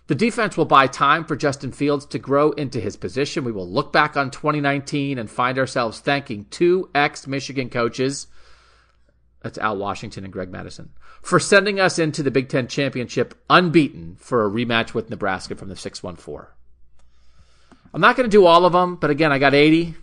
The 0.07 0.16
defense 0.16 0.57
will 0.57 0.66
buy 0.66 0.88
time 0.88 1.24
for 1.24 1.38
Justin 1.38 1.72
Fields 1.72 2.05
to 2.07 2.20
grow 2.20 2.51
into 2.51 2.82
his 2.82 2.97
position. 2.97 3.45
We 3.45 3.53
will 3.53 3.72
look 3.72 3.93
back 3.93 4.18
on 4.18 4.30
2019 4.30 5.18
and 5.18 5.32
find 5.32 5.57
ourselves 5.57 6.01
thanking 6.01 6.47
two 6.49 6.89
ex 6.93 7.28
Michigan 7.28 7.70
coaches, 7.70 8.28
that's 9.41 9.57
Al 9.57 9.77
Washington 9.77 10.23
and 10.23 10.33
Greg 10.33 10.51
Mattison 10.51 10.91
for 11.21 11.39
sending 11.39 11.79
us 11.79 11.97
into 11.97 12.23
the 12.23 12.31
Big 12.31 12.49
Ten 12.49 12.67
championship 12.67 13.33
unbeaten 13.49 14.17
for 14.19 14.45
a 14.45 14.49
rematch 14.49 14.93
with 14.93 15.09
Nebraska 15.09 15.55
from 15.55 15.69
the 15.69 15.75
614. 15.75 16.47
I'm 17.93 18.01
not 18.01 18.15
going 18.15 18.29
to 18.29 18.31
do 18.31 18.45
all 18.45 18.65
of 18.65 18.73
them, 18.73 18.95
but 18.95 19.09
again, 19.09 19.31
I 19.31 19.39
got 19.39 19.53
80. 19.53 19.95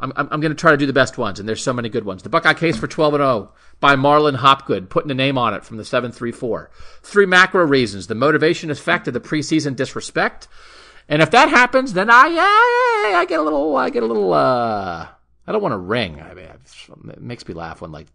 I'm, 0.00 0.12
I'm, 0.16 0.28
I'm 0.32 0.40
going 0.40 0.50
to 0.50 0.60
try 0.60 0.72
to 0.72 0.76
do 0.76 0.86
the 0.86 0.92
best 0.92 1.16
ones, 1.16 1.38
and 1.38 1.48
there's 1.48 1.62
so 1.62 1.72
many 1.72 1.88
good 1.88 2.04
ones. 2.04 2.22
The 2.22 2.28
Buckeye 2.28 2.54
Case 2.54 2.76
for 2.76 2.88
12 2.88 3.14
and 3.14 3.20
0 3.20 3.52
by 3.78 3.94
Marlon 3.94 4.36
Hopgood, 4.36 4.90
putting 4.90 5.10
a 5.10 5.14
name 5.14 5.38
on 5.38 5.54
it 5.54 5.64
from 5.64 5.76
the 5.76 5.84
734. 5.84 6.70
Three 7.02 7.26
macro 7.26 7.64
reasons: 7.64 8.08
the 8.08 8.16
motivation 8.16 8.70
effect 8.70 9.06
of 9.06 9.14
the 9.14 9.20
preseason 9.20 9.76
disrespect, 9.76 10.48
and 11.08 11.22
if 11.22 11.30
that 11.30 11.48
happens, 11.48 11.92
then 11.92 12.10
I 12.10 12.26
I, 12.26 13.14
I 13.20 13.24
get 13.26 13.38
a 13.38 13.42
little 13.42 13.76
I 13.76 13.90
get 13.90 14.02
a 14.02 14.06
little 14.06 14.32
uh 14.32 15.06
I 15.46 15.52
don't 15.52 15.62
want 15.62 15.72
to 15.72 15.78
ring. 15.78 16.20
I 16.20 16.34
mean, 16.34 16.46
it 16.46 17.20
makes 17.20 17.46
me 17.46 17.54
laugh 17.54 17.80
when 17.80 17.90
like 17.90 18.06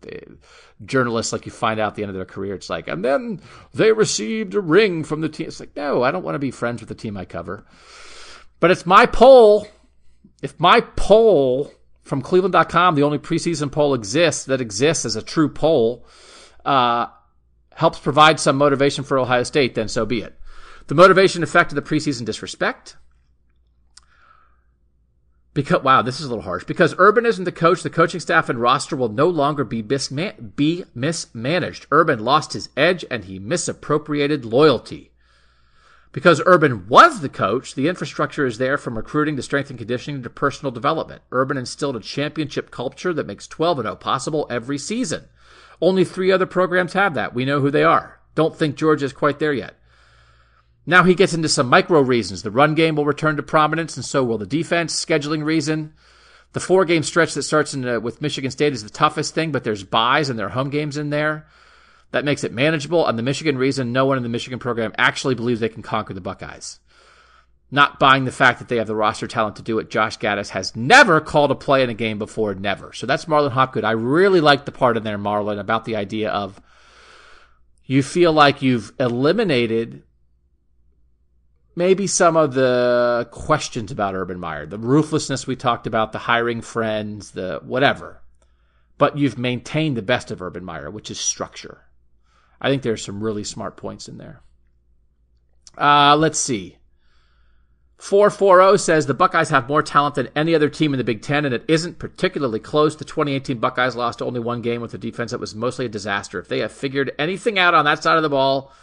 journalists 0.86 1.34
like 1.34 1.46
you 1.46 1.52
find 1.52 1.80
out 1.80 1.90
at 1.90 1.96
the 1.96 2.04
end 2.04 2.10
of 2.10 2.16
their 2.16 2.26
career, 2.26 2.56
it's 2.56 2.70
like, 2.70 2.88
and 2.88 3.04
then 3.04 3.42
they 3.74 3.92
received 3.92 4.56
a 4.56 4.62
ring 4.62 5.04
from 5.04 5.22
the 5.22 5.30
team. 5.30 5.48
It's 5.48 5.60
like, 5.60 5.76
no, 5.76 6.04
I 6.04 6.12
don't 6.12 6.24
want 6.24 6.36
to 6.36 6.40
be 6.40 6.52
friends 6.52 6.82
with 6.82 6.90
the 6.90 6.96
team 6.96 7.18
I 7.18 7.26
cover. 7.26 7.66
But 8.60 8.72
it's 8.72 8.86
my 8.86 9.06
poll. 9.06 9.68
If 10.42 10.58
my 10.60 10.82
poll 10.82 11.72
from 12.04 12.22
Cleveland.com, 12.22 12.96
the 12.96 13.04
only 13.04 13.20
preseason 13.20 13.72
poll 13.72 13.94
exists 13.94 14.46
that 14.46 14.62
exists 14.62 15.04
as 15.04 15.18
a 15.18 15.22
true 15.22 15.50
poll, 15.50 16.06
uh, 16.64 17.08
helps 17.74 18.00
provide 18.00 18.40
some 18.40 18.56
motivation 18.56 19.04
for 19.04 19.20
Ohio 19.20 19.44
State, 19.44 19.76
then 19.76 19.90
so 19.90 20.06
be 20.06 20.22
it. 20.22 20.40
The 20.88 20.96
motivation 20.96 21.44
effect 21.44 21.72
of 21.72 21.76
the 21.76 21.82
preseason 21.82 22.26
disrespect. 22.26 22.96
Because 25.58 25.82
wow, 25.82 26.04
this 26.04 26.20
is 26.20 26.28
a 26.28 26.30
little 26.30 26.44
harsh. 26.44 26.66
Because 26.66 26.94
Urban 27.00 27.26
isn't 27.26 27.46
the 27.46 27.52
coach, 27.52 27.82
the 27.82 27.90
coaching 27.90 28.20
staff 28.20 28.48
and 28.48 28.62
roster 28.62 28.96
will 28.96 29.10
no 29.10 29.28
longer 29.28 29.64
be, 29.64 29.82
be 29.82 30.84
mismanaged. 30.94 31.88
Urban 31.90 32.20
lost 32.20 32.54
his 32.54 32.70
edge 32.78 33.04
and 33.10 33.24
he 33.24 33.40
misappropriated 33.40 34.46
loyalty. 34.46 35.10
Because 36.12 36.44
Urban 36.46 36.88
was 36.88 37.22
the 37.22 37.28
coach, 37.28 37.74
the 37.74 37.88
infrastructure 37.88 38.46
is 38.46 38.60
there 38.60 38.78
from 38.78 38.96
recruiting 38.96 39.36
to 39.36 39.42
strength 39.42 39.72
and 39.72 39.80
conditioning 39.80 40.22
to 40.22 40.30
personal 40.30 40.72
development. 40.72 41.24
Urban 41.32 41.58
instilled 41.58 41.96
a 41.96 42.02
championship 42.02 42.70
culture 42.70 43.12
that 43.12 43.26
makes 43.26 43.48
12 43.48 43.82
0 43.82 43.96
possible 43.96 44.46
every 44.52 44.78
season. 44.78 45.26
Only 45.82 46.06
three 46.06 46.32
other 46.32 46.46
programs 46.46 46.94
have 46.94 47.16
that. 47.16 47.34
We 47.34 47.46
know 47.46 47.62
who 47.62 47.72
they 47.72 47.84
are. 47.84 48.20
Don't 48.36 48.56
think 48.56 48.76
Georgia 48.76 49.06
is 49.06 49.14
quite 49.14 49.40
there 49.40 49.54
yet. 49.54 49.74
Now 50.90 51.04
he 51.04 51.16
gets 51.16 51.34
into 51.34 51.50
some 51.50 51.68
micro 51.68 52.00
reasons. 52.00 52.42
The 52.42 52.50
run 52.50 52.74
game 52.74 52.96
will 52.96 53.06
return 53.06 53.36
to 53.36 53.44
prominence, 53.44 53.98
and 53.98 54.06
so 54.06 54.24
will 54.24 54.38
the 54.38 54.46
defense. 54.46 55.06
Scheduling 55.06 55.44
reason. 55.44 55.94
The 56.54 56.62
four 56.62 56.86
game 56.86 57.04
stretch 57.04 57.34
that 57.34 57.44
starts 57.44 57.74
in, 57.74 57.86
uh, 57.86 58.00
with 58.00 58.22
Michigan 58.22 58.52
State 58.52 58.72
is 58.72 58.84
the 58.84 58.90
toughest 58.90 59.36
thing, 59.36 59.52
but 59.52 59.66
there's 59.66 59.84
byes 59.84 60.30
and 60.30 60.40
there 60.40 60.46
are 60.48 60.52
home 60.52 60.70
games 60.70 60.96
in 60.98 61.10
there. 61.10 61.46
That 62.12 62.24
makes 62.24 62.46
it 62.46 62.54
manageable. 62.54 63.06
And 63.06 63.20
the 63.20 63.24
Michigan 63.24 63.58
reason 63.58 63.92
no 63.92 64.06
one 64.06 64.16
in 64.16 64.24
the 64.24 64.30
Michigan 64.30 64.60
program 64.60 64.94
actually 64.98 65.36
believes 65.36 65.60
they 65.60 65.68
can 65.68 65.84
conquer 65.84 66.14
the 66.14 66.22
Buckeyes. 66.22 66.80
Not 67.70 68.00
buying 68.00 68.24
the 68.24 68.32
fact 68.32 68.60
that 68.60 68.70
they 68.70 68.78
have 68.78 68.88
the 68.88 68.96
roster 68.96 69.28
talent 69.28 69.58
to 69.58 69.62
do 69.62 69.78
it. 69.80 69.90
Josh 69.90 70.18
Gattis 70.18 70.52
has 70.52 70.74
never 70.74 71.20
called 71.20 71.52
a 71.52 71.56
play 71.56 71.84
in 71.84 71.90
a 71.90 71.94
game 71.94 72.18
before, 72.18 72.56
never. 72.56 72.94
So 72.94 73.06
that's 73.06 73.26
Marlon 73.26 73.52
Hopgood. 73.52 73.84
I 73.84 73.92
really 73.92 74.40
like 74.40 74.64
the 74.64 74.72
part 74.72 74.96
in 74.96 75.04
there, 75.04 75.18
Marlon, 75.18 75.60
about 75.60 75.84
the 75.84 75.98
idea 75.98 76.30
of 76.30 76.62
you 77.84 78.02
feel 78.02 78.32
like 78.32 78.62
you've 78.62 78.94
eliminated 79.02 80.04
maybe 81.78 82.08
some 82.08 82.36
of 82.36 82.56
the 82.56 83.30
questions 83.30 83.92
about 83.92 84.16
Urban 84.16 84.40
Meyer, 84.40 84.66
the 84.66 84.80
ruthlessness 84.80 85.46
we 85.46 85.56
talked 85.56 85.86
about, 85.86 86.12
the 86.12 86.18
hiring 86.18 86.60
friends, 86.60 87.32
the 87.32 87.62
whatever. 87.64 88.20
But 88.98 89.16
you've 89.16 89.38
maintained 89.38 89.96
the 89.96 90.02
best 90.02 90.32
of 90.32 90.42
Urban 90.42 90.66
Meyer, 90.66 90.90
which 90.90 91.12
is 91.12 91.20
structure. 91.20 91.84
I 92.60 92.70
think 92.70 92.82
there's 92.82 93.06
some 93.06 93.24
really 93.24 93.44
smart 93.44 93.78
points 93.78 94.10
in 94.10 94.18
there. 94.18 94.42
Uh, 95.78 96.18
let's 96.18 96.40
see. 96.40 96.78
440 98.00 98.80
says 98.80 99.06
the 99.06 99.14
Buckeyes 99.14 99.50
have 99.50 99.70
more 99.70 99.84
talent 99.84 100.16
than 100.16 100.30
any 100.36 100.56
other 100.56 100.70
team 100.70 100.96
in 100.96 100.98
the 100.98 101.04
Big 101.04 101.22
Ten, 101.22 101.46
and 101.46 101.54
it 101.54 101.66
isn't 101.68 102.00
particularly 102.00 102.60
close. 102.60 102.96
The 102.96 103.06
2018 103.06 103.60
Buckeyes 103.60 103.96
lost 103.96 104.24
only 104.24 104.40
one 104.40 104.64
game 104.64 104.82
with 104.82 104.96
a 104.96 105.00
defense 105.00 105.30
that 105.30 105.40
was 105.40 105.54
mostly 105.54 105.86
a 105.86 105.90
disaster. 105.90 106.40
If 106.40 106.48
they 106.48 106.60
have 106.60 106.72
figured 106.72 107.14
anything 107.20 107.60
out 107.60 107.76
on 107.76 107.86
that 107.86 108.02
side 108.02 108.18
of 108.18 108.24
the 108.24 108.30
ball, 108.30 108.74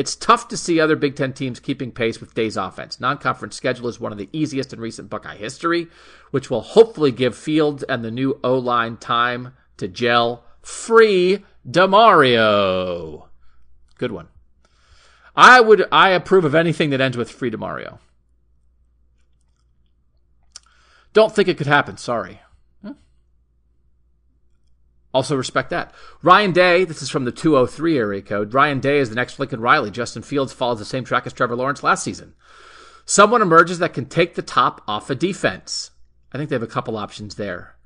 it's 0.00 0.16
tough 0.16 0.48
to 0.48 0.56
see 0.56 0.80
other 0.80 0.96
Big 0.96 1.14
Ten 1.14 1.34
teams 1.34 1.60
keeping 1.60 1.92
pace 1.92 2.20
with 2.20 2.32
Day's 2.32 2.56
offense. 2.56 3.00
Non 3.00 3.18
conference 3.18 3.54
schedule 3.54 3.86
is 3.86 4.00
one 4.00 4.12
of 4.12 4.18
the 4.18 4.30
easiest 4.32 4.72
in 4.72 4.80
recent 4.80 5.10
Buckeye 5.10 5.36
history, 5.36 5.88
which 6.30 6.48
will 6.48 6.62
hopefully 6.62 7.12
give 7.12 7.36
Fields 7.36 7.82
and 7.82 8.02
the 8.02 8.10
new 8.10 8.40
O 8.42 8.56
line 8.56 8.96
time 8.96 9.52
to 9.76 9.88
gel. 9.88 10.42
Free 10.62 11.44
Demario. 11.68 13.26
Good 13.98 14.10
one. 14.10 14.28
I 15.36 15.60
would 15.60 15.84
I 15.92 16.12
approve 16.12 16.46
of 16.46 16.54
anything 16.54 16.88
that 16.90 17.02
ends 17.02 17.18
with 17.18 17.30
free 17.30 17.50
Demario. 17.50 17.98
Don't 21.12 21.34
think 21.34 21.46
it 21.46 21.58
could 21.58 21.66
happen. 21.66 21.98
Sorry. 21.98 22.40
Also 25.12 25.36
respect 25.36 25.70
that. 25.70 25.92
Ryan 26.22 26.52
Day, 26.52 26.84
this 26.84 27.02
is 27.02 27.10
from 27.10 27.24
the 27.24 27.32
203 27.32 27.98
area 27.98 28.22
code. 28.22 28.54
Ryan 28.54 28.78
Day 28.78 28.98
is 28.98 29.08
the 29.08 29.16
next 29.16 29.38
Lincoln 29.38 29.60
Riley. 29.60 29.90
Justin 29.90 30.22
Fields 30.22 30.52
follows 30.52 30.78
the 30.78 30.84
same 30.84 31.04
track 31.04 31.26
as 31.26 31.32
Trevor 31.32 31.56
Lawrence 31.56 31.82
last 31.82 32.04
season. 32.04 32.34
Someone 33.04 33.42
emerges 33.42 33.80
that 33.80 33.92
can 33.92 34.06
take 34.06 34.34
the 34.34 34.42
top 34.42 34.82
off 34.86 35.10
a 35.10 35.16
defense. 35.16 35.90
I 36.32 36.38
think 36.38 36.48
they 36.48 36.54
have 36.54 36.62
a 36.62 36.68
couple 36.68 36.96
options 36.96 37.34
there. 37.34 37.76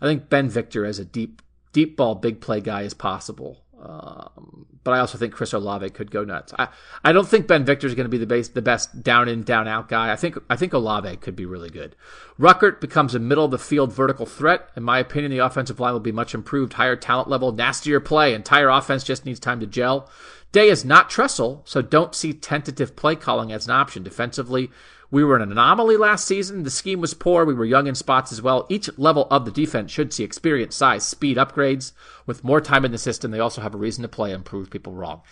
I 0.00 0.06
think 0.06 0.28
Ben 0.28 0.50
Victor 0.50 0.84
as 0.84 0.98
a 0.98 1.04
deep 1.04 1.40
deep 1.72 1.96
ball 1.96 2.14
big 2.14 2.40
play 2.40 2.60
guy 2.60 2.82
is 2.82 2.94
possible. 2.94 3.63
Um, 3.84 4.64
but 4.82 4.92
I 4.92 5.00
also 5.00 5.18
think 5.18 5.34
Chris 5.34 5.52
Olave 5.52 5.90
could 5.90 6.10
go 6.10 6.24
nuts. 6.24 6.54
I, 6.58 6.68
I 7.04 7.12
don't 7.12 7.28
think 7.28 7.46
Ben 7.46 7.64
Victor 7.64 7.86
is 7.86 7.94
going 7.94 8.06
to 8.06 8.10
be 8.10 8.18
the 8.18 8.26
base, 8.26 8.48
the 8.48 8.62
best 8.62 9.02
down 9.02 9.28
in 9.28 9.42
down 9.42 9.68
out 9.68 9.88
guy. 9.88 10.10
I 10.10 10.16
think 10.16 10.38
I 10.48 10.56
think 10.56 10.72
Olave 10.72 11.16
could 11.18 11.36
be 11.36 11.44
really 11.44 11.70
good. 11.70 11.94
Ruckert 12.38 12.80
becomes 12.80 13.14
a 13.14 13.18
middle 13.18 13.44
of 13.44 13.50
the 13.50 13.58
field 13.58 13.92
vertical 13.92 14.26
threat. 14.26 14.70
In 14.76 14.82
my 14.82 14.98
opinion, 14.98 15.30
the 15.30 15.38
offensive 15.38 15.80
line 15.80 15.92
will 15.92 16.00
be 16.00 16.12
much 16.12 16.34
improved, 16.34 16.74
higher 16.74 16.96
talent 16.96 17.28
level, 17.28 17.52
nastier 17.52 18.00
play. 18.00 18.32
Entire 18.32 18.68
offense 18.68 19.04
just 19.04 19.26
needs 19.26 19.40
time 19.40 19.60
to 19.60 19.66
gel. 19.66 20.08
Day 20.52 20.68
is 20.68 20.84
not 20.84 21.10
Tressel, 21.10 21.62
so 21.64 21.82
don't 21.82 22.14
see 22.14 22.32
tentative 22.32 22.94
play 22.94 23.16
calling 23.16 23.52
as 23.52 23.66
an 23.66 23.72
option 23.72 24.02
defensively. 24.02 24.70
We 25.14 25.22
were 25.22 25.36
an 25.36 25.52
anomaly 25.52 25.96
last 25.96 26.26
season. 26.26 26.64
The 26.64 26.70
scheme 26.70 27.00
was 27.00 27.14
poor. 27.14 27.44
We 27.44 27.54
were 27.54 27.64
young 27.64 27.86
in 27.86 27.94
spots 27.94 28.32
as 28.32 28.42
well. 28.42 28.66
Each 28.68 28.90
level 28.98 29.28
of 29.30 29.44
the 29.44 29.52
defense 29.52 29.92
should 29.92 30.12
see 30.12 30.24
experience, 30.24 30.74
size, 30.74 31.06
speed 31.06 31.36
upgrades. 31.36 31.92
With 32.26 32.42
more 32.42 32.60
time 32.60 32.84
in 32.84 32.90
the 32.90 32.98
system, 32.98 33.30
they 33.30 33.38
also 33.38 33.60
have 33.60 33.76
a 33.76 33.78
reason 33.78 34.02
to 34.02 34.08
play 34.08 34.32
and 34.32 34.44
prove 34.44 34.72
people 34.72 34.92
wrong. 34.92 35.22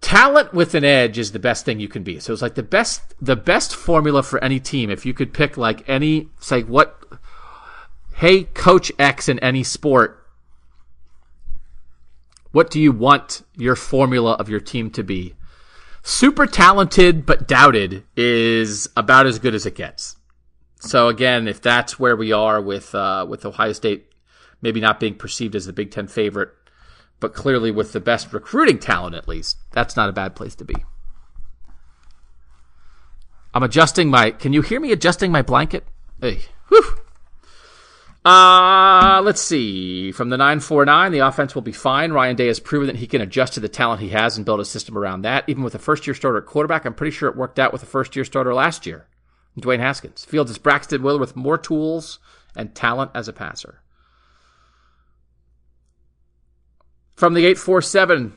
Talent 0.00 0.54
with 0.54 0.74
an 0.74 0.84
edge 0.84 1.18
is 1.18 1.32
the 1.32 1.38
best 1.38 1.66
thing 1.66 1.80
you 1.80 1.88
can 1.88 2.02
be. 2.02 2.18
So 2.18 2.32
it's 2.32 2.40
like 2.40 2.54
the 2.54 2.62
best 2.62 3.02
the 3.20 3.36
best 3.36 3.76
formula 3.76 4.22
for 4.22 4.42
any 4.42 4.58
team. 4.58 4.88
If 4.88 5.04
you 5.04 5.12
could 5.12 5.34
pick 5.34 5.58
like 5.58 5.86
any 5.86 6.30
say 6.40 6.62
what 6.62 6.98
hey 8.14 8.44
coach 8.44 8.90
X 8.98 9.28
in 9.28 9.38
any 9.40 9.64
sport, 9.64 10.26
what 12.52 12.70
do 12.70 12.80
you 12.80 12.92
want 12.92 13.42
your 13.54 13.76
formula 13.76 14.32
of 14.32 14.48
your 14.48 14.60
team 14.60 14.88
to 14.92 15.02
be? 15.02 15.34
Super 16.06 16.46
talented 16.46 17.26
but 17.26 17.48
doubted 17.48 18.04
is 18.16 18.88
about 18.96 19.26
as 19.26 19.40
good 19.40 19.54
as 19.54 19.66
it 19.66 19.74
gets. 19.74 20.16
So 20.78 21.08
again, 21.08 21.48
if 21.48 21.60
that's 21.60 21.98
where 21.98 22.14
we 22.14 22.32
are 22.32 22.60
with 22.60 22.94
uh, 22.94 23.26
with 23.28 23.44
Ohio 23.44 23.72
State, 23.72 24.12
maybe 24.62 24.80
not 24.80 25.00
being 25.00 25.16
perceived 25.16 25.56
as 25.56 25.66
the 25.66 25.72
Big 25.72 25.90
Ten 25.90 26.06
favorite, 26.06 26.50
but 27.18 27.34
clearly 27.34 27.72
with 27.72 27.92
the 27.92 28.00
best 28.00 28.32
recruiting 28.32 28.78
talent 28.78 29.16
at 29.16 29.26
least, 29.26 29.58
that's 29.72 29.96
not 29.96 30.08
a 30.08 30.12
bad 30.12 30.36
place 30.36 30.54
to 30.54 30.64
be. 30.64 30.76
I'm 33.52 33.64
adjusting 33.64 34.08
my. 34.08 34.30
Can 34.30 34.52
you 34.52 34.62
hear 34.62 34.78
me 34.78 34.92
adjusting 34.92 35.32
my 35.32 35.42
blanket? 35.42 35.86
Hey, 36.20 36.42
whew. 36.68 36.98
Uh, 38.26 39.20
let's 39.22 39.40
see. 39.40 40.10
From 40.10 40.30
the 40.30 40.36
949, 40.36 41.12
the 41.12 41.20
offense 41.20 41.54
will 41.54 41.62
be 41.62 41.70
fine. 41.70 42.10
Ryan 42.10 42.34
Day 42.34 42.48
has 42.48 42.58
proven 42.58 42.88
that 42.88 42.96
he 42.96 43.06
can 43.06 43.20
adjust 43.20 43.52
to 43.54 43.60
the 43.60 43.68
talent 43.68 44.00
he 44.00 44.08
has 44.08 44.36
and 44.36 44.44
build 44.44 44.58
a 44.58 44.64
system 44.64 44.98
around 44.98 45.22
that. 45.22 45.44
Even 45.46 45.62
with 45.62 45.76
a 45.76 45.78
first 45.78 46.08
year 46.08 46.14
starter 46.14 46.38
at 46.38 46.46
quarterback, 46.46 46.84
I'm 46.84 46.94
pretty 46.94 47.12
sure 47.12 47.28
it 47.28 47.36
worked 47.36 47.60
out 47.60 47.72
with 47.72 47.84
a 47.84 47.86
first 47.86 48.16
year 48.16 48.24
starter 48.24 48.52
last 48.52 48.84
year, 48.84 49.06
Dwayne 49.56 49.78
Haskins. 49.78 50.24
Fields 50.24 50.50
is 50.50 50.58
Braxton 50.58 51.02
Miller 51.02 51.20
with 51.20 51.36
more 51.36 51.56
tools 51.56 52.18
and 52.56 52.74
talent 52.74 53.12
as 53.14 53.28
a 53.28 53.32
passer. 53.32 53.80
From 57.14 57.34
the 57.34 57.46
847, 57.46 58.36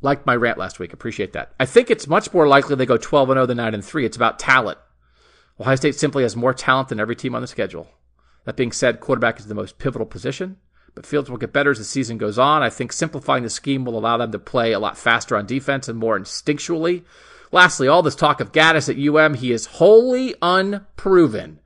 like 0.00 0.26
my 0.26 0.34
rant 0.34 0.58
last 0.58 0.80
week. 0.80 0.92
Appreciate 0.92 1.32
that. 1.34 1.52
I 1.60 1.64
think 1.64 1.92
it's 1.92 2.08
much 2.08 2.34
more 2.34 2.48
likely 2.48 2.74
they 2.74 2.86
go 2.86 2.96
12 2.96 3.30
and 3.30 3.36
0 3.36 3.46
than 3.46 3.58
9 3.58 3.74
and 3.74 3.84
3. 3.84 4.04
It's 4.04 4.16
about 4.16 4.40
talent. 4.40 4.78
Ohio 5.60 5.76
State 5.76 5.94
simply 5.94 6.24
has 6.24 6.34
more 6.34 6.52
talent 6.52 6.88
than 6.88 6.98
every 6.98 7.14
team 7.14 7.36
on 7.36 7.40
the 7.40 7.46
schedule. 7.46 7.86
That 8.48 8.56
being 8.56 8.72
said, 8.72 9.00
quarterback 9.00 9.38
is 9.38 9.46
the 9.46 9.54
most 9.54 9.76
pivotal 9.76 10.06
position, 10.06 10.56
but 10.94 11.04
Fields 11.04 11.28
will 11.28 11.36
get 11.36 11.52
better 11.52 11.70
as 11.70 11.76
the 11.76 11.84
season 11.84 12.16
goes 12.16 12.38
on. 12.38 12.62
I 12.62 12.70
think 12.70 12.94
simplifying 12.94 13.42
the 13.42 13.50
scheme 13.50 13.84
will 13.84 13.98
allow 13.98 14.16
them 14.16 14.32
to 14.32 14.38
play 14.38 14.72
a 14.72 14.78
lot 14.78 14.96
faster 14.96 15.36
on 15.36 15.44
defense 15.44 15.86
and 15.86 15.98
more 15.98 16.18
instinctually. 16.18 17.04
Lastly, 17.52 17.88
all 17.88 18.00
this 18.02 18.14
talk 18.14 18.40
of 18.40 18.52
Gattis 18.52 18.88
at 18.88 18.96
UM, 18.98 19.34
he 19.34 19.52
is 19.52 19.66
wholly 19.66 20.34
unproven. 20.40 21.60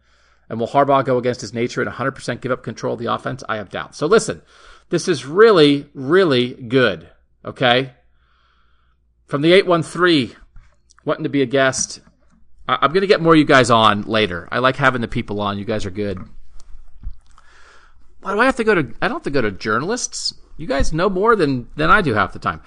And 0.48 0.58
will 0.58 0.66
Harbaugh 0.66 1.04
go 1.04 1.18
against 1.18 1.42
his 1.42 1.54
nature 1.54 1.82
and 1.82 1.88
100% 1.88 2.40
give 2.40 2.50
up 2.50 2.64
control 2.64 2.94
of 2.94 2.98
the 2.98 3.14
offense? 3.14 3.44
I 3.48 3.58
have 3.58 3.70
doubts. 3.70 3.96
So 3.98 4.08
listen, 4.08 4.42
this 4.88 5.06
is 5.06 5.24
really, 5.24 5.88
really 5.94 6.54
good. 6.54 7.08
Okay? 7.44 7.92
From 9.26 9.42
the 9.42 9.52
813, 9.52 10.34
wanting 11.04 11.22
to 11.22 11.30
be 11.30 11.42
a 11.42 11.46
guest. 11.46 12.00
I'm 12.66 12.90
going 12.90 13.02
to 13.02 13.06
get 13.06 13.22
more 13.22 13.34
of 13.34 13.38
you 13.38 13.44
guys 13.44 13.70
on 13.70 14.02
later. 14.02 14.48
I 14.50 14.58
like 14.58 14.74
having 14.74 15.00
the 15.00 15.06
people 15.06 15.40
on. 15.40 15.58
You 15.58 15.64
guys 15.64 15.86
are 15.86 15.90
good. 15.92 16.18
Why 18.22 18.32
do 18.32 18.40
I 18.40 18.46
have 18.46 18.56
to 18.56 18.64
go 18.64 18.74
to? 18.74 18.94
I 19.02 19.08
don't 19.08 19.16
have 19.16 19.22
to 19.24 19.30
go 19.30 19.42
to 19.42 19.50
journalists. 19.50 20.32
You 20.56 20.66
guys 20.66 20.92
know 20.92 21.10
more 21.10 21.36
than 21.36 21.68
than 21.76 21.90
I 21.90 22.00
do 22.00 22.14
half 22.14 22.32
the 22.32 22.38
time. 22.38 22.62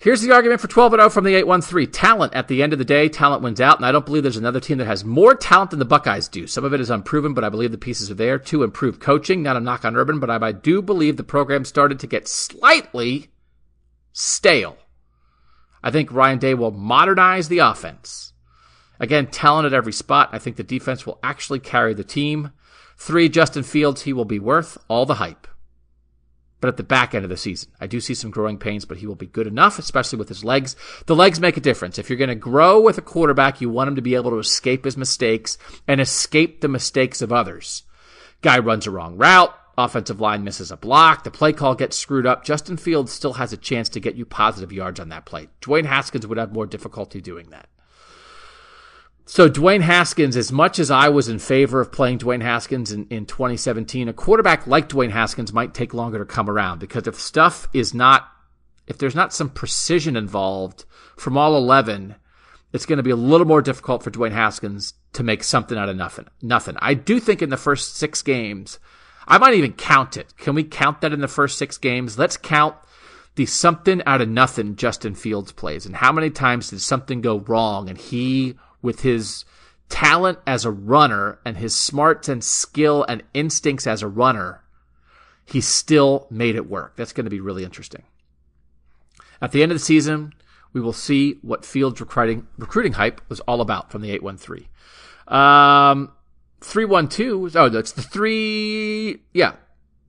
Here's 0.00 0.22
the 0.22 0.32
argument 0.32 0.60
for 0.60 0.68
12 0.68 0.92
and 0.92 1.00
0 1.00 1.10
from 1.10 1.24
the 1.24 1.34
813. 1.34 1.90
Talent 1.90 2.32
at 2.32 2.46
the 2.46 2.62
end 2.62 2.72
of 2.72 2.78
the 2.78 2.84
day, 2.84 3.08
talent 3.08 3.42
wins 3.42 3.60
out, 3.60 3.78
and 3.78 3.84
I 3.84 3.90
don't 3.90 4.06
believe 4.06 4.22
there's 4.22 4.36
another 4.36 4.60
team 4.60 4.78
that 4.78 4.86
has 4.86 5.04
more 5.04 5.34
talent 5.34 5.70
than 5.70 5.80
the 5.80 5.84
Buckeyes 5.84 6.28
do. 6.28 6.46
Some 6.46 6.64
of 6.64 6.72
it 6.72 6.80
is 6.80 6.88
unproven, 6.88 7.34
but 7.34 7.42
I 7.42 7.48
believe 7.48 7.72
the 7.72 7.78
pieces 7.78 8.08
are 8.08 8.14
there 8.14 8.38
to 8.38 8.62
improve 8.62 9.00
coaching. 9.00 9.42
Not 9.42 9.56
a 9.56 9.60
knock 9.60 9.84
on 9.84 9.96
Urban, 9.96 10.20
but 10.20 10.30
I 10.30 10.52
do 10.52 10.80
believe 10.82 11.16
the 11.16 11.24
program 11.24 11.64
started 11.64 11.98
to 11.98 12.06
get 12.06 12.28
slightly 12.28 13.30
stale. 14.12 14.78
I 15.82 15.90
think 15.90 16.12
Ryan 16.12 16.38
Day 16.38 16.54
will 16.54 16.70
modernize 16.70 17.48
the 17.48 17.58
offense. 17.58 18.32
Again, 19.00 19.26
talent 19.26 19.66
at 19.66 19.74
every 19.74 19.92
spot. 19.92 20.30
I 20.32 20.38
think 20.38 20.56
the 20.56 20.62
defense 20.62 21.06
will 21.06 21.18
actually 21.24 21.60
carry 21.60 21.92
the 21.92 22.04
team. 22.04 22.52
Three, 22.98 23.28
Justin 23.28 23.62
Fields, 23.62 24.02
he 24.02 24.12
will 24.12 24.24
be 24.24 24.40
worth 24.40 24.76
all 24.88 25.06
the 25.06 25.14
hype. 25.14 25.46
But 26.60 26.68
at 26.68 26.76
the 26.76 26.82
back 26.82 27.14
end 27.14 27.24
of 27.24 27.30
the 27.30 27.36
season, 27.36 27.70
I 27.80 27.86
do 27.86 28.00
see 28.00 28.14
some 28.14 28.32
growing 28.32 28.58
pains, 28.58 28.84
but 28.84 28.98
he 28.98 29.06
will 29.06 29.14
be 29.14 29.26
good 29.26 29.46
enough, 29.46 29.78
especially 29.78 30.18
with 30.18 30.28
his 30.28 30.42
legs. 30.42 30.74
The 31.06 31.14
legs 31.14 31.38
make 31.38 31.56
a 31.56 31.60
difference. 31.60 31.98
If 31.98 32.10
you're 32.10 32.18
going 32.18 32.28
to 32.28 32.34
grow 32.34 32.80
with 32.80 32.98
a 32.98 33.02
quarterback, 33.02 33.60
you 33.60 33.70
want 33.70 33.88
him 33.88 33.94
to 33.94 34.02
be 34.02 34.16
able 34.16 34.32
to 34.32 34.38
escape 34.38 34.84
his 34.84 34.96
mistakes 34.96 35.56
and 35.86 36.00
escape 36.00 36.60
the 36.60 36.68
mistakes 36.68 37.22
of 37.22 37.32
others. 37.32 37.84
Guy 38.42 38.58
runs 38.58 38.86
a 38.86 38.90
wrong 38.90 39.16
route. 39.16 39.54
Offensive 39.76 40.20
line 40.20 40.42
misses 40.42 40.72
a 40.72 40.76
block. 40.76 41.22
The 41.22 41.30
play 41.30 41.52
call 41.52 41.76
gets 41.76 41.96
screwed 41.96 42.26
up. 42.26 42.44
Justin 42.44 42.76
Fields 42.76 43.12
still 43.12 43.34
has 43.34 43.52
a 43.52 43.56
chance 43.56 43.88
to 43.90 44.00
get 44.00 44.16
you 44.16 44.26
positive 44.26 44.72
yards 44.72 44.98
on 44.98 45.10
that 45.10 45.24
play. 45.24 45.48
Dwayne 45.62 45.86
Haskins 45.86 46.26
would 46.26 46.38
have 46.38 46.52
more 46.52 46.66
difficulty 46.66 47.20
doing 47.20 47.50
that. 47.50 47.68
So 49.30 49.46
Dwayne 49.46 49.82
Haskins, 49.82 50.38
as 50.38 50.50
much 50.50 50.78
as 50.78 50.90
I 50.90 51.10
was 51.10 51.28
in 51.28 51.38
favor 51.38 51.82
of 51.82 51.92
playing 51.92 52.20
Dwayne 52.20 52.40
Haskins 52.40 52.92
in, 52.92 53.06
in 53.08 53.26
2017, 53.26 54.08
a 54.08 54.14
quarterback 54.14 54.66
like 54.66 54.88
Dwayne 54.88 55.10
Haskins 55.10 55.52
might 55.52 55.74
take 55.74 55.92
longer 55.92 56.18
to 56.18 56.24
come 56.24 56.48
around 56.48 56.78
because 56.78 57.06
if 57.06 57.20
stuff 57.20 57.68
is 57.74 57.92
not, 57.92 58.26
if 58.86 58.96
there's 58.96 59.14
not 59.14 59.34
some 59.34 59.50
precision 59.50 60.16
involved 60.16 60.86
from 61.14 61.36
all 61.36 61.58
11, 61.58 62.14
it's 62.72 62.86
going 62.86 62.96
to 62.96 63.02
be 63.02 63.10
a 63.10 63.16
little 63.16 63.46
more 63.46 63.60
difficult 63.60 64.02
for 64.02 64.10
Dwayne 64.10 64.32
Haskins 64.32 64.94
to 65.12 65.22
make 65.22 65.44
something 65.44 65.76
out 65.76 65.90
of 65.90 65.96
nothing. 65.96 66.24
Nothing. 66.40 66.76
I 66.78 66.94
do 66.94 67.20
think 67.20 67.42
in 67.42 67.50
the 67.50 67.58
first 67.58 67.96
six 67.96 68.22
games, 68.22 68.78
I 69.26 69.36
might 69.36 69.52
even 69.52 69.74
count 69.74 70.16
it. 70.16 70.38
Can 70.38 70.54
we 70.54 70.64
count 70.64 71.02
that 71.02 71.12
in 71.12 71.20
the 71.20 71.28
first 71.28 71.58
six 71.58 71.76
games? 71.76 72.18
Let's 72.18 72.38
count 72.38 72.76
the 73.34 73.44
something 73.44 74.02
out 74.06 74.22
of 74.22 74.30
nothing 74.30 74.74
Justin 74.74 75.14
Fields 75.14 75.52
plays 75.52 75.84
and 75.84 75.96
how 75.96 76.12
many 76.12 76.30
times 76.30 76.70
did 76.70 76.80
something 76.80 77.20
go 77.20 77.40
wrong 77.40 77.90
and 77.90 77.98
he 77.98 78.56
with 78.82 79.02
his 79.02 79.44
talent 79.88 80.38
as 80.46 80.64
a 80.64 80.70
runner 80.70 81.38
and 81.44 81.56
his 81.56 81.74
smarts 81.74 82.28
and 82.28 82.44
skill 82.44 83.04
and 83.08 83.22
instincts 83.34 83.86
as 83.86 84.02
a 84.02 84.08
runner, 84.08 84.62
he 85.44 85.60
still 85.60 86.26
made 86.30 86.56
it 86.56 86.68
work. 86.68 86.96
That's 86.96 87.12
going 87.12 87.24
to 87.24 87.30
be 87.30 87.40
really 87.40 87.64
interesting. 87.64 88.02
At 89.40 89.52
the 89.52 89.62
end 89.62 89.72
of 89.72 89.76
the 89.76 89.84
season, 89.84 90.34
we 90.72 90.80
will 90.80 90.92
see 90.92 91.38
what 91.42 91.64
Fields 91.64 92.00
recruiting 92.00 92.46
recruiting 92.58 92.92
hype 92.94 93.20
was 93.28 93.40
all 93.40 93.60
about 93.60 93.90
from 93.90 94.02
the 94.02 94.10
813. 94.10 94.66
Um, 95.28 96.12
312, 96.60 97.56
oh, 97.56 97.68
that's 97.68 97.92
the 97.92 98.02
three, 98.02 99.22
yeah. 99.32 99.54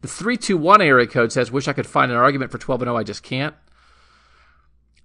The 0.02 0.08
321 0.08 0.82
area 0.82 1.08
code 1.08 1.32
says, 1.32 1.52
wish 1.52 1.68
I 1.68 1.74
could 1.74 1.86
find 1.86 2.12
an 2.12 2.18
argument 2.18 2.52
for 2.52 2.58
12 2.58 2.84
and 2.84 2.88
0, 2.88 2.98
I 2.98 3.04
just 3.04 3.22
can't. 3.22 3.54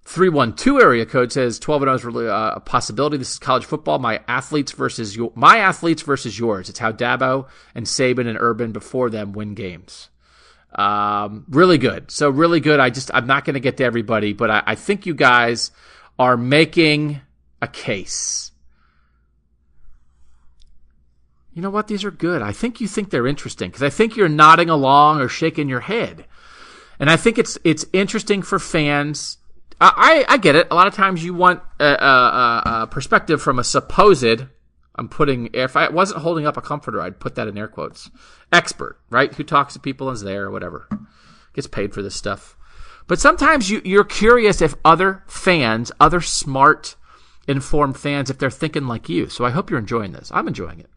312 0.05 0.81
area 0.81 1.05
code 1.05 1.31
says 1.31 1.57
12 1.57 1.81
and 1.81 1.89
0 1.89 1.95
is 1.95 2.05
really 2.05 2.27
a 2.27 2.61
possibility. 2.63 3.17
This 3.17 3.31
is 3.31 3.39
college 3.39 3.65
football. 3.65 3.97
My 3.97 4.21
athletes 4.27 4.71
versus 4.71 5.15
your, 5.15 5.31
my 5.33 5.57
athletes 5.57 6.03
versus 6.03 6.37
yours. 6.37 6.69
It's 6.69 6.77
how 6.77 6.91
Dabo 6.91 7.47
and 7.73 7.87
Saban 7.87 8.27
and 8.27 8.37
Urban 8.39 8.71
before 8.71 9.09
them 9.09 9.33
win 9.33 9.55
games. 9.55 10.09
Um, 10.73 11.45
really 11.49 11.79
good. 11.79 12.11
So 12.11 12.29
really 12.29 12.59
good. 12.59 12.79
I 12.79 12.91
just, 12.91 13.09
I'm 13.13 13.25
not 13.25 13.45
going 13.45 13.55
to 13.55 13.59
get 13.59 13.77
to 13.77 13.83
everybody, 13.83 14.33
but 14.33 14.51
I, 14.51 14.63
I 14.67 14.75
think 14.75 15.07
you 15.07 15.15
guys 15.15 15.71
are 16.19 16.37
making 16.37 17.21
a 17.61 17.67
case. 17.67 18.51
You 21.53 21.63
know 21.63 21.71
what? 21.71 21.87
These 21.87 22.03
are 22.03 22.11
good. 22.11 22.43
I 22.43 22.51
think 22.51 22.79
you 22.79 22.87
think 22.87 23.09
they're 23.09 23.25
interesting 23.25 23.69
because 23.69 23.81
I 23.81 23.89
think 23.89 24.15
you're 24.15 24.29
nodding 24.29 24.69
along 24.69 25.21
or 25.21 25.29
shaking 25.29 25.67
your 25.67 25.79
head. 25.79 26.25
And 26.99 27.09
I 27.09 27.15
think 27.15 27.39
it's, 27.39 27.57
it's 27.63 27.85
interesting 27.91 28.43
for 28.43 28.59
fans 28.59 29.37
I, 29.79 30.25
I 30.27 30.37
get 30.37 30.55
it. 30.55 30.67
A 30.71 30.75
lot 30.75 30.87
of 30.87 30.93
times 30.93 31.23
you 31.23 31.33
want 31.33 31.61
a, 31.79 31.85
a, 31.85 32.61
a, 32.65 32.87
perspective 32.87 33.41
from 33.41 33.59
a 33.59 33.63
supposed. 33.63 34.45
I'm 34.95 35.09
putting 35.09 35.49
if 35.53 35.75
I 35.75 35.89
wasn't 35.89 36.21
holding 36.21 36.47
up 36.47 36.55
a 36.55 36.61
comforter, 36.61 37.01
I'd 37.01 37.19
put 37.19 37.35
that 37.35 37.47
in 37.47 37.57
air 37.57 37.67
quotes. 37.67 38.09
Expert, 38.51 38.99
right? 39.09 39.33
Who 39.33 39.43
talks 39.43 39.73
to 39.73 39.79
people 39.79 40.07
and 40.07 40.15
is 40.15 40.21
there 40.21 40.45
or 40.45 40.51
whatever. 40.51 40.87
Gets 41.53 41.67
paid 41.67 41.93
for 41.93 42.01
this 42.01 42.15
stuff. 42.15 42.55
But 43.07 43.19
sometimes 43.19 43.69
you, 43.69 43.81
you're 43.83 44.05
curious 44.05 44.61
if 44.61 44.75
other 44.83 45.23
fans, 45.27 45.91
other 45.99 46.21
smart, 46.21 46.95
informed 47.47 47.97
fans, 47.97 48.29
if 48.29 48.37
they're 48.37 48.49
thinking 48.49 48.87
like 48.87 49.09
you. 49.09 49.29
So 49.29 49.45
I 49.45 49.51
hope 49.51 49.69
you're 49.69 49.79
enjoying 49.79 50.13
this. 50.13 50.31
I'm 50.33 50.47
enjoying 50.47 50.79
it 50.79 50.89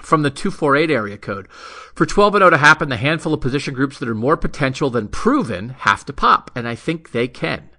from 0.00 0.22
the 0.22 0.30
248 0.30 0.90
area 0.90 1.16
code. 1.16 1.48
For 1.94 2.06
12 2.06 2.36
and 2.36 2.42
0 2.42 2.50
to 2.50 2.56
happen, 2.58 2.88
the 2.88 2.96
handful 2.96 3.34
of 3.34 3.40
position 3.40 3.74
groups 3.74 3.98
that 3.98 4.08
are 4.08 4.14
more 4.14 4.36
potential 4.36 4.90
than 4.90 5.08
proven 5.08 5.70
have 5.70 6.04
to 6.06 6.12
pop, 6.12 6.50
and 6.54 6.68
I 6.68 6.74
think 6.74 7.12
they 7.12 7.28
can. 7.28 7.70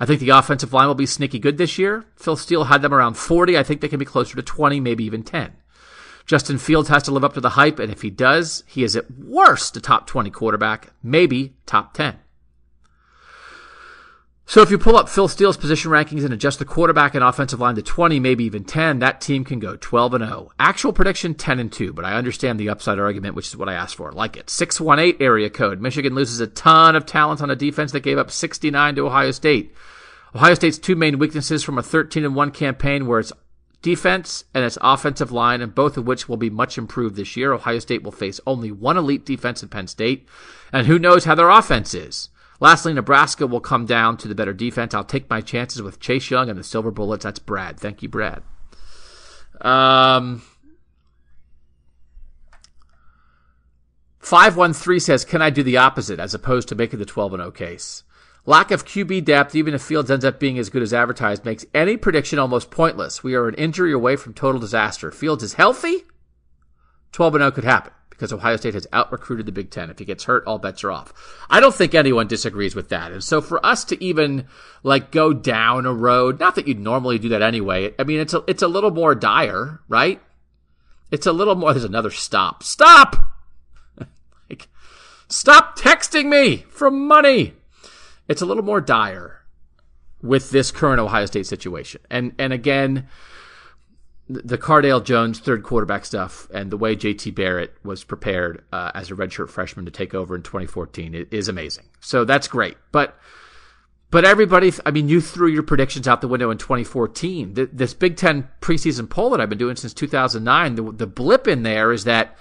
I 0.00 0.06
think 0.06 0.20
the 0.20 0.30
offensive 0.30 0.72
line 0.72 0.88
will 0.88 0.94
be 0.94 1.06
sneaky 1.06 1.38
good 1.38 1.56
this 1.56 1.78
year. 1.78 2.04
Phil 2.16 2.36
Steele 2.36 2.64
had 2.64 2.82
them 2.82 2.92
around 2.92 3.14
40. 3.14 3.56
I 3.56 3.62
think 3.62 3.80
they 3.80 3.88
can 3.88 3.98
be 3.98 4.04
closer 4.04 4.36
to 4.36 4.42
20, 4.42 4.80
maybe 4.80 5.04
even 5.04 5.22
10. 5.22 5.52
Justin 6.26 6.58
Fields 6.58 6.88
has 6.88 7.02
to 7.04 7.10
live 7.10 7.24
up 7.24 7.34
to 7.34 7.40
the 7.40 7.50
hype, 7.50 7.78
and 7.78 7.92
if 7.92 8.02
he 8.02 8.10
does, 8.10 8.64
he 8.66 8.82
is 8.82 8.96
at 8.96 9.10
worst 9.10 9.76
a 9.76 9.80
top 9.80 10.06
20 10.06 10.30
quarterback, 10.30 10.92
maybe 11.02 11.54
top 11.66 11.92
10. 11.92 12.18
So 14.46 14.60
if 14.60 14.70
you 14.70 14.76
pull 14.76 14.96
up 14.96 15.08
Phil 15.08 15.26
Steele's 15.26 15.56
position 15.56 15.90
rankings 15.90 16.22
and 16.22 16.34
adjust 16.34 16.58
the 16.58 16.66
quarterback 16.66 17.14
and 17.14 17.24
offensive 17.24 17.60
line 17.60 17.76
to 17.76 17.82
20, 17.82 18.20
maybe 18.20 18.44
even 18.44 18.62
10, 18.62 18.98
that 18.98 19.22
team 19.22 19.42
can 19.42 19.58
go 19.58 19.76
12 19.76 20.14
and 20.14 20.24
0. 20.24 20.52
Actual 20.58 20.92
prediction 20.92 21.34
10 21.34 21.58
and 21.58 21.72
2, 21.72 21.94
but 21.94 22.04
I 22.04 22.14
understand 22.14 22.60
the 22.60 22.68
upside 22.68 22.98
argument, 22.98 23.36
which 23.36 23.48
is 23.48 23.56
what 23.56 23.70
I 23.70 23.74
asked 23.74 23.96
for. 23.96 24.12
Like 24.12 24.36
it. 24.36 24.50
618 24.50 25.24
area 25.24 25.48
code. 25.48 25.80
Michigan 25.80 26.14
loses 26.14 26.40
a 26.40 26.46
ton 26.46 26.94
of 26.94 27.06
talent 27.06 27.40
on 27.40 27.50
a 27.50 27.56
defense 27.56 27.92
that 27.92 28.00
gave 28.00 28.18
up 28.18 28.30
69 28.30 28.96
to 28.96 29.06
Ohio 29.06 29.30
State. 29.30 29.74
Ohio 30.34 30.54
State's 30.54 30.78
two 30.78 30.94
main 30.94 31.18
weaknesses 31.18 31.64
from 31.64 31.78
a 31.78 31.82
13 31.82 32.24
and 32.24 32.36
1 32.36 32.50
campaign 32.50 33.06
were 33.06 33.20
its 33.20 33.32
defense 33.80 34.44
and 34.52 34.62
its 34.62 34.78
offensive 34.82 35.32
line, 35.32 35.62
and 35.62 35.74
both 35.74 35.96
of 35.96 36.06
which 36.06 36.28
will 36.28 36.36
be 36.36 36.50
much 36.50 36.76
improved 36.76 37.16
this 37.16 37.34
year. 37.34 37.54
Ohio 37.54 37.78
State 37.78 38.02
will 38.02 38.12
face 38.12 38.40
only 38.46 38.70
one 38.70 38.98
elite 38.98 39.24
defense 39.24 39.62
in 39.62 39.70
Penn 39.70 39.86
State, 39.86 40.28
and 40.70 40.86
who 40.86 40.98
knows 40.98 41.24
how 41.24 41.34
their 41.34 41.50
offense 41.50 41.94
is. 41.94 42.28
Lastly, 42.64 42.94
Nebraska 42.94 43.46
will 43.46 43.60
come 43.60 43.84
down 43.84 44.16
to 44.16 44.26
the 44.26 44.34
better 44.34 44.54
defense. 44.54 44.94
I'll 44.94 45.04
take 45.04 45.28
my 45.28 45.42
chances 45.42 45.82
with 45.82 46.00
Chase 46.00 46.30
Young 46.30 46.48
and 46.48 46.58
the 46.58 46.64
Silver 46.64 46.90
Bullets. 46.90 47.24
That's 47.24 47.38
Brad. 47.38 47.78
Thank 47.78 48.02
you, 48.02 48.08
Brad. 48.08 48.42
Um, 49.60 50.40
513 54.20 54.98
says, 54.98 55.26
Can 55.26 55.42
I 55.42 55.50
do 55.50 55.62
the 55.62 55.76
opposite 55.76 56.18
as 56.18 56.32
opposed 56.32 56.68
to 56.68 56.74
making 56.74 57.00
the 57.00 57.04
12 57.04 57.32
0 57.32 57.50
case? 57.50 58.02
Lack 58.46 58.70
of 58.70 58.86
QB 58.86 59.26
depth, 59.26 59.54
even 59.54 59.74
if 59.74 59.82
Fields 59.82 60.10
ends 60.10 60.24
up 60.24 60.40
being 60.40 60.58
as 60.58 60.70
good 60.70 60.82
as 60.82 60.94
advertised, 60.94 61.44
makes 61.44 61.66
any 61.74 61.98
prediction 61.98 62.38
almost 62.38 62.70
pointless. 62.70 63.22
We 63.22 63.34
are 63.34 63.46
an 63.46 63.56
injury 63.56 63.92
away 63.92 64.16
from 64.16 64.32
total 64.32 64.58
disaster. 64.58 65.10
Fields 65.10 65.42
is 65.42 65.52
healthy. 65.52 66.04
12 67.12 67.34
0 67.34 67.50
could 67.50 67.64
happen 67.64 67.92
because 68.14 68.32
Ohio 68.32 68.56
State 68.56 68.74
has 68.74 68.86
out 68.92 69.10
recruited 69.10 69.44
the 69.44 69.52
Big 69.52 69.70
Ten. 69.70 69.90
If 69.90 69.98
he 69.98 70.04
gets 70.04 70.24
hurt, 70.24 70.44
all 70.46 70.58
bets 70.58 70.84
are 70.84 70.92
off. 70.92 71.12
I 71.50 71.60
don't 71.60 71.74
think 71.74 71.94
anyone 71.94 72.28
disagrees 72.28 72.74
with 72.74 72.88
that. 72.90 73.12
And 73.12 73.22
so 73.22 73.40
for 73.40 73.64
us 73.64 73.84
to 73.86 74.02
even 74.02 74.46
like 74.82 75.10
go 75.10 75.32
down 75.32 75.84
a 75.84 75.92
road, 75.92 76.38
not 76.38 76.54
that 76.54 76.68
you'd 76.68 76.78
normally 76.78 77.18
do 77.18 77.30
that 77.30 77.42
anyway. 77.42 77.92
I 77.98 78.04
mean, 78.04 78.20
it's 78.20 78.32
a, 78.32 78.44
it's 78.46 78.62
a 78.62 78.68
little 78.68 78.92
more 78.92 79.14
dire, 79.14 79.80
right? 79.88 80.20
It's 81.10 81.26
a 81.26 81.32
little 81.32 81.54
more, 81.54 81.72
there's 81.72 81.84
another 81.84 82.10
stop. 82.10 82.62
Stop! 82.62 83.16
like, 84.48 84.68
stop 85.28 85.78
texting 85.78 86.26
me 86.26 86.58
for 86.68 86.90
money. 86.90 87.54
It's 88.28 88.42
a 88.42 88.46
little 88.46 88.64
more 88.64 88.80
dire 88.80 89.42
with 90.22 90.50
this 90.50 90.70
current 90.70 91.00
Ohio 91.00 91.26
State 91.26 91.46
situation. 91.46 92.00
And, 92.10 92.32
and 92.38 92.52
again, 92.52 93.08
the 94.28 94.56
Cardale 94.56 95.04
Jones 95.04 95.38
third 95.38 95.62
quarterback 95.62 96.04
stuff 96.04 96.48
and 96.52 96.70
the 96.70 96.78
way 96.78 96.96
JT 96.96 97.34
Barrett 97.34 97.74
was 97.84 98.04
prepared 98.04 98.64
uh, 98.72 98.90
as 98.94 99.10
a 99.10 99.14
redshirt 99.14 99.50
freshman 99.50 99.84
to 99.84 99.90
take 99.90 100.14
over 100.14 100.34
in 100.34 100.42
2014 100.42 101.26
is 101.30 101.48
amazing. 101.48 101.84
So 102.00 102.24
that's 102.24 102.48
great. 102.48 102.76
But 102.90 103.18
but 104.10 104.24
everybody, 104.24 104.72
I 104.86 104.92
mean, 104.92 105.08
you 105.08 105.20
threw 105.20 105.48
your 105.48 105.64
predictions 105.64 106.06
out 106.06 106.20
the 106.20 106.28
window 106.28 106.50
in 106.50 106.58
2014. 106.58 107.68
this 107.72 107.94
Big 107.94 108.16
Ten 108.16 108.48
preseason 108.60 109.10
poll 109.10 109.30
that 109.30 109.40
I've 109.40 109.48
been 109.48 109.58
doing 109.58 109.74
since 109.74 109.92
2009, 109.92 110.74
the, 110.76 110.92
the 110.92 111.06
blip 111.06 111.48
in 111.48 111.64
there 111.64 111.90
is 111.90 112.04
that 112.04 112.36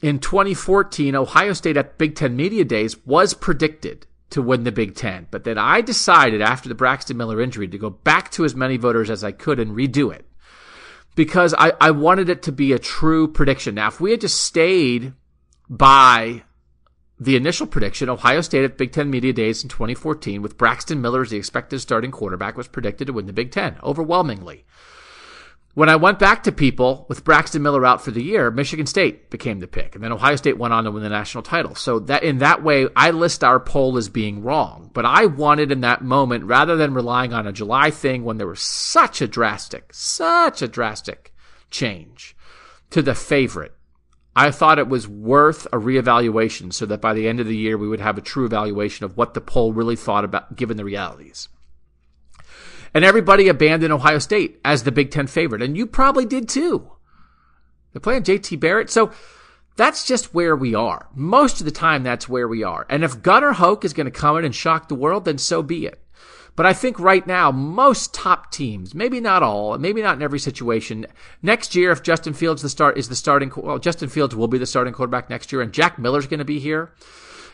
in 0.00 0.20
2014, 0.20 1.16
Ohio 1.16 1.52
State 1.52 1.76
at 1.76 1.98
Big 1.98 2.14
Ten 2.14 2.36
Media 2.36 2.64
Days 2.64 3.04
was 3.04 3.34
predicted 3.34 4.06
to 4.30 4.40
win 4.40 4.62
the 4.62 4.70
Big 4.70 4.94
Ten. 4.94 5.26
But 5.32 5.42
then 5.42 5.58
I 5.58 5.80
decided 5.80 6.40
after 6.40 6.68
the 6.68 6.76
Braxton 6.76 7.16
Miller 7.16 7.40
injury 7.40 7.66
to 7.66 7.78
go 7.78 7.90
back 7.90 8.30
to 8.32 8.44
as 8.44 8.54
many 8.54 8.76
voters 8.76 9.10
as 9.10 9.24
I 9.24 9.32
could 9.32 9.58
and 9.58 9.72
redo 9.72 10.14
it 10.14 10.27
because 11.18 11.52
I, 11.58 11.72
I 11.80 11.90
wanted 11.90 12.28
it 12.28 12.42
to 12.44 12.52
be 12.52 12.72
a 12.72 12.78
true 12.78 13.26
prediction. 13.26 13.74
Now, 13.74 13.88
if 13.88 14.00
we 14.00 14.12
had 14.12 14.20
just 14.20 14.40
stayed 14.40 15.14
by 15.68 16.44
the 17.18 17.34
initial 17.34 17.66
prediction, 17.66 18.08
Ohio 18.08 18.40
State 18.40 18.62
at 18.62 18.78
Big 18.78 18.92
Ten 18.92 19.10
Media 19.10 19.32
Days 19.32 19.64
in 19.64 19.68
2014, 19.68 20.42
with 20.42 20.56
Braxton 20.56 21.00
Miller 21.00 21.22
as 21.22 21.30
the 21.30 21.36
expected 21.36 21.80
starting 21.80 22.12
quarterback, 22.12 22.56
was 22.56 22.68
predicted 22.68 23.08
to 23.08 23.12
win 23.12 23.26
the 23.26 23.32
Big 23.32 23.50
Ten 23.50 23.78
overwhelmingly. 23.82 24.64
When 25.78 25.88
I 25.88 25.94
went 25.94 26.18
back 26.18 26.42
to 26.42 26.50
people 26.50 27.06
with 27.08 27.22
Braxton 27.22 27.62
Miller 27.62 27.86
out 27.86 28.02
for 28.02 28.10
the 28.10 28.20
year, 28.20 28.50
Michigan 28.50 28.86
State 28.86 29.30
became 29.30 29.60
the 29.60 29.68
pick, 29.68 29.94
and 29.94 30.02
then 30.02 30.10
Ohio 30.10 30.34
State 30.34 30.58
went 30.58 30.74
on 30.74 30.82
to 30.82 30.90
win 30.90 31.04
the 31.04 31.08
national 31.08 31.44
title. 31.44 31.76
So 31.76 32.00
that 32.00 32.24
in 32.24 32.38
that 32.38 32.64
way, 32.64 32.88
I 32.96 33.12
list 33.12 33.44
our 33.44 33.60
poll 33.60 33.96
as 33.96 34.08
being 34.08 34.42
wrong. 34.42 34.90
But 34.92 35.04
I 35.04 35.26
wanted 35.26 35.70
in 35.70 35.82
that 35.82 36.02
moment, 36.02 36.46
rather 36.46 36.74
than 36.74 36.94
relying 36.94 37.32
on 37.32 37.46
a 37.46 37.52
July 37.52 37.92
thing 37.92 38.24
when 38.24 38.38
there 38.38 38.48
was 38.48 38.58
such 38.58 39.22
a 39.22 39.28
drastic, 39.28 39.90
such 39.92 40.62
a 40.62 40.66
drastic 40.66 41.32
change 41.70 42.36
to 42.90 43.00
the 43.00 43.14
favorite, 43.14 43.72
I 44.34 44.50
thought 44.50 44.80
it 44.80 44.88
was 44.88 45.06
worth 45.06 45.66
a 45.66 45.78
reevaluation 45.78 46.72
so 46.72 46.86
that 46.86 47.00
by 47.00 47.14
the 47.14 47.28
end 47.28 47.38
of 47.38 47.46
the 47.46 47.56
year 47.56 47.78
we 47.78 47.86
would 47.86 48.00
have 48.00 48.18
a 48.18 48.20
true 48.20 48.46
evaluation 48.46 49.04
of 49.04 49.16
what 49.16 49.34
the 49.34 49.40
poll 49.40 49.72
really 49.72 49.94
thought 49.94 50.24
about 50.24 50.56
given 50.56 50.76
the 50.76 50.84
realities. 50.84 51.48
And 52.94 53.04
everybody 53.04 53.48
abandoned 53.48 53.92
Ohio 53.92 54.18
State 54.18 54.60
as 54.64 54.82
the 54.82 54.92
Big 54.92 55.10
Ten 55.10 55.26
favorite. 55.26 55.62
And 55.62 55.76
you 55.76 55.86
probably 55.86 56.24
did 56.24 56.48
too. 56.48 56.90
They're 57.92 58.00
playing 58.00 58.22
JT 58.22 58.60
Barrett. 58.60 58.90
So 58.90 59.12
that's 59.76 60.06
just 60.06 60.34
where 60.34 60.56
we 60.56 60.74
are. 60.74 61.08
Most 61.14 61.60
of 61.60 61.64
the 61.64 61.70
time, 61.70 62.02
that's 62.02 62.28
where 62.28 62.48
we 62.48 62.62
are. 62.62 62.86
And 62.90 63.04
if 63.04 63.22
Gunnar 63.22 63.52
Hoke 63.52 63.84
is 63.84 63.92
going 63.92 64.06
to 64.06 64.10
come 64.10 64.36
in 64.36 64.44
and 64.44 64.54
shock 64.54 64.88
the 64.88 64.94
world, 64.94 65.24
then 65.24 65.38
so 65.38 65.62
be 65.62 65.86
it. 65.86 66.02
But 66.56 66.66
I 66.66 66.72
think 66.72 66.98
right 66.98 67.24
now, 67.24 67.52
most 67.52 68.12
top 68.12 68.50
teams, 68.50 68.92
maybe 68.92 69.20
not 69.20 69.44
all, 69.44 69.78
maybe 69.78 70.02
not 70.02 70.16
in 70.16 70.22
every 70.22 70.40
situation. 70.40 71.06
Next 71.40 71.76
year, 71.76 71.92
if 71.92 72.02
Justin 72.02 72.34
Fields 72.34 72.62
the 72.62 72.68
start 72.68 72.98
is 72.98 73.08
the 73.08 73.14
starting, 73.14 73.52
well, 73.56 73.78
Justin 73.78 74.08
Fields 74.08 74.34
will 74.34 74.48
be 74.48 74.58
the 74.58 74.66
starting 74.66 74.92
quarterback 74.92 75.30
next 75.30 75.52
year, 75.52 75.62
and 75.62 75.72
Jack 75.72 76.00
Miller's 76.00 76.26
going 76.26 76.40
to 76.40 76.44
be 76.44 76.58
here. 76.58 76.92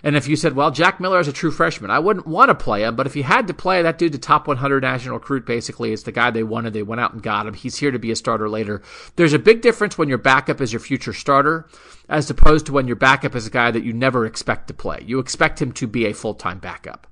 And 0.05 0.16
if 0.16 0.28
you 0.28 0.36
said, 0.36 0.55
well, 0.55 0.70
Jack 0.70 1.01
Miller 1.01 1.18
is 1.18 1.28
a 1.28 1.32
true 1.32 1.51
freshman, 1.51 1.90
I 1.90 1.98
wouldn't 1.98 2.26
want 2.26 2.51
to 2.51 2.55
play 2.55 2.85
him, 2.85 2.94
but 2.94 3.06
if 3.06 3.16
you 3.16 3.22
had 3.22 3.47
to 3.47 3.55
play 3.55 3.81
that 3.81 3.97
dude, 3.97 4.12
the 4.12 4.18
top 4.18 4.47
100 4.47 4.82
national 4.82 5.14
recruit, 5.14 5.47
basically, 5.47 5.93
is 5.93 6.02
the 6.02 6.12
guy 6.12 6.31
they 6.31 6.43
wanted. 6.43 6.74
They 6.74 6.82
went 6.82 7.01
out 7.01 7.14
and 7.14 7.22
got 7.22 7.47
him. 7.47 7.55
He's 7.55 7.78
here 7.78 7.90
to 7.90 7.98
be 7.98 8.10
a 8.10 8.16
starter 8.16 8.51
later. 8.51 8.82
There's 9.16 9.32
a 9.32 9.39
big 9.39 9.62
difference 9.62 9.97
when 9.97 10.10
your 10.10 10.18
backup 10.18 10.60
is 10.60 10.74
your 10.74 10.81
future 10.81 11.14
starter 11.14 11.66
as 12.06 12.28
opposed 12.28 12.66
to 12.66 12.72
when 12.72 12.86
your 12.86 12.97
backup 12.97 13.35
is 13.35 13.47
a 13.47 13.51
guy 13.51 13.70
that 13.70 13.82
you 13.82 13.94
never 13.94 14.26
expect 14.26 14.68
to 14.68 14.74
play. 14.74 15.02
You 15.06 15.20
expect 15.20 15.62
him 15.62 15.72
to 15.72 15.86
be 15.86 16.05
a 16.05 16.12
full 16.12 16.35
time 16.35 16.59
backup. 16.59 17.06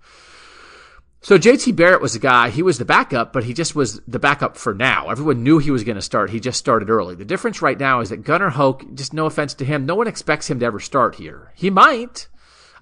So 1.23 1.39
JT 1.39 1.77
Barrett 1.77 2.02
was 2.02 2.16
a 2.16 2.19
guy, 2.19 2.51
he 2.51 2.62
was 2.62 2.78
the 2.78 2.85
backup, 2.85 3.32
but 3.32 3.44
he 3.44 3.55
just 3.55 3.77
was 3.77 4.01
the 4.09 4.19
backup 4.19 4.56
for 4.56 4.74
now. 4.74 5.09
Everyone 5.09 5.44
knew 5.44 5.59
he 5.59 5.70
was 5.70 5.85
going 5.85 5.97
to 5.97 6.02
start. 6.02 6.31
He 6.31 6.40
just 6.40 6.59
started 6.59 6.90
early. 6.90 7.14
The 7.14 7.24
difference 7.24 7.62
right 7.62 7.78
now 7.78 8.01
is 8.01 8.10
that 8.10 8.24
Gunnar 8.24 8.51
Hoke, 8.51 8.85
just 8.94 9.14
no 9.14 9.27
offense 9.27 9.55
to 9.55 9.64
him, 9.64 9.86
no 9.86 9.94
one 9.94 10.09
expects 10.09 10.51
him 10.51 10.59
to 10.59 10.66
ever 10.66 10.81
start 10.81 11.14
here. 11.14 11.52
He 11.55 11.70
might. 11.70 12.27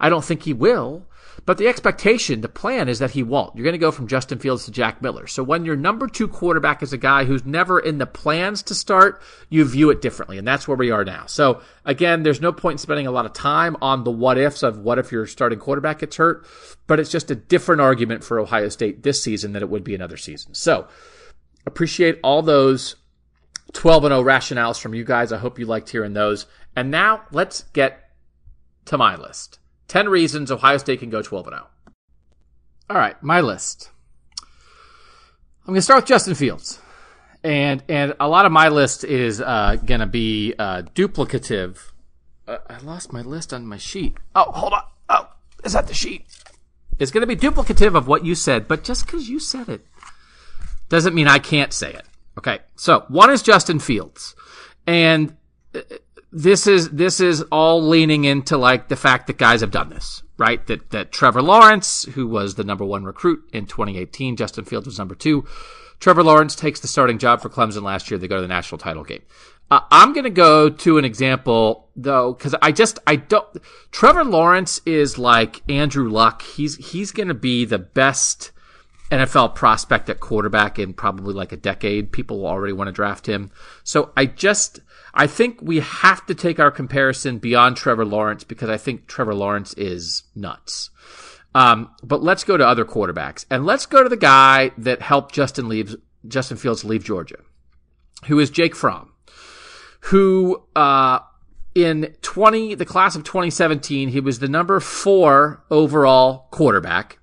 I 0.00 0.08
don't 0.08 0.24
think 0.24 0.42
he 0.42 0.52
will. 0.52 1.06
But 1.46 1.58
the 1.58 1.68
expectation, 1.68 2.42
the 2.42 2.48
plan 2.48 2.88
is 2.88 2.98
that 2.98 3.12
he 3.12 3.22
won't. 3.22 3.56
You're 3.56 3.64
going 3.64 3.72
to 3.72 3.78
go 3.78 3.90
from 3.90 4.08
Justin 4.08 4.38
Fields 4.38 4.64
to 4.64 4.70
Jack 4.70 5.00
Miller. 5.00 5.26
So 5.26 5.42
when 5.42 5.64
your 5.64 5.76
number 5.76 6.06
two 6.06 6.28
quarterback 6.28 6.82
is 6.82 6.92
a 6.92 6.98
guy 6.98 7.24
who's 7.24 7.44
never 7.46 7.80
in 7.80 7.98
the 7.98 8.06
plans 8.06 8.62
to 8.64 8.74
start, 8.74 9.22
you 9.48 9.64
view 9.64 9.90
it 9.90 10.02
differently. 10.02 10.38
And 10.38 10.46
that's 10.46 10.68
where 10.68 10.76
we 10.76 10.90
are 10.90 11.04
now. 11.04 11.26
So 11.26 11.62
again, 11.84 12.22
there's 12.22 12.40
no 12.40 12.52
point 12.52 12.74
in 12.74 12.78
spending 12.78 13.06
a 13.06 13.10
lot 13.10 13.26
of 13.26 13.32
time 13.32 13.76
on 13.80 14.04
the 14.04 14.10
what 14.10 14.38
ifs 14.38 14.62
of 14.62 14.78
what 14.78 14.98
if 14.98 15.12
your 15.12 15.26
starting 15.26 15.58
quarterback 15.58 16.00
gets 16.00 16.16
hurt. 16.16 16.46
But 16.86 17.00
it's 17.00 17.10
just 17.10 17.30
a 17.30 17.36
different 17.36 17.80
argument 17.80 18.22
for 18.22 18.38
Ohio 18.38 18.68
State 18.68 19.02
this 19.02 19.22
season 19.22 19.52
than 19.52 19.62
it 19.62 19.70
would 19.70 19.84
be 19.84 19.94
another 19.94 20.16
season. 20.16 20.54
So 20.54 20.88
appreciate 21.66 22.18
all 22.22 22.42
those 22.42 22.96
12 23.72 24.04
and 24.04 24.12
0 24.12 24.22
rationales 24.24 24.80
from 24.80 24.94
you 24.94 25.04
guys. 25.04 25.32
I 25.32 25.38
hope 25.38 25.58
you 25.58 25.66
liked 25.66 25.88
hearing 25.88 26.12
those. 26.12 26.46
And 26.76 26.90
now 26.90 27.22
let's 27.32 27.62
get 27.72 28.10
to 28.86 28.98
my 28.98 29.16
list. 29.16 29.58
10 29.90 30.08
reasons 30.08 30.52
Ohio 30.52 30.76
State 30.76 31.00
can 31.00 31.10
go 31.10 31.20
12 31.20 31.46
0. 31.46 31.66
All 32.88 32.96
right, 32.96 33.20
my 33.24 33.40
list. 33.40 33.90
I'm 34.40 35.66
going 35.66 35.74
to 35.74 35.82
start 35.82 36.02
with 36.02 36.08
Justin 36.08 36.34
Fields. 36.34 36.78
And 37.42 37.82
and 37.88 38.14
a 38.20 38.28
lot 38.28 38.46
of 38.46 38.52
my 38.52 38.68
list 38.68 39.02
is 39.02 39.40
uh, 39.40 39.76
going 39.84 40.00
to 40.00 40.06
be 40.06 40.54
uh, 40.58 40.82
duplicative. 40.94 41.90
Uh, 42.46 42.58
I 42.68 42.78
lost 42.78 43.12
my 43.12 43.22
list 43.22 43.52
on 43.52 43.66
my 43.66 43.78
sheet. 43.78 44.16
Oh, 44.36 44.52
hold 44.52 44.74
on. 44.74 44.82
Oh, 45.08 45.28
is 45.64 45.72
that 45.72 45.88
the 45.88 45.94
sheet? 45.94 46.24
It's 47.00 47.10
going 47.10 47.22
to 47.22 47.26
be 47.26 47.36
duplicative 47.36 47.96
of 47.96 48.06
what 48.06 48.24
you 48.24 48.36
said, 48.36 48.68
but 48.68 48.84
just 48.84 49.06
because 49.06 49.28
you 49.28 49.40
said 49.40 49.68
it 49.68 49.84
doesn't 50.88 51.14
mean 51.14 51.26
I 51.26 51.40
can't 51.40 51.72
say 51.72 51.92
it. 51.92 52.04
Okay, 52.38 52.60
so 52.76 53.06
one 53.08 53.30
is 53.30 53.42
Justin 53.42 53.80
Fields. 53.80 54.36
And 54.86 55.36
uh, 55.74 55.80
this 56.32 56.66
is 56.66 56.90
this 56.90 57.20
is 57.20 57.42
all 57.50 57.82
leaning 57.82 58.24
into 58.24 58.56
like 58.56 58.88
the 58.88 58.96
fact 58.96 59.26
that 59.26 59.38
guys 59.38 59.60
have 59.60 59.70
done 59.70 59.90
this, 59.90 60.22
right? 60.38 60.64
That 60.66 60.90
that 60.90 61.12
Trevor 61.12 61.42
Lawrence, 61.42 62.04
who 62.04 62.26
was 62.26 62.54
the 62.54 62.64
number 62.64 62.84
one 62.84 63.04
recruit 63.04 63.48
in 63.52 63.66
2018, 63.66 64.36
Justin 64.36 64.64
Fields 64.64 64.86
was 64.86 64.98
number 64.98 65.14
two. 65.14 65.44
Trevor 65.98 66.22
Lawrence 66.22 66.56
takes 66.56 66.80
the 66.80 66.88
starting 66.88 67.18
job 67.18 67.42
for 67.42 67.50
Clemson 67.50 67.82
last 67.82 68.10
year. 68.10 68.18
They 68.18 68.28
go 68.28 68.36
to 68.36 68.42
the 68.42 68.48
national 68.48 68.78
title 68.78 69.04
game. 69.04 69.22
Uh, 69.70 69.80
I'm 69.90 70.12
going 70.12 70.24
to 70.24 70.30
go 70.30 70.68
to 70.68 70.98
an 70.98 71.04
example 71.04 71.88
though, 71.94 72.32
because 72.32 72.54
I 72.62 72.72
just 72.72 72.98
I 73.06 73.16
don't. 73.16 73.46
Trevor 73.90 74.24
Lawrence 74.24 74.80
is 74.86 75.18
like 75.18 75.62
Andrew 75.68 76.08
Luck. 76.08 76.42
He's 76.42 76.76
he's 76.76 77.12
going 77.12 77.28
to 77.28 77.34
be 77.34 77.64
the 77.64 77.78
best 77.78 78.52
NFL 79.10 79.54
prospect 79.54 80.08
at 80.08 80.20
quarterback 80.20 80.78
in 80.78 80.94
probably 80.94 81.34
like 81.34 81.52
a 81.52 81.56
decade. 81.56 82.12
People 82.12 82.46
already 82.46 82.72
want 82.72 82.88
to 82.88 82.92
draft 82.92 83.28
him. 83.28 83.50
So 83.84 84.12
I 84.16 84.26
just 84.26 84.80
I 85.14 85.26
think 85.26 85.58
we 85.60 85.80
have 85.80 86.24
to 86.26 86.34
take 86.34 86.60
our 86.60 86.70
comparison 86.70 87.38
beyond 87.38 87.76
Trevor 87.76 88.04
Lawrence 88.04 88.44
because 88.44 88.68
I 88.68 88.76
think 88.76 89.06
Trevor 89.06 89.34
Lawrence 89.34 89.74
is 89.74 90.24
nuts. 90.34 90.90
Um, 91.54 91.90
but 92.02 92.22
let's 92.22 92.44
go 92.44 92.56
to 92.56 92.66
other 92.66 92.84
quarterbacks 92.84 93.44
and 93.50 93.66
let's 93.66 93.86
go 93.86 94.02
to 94.02 94.08
the 94.08 94.16
guy 94.16 94.70
that 94.78 95.02
helped 95.02 95.34
Justin 95.34 95.68
leaves 95.68 95.96
Justin 96.28 96.56
Fields 96.56 96.84
leave 96.84 97.02
Georgia, 97.02 97.38
who 98.26 98.38
is 98.38 98.50
Jake 98.50 98.76
Fromm, 98.76 99.12
who 100.00 100.62
uh, 100.76 101.20
in 101.74 102.14
20 102.22 102.76
the 102.76 102.84
class 102.84 103.16
of 103.16 103.24
2017 103.24 104.10
he 104.10 104.20
was 104.20 104.38
the 104.38 104.48
number 104.48 104.78
four 104.78 105.64
overall 105.70 106.46
quarterback. 106.50 107.18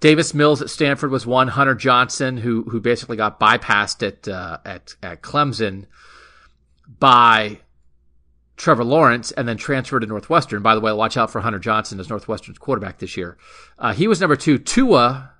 Davis 0.00 0.34
Mills 0.34 0.62
at 0.62 0.70
Stanford 0.70 1.10
was 1.10 1.26
one. 1.26 1.48
Hunter 1.48 1.74
Johnson, 1.74 2.38
who 2.38 2.62
who 2.64 2.80
basically 2.80 3.16
got 3.16 3.38
bypassed 3.38 4.06
at 4.06 4.26
uh, 4.26 4.58
at 4.64 4.94
at 5.02 5.22
Clemson 5.22 5.84
by 6.86 7.60
Trevor 8.56 8.84
Lawrence 8.84 9.32
and 9.32 9.48
then 9.48 9.56
transferred 9.56 10.00
to 10.00 10.06
Northwestern. 10.06 10.62
By 10.62 10.74
the 10.74 10.80
way, 10.80 10.92
watch 10.92 11.16
out 11.16 11.30
for 11.30 11.40
Hunter 11.40 11.58
Johnson 11.58 11.98
as 12.00 12.08
Northwestern's 12.08 12.58
quarterback 12.58 12.98
this 12.98 13.16
year. 13.16 13.36
Uh, 13.78 13.92
he 13.92 14.06
was 14.06 14.20
number 14.20 14.36
two. 14.36 14.58
Tua 14.58 15.30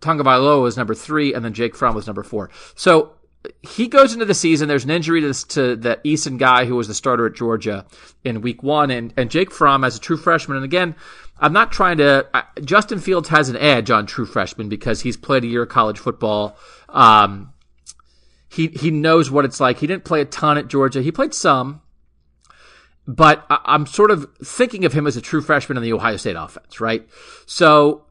Tagovailoa 0.00 0.62
was 0.62 0.76
number 0.76 0.94
three, 0.94 1.34
and 1.34 1.44
then 1.44 1.54
Jake 1.54 1.74
Fromm 1.74 1.94
was 1.94 2.06
number 2.06 2.22
four. 2.22 2.50
So 2.74 3.14
he 3.62 3.88
goes 3.88 4.12
into 4.12 4.24
the 4.24 4.34
season. 4.34 4.68
There's 4.68 4.84
an 4.84 4.90
injury 4.90 5.20
to, 5.22 5.32
to 5.48 5.76
that 5.76 6.04
Eason 6.04 6.38
guy 6.38 6.64
who 6.64 6.76
was 6.76 6.88
the 6.88 6.94
starter 6.94 7.26
at 7.26 7.34
Georgia 7.34 7.86
in 8.22 8.40
week 8.40 8.62
one, 8.62 8.90
and, 8.90 9.14
and 9.16 9.30
Jake 9.30 9.50
Fromm 9.50 9.84
as 9.84 9.96
a 9.96 10.00
true 10.00 10.16
freshman. 10.16 10.56
And 10.56 10.64
again, 10.64 10.94
I'm 11.38 11.52
not 11.52 11.72
trying 11.72 11.98
to. 11.98 12.28
Uh, 12.34 12.42
Justin 12.62 12.98
Fields 12.98 13.28
has 13.30 13.48
an 13.48 13.56
edge 13.56 13.90
on 13.90 14.06
true 14.06 14.26
freshman 14.26 14.68
because 14.68 15.00
he's 15.00 15.16
played 15.16 15.44
a 15.44 15.46
year 15.46 15.62
of 15.62 15.68
college 15.68 15.98
football. 15.98 16.56
Um, 16.88 17.53
he 18.54 18.68
he 18.68 18.90
knows 18.90 19.30
what 19.30 19.44
it's 19.44 19.60
like. 19.60 19.78
He 19.78 19.86
didn't 19.86 20.04
play 20.04 20.20
a 20.20 20.24
ton 20.24 20.56
at 20.58 20.68
Georgia. 20.68 21.02
He 21.02 21.10
played 21.10 21.34
some, 21.34 21.82
but 23.06 23.44
I'm 23.48 23.86
sort 23.86 24.10
of 24.10 24.28
thinking 24.42 24.84
of 24.84 24.92
him 24.92 25.06
as 25.06 25.16
a 25.16 25.20
true 25.20 25.40
freshman 25.40 25.76
in 25.76 25.82
the 25.82 25.92
Ohio 25.92 26.16
State 26.16 26.36
offense, 26.36 26.80
right? 26.80 27.06
So 27.46 28.06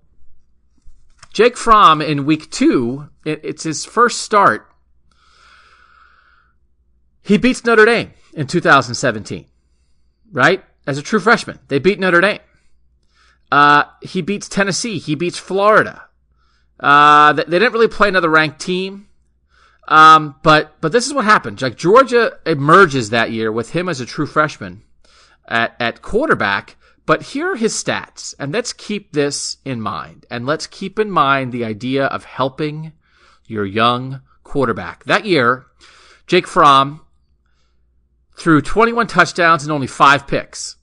Jake 1.32 1.56
Fromm 1.58 2.02
in 2.02 2.26
week 2.26 2.52
two, 2.52 3.10
it's 3.26 3.64
his 3.64 3.86
first 3.86 4.22
start. 4.22 4.70
He 7.22 7.38
beats 7.38 7.64
Notre 7.64 7.86
Dame 7.86 8.12
in 8.34 8.48
2017, 8.48 9.46
right? 10.32 10.64
As 10.86 10.98
a 10.98 11.02
true 11.02 11.22
freshman, 11.22 11.60
they 11.70 11.80
beat 11.80 12.00
Notre 12.00 12.20
Dame. 12.20 12.40
Uh, 13.50 13.86
he 14.02 14.22
beats 14.22 14.50
Tennessee. 14.50 14.98
He 15.00 15.16
beats 15.16 15.38
Florida. 15.38 16.04
Uh, 16.80 17.32
they 17.32 17.44
didn't 17.44 17.72
really 17.72 17.88
play 17.88 18.10
another 18.10 18.30
ranked 18.30 18.60
team. 18.60 19.08
Um, 19.88 20.36
but 20.44 20.80
but 20.82 20.92
this 20.92 21.08
is 21.08 21.14
what 21.14 21.26
happened. 21.26 21.62
Like 21.62 21.78
Georgia 21.78 22.38
emerges 22.46 23.10
that 23.10 23.32
year 23.32 23.52
with 23.52 23.72
him 23.72 23.90
as 23.90 24.00
a 24.00 24.06
true 24.06 24.26
freshman 24.26 24.84
at 25.48 25.76
at 25.80 26.02
quarterback. 26.02 26.78
But 27.06 27.22
here 27.22 27.52
are 27.52 27.56
his 27.58 27.74
stats, 27.74 28.34
and 28.40 28.54
let's 28.54 28.72
keep 28.72 29.12
this 29.12 29.58
in 29.66 29.82
mind. 29.82 30.26
And 30.32 30.46
let's 30.46 30.68
keep 30.68 30.98
in 31.00 31.12
mind 31.12 31.52
the 31.52 31.66
idea 31.66 32.06
of 32.06 32.24
helping 32.24 32.94
your 33.46 33.66
young 33.66 34.22
quarterback. 34.44 35.04
That 35.04 35.26
year, 35.26 35.66
Jake 36.28 36.48
Fromm 36.48 37.02
threw 38.38 38.62
21 38.62 39.08
touchdowns 39.08 39.64
and 39.64 39.72
only 39.72 39.88
five 39.88 40.28
picks. 40.28 40.78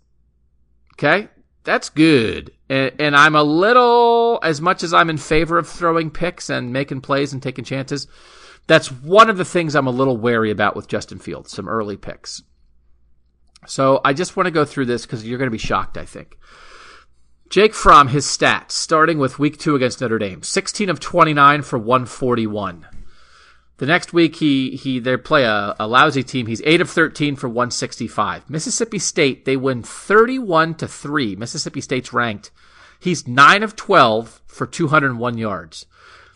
Okay, 0.94 1.28
that's 1.64 1.88
good. 1.88 2.52
And, 2.68 2.92
and 2.98 3.16
I'm 3.16 3.34
a 3.34 3.42
little, 3.42 4.40
as 4.42 4.60
much 4.60 4.82
as 4.82 4.92
I'm 4.92 5.08
in 5.08 5.16
favor 5.16 5.56
of 5.56 5.68
throwing 5.68 6.10
picks 6.10 6.50
and 6.50 6.72
making 6.72 7.00
plays 7.00 7.32
and 7.32 7.42
taking 7.42 7.64
chances. 7.64 8.06
That's 8.70 8.92
one 8.92 9.28
of 9.28 9.36
the 9.36 9.44
things 9.44 9.74
I'm 9.74 9.88
a 9.88 9.90
little 9.90 10.16
wary 10.16 10.52
about 10.52 10.76
with 10.76 10.86
Justin 10.86 11.18
Fields, 11.18 11.50
some 11.50 11.68
early 11.68 11.96
picks. 11.96 12.40
So 13.66 14.00
I 14.04 14.12
just 14.12 14.36
want 14.36 14.46
to 14.46 14.52
go 14.52 14.64
through 14.64 14.86
this 14.86 15.04
because 15.04 15.26
you're 15.26 15.38
going 15.38 15.48
to 15.48 15.50
be 15.50 15.58
shocked, 15.58 15.98
I 15.98 16.04
think. 16.04 16.38
Jake 17.48 17.74
Fromm, 17.74 18.06
his 18.06 18.26
stats, 18.26 18.70
starting 18.70 19.18
with 19.18 19.40
week 19.40 19.58
two 19.58 19.74
against 19.74 20.00
Notre 20.00 20.20
Dame 20.20 20.44
16 20.44 20.88
of 20.88 21.00
29 21.00 21.62
for 21.62 21.80
141. 21.80 22.86
The 23.78 23.86
next 23.86 24.12
week, 24.12 24.36
he, 24.36 24.76
he 24.76 25.00
they 25.00 25.16
play 25.16 25.42
a, 25.42 25.74
a 25.80 25.88
lousy 25.88 26.22
team. 26.22 26.46
He's 26.46 26.62
8 26.64 26.80
of 26.80 26.88
13 26.88 27.34
for 27.34 27.48
165. 27.48 28.48
Mississippi 28.48 29.00
State, 29.00 29.46
they 29.46 29.56
win 29.56 29.82
31 29.82 30.76
to 30.76 30.86
3. 30.86 31.34
Mississippi 31.34 31.80
State's 31.80 32.12
ranked. 32.12 32.52
He's 33.00 33.26
9 33.26 33.64
of 33.64 33.74
12 33.74 34.42
for 34.46 34.64
201 34.64 35.38
yards. 35.38 35.86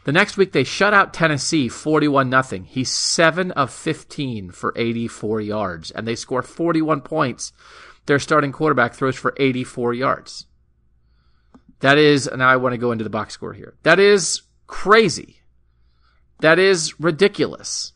The 0.04 0.12
next 0.12 0.36
week 0.36 0.52
they 0.52 0.64
shut 0.64 0.94
out 0.94 1.14
Tennessee 1.14 1.68
41 1.68 2.28
nothing. 2.28 2.64
He's 2.64 2.90
7 2.90 3.50
of 3.52 3.72
15 3.72 4.50
for 4.50 4.72
84 4.76 5.40
yards 5.40 5.90
and 5.90 6.06
they 6.06 6.14
score 6.14 6.42
41 6.42 7.00
points. 7.00 7.52
Their 8.06 8.18
starting 8.18 8.52
quarterback 8.52 8.94
throws 8.94 9.16
for 9.16 9.34
84 9.38 9.94
yards. 9.94 10.46
That 11.80 11.96
is, 11.96 12.30
now 12.34 12.48
I 12.48 12.56
want 12.56 12.74
to 12.74 12.78
go 12.78 12.92
into 12.92 13.04
the 13.04 13.10
box 13.10 13.34
score 13.34 13.54
here. 13.54 13.74
That 13.82 13.98
is 13.98 14.42
crazy. 14.66 15.40
That 16.40 16.58
is 16.58 17.00
ridiculous. 17.00 17.92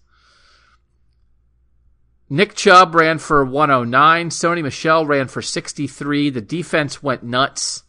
Nick 2.30 2.54
Chubb 2.54 2.94
ran 2.94 3.18
for 3.18 3.44
109. 3.44 4.30
Sony 4.30 4.62
Michel 4.62 5.06
ran 5.06 5.28
for 5.28 5.42
63. 5.42 6.30
The 6.30 6.40
defense 6.40 7.02
went 7.02 7.22
nuts. 7.22 7.84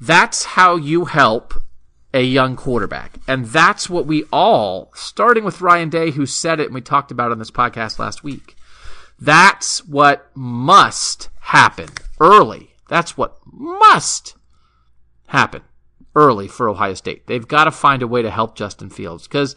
That's 0.00 0.44
how 0.44 0.76
you 0.76 1.06
help 1.06 1.54
a 2.14 2.22
young 2.22 2.54
quarterback. 2.54 3.18
And 3.26 3.46
that's 3.46 3.90
what 3.90 4.06
we 4.06 4.24
all, 4.32 4.92
starting 4.94 5.44
with 5.44 5.60
Ryan 5.60 5.90
Day, 5.90 6.12
who 6.12 6.24
said 6.24 6.60
it 6.60 6.66
and 6.66 6.74
we 6.74 6.80
talked 6.80 7.10
about 7.10 7.32
on 7.32 7.38
this 7.40 7.50
podcast 7.50 7.98
last 7.98 8.22
week. 8.22 8.56
That's 9.20 9.84
what 9.84 10.30
must 10.34 11.28
happen 11.40 11.88
early. 12.20 12.70
That's 12.88 13.16
what 13.16 13.38
must 13.44 14.36
happen 15.26 15.62
early 16.14 16.46
for 16.46 16.68
Ohio 16.68 16.94
State. 16.94 17.26
They've 17.26 17.46
got 17.46 17.64
to 17.64 17.72
find 17.72 18.00
a 18.02 18.06
way 18.06 18.22
to 18.22 18.30
help 18.30 18.54
Justin 18.54 18.90
Fields 18.90 19.26
because 19.26 19.56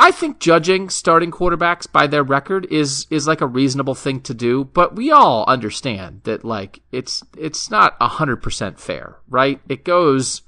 I 0.00 0.10
think 0.10 0.40
judging 0.40 0.90
starting 0.90 1.30
quarterbacks 1.30 1.90
by 1.90 2.08
their 2.08 2.24
record 2.24 2.66
is 2.70 3.06
is 3.10 3.28
like 3.28 3.40
a 3.40 3.46
reasonable 3.46 3.94
thing 3.94 4.20
to 4.22 4.34
do, 4.34 4.64
but 4.64 4.96
we 4.96 5.12
all 5.12 5.44
understand 5.46 6.22
that 6.24 6.44
like 6.44 6.80
it's 6.90 7.22
it's 7.36 7.70
not 7.70 7.98
100% 8.00 8.78
fair, 8.78 9.18
right? 9.28 9.60
It 9.68 9.84
goes 9.84 10.42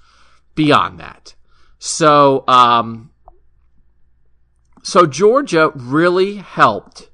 beyond 0.54 1.00
that. 1.00 1.34
So, 1.78 2.44
um, 2.48 3.10
so 4.82 5.06
Georgia 5.06 5.70
really 5.74 6.36
helped 6.36 7.10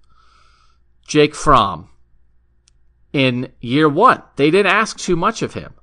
Jake 1.07 1.35
Fromm 1.35 1.91
in 3.13 3.53
year 3.61 3.89
one. 3.89 4.23
They 4.37 4.51
didn't 4.51 4.73
ask 4.73 4.99
too 4.99 5.17
much 5.17 5.43
of 5.43 5.55
him. 5.55 5.75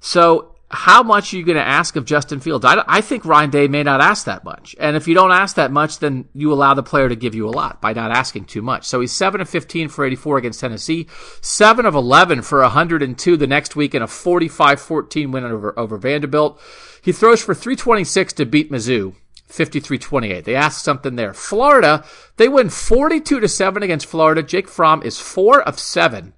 So 0.00 0.54
how 0.70 1.02
much 1.02 1.32
are 1.32 1.38
you 1.38 1.44
going 1.44 1.56
to 1.56 1.66
ask 1.66 1.96
of 1.96 2.04
Justin 2.04 2.40
Fields? 2.40 2.64
I, 2.64 2.84
I, 2.86 3.00
think 3.00 3.24
Ryan 3.24 3.48
Day 3.48 3.68
may 3.68 3.82
not 3.82 4.02
ask 4.02 4.26
that 4.26 4.44
much. 4.44 4.76
And 4.78 4.96
if 4.96 5.08
you 5.08 5.14
don't 5.14 5.32
ask 5.32 5.56
that 5.56 5.72
much, 5.72 5.98
then 5.98 6.28
you 6.34 6.52
allow 6.52 6.74
the 6.74 6.82
player 6.82 7.08
to 7.08 7.16
give 7.16 7.34
you 7.34 7.48
a 7.48 7.50
lot 7.50 7.80
by 7.80 7.94
not 7.94 8.10
asking 8.10 8.44
too 8.44 8.60
much. 8.60 8.84
So 8.84 9.00
he's 9.00 9.12
7 9.12 9.40
of 9.40 9.48
15 9.48 9.88
for 9.88 10.04
84 10.04 10.38
against 10.38 10.60
Tennessee, 10.60 11.08
7 11.40 11.86
of 11.86 11.94
11 11.94 12.42
for 12.42 12.60
102 12.60 13.36
the 13.36 13.46
next 13.46 13.76
week, 13.76 13.94
and 13.94 14.04
a 14.04 14.06
45 14.06 14.80
14 14.80 15.30
win 15.30 15.44
over, 15.44 15.78
over 15.78 15.96
Vanderbilt. 15.96 16.60
He 17.02 17.12
throws 17.12 17.42
for 17.42 17.54
326 17.54 18.32
to 18.34 18.46
beat 18.46 18.70
Mizzou. 18.70 19.14
53-28. 19.48 20.44
They 20.44 20.54
ask 20.54 20.84
something 20.84 21.16
there. 21.16 21.32
Florida, 21.32 22.04
they 22.36 22.48
win 22.48 22.68
42 22.68 23.40
to 23.40 23.48
7 23.48 23.82
against 23.82 24.06
Florida. 24.06 24.42
Jake 24.42 24.68
Fromm 24.68 25.02
is 25.02 25.18
4 25.18 25.62
of 25.62 25.78
7 25.78 26.34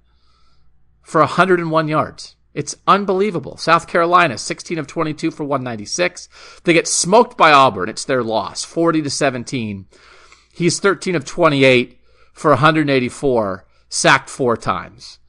for 1.01 1.19
101 1.19 1.87
yards. 1.87 2.35
It's 2.53 2.75
unbelievable. 2.87 3.57
South 3.57 3.87
Carolina, 3.87 4.37
16 4.37 4.77
of 4.77 4.87
22 4.87 5.31
for 5.31 5.43
196. 5.43 6.27
They 6.63 6.73
get 6.73 6.87
smoked 6.87 7.37
by 7.37 7.51
Auburn. 7.51 7.89
It's 7.89 8.05
their 8.05 8.23
loss, 8.23 8.63
40 8.63 9.01
to 9.03 9.09
17. 9.09 9.85
He's 10.53 10.79
13 10.79 11.15
of 11.15 11.25
28 11.25 11.99
for 12.33 12.51
184, 12.51 13.65
sacked 13.87 14.29
four 14.29 14.57
times. 14.57 15.19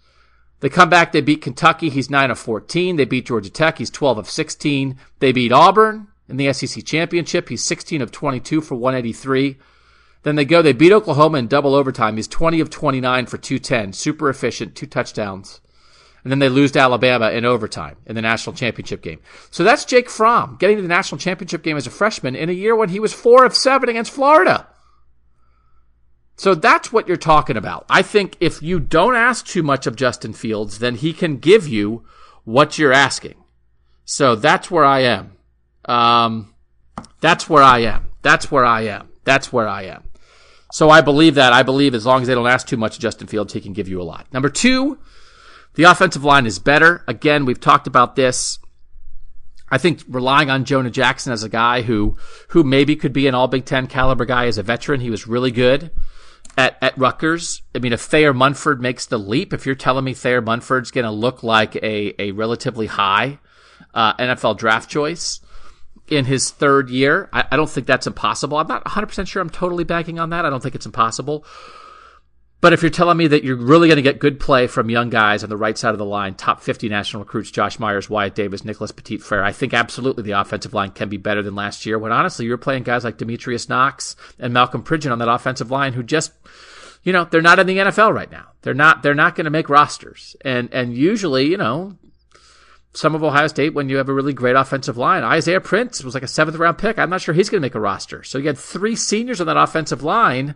They 0.62 0.68
come 0.68 0.88
back, 0.88 1.10
they 1.10 1.20
beat 1.20 1.42
Kentucky. 1.42 1.90
He's 1.90 2.08
9 2.08 2.30
of 2.30 2.38
14. 2.38 2.96
They 2.96 3.04
beat 3.04 3.26
Georgia 3.26 3.50
Tech. 3.50 3.78
He's 3.78 3.90
12 3.90 4.18
of 4.18 4.30
16. 4.30 4.96
They 5.18 5.32
beat 5.32 5.50
Auburn 5.50 6.06
in 6.28 6.36
the 6.36 6.52
SEC 6.52 6.84
championship. 6.84 7.48
He's 7.48 7.64
16 7.64 8.00
of 8.00 8.12
22 8.12 8.60
for 8.60 8.76
183. 8.76 9.58
Then 10.22 10.36
they 10.36 10.44
go, 10.44 10.62
they 10.62 10.72
beat 10.72 10.92
Oklahoma 10.92 11.38
in 11.38 11.48
double 11.48 11.74
overtime. 11.74 12.14
He's 12.14 12.28
20 12.28 12.60
of 12.60 12.70
29 12.70 13.26
for 13.26 13.38
210. 13.38 13.92
Super 13.92 14.30
efficient, 14.30 14.76
two 14.76 14.86
touchdowns 14.86 15.60
and 16.24 16.30
then 16.30 16.38
they 16.38 16.48
lose 16.48 16.72
to 16.72 16.78
Alabama 16.78 17.30
in 17.30 17.44
overtime 17.44 17.96
in 18.06 18.14
the 18.14 18.22
national 18.22 18.54
championship 18.54 19.02
game. 19.02 19.20
So 19.50 19.64
that's 19.64 19.84
Jake 19.84 20.08
Fromm 20.08 20.56
getting 20.58 20.76
to 20.76 20.82
the 20.82 20.88
national 20.88 21.18
championship 21.18 21.62
game 21.62 21.76
as 21.76 21.86
a 21.86 21.90
freshman 21.90 22.36
in 22.36 22.48
a 22.48 22.52
year 22.52 22.76
when 22.76 22.90
he 22.90 23.00
was 23.00 23.12
four 23.12 23.44
of 23.44 23.56
seven 23.56 23.88
against 23.88 24.12
Florida. 24.12 24.68
So 26.36 26.54
that's 26.54 26.92
what 26.92 27.06
you're 27.06 27.16
talking 27.16 27.56
about. 27.56 27.86
I 27.88 28.02
think 28.02 28.36
if 28.40 28.62
you 28.62 28.80
don't 28.80 29.14
ask 29.14 29.46
too 29.46 29.62
much 29.62 29.86
of 29.86 29.96
Justin 29.96 30.32
Fields, 30.32 30.78
then 30.78 30.96
he 30.96 31.12
can 31.12 31.36
give 31.36 31.68
you 31.68 32.04
what 32.44 32.78
you're 32.78 32.92
asking. 32.92 33.36
So 34.04 34.34
that's 34.34 34.70
where 34.70 34.84
I 34.84 35.00
am. 35.00 35.36
Um, 35.84 36.54
that's 37.20 37.48
where 37.48 37.62
I 37.62 37.80
am. 37.80 38.10
That's 38.22 38.50
where 38.50 38.64
I 38.64 38.82
am. 38.82 39.08
That's 39.24 39.52
where 39.52 39.68
I 39.68 39.82
am. 39.84 40.04
So 40.72 40.90
I 40.90 41.00
believe 41.00 41.34
that. 41.34 41.52
I 41.52 41.62
believe 41.62 41.94
as 41.94 42.06
long 42.06 42.22
as 42.22 42.28
they 42.28 42.34
don't 42.34 42.46
ask 42.46 42.66
too 42.66 42.76
much 42.76 42.96
of 42.96 43.02
Justin 43.02 43.26
Fields, 43.26 43.52
he 43.52 43.60
can 43.60 43.72
give 43.72 43.88
you 43.88 44.00
a 44.00 44.04
lot. 44.04 44.26
Number 44.32 44.48
two, 44.48 44.98
the 45.74 45.84
offensive 45.84 46.24
line 46.24 46.46
is 46.46 46.58
better. 46.58 47.04
Again, 47.06 47.44
we've 47.44 47.60
talked 47.60 47.86
about 47.86 48.16
this. 48.16 48.58
I 49.70 49.78
think 49.78 50.02
relying 50.08 50.50
on 50.50 50.64
Jonah 50.64 50.90
Jackson 50.90 51.32
as 51.32 51.42
a 51.42 51.48
guy 51.48 51.82
who 51.82 52.16
who 52.48 52.62
maybe 52.62 52.96
could 52.96 53.12
be 53.12 53.26
an 53.26 53.34
All 53.34 53.48
Big 53.48 53.64
Ten 53.64 53.86
caliber 53.86 54.24
guy 54.24 54.46
as 54.46 54.58
a 54.58 54.62
veteran. 54.62 55.00
He 55.00 55.10
was 55.10 55.26
really 55.26 55.50
good 55.50 55.90
at 56.56 56.76
at 56.82 56.96
Rutgers. 56.98 57.62
I 57.74 57.78
mean, 57.78 57.92
if 57.92 58.00
Thayer 58.00 58.34
Munford 58.34 58.80
makes 58.80 59.06
the 59.06 59.18
leap, 59.18 59.52
if 59.52 59.66
you're 59.66 59.74
telling 59.74 60.04
me 60.04 60.14
Thayer 60.14 60.42
Munford's 60.42 60.90
going 60.90 61.04
to 61.04 61.10
look 61.10 61.42
like 61.42 61.76
a 61.76 62.14
a 62.20 62.32
relatively 62.32 62.86
high 62.86 63.38
uh, 63.94 64.14
NFL 64.14 64.58
draft 64.58 64.88
choice 64.88 65.40
in 66.08 66.24
his 66.24 66.50
third 66.50 66.90
year, 66.90 67.28
I, 67.32 67.44
I 67.52 67.56
don't 67.56 67.70
think 67.70 67.86
that's 67.86 68.06
impossible. 68.06 68.58
I'm 68.58 68.66
not 68.66 68.84
100 68.84 69.06
percent 69.06 69.28
sure. 69.28 69.42
I'm 69.42 69.50
totally 69.50 69.84
banking 69.84 70.18
on 70.18 70.30
that. 70.30 70.44
I 70.44 70.50
don't 70.50 70.62
think 70.62 70.74
it's 70.74 70.86
impossible. 70.86 71.44
But 72.62 72.72
if 72.72 72.80
you're 72.80 72.90
telling 72.90 73.16
me 73.16 73.26
that 73.26 73.42
you're 73.42 73.56
really 73.56 73.88
going 73.88 73.96
to 73.96 74.02
get 74.02 74.20
good 74.20 74.38
play 74.38 74.68
from 74.68 74.88
young 74.88 75.10
guys 75.10 75.42
on 75.42 75.50
the 75.50 75.56
right 75.56 75.76
side 75.76 75.94
of 75.94 75.98
the 75.98 76.04
line, 76.04 76.34
top 76.34 76.62
50 76.62 76.88
national 76.88 77.24
recruits, 77.24 77.50
Josh 77.50 77.80
Myers, 77.80 78.08
Wyatt 78.08 78.36
Davis, 78.36 78.64
Nicholas 78.64 78.92
Petit 78.92 79.16
Frere, 79.16 79.42
I 79.42 79.50
think 79.50 79.74
absolutely 79.74 80.22
the 80.22 80.40
offensive 80.40 80.72
line 80.72 80.92
can 80.92 81.08
be 81.08 81.16
better 81.16 81.42
than 81.42 81.56
last 81.56 81.84
year. 81.84 81.98
When 81.98 82.12
honestly, 82.12 82.46
you're 82.46 82.56
playing 82.56 82.84
guys 82.84 83.02
like 83.02 83.18
Demetrius 83.18 83.68
Knox 83.68 84.14
and 84.38 84.54
Malcolm 84.54 84.84
Pridgeon 84.84 85.10
on 85.10 85.18
that 85.18 85.28
offensive 85.28 85.72
line 85.72 85.92
who 85.92 86.04
just, 86.04 86.30
you 87.02 87.12
know, 87.12 87.24
they're 87.24 87.42
not 87.42 87.58
in 87.58 87.66
the 87.66 87.78
NFL 87.78 88.14
right 88.14 88.30
now. 88.30 88.52
They're 88.62 88.74
not, 88.74 89.02
they're 89.02 89.12
not 89.12 89.34
going 89.34 89.46
to 89.46 89.50
make 89.50 89.68
rosters. 89.68 90.36
And, 90.42 90.72
and 90.72 90.96
usually, 90.96 91.46
you 91.46 91.56
know, 91.56 91.98
some 92.94 93.16
of 93.16 93.24
Ohio 93.24 93.48
State, 93.48 93.74
when 93.74 93.88
you 93.88 93.96
have 93.96 94.08
a 94.08 94.14
really 94.14 94.34
great 94.34 94.54
offensive 94.54 94.96
line, 94.96 95.24
Isaiah 95.24 95.60
Prince 95.60 96.04
was 96.04 96.14
like 96.14 96.22
a 96.22 96.28
seventh 96.28 96.58
round 96.58 96.78
pick. 96.78 96.96
I'm 96.96 97.10
not 97.10 97.22
sure 97.22 97.34
he's 97.34 97.50
going 97.50 97.60
to 97.60 97.66
make 97.66 97.74
a 97.74 97.80
roster. 97.80 98.22
So 98.22 98.38
you 98.38 98.46
had 98.46 98.58
three 98.58 98.94
seniors 98.94 99.40
on 99.40 99.48
that 99.48 99.56
offensive 99.56 100.04
line 100.04 100.54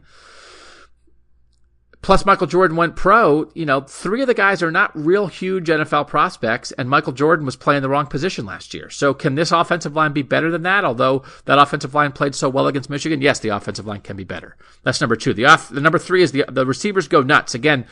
Plus, 2.06 2.24
Michael 2.24 2.46
Jordan 2.46 2.76
went 2.76 2.94
pro. 2.94 3.50
You 3.52 3.66
know, 3.66 3.80
three 3.80 4.20
of 4.20 4.28
the 4.28 4.32
guys 4.32 4.62
are 4.62 4.70
not 4.70 4.92
real 4.94 5.26
huge 5.26 5.66
NFL 5.66 6.06
prospects, 6.06 6.70
and 6.70 6.88
Michael 6.88 7.12
Jordan 7.12 7.44
was 7.44 7.56
playing 7.56 7.82
the 7.82 7.88
wrong 7.88 8.06
position 8.06 8.46
last 8.46 8.72
year. 8.74 8.88
So, 8.90 9.12
can 9.12 9.34
this 9.34 9.50
offensive 9.50 9.96
line 9.96 10.12
be 10.12 10.22
better 10.22 10.48
than 10.52 10.62
that? 10.62 10.84
Although 10.84 11.24
that 11.46 11.58
offensive 11.58 11.96
line 11.96 12.12
played 12.12 12.36
so 12.36 12.48
well 12.48 12.68
against 12.68 12.88
Michigan, 12.88 13.22
yes, 13.22 13.40
the 13.40 13.48
offensive 13.48 13.88
line 13.88 14.02
can 14.02 14.16
be 14.16 14.22
better. 14.22 14.56
That's 14.84 15.00
number 15.00 15.16
two. 15.16 15.34
The 15.34 15.46
off, 15.46 15.68
the 15.68 15.80
number 15.80 15.98
three 15.98 16.22
is 16.22 16.30
the 16.30 16.44
the 16.48 16.64
receivers 16.64 17.08
go 17.08 17.22
nuts 17.22 17.56
again. 17.56 17.86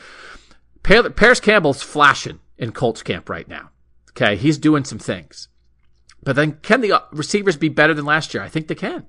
Parris 0.81 1.41
Campbell's 1.41 1.83
flashing 1.83 2.39
in 2.57 2.71
Colts 2.71 3.03
camp 3.03 3.27
right 3.27 3.49
now. 3.49 3.71
Okay, 4.11 4.37
he's 4.37 4.57
doing 4.57 4.85
some 4.85 4.97
things. 4.97 5.49
But 6.23 6.37
then, 6.37 6.53
can 6.61 6.79
the 6.79 6.93
uh, 6.93 6.99
receivers 7.11 7.57
be 7.57 7.67
better 7.67 7.93
than 7.93 8.05
last 8.05 8.33
year? 8.33 8.41
I 8.41 8.47
think 8.47 8.69
they 8.69 8.75
can. 8.75 9.07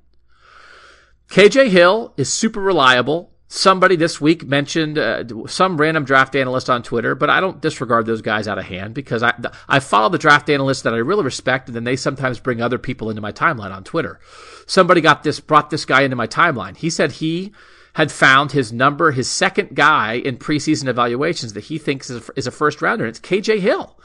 KJ 1.28 1.69
Hill 1.69 2.12
is 2.16 2.33
super 2.33 2.61
reliable 2.61 3.35
somebody 3.48 3.97
this 3.97 4.20
week 4.20 4.44
mentioned 4.44 4.98
uh, 4.98 5.24
some 5.47 5.81
random 5.81 6.05
draft 6.05 6.35
analyst 6.35 6.68
on 6.68 6.82
Twitter, 6.82 7.14
but 7.14 7.31
I 7.31 7.40
don't 7.40 7.60
disregard 7.60 8.06
those 8.06 8.23
guys 8.23 8.48
out 8.48 8.59
of 8.59 8.64
hand 8.64 8.94
because 8.94 9.23
I 9.23 9.35
I 9.68 9.81
follow 9.81 10.09
the 10.09 10.18
draft 10.18 10.51
analysts 10.51 10.82
that 10.82 10.94
I 10.94 10.98
really 10.98 11.24
respect, 11.24 11.68
and 11.68 11.77
then 11.77 11.85
they 11.85 11.97
sometimes 11.97 12.40
bring 12.40 12.60
other 12.60 12.78
people 12.78 13.10
into 13.10 13.23
my 13.23 13.32
timeline 13.32 13.74
on 13.74 13.85
Twitter. 13.85 14.20
Somebody 14.66 15.01
got 15.01 15.23
this 15.23 15.40
brought 15.40 15.70
this 15.70 15.85
guy 15.85 16.02
into 16.02 16.16
my 16.16 16.27
timeline. 16.27 16.77
He 16.77 16.90
said 16.90 17.12
he 17.12 17.52
had 17.94 18.12
found 18.12 18.52
his 18.52 18.74
number, 18.74 19.10
his 19.10 19.31
second 19.31 19.74
guy 19.74 20.14
in 20.14 20.36
preseason 20.36 20.86
evaluations 20.86 21.55
that 21.55 21.64
he 21.64 21.78
thinks 21.78 22.10
is 22.10 22.28
a, 22.28 22.32
is 22.36 22.47
a 22.47 22.51
first 22.51 22.82
rounder. 22.82 23.06
And 23.06 23.16
it's 23.16 23.27
KJ 23.27 23.60
Hill. 23.60 23.98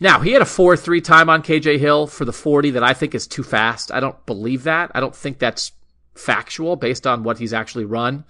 Now, 0.00 0.18
he 0.18 0.32
had 0.32 0.42
a 0.42 0.46
4 0.46 0.76
3 0.76 1.00
time 1.00 1.30
on 1.30 1.44
KJ 1.44 1.78
Hill 1.78 2.08
for 2.08 2.24
the 2.24 2.32
40 2.32 2.72
that 2.72 2.82
I 2.82 2.92
think 2.92 3.14
is 3.14 3.28
too 3.28 3.44
fast. 3.44 3.92
I 3.92 4.00
don't 4.00 4.26
believe 4.26 4.64
that. 4.64 4.90
I 4.94 5.00
don't 5.00 5.14
think 5.14 5.38
that's 5.38 5.70
factual 6.16 6.74
based 6.74 7.06
on 7.06 7.22
what 7.22 7.38
he's 7.38 7.52
actually 7.52 7.84
run. 7.84 8.24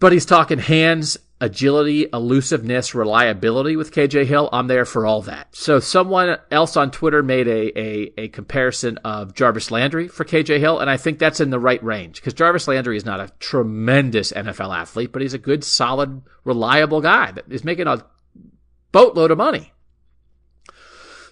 But 0.00 0.12
he's 0.12 0.26
talking 0.26 0.58
hands, 0.58 1.18
agility, 1.40 2.06
elusiveness, 2.12 2.94
reliability 2.94 3.76
with 3.76 3.92
KJ 3.92 4.24
Hill. 4.24 4.48
I'm 4.52 4.66
there 4.66 4.84
for 4.84 5.06
all 5.06 5.22
that. 5.22 5.54
So 5.54 5.78
someone 5.78 6.38
else 6.50 6.76
on 6.76 6.90
Twitter 6.90 7.22
made 7.22 7.46
a, 7.46 7.78
a, 7.78 8.12
a 8.16 8.28
comparison 8.28 8.98
of 8.98 9.34
Jarvis 9.34 9.70
Landry 9.70 10.08
for 10.08 10.24
KJ 10.24 10.58
Hill, 10.58 10.78
and 10.78 10.88
I 10.88 10.96
think 10.96 11.18
that's 11.18 11.40
in 11.40 11.50
the 11.50 11.60
right 11.60 11.82
range 11.84 12.16
because 12.16 12.34
Jarvis 12.34 12.68
Landry 12.68 12.96
is 12.96 13.04
not 13.04 13.20
a 13.20 13.32
tremendous 13.40 14.32
NFL 14.32 14.74
athlete, 14.74 15.12
but 15.12 15.22
he's 15.22 15.34
a 15.34 15.38
good, 15.38 15.64
solid, 15.64 16.22
reliable 16.44 17.00
guy 17.00 17.32
that 17.32 17.44
is 17.50 17.64
making 17.64 17.86
a 17.86 18.04
boatload 18.92 19.30
of 19.30 19.38
money. 19.38 19.73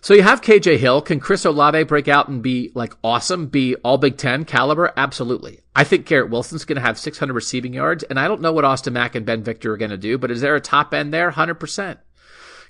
So 0.03 0.15
you 0.15 0.24
have 0.24 0.41
KJ 0.41 0.79
Hill. 0.79 1.01
Can 1.01 1.20
Chris 1.20 1.45
Olave 1.45 1.85
break 1.85 2.09
out 2.09 2.27
and 2.27 2.43
be 2.43 2.73
like 2.74 2.97
awesome, 3.05 3.47
be 3.47 3.77
all 3.77 3.99
Big 3.99 4.16
Ten 4.16 4.45
caliber? 4.45 4.93
Absolutely. 4.97 5.61
I 5.77 5.85
think 5.85 6.07
Garrett 6.07 6.29
Wilson's 6.29 6.65
going 6.65 6.74
to 6.74 6.83
have 6.83 6.99
600 6.99 7.33
receiving 7.33 7.73
yards, 7.73 8.03
and 8.03 8.19
I 8.19 8.27
don't 8.27 8.41
know 8.41 8.53
what 8.53 8.65
Austin 8.65 8.95
Mack 8.95 9.15
and 9.15 9.24
Ben 9.24 9.45
Victor 9.45 9.73
are 9.73 9.77
going 9.77 9.93
to 9.93 9.97
do, 9.97 10.19
but 10.19 10.33
is 10.33 10.41
there 10.41 10.57
a 10.57 10.61
top 10.61 10.93
end 10.93 11.15
there? 11.15 11.31
100%. 11.31 11.99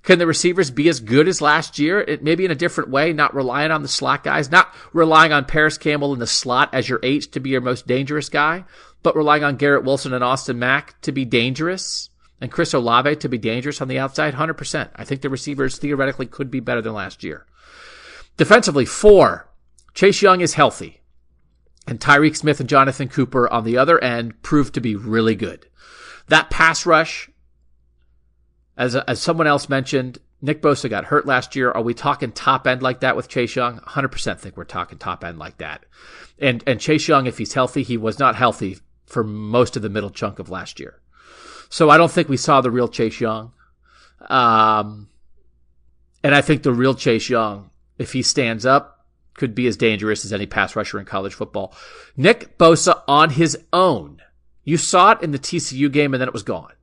Can 0.03 0.19
the 0.19 0.27
receivers 0.27 0.71
be 0.71 0.91
as 0.91 1.01
good 1.01 1.27
as 1.27 1.41
last 1.41 1.79
year? 1.79 2.03
It 2.03 2.23
maybe 2.23 2.45
in 2.45 2.51
a 2.51 2.55
different 2.55 2.91
way, 2.91 3.15
not 3.15 3.35
relying 3.35 3.71
on 3.71 3.81
the 3.81 3.89
slot 3.89 4.25
guys, 4.25 4.51
not 4.51 4.75
relying 4.93 5.33
on 5.33 5.47
Parris 5.47 5.79
Campbell 5.79 6.13
in 6.13 6.19
the 6.19 6.27
slot 6.27 6.75
as 6.75 6.87
your 6.87 7.01
eight 7.03 7.33
to 7.33 7.41
be 7.41 7.49
your 7.49 7.63
most 7.63 7.87
dangerous 7.87 8.29
guy, 8.29 8.65
but 9.03 9.17
relying 9.17 9.43
on 9.43 9.57
Garrett 9.57 9.85
Wilson 9.85 10.13
and 10.13 10.23
Austin 10.23 10.59
Mack 10.59 11.01
to 11.01 11.13
be 11.13 11.25
dangerous 11.25 12.11
and 12.43 12.51
Chris 12.51 12.75
Olave 12.75 13.15
to 13.17 13.29
be 13.29 13.39
dangerous 13.39 13.81
on 13.81 13.87
the 13.87 14.01
outside? 14.01 14.35
100%. 14.35 14.91
I 14.97 15.05
think 15.05 15.21
the 15.21 15.31
receivers 15.31 15.79
theoretically 15.79 16.27
could 16.27 16.51
be 16.51 16.59
better 16.59 16.83
than 16.83 16.93
last 16.93 17.23
year. 17.23 17.47
Defensively, 18.37 18.85
four. 18.85 19.49
Chase 19.95 20.21
Young 20.21 20.41
is 20.41 20.55
healthy. 20.55 21.03
And 21.87 22.01
Tyreke 22.01 22.37
Smith 22.37 22.59
and 22.59 22.69
Jonathan 22.69 23.09
Cooper 23.09 23.49
on 23.49 23.63
the 23.63 23.79
other 23.79 24.03
end 24.03 24.43
proved 24.43 24.75
to 24.75 24.81
be 24.81 24.97
really 24.97 25.37
good. 25.37 25.69
That 26.27 26.51
pass 26.51 26.85
rush, 26.85 27.31
as, 28.77 28.97
as 28.97 29.23
someone 29.23 29.47
else 29.47 29.69
mentioned, 29.69 30.19
Nick 30.41 30.63
Bosa 30.63 30.91
got 30.91 31.05
hurt 31.05 31.27
last 31.27 31.55
year. 31.55 31.71
Are 31.71 31.83
we 31.83 31.95
talking 31.95 32.33
top 32.33 32.67
end 32.67 32.83
like 32.83 33.01
that 33.01 33.15
with 33.15 33.29
Chase 33.29 33.55
Young? 33.55 33.79
100% 33.79 34.41
think 34.41 34.57
we're 34.57 34.65
talking 34.65 34.99
top 34.99 35.23
end 35.23 35.39
like 35.39 35.59
that. 35.59 35.85
And, 36.41 36.65
and 36.67 36.81
Chase 36.81 37.07
Young, 37.07 37.29
if 37.29 37.39
he's 37.39 37.55
healthy, 37.55 37.85
he 37.85 37.97
was 37.97 38.19
not 38.19 38.35
healthy 38.35 38.79
for 39.07 39.23
most 39.23 39.77
of 39.77 39.83
the 39.83 39.89
middle 39.89 40.11
chunk 40.11 40.41
of 40.41 40.51
last 40.51 40.81
year. 40.81 41.02
So 41.73 41.89
I 41.89 41.97
don't 41.97 42.13
think 42.13 42.29
we 42.29 42.37
saw 42.37 42.61
the 42.61 42.71
real 42.71 42.87
Chase 42.87 43.19
Young. 43.19 43.51
Um, 44.29 45.09
and 46.23 46.35
I 46.35 46.43
think 46.43 46.63
the 46.63 46.73
real 46.73 46.95
Chase 46.95 47.31
Young, 47.31 47.71
if 47.97 48.13
he 48.13 48.21
stands 48.21 48.67
up, 48.67 49.07
could 49.33 49.55
be 49.55 49.67
as 49.67 49.79
dangerous 49.79 50.27
as 50.27 50.35
any 50.35 50.45
pass 50.45 50.77
rusher 50.77 51.01
in 51.01 51.07
college 51.07 51.33
football. 51.33 51.75
Nick 52.15 52.59
Bosa 52.59 53.03
on 53.09 53.31
his 53.31 53.57
own. 53.73 54.21
You 54.65 54.77
saw 54.77 55.13
it 55.13 55.23
in 55.23 55.31
the 55.31 55.39
TCU 55.39 55.91
game 55.91 56.13
and 56.13 56.21
then 56.21 56.29
it 56.29 56.35
was 56.35 56.43
gone. 56.43 56.75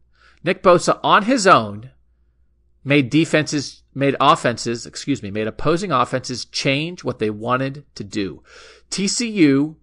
Nick 0.43 0.63
Bosa 0.63 0.99
on 1.03 1.21
his 1.21 1.45
own 1.45 1.91
made 2.83 3.11
defenses, 3.11 3.83
made 3.93 4.15
offenses, 4.19 4.87
excuse 4.87 5.21
me, 5.21 5.29
made 5.29 5.45
opposing 5.45 5.91
offenses 5.91 6.45
change 6.45 7.03
what 7.03 7.19
they 7.19 7.29
wanted 7.29 7.85
to 7.93 8.03
do. 8.03 8.41
TCU 8.89 9.75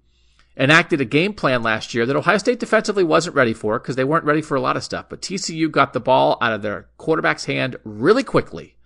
enacted 0.56 1.00
a 1.00 1.04
game 1.04 1.34
plan 1.34 1.62
last 1.62 1.94
year 1.94 2.06
that 2.06 2.16
Ohio 2.16 2.38
State 2.38 2.58
defensively 2.58 3.04
wasn't 3.04 3.36
ready 3.36 3.52
for 3.52 3.78
because 3.78 3.96
they 3.96 4.04
weren't 4.04 4.24
ready 4.24 4.42
for 4.42 4.56
a 4.56 4.60
lot 4.60 4.76
of 4.76 4.84
stuff. 4.84 5.06
But 5.08 5.20
TCU 5.20 5.70
got 5.70 5.92
the 5.92 6.00
ball 6.00 6.38
out 6.40 6.52
of 6.52 6.62
their 6.62 6.88
quarterback's 6.96 7.44
hand 7.44 7.76
really 7.84 8.22
quickly 8.22 8.76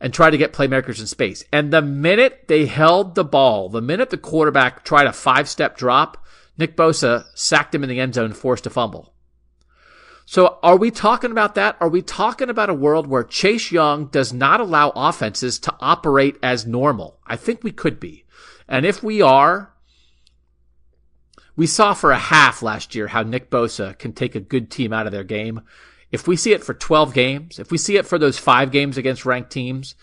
and 0.00 0.12
tried 0.12 0.30
to 0.30 0.38
get 0.38 0.52
playmakers 0.52 1.00
in 1.00 1.06
space. 1.06 1.44
And 1.52 1.72
the 1.72 1.82
minute 1.82 2.44
they 2.46 2.66
held 2.66 3.14
the 3.14 3.24
ball, 3.24 3.68
the 3.68 3.80
minute 3.80 4.10
the 4.10 4.18
quarterback 4.18 4.84
tried 4.84 5.06
a 5.06 5.12
five 5.12 5.48
step 5.48 5.76
drop, 5.76 6.24
Nick 6.56 6.76
Bosa 6.76 7.24
sacked 7.34 7.74
him 7.74 7.82
in 7.82 7.88
the 7.88 8.00
end 8.00 8.14
zone, 8.14 8.26
and 8.26 8.36
forced 8.36 8.66
a 8.66 8.70
fumble. 8.70 9.14
So 10.26 10.58
are 10.62 10.76
we 10.76 10.90
talking 10.90 11.30
about 11.30 11.54
that? 11.54 11.78
Are 11.80 11.88
we 11.88 12.02
talking 12.02 12.50
about 12.50 12.68
a 12.68 12.74
world 12.74 13.06
where 13.06 13.24
Chase 13.24 13.72
Young 13.72 14.08
does 14.08 14.30
not 14.30 14.60
allow 14.60 14.92
offenses 14.94 15.58
to 15.60 15.74
operate 15.80 16.36
as 16.42 16.66
normal? 16.66 17.18
I 17.26 17.36
think 17.36 17.64
we 17.64 17.72
could 17.72 17.98
be. 17.98 18.26
And 18.68 18.84
if 18.84 19.02
we 19.02 19.22
are, 19.22 19.72
we 21.58 21.66
saw 21.66 21.92
for 21.92 22.12
a 22.12 22.18
half 22.18 22.62
last 22.62 22.94
year 22.94 23.08
how 23.08 23.24
Nick 23.24 23.50
Bosa 23.50 23.98
can 23.98 24.12
take 24.12 24.36
a 24.36 24.40
good 24.40 24.70
team 24.70 24.92
out 24.92 25.06
of 25.06 25.12
their 25.12 25.24
game. 25.24 25.60
If 26.12 26.28
we 26.28 26.36
see 26.36 26.52
it 26.52 26.62
for 26.62 26.72
12 26.72 27.12
games, 27.12 27.58
if 27.58 27.72
we 27.72 27.78
see 27.78 27.96
it 27.96 28.06
for 28.06 28.16
those 28.16 28.38
five 28.38 28.70
games 28.70 28.96
against 28.96 29.26
ranked 29.26 29.50
teams 29.50 29.96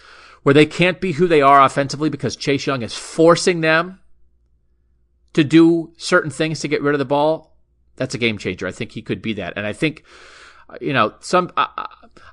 where 0.43 0.53
they 0.53 0.65
can't 0.65 0.99
be 0.99 1.13
who 1.13 1.27
they 1.27 1.41
are 1.41 1.63
offensively 1.63 2.09
because 2.09 2.35
Chase 2.35 2.67
Young 2.67 2.81
is 2.81 2.93
forcing 2.93 3.61
them 3.61 4.01
to 5.31 5.45
do 5.45 5.93
certain 5.95 6.29
things 6.29 6.59
to 6.59 6.67
get 6.67 6.81
rid 6.81 6.93
of 6.93 6.99
the 6.99 7.05
ball, 7.05 7.55
that's 7.95 8.13
a 8.13 8.17
game 8.17 8.37
changer. 8.37 8.67
I 8.67 8.73
think 8.73 8.91
he 8.91 9.01
could 9.01 9.21
be 9.21 9.31
that. 9.35 9.53
And 9.55 9.65
I 9.65 9.71
think, 9.71 10.03
you 10.81 10.91
know, 10.91 11.13
some, 11.21 11.51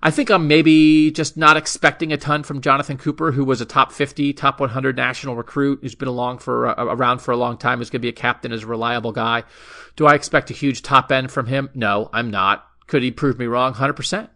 I 0.05 0.11
think 0.11 0.31
I'm 0.31 0.49
maybe 0.49 1.12
just 1.12 1.37
not 1.37 1.57
expecting 1.57 2.12
a 2.12 2.16
ton 2.16 2.43
from 2.43 2.61
Jonathan 2.61 2.99
Cooper, 2.99 3.31
who 3.31 3.45
was 3.45 3.61
a 3.61 3.65
top 3.65 3.93
50, 3.93 4.33
top 4.33 4.59
100 4.59 4.97
national 4.97 5.37
recruit, 5.37 5.79
who's 5.81 5.95
been 5.95 6.09
along 6.09 6.39
for 6.39 6.66
uh, 6.69 6.85
around 6.87 7.20
for 7.20 7.31
a 7.31 7.37
long 7.37 7.57
time, 7.57 7.79
who's 7.79 7.89
going 7.89 8.01
to 8.01 8.07
be 8.07 8.09
a 8.09 8.12
captain, 8.12 8.51
is 8.51 8.65
a 8.65 8.66
reliable 8.66 9.12
guy. 9.12 9.45
Do 9.95 10.07
I 10.07 10.15
expect 10.15 10.51
a 10.51 10.55
huge 10.55 10.83
top 10.83 11.12
end 11.12 11.31
from 11.31 11.47
him? 11.47 11.70
No, 11.74 12.11
I'm 12.12 12.33
not. 12.33 12.66
Could 12.89 13.05
he 13.05 13.12
prove 13.12 13.39
me 13.39 13.47
wrong? 13.47 13.74
100%. 13.74 14.29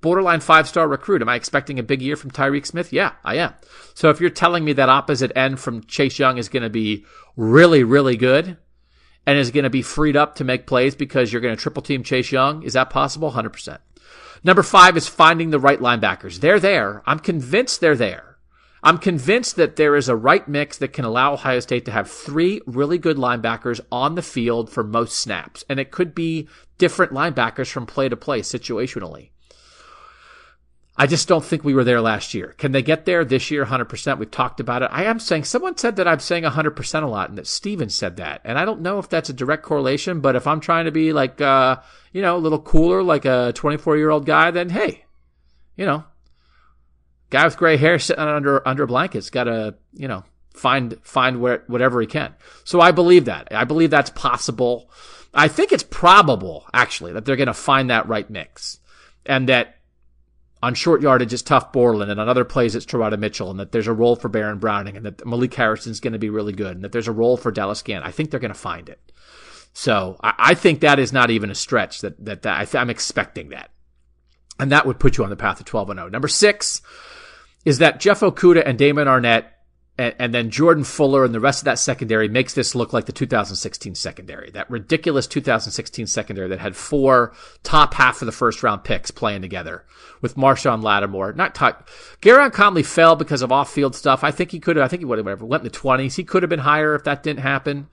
Borderline 0.00 0.40
five 0.40 0.68
star 0.68 0.86
recruit. 0.86 1.22
Am 1.22 1.28
I 1.28 1.34
expecting 1.34 1.78
a 1.78 1.84
big 1.84 2.00
year 2.00 2.16
from 2.16 2.30
Tyreke 2.30 2.66
Smith? 2.66 2.92
Yeah, 2.92 3.12
I 3.24 3.36
am. 3.36 3.54
So 3.94 4.10
if 4.10 4.20
you're 4.20 4.30
telling 4.30 4.64
me 4.64 4.72
that 4.74 4.88
opposite 4.88 5.32
end 5.36 5.58
from 5.58 5.84
Chase 5.84 6.18
Young 6.18 6.38
is 6.38 6.48
going 6.48 6.64
to 6.64 6.70
be 6.70 7.04
really, 7.36 7.82
really 7.82 8.16
good 8.16 8.56
and 9.26 9.38
is 9.38 9.50
going 9.50 9.64
to 9.64 9.70
be 9.70 9.82
freed 9.82 10.16
up 10.16 10.36
to 10.36 10.44
make 10.44 10.66
plays 10.66 10.94
because 10.94 11.32
you're 11.32 11.42
going 11.42 11.54
to 11.54 11.60
triple 11.60 11.82
team 11.82 12.02
Chase 12.02 12.30
Young, 12.30 12.62
is 12.62 12.72
that 12.72 12.90
possible? 12.90 13.32
100%. 13.32 13.78
Number 14.44 14.62
five 14.62 14.96
is 14.96 15.06
finding 15.08 15.50
the 15.50 15.60
right 15.60 15.78
linebackers. 15.78 16.40
They're 16.40 16.60
there. 16.60 17.02
I'm 17.06 17.20
convinced 17.20 17.80
they're 17.80 17.96
there. 17.96 18.32
I'm 18.84 18.98
convinced 18.98 19.54
that 19.56 19.76
there 19.76 19.94
is 19.94 20.08
a 20.08 20.16
right 20.16 20.46
mix 20.48 20.78
that 20.78 20.92
can 20.92 21.04
allow 21.04 21.34
Ohio 21.34 21.60
State 21.60 21.84
to 21.84 21.92
have 21.92 22.10
three 22.10 22.60
really 22.66 22.98
good 22.98 23.16
linebackers 23.16 23.80
on 23.92 24.16
the 24.16 24.22
field 24.22 24.70
for 24.70 24.82
most 24.82 25.16
snaps. 25.16 25.64
And 25.68 25.78
it 25.78 25.92
could 25.92 26.14
be 26.16 26.48
different 26.78 27.12
linebackers 27.12 27.70
from 27.70 27.86
play 27.86 28.08
to 28.08 28.16
play 28.16 28.40
situationally. 28.40 29.30
I 31.02 31.06
just 31.06 31.26
don't 31.26 31.44
think 31.44 31.64
we 31.64 31.74
were 31.74 31.82
there 31.82 32.00
last 32.00 32.32
year. 32.32 32.54
Can 32.58 32.70
they 32.70 32.80
get 32.80 33.06
there 33.06 33.24
this 33.24 33.50
year 33.50 33.66
100%? 33.66 34.18
We've 34.18 34.30
talked 34.30 34.60
about 34.60 34.82
it. 34.82 34.90
I 34.92 35.02
am 35.02 35.18
saying, 35.18 35.42
someone 35.42 35.76
said 35.76 35.96
that 35.96 36.06
I'm 36.06 36.20
saying 36.20 36.44
100% 36.44 37.02
a 37.02 37.06
lot 37.06 37.28
and 37.28 37.38
that 37.38 37.48
Steven 37.48 37.88
said 37.88 38.18
that. 38.18 38.40
And 38.44 38.56
I 38.56 38.64
don't 38.64 38.82
know 38.82 39.00
if 39.00 39.08
that's 39.08 39.28
a 39.28 39.32
direct 39.32 39.64
correlation, 39.64 40.20
but 40.20 40.36
if 40.36 40.46
I'm 40.46 40.60
trying 40.60 40.84
to 40.84 40.92
be 40.92 41.12
like, 41.12 41.40
uh, 41.40 41.80
you 42.12 42.22
know, 42.22 42.36
a 42.36 42.38
little 42.38 42.60
cooler, 42.60 43.02
like 43.02 43.24
a 43.24 43.50
24 43.52 43.96
year 43.96 44.10
old 44.10 44.26
guy, 44.26 44.52
then 44.52 44.70
hey, 44.70 45.04
you 45.74 45.84
know, 45.86 46.04
guy 47.30 47.46
with 47.46 47.56
gray 47.56 47.76
hair 47.76 47.98
sitting 47.98 48.22
under, 48.22 48.66
under 48.68 48.86
blankets 48.86 49.28
got 49.28 49.44
to, 49.44 49.74
you 49.92 50.06
know, 50.06 50.22
find, 50.54 50.96
find 51.02 51.40
where, 51.40 51.64
whatever 51.66 52.00
he 52.00 52.06
can. 52.06 52.32
So 52.62 52.80
I 52.80 52.92
believe 52.92 53.24
that. 53.24 53.48
I 53.50 53.64
believe 53.64 53.90
that's 53.90 54.10
possible. 54.10 54.88
I 55.34 55.48
think 55.48 55.72
it's 55.72 55.82
probable, 55.82 56.64
actually, 56.72 57.12
that 57.14 57.24
they're 57.24 57.34
going 57.34 57.48
to 57.48 57.54
find 57.54 57.90
that 57.90 58.06
right 58.06 58.30
mix 58.30 58.78
and 59.26 59.48
that 59.48 59.78
on 60.62 60.74
short 60.74 61.02
yardage 61.02 61.32
it's 61.32 61.42
tough 61.42 61.72
Borland, 61.72 62.10
and 62.10 62.20
on 62.20 62.28
other 62.28 62.44
plays 62.44 62.76
it's 62.76 62.86
Teradja 62.86 63.18
Mitchell, 63.18 63.50
and 63.50 63.58
that 63.58 63.72
there's 63.72 63.88
a 63.88 63.92
role 63.92 64.16
for 64.16 64.28
Baron 64.28 64.58
Browning, 64.58 64.96
and 64.96 65.04
that 65.04 65.26
Malik 65.26 65.54
Harrison's 65.54 66.00
going 66.00 66.12
to 66.12 66.18
be 66.18 66.30
really 66.30 66.52
good, 66.52 66.76
and 66.76 66.84
that 66.84 66.92
there's 66.92 67.08
a 67.08 67.12
role 67.12 67.36
for 67.36 67.50
Dallas 67.50 67.82
Gant. 67.82 68.04
I 68.04 68.12
think 68.12 68.30
they're 68.30 68.40
going 68.40 68.52
to 68.52 68.58
find 68.58 68.88
it. 68.88 69.00
So 69.72 70.16
I, 70.22 70.34
I 70.38 70.54
think 70.54 70.80
that 70.80 70.98
is 70.98 71.12
not 71.12 71.30
even 71.30 71.50
a 71.50 71.54
stretch 71.54 72.00
that, 72.02 72.22
that, 72.24 72.42
that 72.42 72.60
I 72.60 72.64
th- 72.64 72.80
I'm 72.80 72.90
expecting 72.90 73.48
that. 73.50 73.70
And 74.58 74.70
that 74.70 74.86
would 74.86 75.00
put 75.00 75.18
you 75.18 75.24
on 75.24 75.30
the 75.30 75.36
path 75.36 75.58
of 75.60 75.66
12 75.66 75.90
and 75.90 75.98
0. 75.98 76.08
Number 76.10 76.28
six 76.28 76.82
is 77.64 77.78
that 77.78 78.00
Jeff 78.00 78.20
Okudah 78.20 78.62
and 78.64 78.78
Damon 78.78 79.08
Arnette 79.08 79.46
and, 79.98 80.14
and, 80.18 80.34
then 80.34 80.50
Jordan 80.50 80.84
Fuller 80.84 81.22
and 81.24 81.34
the 81.34 81.40
rest 81.40 81.60
of 81.60 81.66
that 81.66 81.78
secondary 81.78 82.26
makes 82.26 82.54
this 82.54 82.74
look 82.74 82.94
like 82.94 83.04
the 83.04 83.12
2016 83.12 83.94
secondary. 83.94 84.50
That 84.50 84.70
ridiculous 84.70 85.26
2016 85.26 86.06
secondary 86.06 86.48
that 86.48 86.60
had 86.60 86.74
four 86.74 87.34
top 87.62 87.94
half 87.94 88.22
of 88.22 88.26
the 88.26 88.32
first 88.32 88.62
round 88.62 88.84
picks 88.84 89.10
playing 89.10 89.42
together 89.42 89.84
with 90.22 90.34
Marshon 90.34 90.82
Lattimore. 90.82 91.34
Not 91.34 91.54
talk. 91.54 91.88
Gareon 92.22 92.52
Conley 92.52 92.82
fell 92.82 93.16
because 93.16 93.42
of 93.42 93.52
off 93.52 93.70
field 93.70 93.94
stuff. 93.94 94.24
I 94.24 94.30
think 94.30 94.50
he 94.50 94.60
could 94.60 94.76
have, 94.76 94.84
I 94.84 94.88
think 94.88 95.00
he 95.00 95.04
would 95.04 95.18
have 95.18 95.26
whatever, 95.26 95.44
went 95.44 95.62
in 95.62 95.70
the 95.70 95.78
20s. 95.78 96.16
He 96.16 96.24
could 96.24 96.42
have 96.42 96.50
been 96.50 96.60
higher 96.60 96.94
if 96.94 97.04
that 97.04 97.22
didn't 97.22 97.40
happen. 97.40 97.88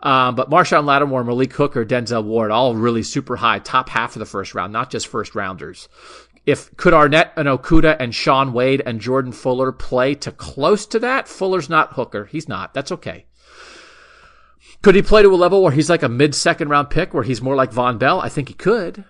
Um, 0.00 0.34
but 0.34 0.50
Marshon 0.50 0.84
Lattimore, 0.84 1.24
Malik 1.24 1.52
Hooker, 1.54 1.84
Denzel 1.84 2.24
Ward, 2.24 2.50
all 2.50 2.74
really 2.74 3.02
super 3.02 3.36
high, 3.36 3.60
top 3.60 3.88
half 3.88 4.14
of 4.14 4.20
the 4.20 4.26
first 4.26 4.54
round, 4.54 4.72
not 4.72 4.90
just 4.90 5.06
first 5.06 5.34
rounders 5.34 5.88
if 6.46 6.74
could 6.76 6.94
Arnette 6.94 7.32
and 7.36 7.48
Okudah 7.48 7.96
and 7.98 8.14
Shaun 8.14 8.52
Wade 8.52 8.80
and 8.86 9.00
Jordan 9.00 9.32
Fuller 9.32 9.72
play 9.72 10.14
to 10.14 10.30
close 10.30 10.86
to 10.86 11.00
that? 11.00 11.26
Fuller's 11.26 11.68
not 11.68 11.94
Hooker. 11.94 12.26
He's 12.26 12.48
not. 12.48 12.72
That's 12.72 12.92
okay. 12.92 13.26
Could 14.82 14.94
he 14.94 15.02
play 15.02 15.22
to 15.22 15.34
a 15.34 15.36
level 15.36 15.62
where 15.62 15.72
he's 15.72 15.90
like 15.90 16.04
a 16.04 16.08
mid 16.08 16.34
second 16.34 16.68
round 16.68 16.88
pick, 16.88 17.12
where 17.12 17.24
he's 17.24 17.42
more 17.42 17.56
like 17.56 17.72
Vonn 17.72 17.98
Bell? 17.98 18.20
I 18.20 18.28
think 18.28 18.46
he 18.48 18.54
could. 18.54 19.04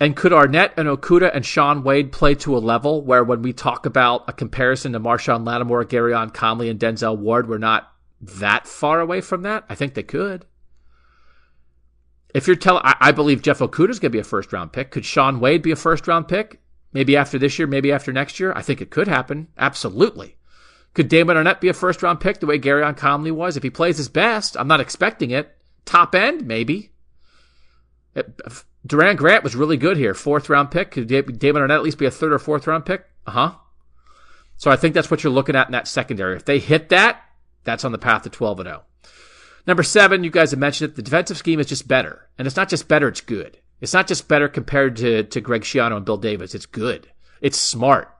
And 0.00 0.16
could 0.16 0.32
Arnette 0.32 0.72
and 0.76 0.88
Okudah 0.88 1.30
and 1.32 1.46
Shaun 1.46 1.84
Wade 1.84 2.10
play 2.10 2.34
to 2.36 2.56
a 2.56 2.58
level 2.58 3.04
where 3.04 3.22
when 3.22 3.42
we 3.42 3.52
talk 3.52 3.86
about 3.86 4.24
a 4.26 4.32
comparison 4.32 4.92
to 4.92 5.00
Marshon 5.00 5.46
Lattimore, 5.46 5.84
Gareon 5.84 6.34
Conley, 6.34 6.68
and 6.68 6.80
Denzel 6.80 7.16
Ward, 7.16 7.48
we're 7.48 7.58
not 7.58 7.92
that 8.20 8.66
far 8.66 8.98
away 8.98 9.20
from 9.20 9.42
that? 9.42 9.64
I 9.68 9.76
think 9.76 9.94
they 9.94 10.02
could. 10.02 10.46
If 12.34 12.48
you're 12.48 12.56
telling, 12.56 12.82
I, 12.84 12.96
I 13.00 13.12
believe 13.12 13.42
Jeff 13.42 13.60
Okudah 13.60 13.90
is 13.90 14.00
going 14.00 14.10
to 14.10 14.16
be 14.16 14.18
a 14.18 14.24
first 14.24 14.52
round 14.52 14.72
pick. 14.72 14.90
Could 14.90 15.04
Shaun 15.04 15.38
Wade 15.38 15.62
be 15.62 15.70
a 15.70 15.76
first 15.76 16.08
round 16.08 16.26
pick? 16.26 16.60
Maybe 16.94 17.16
after 17.16 17.38
this 17.38 17.58
year, 17.58 17.66
maybe 17.66 17.92
after 17.92 18.12
next 18.12 18.40
year. 18.40 18.52
I 18.54 18.62
think 18.62 18.80
it 18.80 18.90
could 18.90 19.08
happen. 19.08 19.48
Absolutely. 19.58 20.36
Could 20.94 21.08
Damon 21.08 21.36
Arnette 21.36 21.60
be 21.60 21.68
a 21.68 21.74
first 21.74 22.02
round 22.02 22.20
pick 22.20 22.38
the 22.38 22.46
way 22.46 22.58
Gareon 22.58 22.96
Conley 22.96 23.32
was? 23.32 23.56
If 23.56 23.64
he 23.64 23.70
plays 23.70 23.98
his 23.98 24.08
best, 24.08 24.56
I'm 24.56 24.68
not 24.68 24.80
expecting 24.80 25.32
it. 25.32 25.56
Top 25.84 26.14
end, 26.14 26.46
maybe. 26.46 26.92
Doran 28.86 29.16
Grant 29.16 29.42
was 29.42 29.56
really 29.56 29.76
good 29.76 29.96
here. 29.96 30.14
Fourth 30.14 30.48
round 30.48 30.70
pick. 30.70 30.92
Could 30.92 31.08
Damon 31.08 31.62
Arnette 31.62 31.74
at 31.74 31.82
least 31.82 31.98
be 31.98 32.06
a 32.06 32.12
third 32.12 32.32
or 32.32 32.38
fourth 32.38 32.68
round 32.68 32.86
pick? 32.86 33.04
Uh 33.26 33.30
huh. 33.32 33.54
So 34.56 34.70
I 34.70 34.76
think 34.76 34.94
that's 34.94 35.10
what 35.10 35.24
you're 35.24 35.32
looking 35.32 35.56
at 35.56 35.66
in 35.66 35.72
that 35.72 35.88
secondary. 35.88 36.36
If 36.36 36.44
they 36.44 36.60
hit 36.60 36.90
that, 36.90 37.22
that's 37.64 37.84
on 37.84 37.90
the 37.90 37.98
path 37.98 38.22
to 38.22 38.30
12 38.30 38.60
and 38.60 38.68
0. 38.68 38.82
Number 39.66 39.82
seven, 39.82 40.22
you 40.22 40.30
guys 40.30 40.52
have 40.52 40.60
mentioned 40.60 40.90
it. 40.90 40.96
The 40.96 41.02
defensive 41.02 41.38
scheme 41.38 41.58
is 41.58 41.66
just 41.66 41.88
better. 41.88 42.28
And 42.38 42.46
it's 42.46 42.56
not 42.56 42.68
just 42.68 42.86
better, 42.86 43.08
it's 43.08 43.20
good. 43.20 43.58
It's 43.84 43.92
not 43.92 44.06
just 44.06 44.28
better 44.28 44.48
compared 44.48 44.96
to, 44.96 45.24
to 45.24 45.40
Greg 45.42 45.60
Schiano 45.60 45.98
and 45.98 46.06
Bill 46.06 46.16
Davis. 46.16 46.54
It's 46.54 46.64
good. 46.64 47.06
It's 47.42 47.60
smart. 47.60 48.10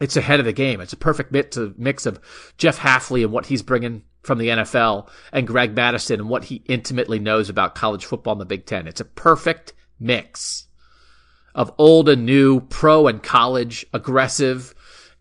It's 0.00 0.16
ahead 0.16 0.40
of 0.40 0.44
the 0.44 0.52
game. 0.52 0.80
It's 0.80 0.92
a 0.92 0.96
perfect 0.96 1.30
mix 1.30 2.04
of 2.04 2.20
Jeff 2.58 2.80
Hafley 2.80 3.22
and 3.22 3.30
what 3.30 3.46
he's 3.46 3.62
bringing 3.62 4.02
from 4.24 4.38
the 4.38 4.48
NFL 4.48 5.08
and 5.32 5.46
Greg 5.46 5.76
Mattison 5.76 6.18
and 6.18 6.28
what 6.28 6.42
he 6.42 6.64
intimately 6.66 7.20
knows 7.20 7.48
about 7.48 7.76
college 7.76 8.04
football 8.04 8.32
in 8.32 8.40
the 8.40 8.44
Big 8.44 8.66
Ten. 8.66 8.88
It's 8.88 9.00
a 9.00 9.04
perfect 9.04 9.72
mix 10.00 10.66
of 11.54 11.72
old 11.78 12.08
and 12.08 12.26
new, 12.26 12.58
pro 12.58 13.06
and 13.06 13.22
college, 13.22 13.86
aggressive 13.92 14.74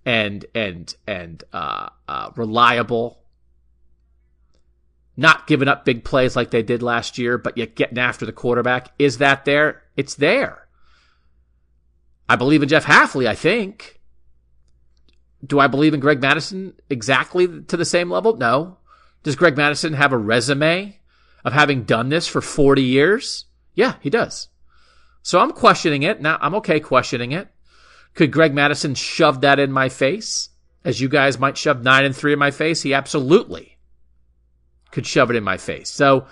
and 0.07 0.43
and 0.55 0.95
and 1.05 1.43
uh, 1.53 1.89
uh, 2.07 2.31
reliable 2.35 3.20
not 5.21 5.47
giving 5.47 5.67
up 5.67 5.85
big 5.85 6.03
plays 6.03 6.35
like 6.35 6.51
they 6.51 6.63
did 6.63 6.83
last 6.83 7.17
year, 7.17 7.37
but 7.37 7.57
yet 7.57 7.75
getting 7.75 7.97
after 7.97 8.25
the 8.25 8.33
quarterback. 8.33 8.91
Is 8.99 9.19
that 9.19 9.45
there? 9.45 9.83
It's 9.95 10.15
there. 10.15 10.67
I 12.27 12.35
believe 12.35 12.63
in 12.63 12.69
Jeff 12.69 12.85
Hafley, 12.85 13.27
I 13.27 13.35
think. 13.35 13.99
Do 15.45 15.59
I 15.59 15.67
believe 15.67 15.93
in 15.93 15.99
Greg 15.99 16.21
Mattison 16.21 16.73
exactly 16.89 17.47
to 17.63 17.77
the 17.77 17.85
same 17.85 18.09
level? 18.09 18.35
No. 18.35 18.77
Does 19.23 19.35
Greg 19.35 19.55
Mattison 19.55 19.93
have 19.93 20.11
a 20.11 20.17
resume 20.17 20.99
of 21.45 21.53
having 21.53 21.83
done 21.83 22.09
this 22.09 22.27
for 22.27 22.41
40 22.41 22.81
years? 22.81 23.45
Yeah, 23.75 23.95
he 24.01 24.09
does. 24.09 24.49
So 25.23 25.39
I'm 25.39 25.51
questioning 25.51 26.03
it. 26.03 26.21
Now, 26.21 26.37
I'm 26.41 26.55
okay 26.55 26.79
questioning 26.79 27.31
it. 27.31 27.47
Could 28.15 28.31
Greg 28.31 28.53
Mattison 28.53 28.95
shove 28.95 29.41
that 29.41 29.59
in 29.59 29.71
my 29.71 29.89
face? 29.89 30.49
As 30.83 30.99
you 30.99 31.09
guys 31.09 31.39
might 31.39 31.57
shove 31.57 31.83
nine 31.83 32.05
and 32.05 32.15
three 32.15 32.33
in 32.33 32.39
my 32.39 32.51
face? 32.51 32.81
He 32.81 32.93
absolutely 32.93 33.77
could 34.91 35.05
shove 35.05 35.29
it 35.29 35.35
in 35.35 35.43
my 35.43 35.57
face. 35.57 35.89
So, 35.89 36.27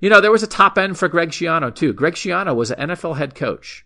you 0.00 0.10
know, 0.10 0.20
there 0.20 0.32
was 0.32 0.42
a 0.42 0.48
top 0.48 0.78
end 0.78 0.98
for 0.98 1.08
Greg 1.08 1.30
Schiano 1.30 1.74
too. 1.74 1.92
Greg 1.92 2.14
Schiano 2.14 2.54
was 2.54 2.70
an 2.70 2.90
NFL 2.90 3.18
head 3.18 3.34
coach 3.34 3.84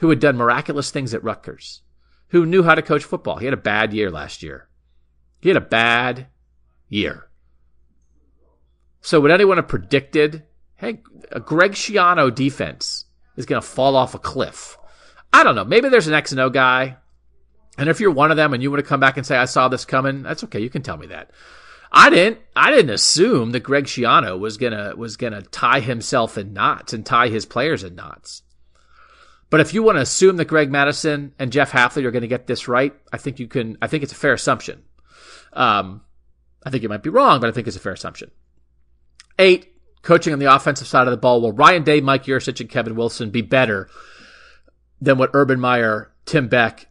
who 0.00 0.10
had 0.10 0.20
done 0.20 0.36
miraculous 0.36 0.90
things 0.90 1.12
at 1.14 1.24
Rutgers, 1.24 1.82
who 2.28 2.46
knew 2.46 2.62
how 2.62 2.74
to 2.74 2.82
coach 2.82 3.04
football. 3.04 3.36
He 3.38 3.44
had 3.44 3.54
a 3.54 3.58
bad 3.58 3.92
year 3.92 4.10
last 4.10 4.42
year. 4.42 4.68
He 5.40 5.48
had 5.48 5.56
a 5.56 5.60
bad 5.60 6.28
year. 6.88 7.28
So 9.00 9.20
would 9.20 9.30
anyone 9.30 9.56
have 9.56 9.68
predicted, 9.68 10.44
hey, 10.76 11.00
a 11.30 11.40
Greg 11.40 11.72
Schiano 11.72 12.34
defense 12.34 13.04
is 13.36 13.46
going 13.46 13.60
to 13.60 13.66
fall 13.66 13.96
off 13.96 14.14
a 14.14 14.18
cliff? 14.18 14.76
I 15.32 15.44
don't 15.44 15.54
know. 15.54 15.64
Maybe 15.64 15.88
there's 15.88 16.08
an 16.08 16.14
X 16.14 16.32
and 16.32 16.40
O 16.40 16.50
guy. 16.50 16.96
And 17.76 17.88
if 17.88 18.00
you're 18.00 18.10
one 18.10 18.30
of 18.30 18.36
them 18.36 18.54
and 18.54 18.62
you 18.62 18.70
want 18.70 18.82
to 18.82 18.88
come 18.88 19.00
back 19.00 19.16
and 19.16 19.24
say, 19.24 19.36
I 19.36 19.44
saw 19.44 19.68
this 19.68 19.84
coming, 19.84 20.22
that's 20.22 20.42
okay. 20.44 20.60
You 20.60 20.70
can 20.70 20.82
tell 20.82 20.96
me 20.96 21.06
that. 21.08 21.30
I 21.90 22.10
didn't 22.10 22.38
I 22.54 22.70
didn't 22.70 22.90
assume 22.90 23.52
that 23.52 23.60
Greg 23.60 23.84
Schiano 23.84 24.38
was 24.38 24.56
gonna 24.56 24.94
was 24.96 25.16
gonna 25.16 25.42
tie 25.42 25.80
himself 25.80 26.36
in 26.36 26.52
knots 26.52 26.92
and 26.92 27.04
tie 27.04 27.28
his 27.28 27.46
players 27.46 27.82
in 27.84 27.94
knots. 27.94 28.42
But 29.50 29.60
if 29.60 29.72
you 29.72 29.82
want 29.82 29.96
to 29.96 30.02
assume 30.02 30.36
that 30.36 30.44
Greg 30.44 30.70
Mattison 30.70 31.32
and 31.38 31.52
Jeff 31.52 31.72
Hafley 31.72 32.04
are 32.04 32.10
going 32.10 32.22
to 32.22 32.28
get 32.28 32.46
this 32.46 32.68
right, 32.68 32.94
I 33.12 33.16
think 33.16 33.38
you 33.38 33.48
can. 33.48 33.78
I 33.80 33.86
think 33.86 34.02
it's 34.02 34.12
a 34.12 34.16
fair 34.16 34.34
assumption. 34.34 34.82
Um, 35.54 36.02
I 36.64 36.70
think 36.70 36.82
you 36.82 36.88
might 36.88 37.02
be 37.02 37.10
wrong, 37.10 37.40
but 37.40 37.48
I 37.48 37.52
think 37.52 37.66
it's 37.66 37.76
a 37.76 37.80
fair 37.80 37.92
assumption. 37.92 38.30
Eight, 39.38 39.72
coaching 40.02 40.32
on 40.32 40.38
the 40.38 40.54
offensive 40.54 40.86
side 40.86 41.06
of 41.06 41.12
the 41.12 41.16
ball. 41.16 41.40
Will 41.40 41.52
Ryan 41.52 41.82
Day, 41.82 42.00
Mike 42.00 42.24
Yurcich, 42.24 42.60
and 42.60 42.68
Kevin 42.68 42.94
Wilson 42.94 43.30
be 43.30 43.42
better 43.42 43.88
than 45.00 45.16
what 45.16 45.30
Urban 45.32 45.60
Meyer, 45.60 46.12
Tim 46.26 46.48
Beck, 46.48 46.88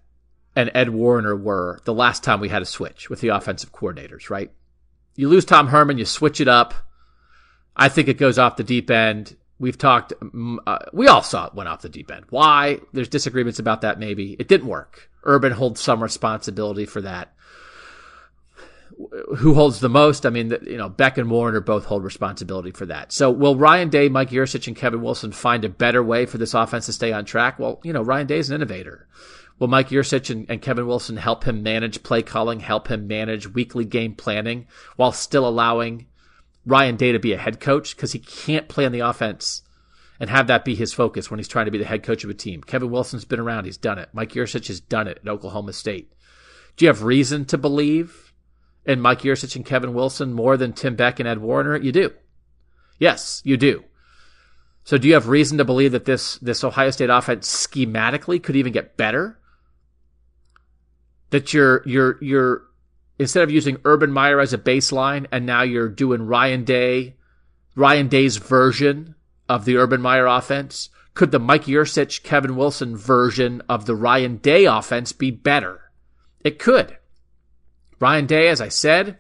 and 0.55 0.71
Ed 0.73 0.89
Warinner 0.89 1.35
were 1.35 1.79
the 1.85 1.93
last 1.93 2.23
time 2.23 2.39
we 2.39 2.49
had 2.49 2.63
a 2.63 2.65
switch 2.65 3.09
with 3.09 3.21
the 3.21 3.27
offensive 3.27 3.71
coordinators? 3.71 4.31
Right. 4.31 4.51
You 5.17 5.27
lose 5.27 5.43
Tom 5.43 5.67
Herman, 5.67 5.97
you 5.97 6.05
switch 6.05 6.39
it 6.39 6.47
up. 6.47 6.73
I 7.75 7.89
think 7.89 8.07
it 8.07 8.17
goes 8.17 8.39
off 8.39 8.55
the 8.55 8.63
deep 8.63 8.89
end. 8.89 9.35
We've 9.59 9.77
talked, 9.77 10.13
mm, 10.21 10.57
uh, 10.65 10.77
we 10.93 11.07
all 11.07 11.23
saw 11.23 11.47
it 11.47 11.55
went 11.55 11.67
off 11.67 11.81
the 11.81 11.89
deep 11.89 12.11
end. 12.11 12.25
Why? 12.29 12.79
There's 12.93 13.09
disagreements 13.09 13.59
about 13.59 13.81
that 13.81 13.99
maybe. 13.99 14.35
It 14.39 14.47
didn't 14.47 14.67
work. 14.67 15.09
Urban 15.23 15.51
holds 15.51 15.81
some 15.81 16.01
responsibility 16.01 16.85
for 16.85 17.01
that. 17.01 17.33
Who 19.37 19.53
holds 19.55 19.79
the 19.79 19.89
most? 19.89 20.25
I 20.25 20.29
mean, 20.29 20.55
you 20.63 20.77
know, 20.77 20.89
Beck 20.89 21.17
and 21.17 21.29
Warinner 21.29 21.59
both 21.59 21.85
hold 21.85 22.03
responsibility 22.03 22.71
for 22.71 22.85
that. 22.85 23.11
So 23.11 23.29
will 23.29 23.55
Ryan 23.55 23.89
Day, 23.89 24.09
Mike 24.09 24.29
Yurcich, 24.29 24.67
and 24.67 24.75
Kevin 24.75 25.01
Wilson 25.01 25.31
find 25.31 25.65
a 25.65 25.69
better 25.69 26.01
way 26.01 26.25
for 26.25 26.37
this 26.37 26.53
offense 26.53 26.87
to 26.87 26.93
stay 26.93 27.11
on 27.11 27.25
track? 27.25 27.59
Well, 27.59 27.79
you 27.83 27.93
know, 27.93 28.01
Ryan 28.01 28.27
Day 28.27 28.39
is 28.39 28.49
an 28.49 28.55
innovator. 28.55 29.07
Will 29.59 29.67
Mike 29.67 29.89
Yurcich 29.89 30.29
and, 30.29 30.45
and 30.49 30.61
Kevin 30.61 30.85
Wilson 30.85 31.17
help 31.17 31.43
him 31.43 31.63
manage 31.63 32.03
play 32.03 32.21
calling, 32.21 32.59
help 32.59 32.89
him 32.89 33.07
manage 33.07 33.53
weekly 33.53 33.85
game 33.85 34.13
planning 34.13 34.67
while 34.95 35.11
still 35.11 35.47
allowing 35.47 36.07
Ryan 36.65 36.95
Day 36.95 37.11
to 37.11 37.19
be 37.19 37.33
a 37.33 37.37
head 37.37 37.59
coach? 37.59 37.95
Because 37.95 38.11
he 38.11 38.19
can't 38.19 38.67
play 38.67 38.85
on 38.85 38.91
the 38.91 38.99
offense 38.99 39.63
and 40.19 40.29
have 40.29 40.47
that 40.47 40.65
be 40.65 40.75
his 40.75 40.93
focus 40.93 41.29
when 41.29 41.39
he's 41.39 41.47
trying 41.47 41.65
to 41.65 41.71
be 41.71 41.77
the 41.77 41.85
head 41.85 42.03
coach 42.03 42.23
of 42.23 42.29
a 42.29 42.35
team. 42.35 42.61
Kevin 42.61 42.91
Wilson's 42.91 43.25
been 43.25 43.39
around. 43.39 43.65
He's 43.65 43.77
done 43.77 43.97
it. 43.97 44.09
Mike 44.13 44.33
Yurcich 44.33 44.67
has 44.67 44.79
done 44.79 45.07
it 45.07 45.19
at 45.23 45.27
Oklahoma 45.27 45.73
State. 45.73 46.11
Do 46.75 46.85
you 46.85 46.89
have 46.89 47.03
reason 47.03 47.45
to 47.45 47.57
believe 47.57 48.33
in 48.85 49.01
Mike 49.01 49.21
Yurcich 49.21 49.55
and 49.55 49.65
Kevin 49.65 49.93
Wilson 49.93 50.33
more 50.33 50.57
than 50.57 50.73
Tim 50.73 50.95
Beck 50.95 51.19
and 51.19 51.27
Ed 51.27 51.39
Warinner? 51.39 51.77
You 51.77 51.91
do. 51.91 52.13
Yes, 52.99 53.41
you 53.43 53.57
do. 53.57 53.83
So 54.83 54.97
do 54.97 55.07
you 55.07 55.15
have 55.15 55.27
reason 55.27 55.57
to 55.57 55.65
believe 55.65 55.91
that 55.91 56.05
this, 56.05 56.37
this 56.37 56.63
Ohio 56.63 56.91
State 56.91 57.09
offense 57.09 57.67
schematically 57.67 58.41
could 58.41 58.55
even 58.55 58.71
get 58.71 58.97
better 58.97 59.39
that 61.29 61.53
you're 61.53 61.81
you're 61.85 62.17
you're 62.23 62.63
instead 63.19 63.43
of 63.43 63.51
using 63.51 63.77
Urban 63.85 64.11
Meyer 64.11 64.39
as 64.39 64.53
a 64.53 64.57
baseline, 64.57 65.25
and 65.31 65.45
now 65.45 65.61
you're 65.61 65.89
doing 65.89 66.23
Ryan 66.23 66.63
Day, 66.63 67.15
Ryan 67.75 68.07
Day's 68.07 68.37
version 68.37 69.15
of 69.49 69.65
the 69.65 69.77
Urban 69.77 70.01
Meyer 70.01 70.25
offense. 70.25 70.89
Could 71.13 71.31
the 71.31 71.39
Mike 71.39 71.63
Yurcich, 71.63 72.21
Kevin 72.21 72.55
Wilson 72.55 72.95
version 72.95 73.61
of 73.67 73.85
the 73.87 73.95
Ryan 73.95 74.37
Day 74.37 74.65
offense 74.65 75.13
be 75.13 75.31
better? 75.31 75.91
It 76.43 76.59
could. 76.59 76.97
Ryan 77.99 78.27
Day, 78.27 78.49
as 78.49 78.61
I 78.61 78.69
said, 78.69 79.17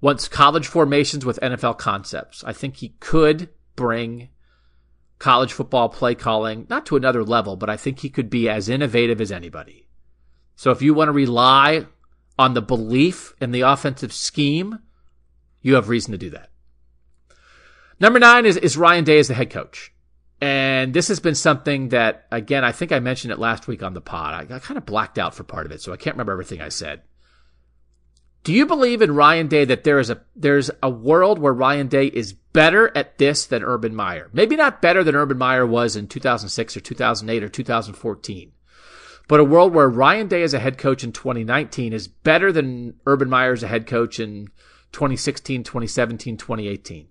wants 0.00 0.28
college 0.28 0.68
formations 0.68 1.24
with 1.24 1.40
NFL 1.42 1.78
concepts. 1.78 2.44
I 2.44 2.52
think 2.52 2.76
he 2.76 2.90
could 3.00 3.48
bring 3.74 4.28
college 5.22 5.52
football 5.52 5.88
play 5.88 6.16
calling, 6.16 6.66
not 6.68 6.84
to 6.84 6.96
another 6.96 7.22
level, 7.22 7.54
but 7.54 7.70
I 7.70 7.76
think 7.76 8.00
he 8.00 8.10
could 8.10 8.28
be 8.28 8.48
as 8.48 8.68
innovative 8.68 9.20
as 9.20 9.30
anybody. 9.30 9.86
So 10.56 10.72
if 10.72 10.82
you 10.82 10.94
want 10.94 11.08
to 11.08 11.12
rely 11.12 11.86
on 12.36 12.54
the 12.54 12.60
belief 12.60 13.32
in 13.40 13.52
the 13.52 13.60
offensive 13.60 14.12
scheme, 14.12 14.80
you 15.60 15.76
have 15.76 15.88
reason 15.88 16.10
to 16.10 16.18
do 16.18 16.30
that. 16.30 16.50
Number 18.00 18.18
nine 18.18 18.46
is, 18.46 18.56
is 18.56 18.76
Ryan 18.76 19.04
Day 19.04 19.20
as 19.20 19.28
the 19.28 19.34
head 19.34 19.50
coach. 19.50 19.92
And 20.40 20.92
this 20.92 21.06
has 21.06 21.20
been 21.20 21.36
something 21.36 21.90
that, 21.90 22.26
again, 22.32 22.64
I 22.64 22.72
think 22.72 22.90
I 22.90 22.98
mentioned 22.98 23.32
it 23.32 23.38
last 23.38 23.68
week 23.68 23.84
on 23.84 23.94
the 23.94 24.00
pod. 24.00 24.50
I, 24.50 24.56
I 24.56 24.58
kind 24.58 24.76
of 24.76 24.84
blacked 24.84 25.20
out 25.20 25.36
for 25.36 25.44
part 25.44 25.66
of 25.66 25.72
it, 25.72 25.80
so 25.80 25.92
I 25.92 25.96
can't 25.96 26.16
remember 26.16 26.32
everything 26.32 26.60
I 26.60 26.68
said. 26.68 27.02
Do 28.44 28.52
you 28.52 28.66
believe 28.66 29.02
in 29.02 29.14
Ryan 29.14 29.46
Day 29.46 29.64
that 29.64 29.84
there 29.84 30.00
is 30.00 30.10
a 30.10 30.20
there's 30.34 30.70
a 30.82 30.90
world 30.90 31.38
where 31.38 31.52
Ryan 31.52 31.86
Day 31.86 32.06
is 32.06 32.32
better 32.32 32.90
at 32.96 33.18
this 33.18 33.46
than 33.46 33.62
Urban 33.62 33.94
Meyer? 33.94 34.30
Maybe 34.32 34.56
not 34.56 34.82
better 34.82 35.04
than 35.04 35.14
Urban 35.14 35.38
Meyer 35.38 35.64
was 35.64 35.94
in 35.94 36.08
2006 36.08 36.76
or 36.76 36.80
2008 36.80 37.44
or 37.44 37.48
2014, 37.48 38.52
but 39.28 39.38
a 39.38 39.44
world 39.44 39.72
where 39.72 39.88
Ryan 39.88 40.26
Day 40.26 40.42
as 40.42 40.54
a 40.54 40.58
head 40.58 40.76
coach 40.76 41.04
in 41.04 41.12
2019 41.12 41.92
is 41.92 42.08
better 42.08 42.50
than 42.50 42.94
Urban 43.06 43.30
Meyer 43.30 43.52
as 43.52 43.62
a 43.62 43.68
head 43.68 43.86
coach 43.86 44.18
in 44.18 44.48
2016, 44.90 45.62
2017, 45.62 46.36
2018. 46.36 47.06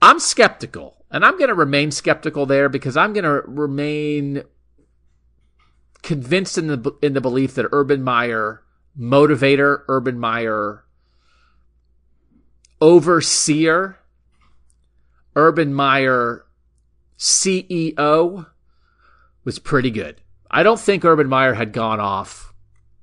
I'm 0.00 0.20
skeptical, 0.20 1.04
and 1.10 1.24
I'm 1.24 1.36
going 1.36 1.48
to 1.48 1.54
remain 1.54 1.90
skeptical 1.90 2.46
there 2.46 2.68
because 2.68 2.96
I'm 2.96 3.12
going 3.12 3.24
to 3.24 3.42
remain 3.46 4.44
convinced 6.02 6.58
in 6.58 6.68
the 6.68 6.96
in 7.02 7.14
the 7.14 7.20
belief 7.20 7.54
that 7.54 7.66
Urban 7.72 8.04
Meyer 8.04 8.62
motivator, 8.98 9.82
Urban 9.88 10.18
Meyer 10.18 10.84
overseer, 12.80 13.98
Urban 15.36 15.74
Meyer 15.74 16.44
CEO 17.18 18.46
was 19.44 19.58
pretty 19.58 19.90
good. 19.90 20.20
I 20.50 20.62
don't 20.62 20.78
think 20.78 21.04
Urban 21.04 21.28
Meyer 21.28 21.54
had 21.54 21.72
gone 21.72 22.00
off 22.00 22.52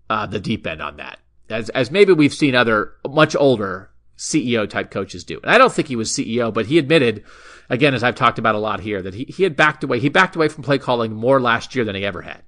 uh, 0.09 0.25
the 0.25 0.39
deep 0.39 0.65
end 0.67 0.81
on 0.81 0.97
that, 0.97 1.19
as 1.49 1.69
as 1.69 1.91
maybe 1.91 2.13
we've 2.13 2.33
seen 2.33 2.55
other 2.55 2.93
much 3.07 3.35
older 3.35 3.91
CEO 4.17 4.69
type 4.69 4.91
coaches 4.91 5.23
do. 5.23 5.39
And 5.41 5.51
I 5.51 5.57
don't 5.57 5.73
think 5.73 5.87
he 5.87 5.95
was 5.95 6.11
CEO, 6.11 6.53
but 6.53 6.67
he 6.67 6.77
admitted, 6.77 7.23
again, 7.69 7.95
as 7.95 8.03
I've 8.03 8.15
talked 8.15 8.37
about 8.37 8.55
a 8.55 8.59
lot 8.59 8.79
here, 8.79 9.01
that 9.01 9.15
he, 9.15 9.25
he 9.25 9.43
had 9.43 9.55
backed 9.55 9.83
away. 9.83 9.99
He 9.99 10.09
backed 10.09 10.35
away 10.35 10.47
from 10.47 10.63
play 10.63 10.77
calling 10.77 11.13
more 11.13 11.41
last 11.41 11.75
year 11.75 11.83
than 11.83 11.95
he 11.95 12.05
ever 12.05 12.21
had. 12.21 12.43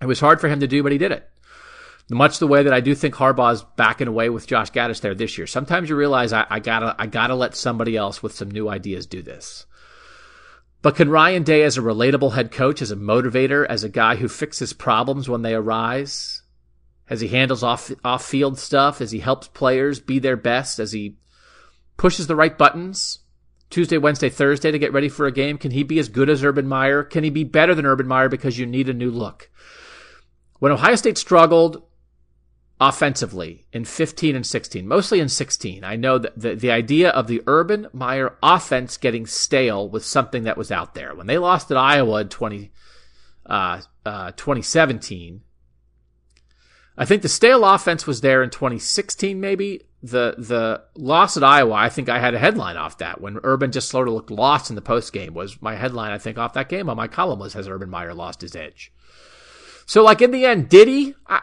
It 0.00 0.06
was 0.06 0.20
hard 0.20 0.40
for 0.40 0.48
him 0.48 0.60
to 0.60 0.68
do, 0.68 0.84
but 0.84 0.92
he 0.92 0.98
did 0.98 1.10
it. 1.10 1.28
Much 2.10 2.38
the 2.38 2.46
way 2.46 2.62
that 2.62 2.72
I 2.72 2.80
do 2.80 2.94
think 2.94 3.14
Harbaugh's 3.14 3.64
backing 3.76 4.08
away 4.08 4.30
with 4.30 4.46
Josh 4.46 4.70
Gattis 4.70 5.00
there 5.00 5.14
this 5.14 5.36
year. 5.36 5.46
Sometimes 5.46 5.90
you 5.90 5.96
realize 5.96 6.32
I, 6.32 6.46
I 6.48 6.58
gotta 6.58 6.96
I 6.98 7.06
gotta 7.06 7.34
let 7.34 7.54
somebody 7.54 7.96
else 7.96 8.22
with 8.22 8.34
some 8.34 8.50
new 8.50 8.68
ideas 8.68 9.06
do 9.06 9.20
this. 9.20 9.66
But 10.80 10.96
can 10.96 11.10
Ryan 11.10 11.42
Day, 11.42 11.64
as 11.64 11.76
a 11.76 11.82
relatable 11.82 12.32
head 12.32 12.50
coach, 12.50 12.80
as 12.80 12.90
a 12.90 12.96
motivator, 12.96 13.66
as 13.66 13.84
a 13.84 13.88
guy 13.88 14.16
who 14.16 14.28
fixes 14.28 14.72
problems 14.72 15.28
when 15.28 15.42
they 15.42 15.54
arise, 15.54 16.42
as 17.10 17.20
he 17.20 17.28
handles 17.28 17.62
off 17.62 17.92
off 18.02 18.24
field 18.24 18.58
stuff, 18.58 19.02
as 19.02 19.10
he 19.10 19.18
helps 19.18 19.48
players 19.48 20.00
be 20.00 20.18
their 20.18 20.36
best, 20.36 20.78
as 20.78 20.92
he 20.92 21.18
pushes 21.98 22.26
the 22.26 22.36
right 22.36 22.56
buttons 22.56 23.18
Tuesday, 23.70 23.98
Wednesday, 23.98 24.30
Thursday 24.30 24.70
to 24.70 24.78
get 24.78 24.92
ready 24.92 25.08
for 25.08 25.26
a 25.26 25.32
game, 25.32 25.58
can 25.58 25.70
he 25.70 25.82
be 25.82 25.98
as 25.98 26.08
good 26.08 26.30
as 26.30 26.42
Urban 26.42 26.66
Meyer? 26.66 27.02
Can 27.02 27.22
he 27.22 27.30
be 27.30 27.44
better 27.44 27.74
than 27.74 27.84
Urban 27.84 28.06
Meyer 28.06 28.28
because 28.28 28.58
you 28.58 28.64
need 28.64 28.88
a 28.88 28.94
new 28.94 29.10
look? 29.10 29.50
When 30.58 30.72
Ohio 30.72 30.94
State 30.96 31.18
struggled 31.18 31.82
offensively 32.80 33.66
in 33.72 33.84
15 33.84 34.36
and 34.36 34.46
16, 34.46 34.86
mostly 34.86 35.20
in 35.20 35.28
16. 35.28 35.82
I 35.82 35.96
know 35.96 36.18
that 36.18 36.38
the, 36.38 36.54
the 36.54 36.70
idea 36.70 37.10
of 37.10 37.26
the 37.26 37.42
Urban 37.46 37.88
Meyer 37.92 38.36
offense 38.42 38.96
getting 38.96 39.26
stale 39.26 39.88
was 39.88 40.06
something 40.06 40.44
that 40.44 40.56
was 40.56 40.70
out 40.70 40.94
there. 40.94 41.14
When 41.14 41.26
they 41.26 41.38
lost 41.38 41.70
at 41.70 41.76
Iowa 41.76 42.20
in 42.20 42.28
20, 42.28 42.70
uh, 43.46 43.80
uh, 44.06 44.30
2017, 44.32 45.42
I 46.96 47.04
think 47.04 47.22
the 47.22 47.28
stale 47.28 47.64
offense 47.64 48.06
was 48.06 48.20
there 48.20 48.42
in 48.42 48.50
2016, 48.50 49.40
maybe. 49.40 49.84
The 50.00 50.36
the 50.38 50.82
loss 50.94 51.36
at 51.36 51.42
Iowa, 51.42 51.74
I 51.74 51.88
think 51.88 52.08
I 52.08 52.20
had 52.20 52.32
a 52.32 52.38
headline 52.38 52.76
off 52.76 52.98
that 52.98 53.20
when 53.20 53.40
Urban 53.42 53.72
just 53.72 53.88
sort 53.88 54.06
of 54.06 54.14
looked 54.14 54.30
lost 54.30 54.70
in 54.70 54.76
the 54.76 54.82
post 54.82 55.12
game 55.12 55.34
was 55.34 55.60
my 55.60 55.74
headline. 55.74 56.12
I 56.12 56.18
think 56.18 56.38
off 56.38 56.52
that 56.52 56.68
game 56.68 56.88
on 56.88 56.96
my 56.96 57.08
column 57.08 57.40
was 57.40 57.54
has 57.54 57.66
Urban 57.66 57.90
Meyer 57.90 58.14
lost 58.14 58.40
his 58.40 58.54
edge. 58.54 58.92
So 59.86 60.04
like 60.04 60.22
in 60.22 60.30
the 60.30 60.44
end, 60.44 60.68
did 60.68 60.86
he? 60.86 61.16
I, 61.26 61.40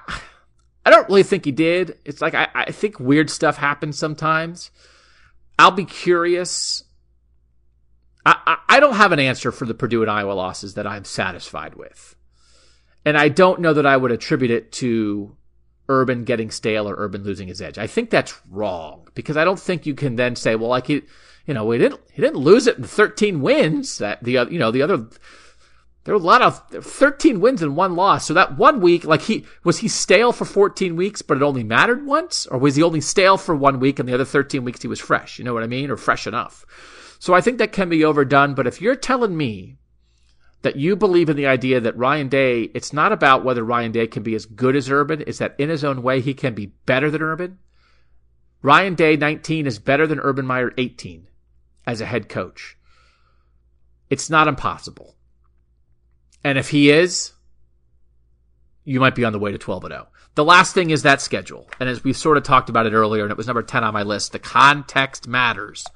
I 0.85 0.91
don't 0.91 1.07
really 1.09 1.23
think 1.23 1.45
he 1.45 1.51
did. 1.51 1.97
It's 2.05 2.21
like 2.21 2.35
I, 2.35 2.47
I 2.53 2.71
think 2.71 2.99
weird 2.99 3.29
stuff 3.29 3.57
happens 3.57 3.97
sometimes. 3.97 4.69
I'll 5.57 5.71
be 5.71 5.85
curious. 5.85 6.83
I, 8.25 8.37
I, 8.45 8.57
I 8.75 8.79
don't 8.79 8.95
have 8.95 9.11
an 9.11 9.19
answer 9.19 9.51
for 9.51 9.65
the 9.65 9.73
Purdue 9.73 10.03
and 10.03 10.11
Iowa 10.11 10.33
losses 10.33 10.75
that 10.75 10.85
I'm 10.85 11.03
satisfied 11.03 11.75
with. 11.75 12.15
And 13.03 13.17
I 13.17 13.29
don't 13.29 13.61
know 13.61 13.73
that 13.73 13.85
I 13.85 13.97
would 13.97 14.11
attribute 14.11 14.51
it 14.51 14.71
to 14.73 15.35
Urban 15.89 16.23
getting 16.23 16.51
stale 16.51 16.89
or 16.89 16.95
Urban 16.97 17.23
losing 17.23 17.47
his 17.47 17.61
edge. 17.61 17.77
I 17.77 17.87
think 17.87 18.09
that's 18.09 18.39
wrong 18.49 19.07
because 19.13 19.37
I 19.37 19.45
don't 19.45 19.59
think 19.59 19.85
you 19.85 19.95
can 19.95 20.15
then 20.15 20.35
say, 20.35 20.55
well, 20.55 20.69
like 20.69 20.87
he, 20.87 21.03
you 21.45 21.53
know, 21.53 21.69
he 21.71 21.79
didn't, 21.79 22.01
he 22.11 22.21
didn't 22.21 22.39
lose 22.39 22.67
it 22.67 22.77
in 22.77 22.83
13 22.83 23.41
wins. 23.41 23.99
That 23.99 24.23
the, 24.23 24.37
other 24.37 24.51
you 24.51 24.59
know, 24.59 24.71
the 24.71 24.81
other 24.81 25.07
there 26.06 26.14
were 26.14 26.22
a 26.22 26.23
lot 26.23 26.44
of 26.44 26.68
13 26.69 27.41
wins 27.41 27.64
and 27.64 27.76
one 27.76 27.95
loss. 27.95 28.27
So 28.27 28.36
that 28.36 28.57
one 28.57 28.80
week, 28.80 29.06
like 29.06 29.23
he, 29.23 29.44
was 29.64 29.80
he 29.80 29.88
stale 29.88 30.32
for 30.32 30.45
14 30.45 30.95
weeks, 30.95 31.23
but 31.23 31.38
it 31.38 31.44
only 31.44 31.64
mattered 31.64 32.06
once? 32.06 32.45
Or 32.45 32.60
was 32.60 32.76
he 32.76 32.84
only 32.84 33.02
stale 33.02 33.38
for 33.38 33.56
one 33.56 33.80
week 33.80 33.98
and 33.98 34.07
the 34.07 34.14
other 34.14 34.23
13 34.23 34.64
weeks 34.64 34.84
he 34.84 34.88
was 34.88 34.99
fresh? 34.99 35.40
You 35.40 35.45
know 35.45 35.53
what 35.56 35.64
I 35.64 35.68
mean? 35.68 35.90
Or 35.90 35.98
fresh 35.98 36.27
enough. 36.27 36.64
So 37.18 37.34
I 37.34 37.41
think 37.41 37.57
that 37.57 37.72
can 37.72 37.90
be 37.90 38.06
overdone. 38.06 38.53
But 38.53 38.68
if 38.68 38.82
you're 38.82 38.95
telling 38.95 39.36
me 39.36 39.77
that 40.61 40.76
you 40.76 40.95
believe 40.95 41.27
in 41.27 41.38
the 41.38 41.48
idea 41.48 41.80
that 41.80 41.98
Ryan 41.98 42.30
Day, 42.30 42.69
it's 42.76 42.94
not 42.94 43.11
about 43.11 43.44
whether 43.44 43.64
Ryan 43.64 43.91
Day 43.91 44.06
can 44.06 44.22
be 44.22 44.36
as 44.36 44.45
good 44.45 44.76
as 44.76 44.91
Urban, 44.91 45.23
it's 45.26 45.40
that 45.40 45.56
in 45.57 45.69
his 45.69 45.84
own 45.84 46.03
way 46.03 46.22
he 46.22 46.36
can 46.36 46.53
be 46.53 46.68
better 46.86 47.10
than 47.10 47.23
Urban. 47.23 47.57
Ryan 48.61 48.94
Day 48.94 49.15
19 49.15 49.65
is 49.65 49.80
better 49.80 50.06
than 50.06 50.19
Urban 50.19 50.45
Meyer 50.45 50.72
18 50.77 51.27
as 51.88 51.99
a 51.99 52.06
head 52.06 52.30
coach. 52.30 52.77
It's 54.11 54.30
not 54.30 54.48
impossible. 54.48 55.14
And 56.45 56.59
if 56.59 56.69
he 56.69 56.91
is, 56.91 57.34
you 58.84 58.99
might 58.99 59.15
be 59.15 59.26
on 59.26 59.34
the 59.34 59.39
way 59.39 59.51
to 59.51 59.57
12 59.57 59.85
and 59.85 59.93
0. 59.93 60.07
The 60.35 60.45
last 60.45 60.76
thing 60.76 60.91
is 60.91 61.01
that 61.01 61.19
schedule. 61.19 61.67
And 61.80 61.89
as 61.89 62.03
we've 62.03 62.15
sort 62.15 62.38
of 62.38 62.43
talked 62.43 62.69
about 62.69 62.85
it 62.85 62.93
earlier, 62.93 63.23
and 63.23 63.31
it 63.31 63.38
was 63.38 63.47
number 63.47 63.63
10 63.63 63.84
on 63.84 63.95
my 63.95 64.03
list, 64.03 64.31
the 64.31 64.38
context 64.38 65.27
matters. 65.27 65.88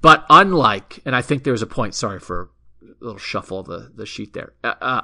But 0.00 0.26
unlike, 0.28 0.98
and 1.04 1.14
I 1.14 1.22
think 1.22 1.44
there's 1.44 1.62
a 1.62 1.68
point, 1.68 1.94
sorry 1.94 2.18
for 2.18 2.50
a 2.82 3.04
little 3.04 3.20
shuffle 3.20 3.60
of 3.60 3.66
the, 3.66 3.92
the 3.94 4.06
sheet 4.06 4.32
there. 4.32 4.54
Uh, 4.64 4.74
uh, 4.80 5.00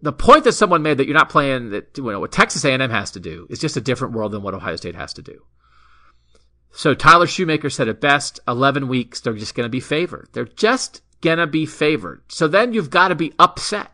the 0.00 0.14
point 0.14 0.44
that 0.44 0.52
someone 0.52 0.82
made 0.82 0.96
that 0.96 1.04
you're 1.04 1.12
not 1.12 1.28
playing 1.28 1.68
that 1.70 1.98
you 1.98 2.10
know 2.10 2.20
what 2.20 2.32
Texas 2.32 2.64
A&M 2.64 2.80
has 2.88 3.10
to 3.10 3.20
do 3.20 3.46
is 3.50 3.58
just 3.58 3.76
a 3.76 3.82
different 3.82 4.14
world 4.14 4.32
than 4.32 4.42
what 4.42 4.54
Ohio 4.54 4.76
State 4.76 4.94
has 4.94 5.12
to 5.12 5.22
do. 5.22 5.44
So 6.72 6.94
Tyler 6.94 7.26
Shoemaker 7.26 7.68
said 7.68 7.88
it 7.88 8.00
best: 8.00 8.40
11 8.48 8.88
weeks, 8.88 9.20
they're 9.20 9.34
just 9.34 9.54
going 9.54 9.66
to 9.66 9.70
be 9.70 9.80
favored. 9.80 10.30
They're 10.32 10.46
just 10.46 11.02
gonna 11.20 11.46
be 11.46 11.66
favored. 11.66 12.22
So 12.28 12.48
then 12.48 12.72
you've 12.72 12.90
got 12.90 13.08
to 13.08 13.14
be 13.14 13.32
upset. 13.38 13.92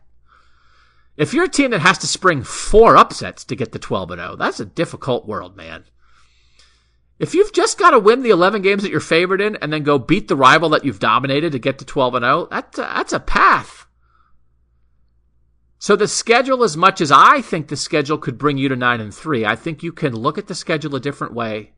If 1.16 1.32
you're 1.32 1.44
a 1.44 1.48
team 1.48 1.70
that 1.70 1.80
has 1.80 1.98
to 1.98 2.06
spring 2.06 2.42
four 2.42 2.96
upsets 2.96 3.44
to 3.44 3.56
get 3.56 3.72
to 3.72 3.78
12 3.78 4.12
and 4.12 4.20
0, 4.20 4.36
that's 4.36 4.60
a 4.60 4.66
difficult 4.66 5.26
world, 5.26 5.56
man. 5.56 5.84
If 7.18 7.34
you've 7.34 7.52
just 7.52 7.78
got 7.78 7.90
to 7.90 7.98
win 7.98 8.22
the 8.22 8.30
11 8.30 8.60
games 8.60 8.82
that 8.82 8.90
you're 8.90 9.00
favored 9.00 9.40
in 9.40 9.56
and 9.56 9.72
then 9.72 9.82
go 9.82 9.98
beat 9.98 10.28
the 10.28 10.36
rival 10.36 10.68
that 10.70 10.84
you've 10.84 10.98
dominated 10.98 11.52
to 11.52 11.58
get 11.58 11.78
to 11.78 11.86
12 11.86 12.16
and 12.16 12.24
0, 12.24 12.48
that's 12.50 12.78
a, 12.78 12.82
that's 12.82 13.12
a 13.14 13.20
path. 13.20 13.86
So 15.78 15.96
the 15.96 16.08
schedule, 16.08 16.62
as 16.62 16.76
much 16.76 17.00
as 17.00 17.10
I 17.10 17.40
think 17.40 17.68
the 17.68 17.76
schedule 17.76 18.18
could 18.18 18.38
bring 18.38 18.58
you 18.58 18.68
to 18.68 18.76
9 18.76 19.00
and 19.00 19.14
3, 19.14 19.46
I 19.46 19.56
think 19.56 19.82
you 19.82 19.92
can 19.92 20.14
look 20.14 20.36
at 20.36 20.46
the 20.46 20.54
schedule 20.54 20.94
a 20.94 21.00
different 21.00 21.32
way 21.32 21.72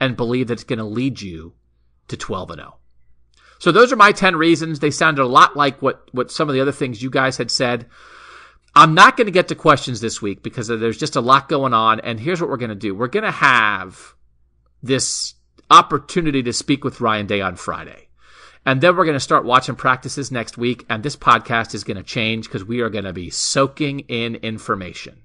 and 0.00 0.16
believe 0.16 0.48
that 0.48 0.54
it's 0.54 0.64
going 0.64 0.78
to 0.78 0.84
lead 0.84 1.20
you 1.20 1.54
to 2.08 2.16
12 2.16 2.50
and 2.50 2.60
0. 2.60 2.79
So 3.60 3.70
those 3.70 3.92
are 3.92 3.96
my 3.96 4.10
10 4.10 4.36
reasons. 4.36 4.80
They 4.80 4.90
sounded 4.90 5.22
a 5.22 5.26
lot 5.26 5.54
like 5.54 5.80
what, 5.82 6.08
what 6.12 6.30
some 6.30 6.48
of 6.48 6.54
the 6.54 6.62
other 6.62 6.72
things 6.72 7.02
you 7.02 7.10
guys 7.10 7.36
had 7.36 7.50
said. 7.50 7.86
I'm 8.74 8.94
not 8.94 9.18
going 9.18 9.26
to 9.26 9.32
get 9.32 9.48
to 9.48 9.54
questions 9.54 10.00
this 10.00 10.22
week 10.22 10.42
because 10.42 10.68
there's 10.68 10.96
just 10.96 11.14
a 11.14 11.20
lot 11.20 11.48
going 11.48 11.74
on. 11.74 12.00
And 12.00 12.18
here's 12.18 12.40
what 12.40 12.48
we're 12.48 12.56
going 12.56 12.70
to 12.70 12.74
do. 12.74 12.94
We're 12.94 13.08
going 13.08 13.24
to 13.24 13.30
have 13.30 14.14
this 14.82 15.34
opportunity 15.70 16.42
to 16.42 16.54
speak 16.54 16.84
with 16.84 17.02
Ryan 17.02 17.26
Day 17.26 17.42
on 17.42 17.54
Friday. 17.54 18.08
And 18.64 18.80
then 18.80 18.96
we're 18.96 19.04
going 19.04 19.14
to 19.14 19.20
start 19.20 19.44
watching 19.44 19.74
practices 19.74 20.30
next 20.30 20.56
week. 20.56 20.86
And 20.88 21.02
this 21.02 21.16
podcast 21.16 21.74
is 21.74 21.84
going 21.84 21.98
to 21.98 22.02
change 22.02 22.46
because 22.46 22.64
we 22.64 22.80
are 22.80 22.90
going 22.90 23.04
to 23.04 23.12
be 23.12 23.28
soaking 23.28 24.00
in 24.00 24.36
information. 24.36 25.20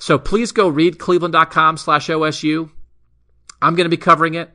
So 0.00 0.18
please 0.18 0.50
go 0.50 0.68
read 0.68 0.98
cleveland.com 0.98 1.76
slash 1.76 2.08
OSU. 2.08 2.70
I'm 3.62 3.76
going 3.76 3.84
to 3.84 3.96
be 3.96 3.96
covering 3.96 4.34
it. 4.34 4.50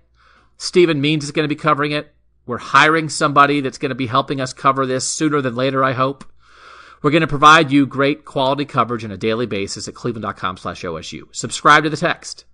Stephen 0.57 0.99
Means 0.99 1.23
is 1.23 1.31
going 1.31 1.45
to 1.45 1.55
be 1.55 1.59
covering 1.59 1.93
it. 1.93 2.13
We're 2.45 2.57
hiring 2.57 3.09
somebody 3.09 3.61
that's 3.61 3.77
going 3.77 3.89
to 3.89 3.95
be 3.95 4.07
helping 4.07 4.41
us 4.41 4.53
cover 4.53 4.85
this 4.85 5.09
sooner 5.09 5.41
than 5.41 5.55
later, 5.55 5.83
I 5.83 5.93
hope. 5.93 6.25
We're 7.01 7.11
going 7.11 7.21
to 7.21 7.27
provide 7.27 7.71
you 7.71 7.85
great 7.85 8.25
quality 8.25 8.65
coverage 8.65 9.03
on 9.03 9.11
a 9.11 9.17
daily 9.17 9.45
basis 9.45 9.87
at 9.87 9.95
cleveland.com 9.95 10.57
slash 10.57 10.83
OSU. 10.83 11.23
Subscribe 11.31 11.83
to 11.83 11.89
the 11.89 11.97
text. 11.97 12.45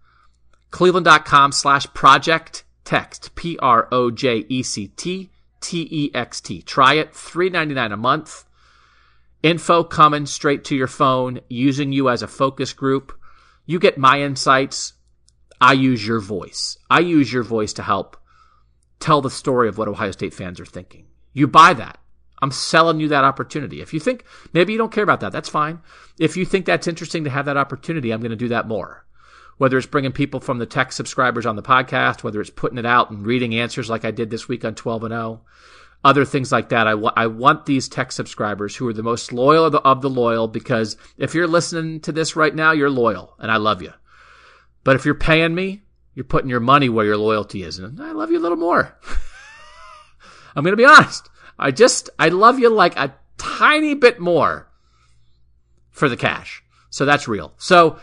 Cleveland.com 0.71 1.51
slash 1.51 1.85
project 1.93 2.63
text. 2.83 3.35
P 3.35 3.57
R 3.59 3.87
O 3.91 4.11
J 4.11 4.45
E 4.49 4.63
C 4.63 4.87
T 4.87 5.29
T 5.61 5.87
E 5.91 6.11
X 6.13 6.41
T. 6.41 6.61
Try 6.61 6.95
it. 6.95 7.13
Three 7.15 7.49
ninety 7.49 7.75
nine 7.75 7.91
a 7.91 7.97
month. 7.97 8.45
Info 9.41 9.83
coming 9.83 10.25
straight 10.25 10.65
to 10.65 10.75
your 10.75 10.87
phone, 10.87 11.39
using 11.47 11.91
you 11.91 12.09
as 12.09 12.21
a 12.21 12.27
focus 12.27 12.73
group. 12.73 13.17
You 13.65 13.79
get 13.79 13.97
my 13.97 14.21
insights. 14.21 14.93
I 15.61 15.73
use 15.73 16.05
your 16.05 16.19
voice. 16.19 16.77
I 16.89 16.99
use 16.99 17.31
your 17.31 17.43
voice 17.43 17.73
to 17.73 17.83
help 17.83 18.18
tell 18.99 19.21
the 19.21 19.29
story 19.29 19.67
of 19.67 19.77
what 19.77 19.87
Ohio 19.87 20.11
State 20.11 20.33
fans 20.33 20.59
are 20.59 20.65
thinking. 20.65 21.05
You 21.33 21.47
buy 21.47 21.73
that. 21.73 21.99
I'm 22.41 22.51
selling 22.51 22.99
you 22.99 23.09
that 23.09 23.23
opportunity. 23.23 23.81
If 23.81 23.93
you 23.93 23.99
think 23.99 24.23
maybe 24.53 24.71
you 24.71 24.77
don't 24.77 24.91
care 24.91 25.03
about 25.03 25.19
that, 25.21 25.31
that's 25.31 25.49
fine. 25.49 25.81
If 26.17 26.37
you 26.37 26.45
think 26.45 26.65
that's 26.65 26.87
interesting 26.87 27.23
to 27.25 27.29
have 27.29 27.45
that 27.45 27.57
opportunity, 27.57 28.11
I'm 28.11 28.21
going 28.21 28.31
to 28.31 28.37
do 28.37 28.47
that 28.49 28.67
more. 28.67 29.05
Whether 29.57 29.77
it's 29.77 29.87
bringing 29.87 30.13
people 30.13 30.39
from 30.39 30.57
the 30.57 30.65
tech 30.65 30.93
subscribers 30.93 31.45
on 31.45 31.57
the 31.57 31.61
podcast, 31.61 32.23
whether 32.23 32.39
it's 32.39 32.49
putting 32.49 32.77
it 32.77 32.85
out 32.85 33.11
and 33.11 33.25
reading 33.25 33.55
answers 33.55 33.89
like 33.89 34.05
I 34.05 34.11
did 34.11 34.29
this 34.29 34.47
week 34.47 34.63
on 34.63 34.73
12 34.73 35.03
and 35.03 35.11
0, 35.11 35.41
other 36.03 36.23
things 36.23 36.49
like 36.49 36.69
that. 36.69 36.87
I, 36.87 36.91
w- 36.91 37.11
I 37.13 37.27
want 37.27 37.65
these 37.65 37.89
tech 37.89 38.13
subscribers 38.13 38.77
who 38.77 38.87
are 38.87 38.93
the 38.93 39.03
most 39.03 39.33
loyal 39.33 39.65
of 39.65 39.73
the, 39.73 39.81
of 39.81 40.01
the 40.01 40.09
loyal 40.09 40.47
because 40.47 40.95
if 41.17 41.35
you're 41.35 41.47
listening 41.47 41.99
to 42.01 42.13
this 42.13 42.37
right 42.37 42.55
now, 42.55 42.71
you're 42.71 42.89
loyal 42.89 43.35
and 43.37 43.51
I 43.51 43.57
love 43.57 43.81
you. 43.81 43.91
But 44.85 44.95
if 44.95 45.05
you're 45.05 45.13
paying 45.13 45.53
me, 45.53 45.81
you're 46.19 46.25
putting 46.25 46.49
your 46.49 46.59
money 46.59 46.89
where 46.89 47.05
your 47.05 47.15
loyalty 47.15 47.63
is. 47.63 47.79
And 47.79 48.01
I 48.01 48.11
love 48.11 48.29
you 48.29 48.37
a 48.37 48.41
little 48.43 48.57
more. 48.57 48.93
I'm 50.55 50.65
going 50.65 50.73
to 50.73 50.77
be 50.77 50.83
honest. 50.83 51.29
I 51.57 51.71
just, 51.71 52.09
I 52.19 52.27
love 52.27 52.59
you 52.59 52.67
like 52.69 52.97
a 52.97 53.15
tiny 53.37 53.93
bit 53.93 54.19
more 54.19 54.67
for 55.91 56.09
the 56.09 56.17
cash. 56.17 56.61
So 56.89 57.05
that's 57.05 57.29
real. 57.29 57.53
So 57.57 57.99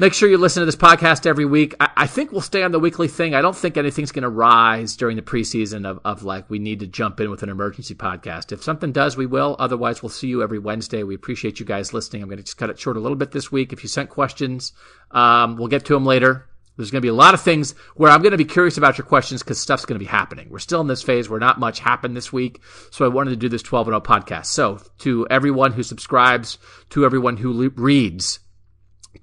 make 0.00 0.14
sure 0.14 0.28
you 0.28 0.36
listen 0.36 0.62
to 0.62 0.64
this 0.64 0.74
podcast 0.74 1.24
every 1.24 1.44
week. 1.44 1.76
I, 1.78 1.90
I 1.96 2.06
think 2.08 2.32
we'll 2.32 2.40
stay 2.40 2.64
on 2.64 2.72
the 2.72 2.80
weekly 2.80 3.06
thing. 3.06 3.36
I 3.36 3.40
don't 3.40 3.54
think 3.54 3.76
anything's 3.76 4.10
going 4.10 4.24
to 4.24 4.28
rise 4.28 4.96
during 4.96 5.14
the 5.14 5.22
preseason 5.22 5.86
of, 5.86 6.00
of 6.04 6.24
like 6.24 6.50
we 6.50 6.58
need 6.58 6.80
to 6.80 6.88
jump 6.88 7.20
in 7.20 7.30
with 7.30 7.44
an 7.44 7.50
emergency 7.50 7.94
podcast. 7.94 8.50
If 8.50 8.64
something 8.64 8.90
does, 8.90 9.16
we 9.16 9.26
will. 9.26 9.54
Otherwise, 9.60 10.02
we'll 10.02 10.10
see 10.10 10.26
you 10.26 10.42
every 10.42 10.58
Wednesday. 10.58 11.04
We 11.04 11.14
appreciate 11.14 11.60
you 11.60 11.66
guys 11.66 11.94
listening. 11.94 12.20
I'm 12.20 12.28
going 12.28 12.38
to 12.38 12.42
just 12.42 12.58
cut 12.58 12.68
it 12.68 12.80
short 12.80 12.96
a 12.96 13.00
little 13.00 13.14
bit 13.14 13.30
this 13.30 13.52
week. 13.52 13.72
If 13.72 13.84
you 13.84 13.88
sent 13.88 14.10
questions, 14.10 14.72
um, 15.12 15.56
we'll 15.56 15.68
get 15.68 15.84
to 15.84 15.94
them 15.94 16.04
later. 16.04 16.48
There's 16.76 16.90
going 16.90 17.00
to 17.00 17.06
be 17.06 17.08
a 17.08 17.14
lot 17.14 17.34
of 17.34 17.40
things 17.42 17.74
where 17.96 18.10
I'm 18.10 18.22
going 18.22 18.32
to 18.32 18.38
be 18.38 18.44
curious 18.44 18.78
about 18.78 18.96
your 18.96 19.06
questions 19.06 19.42
because 19.42 19.60
stuff's 19.60 19.84
going 19.84 19.98
to 19.98 20.04
be 20.04 20.10
happening. 20.10 20.48
We're 20.50 20.58
still 20.58 20.80
in 20.80 20.86
this 20.86 21.02
phase 21.02 21.28
where 21.28 21.38
not 21.38 21.60
much 21.60 21.80
happened 21.80 22.16
this 22.16 22.32
week. 22.32 22.60
So 22.90 23.04
I 23.04 23.08
wanted 23.08 23.30
to 23.30 23.36
do 23.36 23.48
this 23.48 23.62
12 23.62 23.88
and 23.88 23.92
0 23.92 24.00
podcast. 24.00 24.46
So 24.46 24.80
to 25.00 25.26
everyone 25.28 25.72
who 25.72 25.82
subscribes, 25.82 26.58
to 26.90 27.04
everyone 27.04 27.36
who 27.36 27.52
le- 27.52 27.68
reads, 27.68 28.40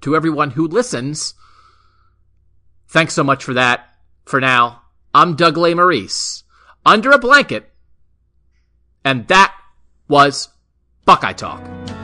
to 0.00 0.14
everyone 0.14 0.50
who 0.50 0.68
listens, 0.68 1.34
thanks 2.88 3.14
so 3.14 3.24
much 3.24 3.42
for 3.42 3.54
that. 3.54 3.88
For 4.24 4.40
now, 4.40 4.82
I'm 5.12 5.34
Doug 5.34 5.56
Lesmerises 5.56 6.44
under 6.86 7.10
a 7.10 7.18
blanket. 7.18 7.70
And 9.04 9.26
that 9.28 9.54
was 10.08 10.48
Buckeye 11.04 11.32
Talk. 11.32 11.99